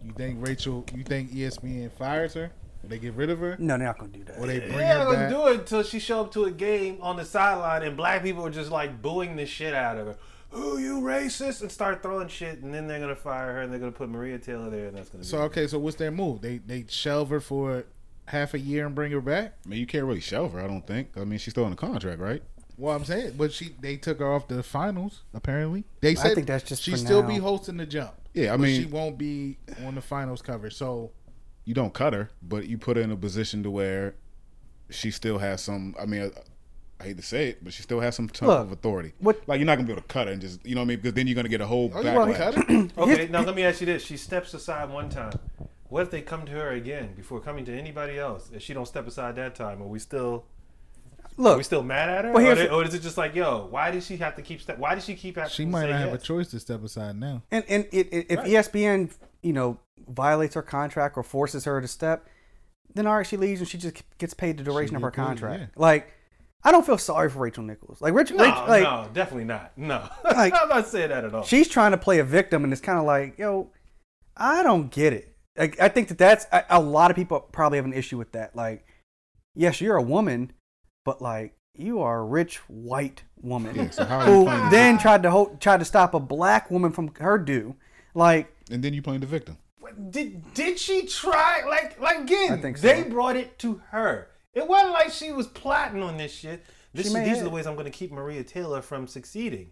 You 0.03 0.11
think 0.13 0.45
Rachel? 0.45 0.83
You 0.95 1.03
think 1.03 1.31
ESPN 1.31 1.91
fires 1.91 2.33
her? 2.33 2.51
Or 2.83 2.87
they 2.89 2.97
get 2.99 3.13
rid 3.13 3.29
of 3.29 3.39
her? 3.39 3.55
No, 3.59 3.77
they're 3.77 3.87
not 3.87 3.97
gonna 3.97 4.11
do 4.11 4.21
Or 4.21 4.23
that. 4.25 4.47
they 4.47 4.59
bring 4.59 4.71
They're 4.77 4.99
her 4.99 5.05
gonna 5.05 5.17
back? 5.17 5.29
do 5.29 5.47
it 5.47 5.59
until 5.59 5.83
she 5.83 5.99
show 5.99 6.21
up 6.21 6.31
to 6.33 6.45
a 6.45 6.51
game 6.51 6.97
on 7.01 7.17
the 7.17 7.25
sideline 7.25 7.83
and 7.83 7.97
black 7.97 8.23
people 8.23 8.45
are 8.45 8.49
just 8.51 8.71
like 8.71 9.01
booing 9.01 9.35
the 9.35 9.45
shit 9.45 9.73
out 9.73 9.97
of 9.97 10.07
her. 10.07 10.15
Who 10.51 10.79
you 10.79 10.99
racist? 11.01 11.61
And 11.61 11.71
start 11.71 12.01
throwing 12.01 12.27
shit, 12.27 12.61
and 12.63 12.73
then 12.73 12.87
they're 12.87 12.99
gonna 12.99 13.15
fire 13.15 13.53
her 13.53 13.61
and 13.61 13.71
they're 13.71 13.79
gonna 13.79 13.91
put 13.91 14.09
Maria 14.09 14.39
Taylor 14.39 14.69
there, 14.69 14.87
and 14.87 14.97
that's 14.97 15.09
gonna. 15.09 15.21
Be. 15.23 15.27
So 15.27 15.37
be 15.37 15.43
okay, 15.43 15.67
so 15.67 15.77
what's 15.77 15.97
their 15.97 16.09
move? 16.11 16.41
They 16.41 16.57
they 16.57 16.85
shelve 16.87 17.29
her 17.29 17.39
for 17.39 17.85
half 18.25 18.53
a 18.55 18.59
year 18.59 18.85
and 18.87 18.95
bring 18.95 19.11
her 19.11 19.21
back. 19.21 19.53
I 19.65 19.69
mean, 19.69 19.79
you 19.79 19.85
can't 19.85 20.05
really 20.05 20.19
shelve 20.21 20.53
her. 20.53 20.59
I 20.61 20.67
don't 20.67 20.85
think. 20.87 21.09
I 21.17 21.23
mean, 21.23 21.37
she's 21.39 21.53
still 21.53 21.65
in 21.65 21.71
the 21.71 21.75
contract, 21.75 22.19
right? 22.19 22.41
Well, 22.77 22.95
I'm 22.95 23.03
saying, 23.05 23.33
but 23.37 23.51
she 23.51 23.75
they 23.79 23.97
took 23.97 24.19
her 24.19 24.33
off 24.33 24.47
the 24.47 24.63
finals. 24.63 25.21
Apparently, 25.35 25.83
they 26.01 26.15
said 26.15 26.31
I 26.31 26.35
think 26.35 26.47
that's 26.47 26.63
just 26.63 26.81
she 26.81 26.91
for 26.91 26.97
still 26.97 27.21
now. 27.21 27.27
be 27.27 27.37
hosting 27.37 27.77
the 27.77 27.85
jump. 27.85 28.13
Yeah, 28.33 28.53
I 28.53 28.57
but 28.57 28.61
mean- 28.63 28.81
she 28.81 28.87
won't 28.87 29.17
be 29.19 29.57
on 29.85 29.93
the 29.95 30.01
finals 30.01 30.41
cover. 30.41 30.69
So 30.71 31.11
You 31.69 31.75
don't 31.75 31.93
cut 31.93 32.13
her, 32.13 32.31
but 32.41 32.67
you 32.67 32.79
put 32.79 32.97
her 32.97 33.03
in 33.03 33.11
a 33.11 33.15
position 33.15 33.61
to 33.61 33.69
where 33.69 34.15
she 34.89 35.11
still 35.11 35.37
has 35.37 35.61
some. 35.61 35.93
I 36.01 36.07
mean, 36.07 36.23
I, 36.23 36.31
I 36.99 37.03
hate 37.03 37.17
to 37.17 37.21
say 37.23 37.49
it, 37.49 37.63
but 37.63 37.73
she 37.73 37.83
still 37.83 37.99
has 37.99 38.15
some 38.15 38.27
type 38.27 38.47
Look, 38.47 38.59
of 38.61 38.71
authority. 38.71 39.13
what- 39.19 39.47
Like 39.47 39.59
you're 39.59 39.67
not 39.67 39.75
gonna 39.75 39.85
be 39.85 39.93
able 39.93 40.01
to 40.01 40.07
cut 40.07 40.25
her 40.25 40.33
and 40.33 40.41
just 40.41 40.65
you 40.65 40.73
know 40.73 40.81
what 40.81 40.85
I 40.85 40.87
mean 40.87 40.97
because 40.97 41.13
then 41.13 41.27
you're 41.27 41.35
gonna 41.35 41.47
get 41.47 41.61
a 41.61 41.67
whole 41.67 41.91
oh, 41.93 42.01
you 42.01 42.11
want 42.11 42.33
backlash. 42.33 42.37
cut 42.37 42.55
her? 42.55 42.87
Okay, 43.03 43.27
now 43.27 43.41
let 43.43 43.55
me 43.55 43.61
ask 43.63 43.81
you 43.81 43.85
this: 43.85 44.03
She 44.03 44.17
steps 44.17 44.51
aside 44.55 44.89
one 44.89 45.09
time. 45.11 45.33
What 45.89 46.01
if 46.01 46.09
they 46.09 46.21
come 46.21 46.43
to 46.47 46.51
her 46.53 46.71
again 46.71 47.13
before 47.15 47.39
coming 47.39 47.65
to 47.65 47.71
anybody 47.77 48.17
else? 48.17 48.49
If 48.51 48.63
she 48.63 48.73
don't 48.73 48.87
step 48.87 49.05
aside 49.05 49.35
that 49.35 49.53
time, 49.53 49.79
are 49.83 49.85
we 49.85 49.99
still 49.99 50.45
are 51.37 51.43
Look, 51.43 51.57
we 51.57 51.63
still 51.63 51.83
mad 51.83 52.09
at 52.09 52.25
her? 52.25 52.31
Well, 52.31 52.47
or, 52.47 52.55
they- 52.55 52.67
or 52.69 52.83
is 52.83 52.95
it 52.95 53.03
just 53.03 53.15
like, 53.15 53.35
yo, 53.35 53.67
why 53.69 53.91
does 53.91 54.07
she 54.07 54.17
have 54.17 54.35
to 54.37 54.41
keep 54.41 54.59
step? 54.59 54.79
Why 54.79 54.95
does 54.95 55.05
she 55.05 55.13
keep 55.13 55.35
having? 55.35 55.51
She 55.51 55.65
to 55.65 55.69
might 55.69 55.83
say 55.83 55.91
not 55.91 55.99
have 55.99 56.13
a 56.15 56.17
choice 56.17 56.47
to 56.49 56.59
step 56.59 56.83
aside 56.83 57.15
now. 57.15 57.43
and 57.51 57.63
and 57.69 57.85
it, 57.91 58.07
it, 58.11 58.25
if 58.31 58.39
Right. 58.39 58.47
ESPN, 58.47 59.11
you 59.43 59.53
know, 59.53 59.77
violates 60.07 60.55
her 60.55 60.61
contract 60.61 61.17
or 61.17 61.23
forces 61.23 61.65
her 61.65 61.81
to 61.81 61.87
step, 61.87 62.27
then 62.93 63.05
all 63.07 63.17
right, 63.17 63.27
she 63.27 63.37
leaves 63.37 63.59
and 63.61 63.69
she 63.69 63.77
just 63.77 64.01
gets 64.17 64.33
paid 64.33 64.57
the 64.57 64.63
duration 64.63 64.95
of 64.95 65.01
her 65.01 65.11
paid, 65.11 65.15
contract. 65.23 65.59
yeah. 65.61 65.67
Like, 65.75 66.13
I 66.63 66.71
don't 66.71 66.85
feel 66.85 66.97
sorry 66.97 67.29
for 67.29 67.39
Rachel 67.39 67.63
Nichols. 67.63 68.01
Like 68.01 68.13
Rachel, 68.13 68.37
No, 68.37 68.43
Rachel 68.45 68.67
like 68.67 68.83
no, 68.83 69.07
definitely 69.13 69.45
not. 69.45 69.71
No, 69.77 70.09
Like- 70.23 70.53
I'm 70.55 70.69
not 70.69 70.87
saying 70.87 71.09
that 71.09 71.23
at 71.25 71.33
all. 71.33 71.43
she's 71.43 71.67
trying 71.67 71.91
to 71.91 71.97
play 71.97 72.19
a 72.19 72.23
victim, 72.23 72.63
and 72.63 72.73
it's 72.73 72.81
kind 72.81 72.99
of 72.99 73.05
like, 73.05 73.37
yo, 73.39 73.71
I 74.35 74.63
don't 74.63 74.91
get 74.91 75.13
it. 75.13 75.35
Like, 75.57 75.79
I 75.79 75.89
think 75.89 76.07
that 76.09 76.17
that's 76.17 76.45
a, 76.51 76.63
a 76.69 76.79
lot 76.81 77.11
of 77.11 77.15
people 77.17 77.39
probably 77.39 77.77
have 77.77 77.85
an 77.85 77.93
issue 77.93 78.17
with 78.17 78.31
that. 78.33 78.55
Like, 78.55 78.85
yes, 79.55 79.81
you're 79.81 79.97
a 79.97 80.01
woman, 80.01 80.51
but 81.05 81.21
like 81.21 81.53
you 81.75 81.99
are 82.01 82.19
a 82.19 82.23
rich 82.25 82.57
white 82.67 83.23
woman 83.41 83.73
Yeah, 83.75 83.89
so 83.89 84.03
how 84.05 84.19
are 84.19 84.29
you 84.29 84.45
who 84.49 84.69
then 84.69 84.97
tried 84.97 85.23
to 85.23 85.31
ho- 85.31 85.55
tried 85.61 85.77
to 85.79 85.85
stop 85.85 86.13
a 86.13 86.19
black 86.19 86.69
woman 86.71 86.91
from 86.91 87.13
her 87.19 87.37
due. 87.37 87.75
Like, 88.13 88.53
and 88.71 88.83
then 88.83 88.93
you 88.93 89.01
playing 89.01 89.21
the 89.21 89.27
victim. 89.27 89.57
Did 90.09 90.53
did 90.53 90.79
she 90.79 91.05
try? 91.05 91.63
Like 91.67 91.99
like 91.99 92.19
again? 92.19 92.53
I 92.53 92.57
think 92.57 92.77
so. 92.77 92.87
They 92.87 93.03
brought 93.03 93.35
it 93.35 93.57
to 93.59 93.81
her. 93.91 94.27
It 94.53 94.67
wasn't 94.67 94.91
like 94.93 95.11
she 95.11 95.31
was 95.31 95.47
plotting 95.47 96.01
on 96.03 96.17
this 96.17 96.33
shit. 96.33 96.63
This 96.93 97.05
She 97.05 97.09
is, 97.09 97.13
may 97.13 97.23
these 97.25 97.39
are 97.39 97.43
the 97.43 97.49
ways 97.51 97.67
I'm 97.67 97.75
going 97.75 97.85
to 97.85 97.91
keep 97.91 98.11
Maria 98.11 98.43
Taylor 98.43 98.81
from 98.81 99.07
succeeding. 99.07 99.71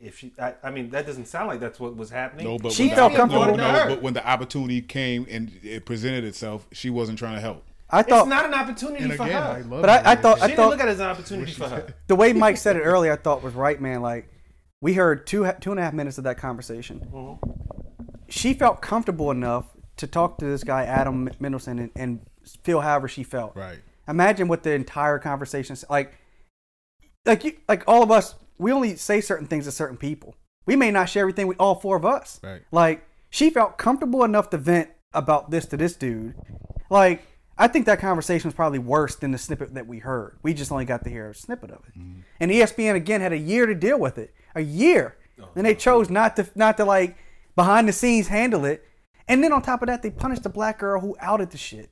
If 0.00 0.18
she, 0.18 0.32
I, 0.38 0.54
I 0.62 0.70
mean, 0.70 0.90
that 0.90 1.06
doesn't 1.06 1.26
sound 1.26 1.46
like 1.48 1.60
that's 1.60 1.78
what 1.78 1.94
was 1.94 2.10
happening. 2.10 2.46
No, 2.46 2.58
but 2.58 2.72
She 2.72 2.84
when 2.84 2.90
the 2.90 2.96
felt 2.96 3.14
comfortable. 3.14 3.54
No, 3.56 3.64
Her. 3.70 3.88
no, 3.88 3.94
but 3.94 4.02
when 4.02 4.14
the 4.14 4.26
opportunity 4.26 4.80
came 4.80 5.26
and 5.30 5.52
it 5.62 5.84
presented 5.84 6.24
itself, 6.24 6.66
she 6.72 6.88
wasn't 6.90 7.18
trying 7.18 7.34
to 7.34 7.40
help. 7.40 7.64
I 7.90 8.02
thought 8.02 8.20
it's 8.20 8.28
not 8.28 8.46
an 8.46 8.54
opportunity 8.54 9.04
And 9.04 9.14
for 9.14 9.24
again, 9.24 9.42
her. 9.42 9.48
I 9.48 9.60
love. 9.60 9.80
But 9.82 9.90
I- 9.90 10.12
I 10.12 10.16
thought- 10.16 10.38
she 10.38 10.44
I 10.44 10.46
didn't 10.46 10.56
thought- 10.56 10.70
look 10.70 10.80
at 10.80 10.88
it 10.88 10.92
as 10.92 11.00
an 11.00 11.06
opportunity 11.06 11.52
for 11.52 11.68
her. 11.68 11.94
the 12.06 12.16
way 12.16 12.32
Mike 12.32 12.56
said 12.56 12.76
it 12.76 12.80
earlier, 12.80 13.12
I 13.12 13.16
thought 13.16 13.42
was 13.42 13.54
right, 13.54 13.80
man. 13.80 14.00
Like 14.00 14.28
we 14.80 14.94
heard 14.94 15.26
two 15.26 15.46
two 15.60 15.70
and 15.70 15.78
a 15.78 15.82
half 15.82 15.92
minutes 15.92 16.16
of 16.18 16.24
that 16.24 16.38
conversation. 16.38 17.06
Mm-hmm. 17.12 17.79
She 18.30 18.54
felt 18.54 18.80
comfortable 18.80 19.30
enough 19.30 19.66
to 19.96 20.06
talk 20.06 20.38
to 20.38 20.46
this 20.46 20.64
guy 20.64 20.84
Adam 20.84 21.30
Mendelsohn 21.38 21.78
and, 21.78 21.90
and 21.94 22.20
feel 22.62 22.80
however 22.80 23.08
she 23.08 23.22
felt. 23.22 23.54
Right. 23.54 23.78
Imagine 24.08 24.48
what 24.48 24.62
the 24.62 24.72
entire 24.72 25.18
conversation 25.18 25.76
like. 25.88 26.14
Like 27.26 27.44
you, 27.44 27.52
like 27.68 27.84
all 27.86 28.02
of 28.02 28.10
us, 28.10 28.34
we 28.56 28.72
only 28.72 28.96
say 28.96 29.20
certain 29.20 29.46
things 29.46 29.66
to 29.66 29.72
certain 29.72 29.98
people. 29.98 30.34
We 30.64 30.74
may 30.74 30.90
not 30.90 31.08
share 31.08 31.22
everything 31.22 31.46
with 31.46 31.58
all 31.60 31.74
four 31.74 31.96
of 31.96 32.04
us. 32.04 32.40
Right. 32.42 32.62
Like 32.72 33.06
she 33.28 33.50
felt 33.50 33.76
comfortable 33.76 34.24
enough 34.24 34.50
to 34.50 34.58
vent 34.58 34.88
about 35.12 35.50
this 35.50 35.66
to 35.66 35.76
this 35.76 35.94
dude. 35.94 36.34
Like 36.88 37.22
I 37.58 37.68
think 37.68 37.84
that 37.86 38.00
conversation 38.00 38.48
was 38.48 38.54
probably 38.54 38.78
worse 38.78 39.16
than 39.16 39.32
the 39.32 39.38
snippet 39.38 39.74
that 39.74 39.86
we 39.86 39.98
heard. 39.98 40.38
We 40.42 40.54
just 40.54 40.72
only 40.72 40.86
got 40.86 41.04
to 41.04 41.10
hear 41.10 41.28
a 41.28 41.34
snippet 41.34 41.70
of 41.70 41.84
it. 41.86 41.98
Mm-hmm. 41.98 42.20
And 42.40 42.50
E 42.50 42.60
ESPN 42.60 42.94
again 42.94 43.20
had 43.20 43.34
a 43.34 43.38
year 43.38 43.66
to 43.66 43.74
deal 43.74 43.98
with 43.98 44.16
it. 44.16 44.34
A 44.54 44.62
year. 44.62 45.16
Oh, 45.38 45.48
and 45.54 45.66
they 45.66 45.74
chose 45.74 46.08
not 46.08 46.36
to 46.36 46.48
not 46.54 46.78
to 46.78 46.86
like 46.86 47.18
behind 47.60 47.86
the 47.86 47.92
scenes 47.92 48.28
handle 48.28 48.64
it. 48.64 48.86
And 49.28 49.44
then 49.44 49.52
on 49.52 49.60
top 49.62 49.82
of 49.82 49.86
that, 49.88 50.02
they 50.02 50.10
punished 50.10 50.42
the 50.44 50.48
black 50.48 50.78
girl 50.78 50.98
who 51.00 51.14
outed 51.20 51.50
the 51.50 51.58
shit. 51.58 51.90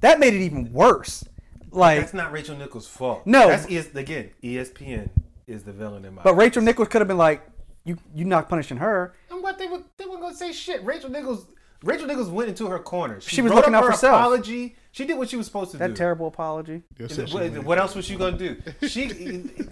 That 0.00 0.20
made 0.20 0.32
it 0.32 0.40
even 0.42 0.72
worse. 0.72 1.24
Like 1.72 2.00
That's 2.00 2.14
not 2.14 2.30
Rachel 2.32 2.56
Nichols' 2.56 2.86
fault. 2.86 3.26
No. 3.26 3.48
that's 3.48 3.66
ES, 3.70 3.94
again 3.94 4.30
ESPN 4.42 5.08
is 5.46 5.64
the 5.64 5.72
villain 5.72 6.04
in 6.04 6.14
my. 6.14 6.22
But 6.22 6.34
Rachel 6.34 6.62
Nichols 6.62 6.88
could 6.88 7.00
have 7.00 7.08
been 7.08 7.18
like, 7.18 7.42
"You 7.84 7.96
you 8.14 8.24
not 8.26 8.48
punishing 8.48 8.76
her." 8.76 9.14
And 9.30 9.42
what 9.42 9.58
they 9.58 9.66
were 9.66 9.80
they 9.96 10.04
weren't 10.04 10.20
gonna 10.20 10.34
say 10.36 10.52
shit. 10.52 10.84
Rachel 10.84 11.10
Nichols 11.10 11.46
Rachel 11.82 12.06
Nichols 12.06 12.28
went 12.28 12.48
into 12.50 12.66
her 12.68 12.78
corner. 12.78 13.20
She, 13.22 13.36
She 13.36 13.42
was 13.42 13.50
wrote 13.50 13.56
looking 13.56 13.74
up 13.74 13.82
out 13.82 13.86
her 13.86 13.92
for 13.92 13.98
self. 13.98 14.14
apology. 14.20 14.76
She 14.92 15.06
did 15.06 15.16
what 15.18 15.30
she 15.30 15.36
was 15.36 15.46
supposed 15.46 15.70
to 15.72 15.78
That 15.78 15.86
do. 15.88 15.92
That 15.94 15.98
terrible 15.98 16.26
apology. 16.28 16.82
Yes, 16.98 17.10
Is 17.12 17.16
sir, 17.16 17.22
it- 17.22 17.28
she 17.30 17.34
what, 17.34 17.64
what 17.64 17.78
else 17.78 17.94
was 17.94 18.04
she 18.04 18.16
gonna 18.16 18.36
do? 18.38 18.56
She, 18.86 19.08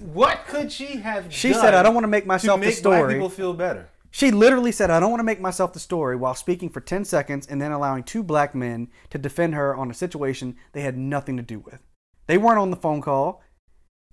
what 0.00 0.46
could 0.48 0.72
she 0.72 0.96
have? 0.96 1.30
She 1.32 1.50
done 1.52 1.60
said, 1.60 1.74
"I 1.74 1.82
don't 1.82 1.94
wanna 1.94 2.08
make 2.08 2.24
myself 2.26 2.58
to 2.60 2.64
the 2.64 2.66
make 2.66 2.82
black 2.82 2.98
story." 2.98 3.14
people 3.14 3.28
feel 3.30 3.52
better. 3.52 3.88
She 4.10 4.30
literally 4.30 4.72
said, 4.72 4.90
"I 4.90 4.98
don't 4.98 5.10
want 5.10 5.20
to 5.20 5.24
make 5.24 5.40
myself 5.40 5.72
the 5.72 5.78
story," 5.78 6.16
while 6.16 6.34
speaking 6.34 6.68
for 6.68 6.80
ten 6.80 7.04
seconds 7.04 7.46
and 7.46 7.62
then 7.62 7.72
allowing 7.72 8.02
two 8.02 8.22
black 8.22 8.54
men 8.54 8.88
to 9.10 9.18
defend 9.18 9.54
her 9.54 9.74
on 9.74 9.90
a 9.90 9.94
situation 9.94 10.56
they 10.72 10.80
had 10.80 10.98
nothing 10.98 11.36
to 11.36 11.42
do 11.42 11.60
with. 11.60 11.80
They 12.26 12.38
weren't 12.38 12.58
on 12.58 12.70
the 12.70 12.76
phone 12.76 13.00
call. 13.00 13.42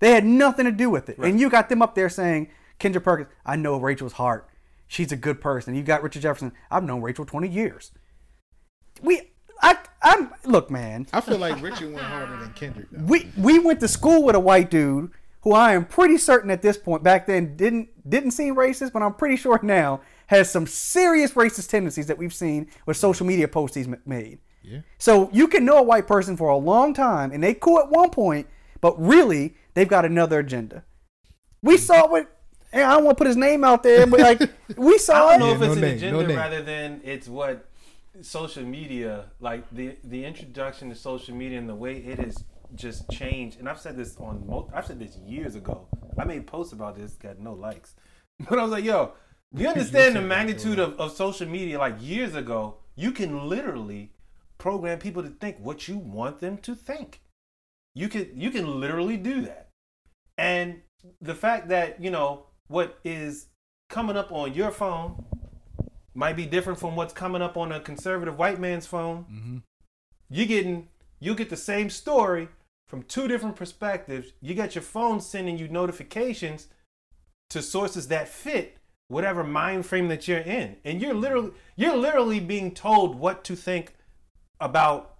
They 0.00 0.12
had 0.12 0.24
nothing 0.24 0.64
to 0.64 0.72
do 0.72 0.88
with 0.90 1.08
it. 1.08 1.18
And 1.18 1.40
you 1.40 1.50
got 1.50 1.68
them 1.68 1.82
up 1.82 1.94
there 1.94 2.08
saying, 2.08 2.48
"Kendrick 2.78 3.04
Perkins, 3.04 3.28
I 3.44 3.56
know 3.56 3.78
Rachel's 3.78 4.14
heart. 4.14 4.48
She's 4.86 5.10
a 5.10 5.16
good 5.16 5.40
person." 5.40 5.74
You 5.74 5.82
got 5.82 6.02
Richard 6.02 6.22
Jefferson. 6.22 6.52
I've 6.70 6.84
known 6.84 7.02
Rachel 7.02 7.24
twenty 7.24 7.48
years. 7.48 7.90
We, 9.02 9.32
I, 9.60 9.78
I'm 10.02 10.32
look, 10.44 10.70
man. 10.70 11.06
I 11.12 11.20
feel 11.20 11.38
like 11.38 11.60
Richard 11.60 11.92
went 11.92 12.06
harder 12.06 12.36
than 12.36 12.52
Kendrick. 12.52 12.86
Though. 12.92 13.04
we 13.04 13.30
we 13.36 13.58
went 13.58 13.80
to 13.80 13.88
school 13.88 14.22
with 14.22 14.36
a 14.36 14.40
white 14.40 14.70
dude 14.70 15.10
who 15.48 15.54
I 15.54 15.72
am 15.72 15.86
pretty 15.86 16.18
certain 16.18 16.50
at 16.50 16.60
this 16.60 16.76
point 16.76 17.02
back 17.02 17.26
then 17.26 17.56
didn't 17.56 17.88
didn't 18.08 18.32
seem 18.32 18.54
racist, 18.54 18.92
but 18.92 19.02
I'm 19.02 19.14
pretty 19.14 19.36
sure 19.36 19.58
now 19.62 20.02
has 20.26 20.50
some 20.50 20.66
serious 20.66 21.32
racist 21.32 21.70
tendencies 21.70 22.06
that 22.06 22.18
we've 22.18 22.34
seen 22.34 22.68
with 22.84 22.98
social 22.98 23.24
media 23.26 23.48
posts 23.48 23.74
he's 23.74 23.88
made. 24.04 24.40
Yeah. 24.62 24.80
So 24.98 25.30
you 25.32 25.48
can 25.48 25.64
know 25.64 25.78
a 25.78 25.82
white 25.82 26.06
person 26.06 26.36
for 26.36 26.50
a 26.50 26.56
long 26.56 26.92
time 26.92 27.32
and 27.32 27.42
they 27.42 27.54
cool 27.54 27.78
at 27.78 27.88
one 27.88 28.10
point, 28.10 28.46
but 28.82 29.00
really 29.00 29.54
they've 29.72 29.88
got 29.88 30.04
another 30.04 30.40
agenda. 30.40 30.84
We 31.62 31.78
saw 31.78 32.06
what 32.08 32.30
and 32.70 32.82
I 32.82 32.94
don't 32.94 33.04
want 33.04 33.16
to 33.16 33.24
put 33.24 33.26
his 33.28 33.36
name 33.38 33.64
out 33.64 33.82
there, 33.82 34.06
but 34.06 34.20
like 34.20 34.42
we 34.76 34.98
saw. 34.98 35.28
I 35.28 35.38
don't 35.38 35.40
know 35.40 35.52
it. 35.52 35.54
if 35.54 35.60
Yeah, 35.60 35.66
it's 35.68 35.68
no 35.68 35.72
an 35.76 35.80
name, 35.80 35.96
agenda 35.96 36.26
no 36.28 36.34
rather 36.36 36.62
than 36.62 37.00
it's 37.04 37.26
what 37.26 37.70
social 38.20 38.64
media, 38.64 39.30
like 39.40 39.64
the 39.70 39.96
the 40.04 40.26
introduction 40.26 40.90
to 40.90 40.94
social 40.94 41.34
media 41.34 41.58
and 41.58 41.70
the 41.70 41.74
way 41.74 41.96
it 41.96 42.18
has 42.18 42.44
just 42.74 43.10
change. 43.10 43.56
And 43.56 43.68
I've 43.68 43.80
said 43.80 43.96
this 43.96 44.16
on, 44.18 44.46
mo- 44.46 44.70
I've 44.74 44.86
said 44.86 44.98
this 44.98 45.16
years 45.18 45.54
ago. 45.54 45.88
I 46.18 46.24
made 46.24 46.46
posts 46.46 46.72
about 46.72 46.96
this, 46.96 47.12
got 47.12 47.38
no 47.38 47.54
likes, 47.54 47.94
but 48.48 48.58
I 48.58 48.62
was 48.62 48.72
like, 48.72 48.84
yo, 48.84 49.12
you 49.54 49.68
understand 49.68 50.16
the 50.16 50.20
magnitude 50.20 50.78
of, 50.78 50.98
of 51.00 51.12
social 51.12 51.48
media? 51.48 51.78
Like 51.78 51.96
years 52.00 52.34
ago, 52.34 52.76
you 52.96 53.12
can 53.12 53.48
literally 53.48 54.12
program 54.58 54.98
people 54.98 55.22
to 55.22 55.30
think 55.30 55.56
what 55.60 55.88
you 55.88 55.96
want 55.96 56.40
them 56.40 56.58
to 56.58 56.74
think. 56.74 57.22
You 57.94 58.08
can 58.08 58.38
you 58.38 58.50
can 58.50 58.80
literally 58.80 59.16
do 59.16 59.40
that. 59.42 59.70
And 60.36 60.82
the 61.20 61.34
fact 61.34 61.68
that, 61.68 62.02
you 62.02 62.10
know, 62.10 62.46
what 62.68 62.98
is 63.04 63.46
coming 63.88 64.16
up 64.16 64.30
on 64.30 64.52
your 64.54 64.70
phone 64.70 65.24
might 66.14 66.36
be 66.36 66.46
different 66.46 66.78
from 66.78 66.96
what's 66.96 67.12
coming 67.12 67.42
up 67.42 67.56
on 67.56 67.72
a 67.72 67.80
conservative 67.80 68.38
white 68.38 68.60
man's 68.60 68.86
phone. 68.86 69.24
Mm-hmm. 69.32 69.56
You 70.30 70.46
getting 70.46 70.88
you 71.20 71.34
get 71.34 71.50
the 71.50 71.56
same 71.56 71.90
story 71.90 72.48
from 72.88 73.02
two 73.02 73.28
different 73.28 73.54
perspectives. 73.54 74.32
You 74.40 74.54
got 74.54 74.74
your 74.74 74.82
phone 74.82 75.20
sending 75.20 75.58
you 75.58 75.68
notifications 75.68 76.66
to 77.50 77.62
sources 77.62 78.08
that 78.08 78.28
fit 78.28 78.78
whatever 79.08 79.42
mind 79.42 79.86
frame 79.86 80.08
that 80.08 80.26
you're 80.26 80.38
in. 80.38 80.76
And 80.84 81.00
you're 81.00 81.14
literally 81.14 81.52
you're 81.76 81.96
literally 81.96 82.40
being 82.40 82.74
told 82.74 83.14
what 83.14 83.44
to 83.44 83.54
think 83.56 83.94
about 84.60 85.16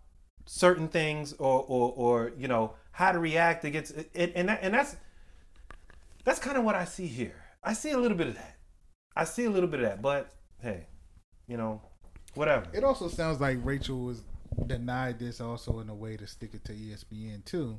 certain 0.46 0.88
things 0.88 1.34
or 1.34 1.64
or, 1.68 1.92
or 1.94 2.32
you 2.36 2.48
know 2.48 2.74
how 2.92 3.12
to 3.12 3.18
react 3.18 3.64
against 3.64 3.92
it 3.92 4.32
and 4.34 4.48
that, 4.48 4.60
and 4.62 4.74
that's 4.74 4.96
that's 6.24 6.38
kind 6.38 6.56
of 6.56 6.64
what 6.64 6.74
I 6.74 6.84
see 6.84 7.06
here. 7.06 7.44
I 7.62 7.72
see 7.74 7.90
a 7.90 7.98
little 7.98 8.16
bit 8.16 8.28
of 8.28 8.34
that. 8.34 8.56
I 9.14 9.24
see 9.24 9.44
a 9.44 9.50
little 9.50 9.68
bit 9.68 9.80
of 9.80 9.86
that, 9.86 10.02
but 10.02 10.30
hey, 10.60 10.86
you 11.46 11.56
know, 11.56 11.82
whatever. 12.34 12.66
It 12.72 12.84
also 12.84 13.08
sounds 13.08 13.40
like 13.40 13.58
Rachel 13.62 13.98
was 14.00 14.22
denied 14.66 15.18
this 15.18 15.40
also 15.40 15.80
in 15.80 15.88
a 15.88 15.94
way 15.94 16.16
to 16.16 16.26
stick 16.26 16.50
it 16.54 16.64
to 16.64 16.72
ESPN 16.72 17.44
too, 17.44 17.78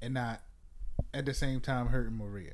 and 0.00 0.14
not 0.14 0.40
at 1.14 1.26
the 1.26 1.34
same 1.34 1.60
time 1.60 1.88
hurting 1.88 2.16
Maria. 2.16 2.52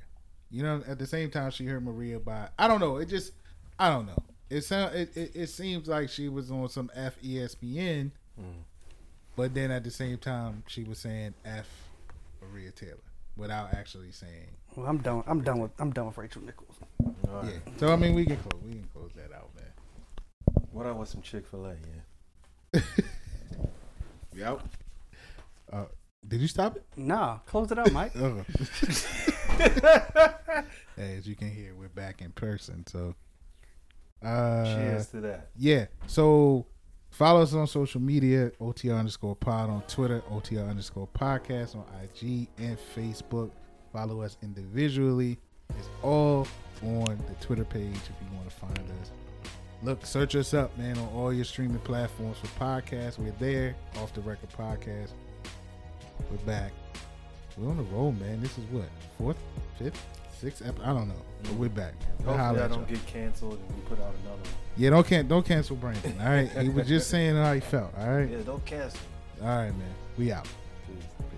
You 0.51 0.63
know, 0.63 0.83
at 0.87 0.99
the 0.99 1.07
same 1.07 1.31
time 1.31 1.51
she 1.51 1.67
hurt 1.67 1.83
Maria 1.83 2.19
by 2.19 2.49
I 2.59 2.69
don't 2.69 2.81
know. 2.81 2.97
It 2.97 3.09
just 3.09 3.33
I 3.79 3.91
don't 3.91 4.07
know. 4.07 4.23
It 4.51 4.63
sound 4.63 4.95
it, 4.95 5.17
it, 5.17 5.33
it 5.35 5.47
seems 5.49 5.89
like 5.89 6.09
she 6.09 6.29
was 6.29 6.51
on 6.51 6.69
some 6.69 6.91
F 6.95 7.21
ESPN, 7.23 8.11
mm. 8.41 8.45
but 9.37 9.55
then 9.55 9.71
at 9.71 9.85
the 9.85 9.91
same 9.91 10.19
time 10.19 10.63
she 10.67 10.85
was 10.85 10.99
saying 10.99 11.35
F 11.45 11.69
Maria 12.41 12.71
Taylor 12.71 12.97
without 13.37 13.75
actually 13.75 14.11
saying 14.11 14.49
Well, 14.75 14.87
I'm 14.87 14.99
done. 14.99 15.23
I'm 15.27 15.43
done 15.43 15.61
with 15.61 15.71
I'm 15.79 15.93
done 15.93 16.07
with 16.07 16.19
Rachel 16.19 16.43
Nichols. 16.43 16.77
All 17.29 17.43
right. 17.43 17.45
yeah. 17.45 17.73
So 17.79 17.93
I 17.93 17.97
mean 17.97 18.15
we 18.15 18.25
can 18.25 18.37
close 18.37 18.63
we 18.65 18.73
can 18.73 18.89
close 18.95 19.11
that 19.17 19.35
out, 19.37 19.51
man. 19.55 19.67
What 20.73 20.87
I 20.87 20.93
want 20.93 21.09
some 21.09 21.23
Chick 21.23 21.47
Fil 21.47 21.67
A, 21.67 21.71
yeah. 21.71 22.01
We 24.35 24.45
out. 24.45 24.63
Uh, 25.73 25.87
did 26.27 26.41
you 26.41 26.47
stop 26.49 26.77
it? 26.77 26.85
Nah, 26.97 27.39
close 27.39 27.73
it 27.73 27.79
up, 27.79 27.91
Mike. 27.93 28.13
Oh. 28.21 28.45
As 30.97 31.27
you 31.27 31.35
can 31.35 31.51
hear, 31.51 31.75
we're 31.75 31.89
back 31.89 32.21
in 32.23 32.31
person. 32.31 32.85
So, 32.87 33.15
uh, 34.25 34.65
Cheers 34.65 35.07
to 35.09 35.21
that. 35.23 35.49
yeah. 35.57 35.87
So, 36.07 36.67
follow 37.11 37.43
us 37.43 37.55
on 37.55 37.67
social 37.67 38.01
media: 38.01 38.53
OTR 38.61 38.97
underscore 38.99 39.35
Pod 39.35 39.71
on 39.71 39.83
Twitter, 39.89 40.23
OTR 40.31 40.69
underscore 40.69 41.09
Podcast 41.09 41.75
on 41.75 41.85
IG 42.03 42.49
and 42.59 42.79
Facebook. 42.95 43.51
Follow 43.93 44.21
us 44.23 44.37
individually. 44.43 45.39
It's 45.77 45.89
all 46.03 46.47
on 46.85 47.17
the 47.29 47.45
Twitter 47.45 47.65
page 47.65 47.95
if 47.95 48.11
you 48.23 48.37
want 48.37 48.49
to 48.49 48.55
find 48.55 48.79
us. 48.79 49.11
Look, 49.83 50.05
search 50.05 50.35
us 50.35 50.55
up, 50.55 50.77
man, 50.77 50.99
on 50.99 51.09
all 51.15 51.33
your 51.33 51.45
streaming 51.45 51.79
platforms 51.81 52.37
for 52.39 52.47
podcasts. 52.63 53.19
We're 53.19 53.31
there. 53.39 53.77
Off 53.99 54.13
the 54.13 54.21
record 54.23 54.51
podcast. 54.51 55.11
We're 56.31 56.37
back. 56.39 56.73
We're 57.57 57.71
on 57.71 57.77
the 57.77 57.83
roll, 57.85 58.13
man. 58.13 58.41
This 58.41 58.59
is 58.59 58.65
what 58.71 58.89
fourth, 59.17 59.37
fifth, 59.79 60.05
sixth. 60.41 60.67
Ep- 60.67 60.81
I 60.81 60.87
don't 60.87 61.09
know, 61.09 61.15
but 61.45 61.53
we're 61.55 61.69
back. 61.69 61.95
Man. 62.25 62.27
Hopefully, 62.37 62.61
I 62.65 62.69
don't 62.69 62.79
y'all. 62.79 62.85
get 62.89 63.07
canceled 63.07 63.59
and 63.69 63.77
we 63.77 63.83
put 63.89 64.01
out 64.01 64.15
another 64.25 64.37
one. 64.43 64.51
Yeah, 64.77 64.91
don't 64.91 65.07
can 65.07 65.29
don't 65.29 65.47
cancel 65.47 65.77
Brandon. 65.77 66.15
All 66.21 66.27
right, 66.29 66.49
he 66.49 66.69
was 66.71 66.87
just 66.89 67.09
saying 67.11 67.37
how 67.37 67.53
he 67.53 67.61
felt. 67.61 67.93
All 67.99 68.09
right, 68.11 68.29
Yeah, 68.31 68.39
don't 68.45 68.65
cancel. 68.65 69.01
all 69.41 69.47
right, 69.49 69.71
man. 69.77 69.95
We 70.17 70.33
out. 70.33 70.45
Jeez. 70.45 71.38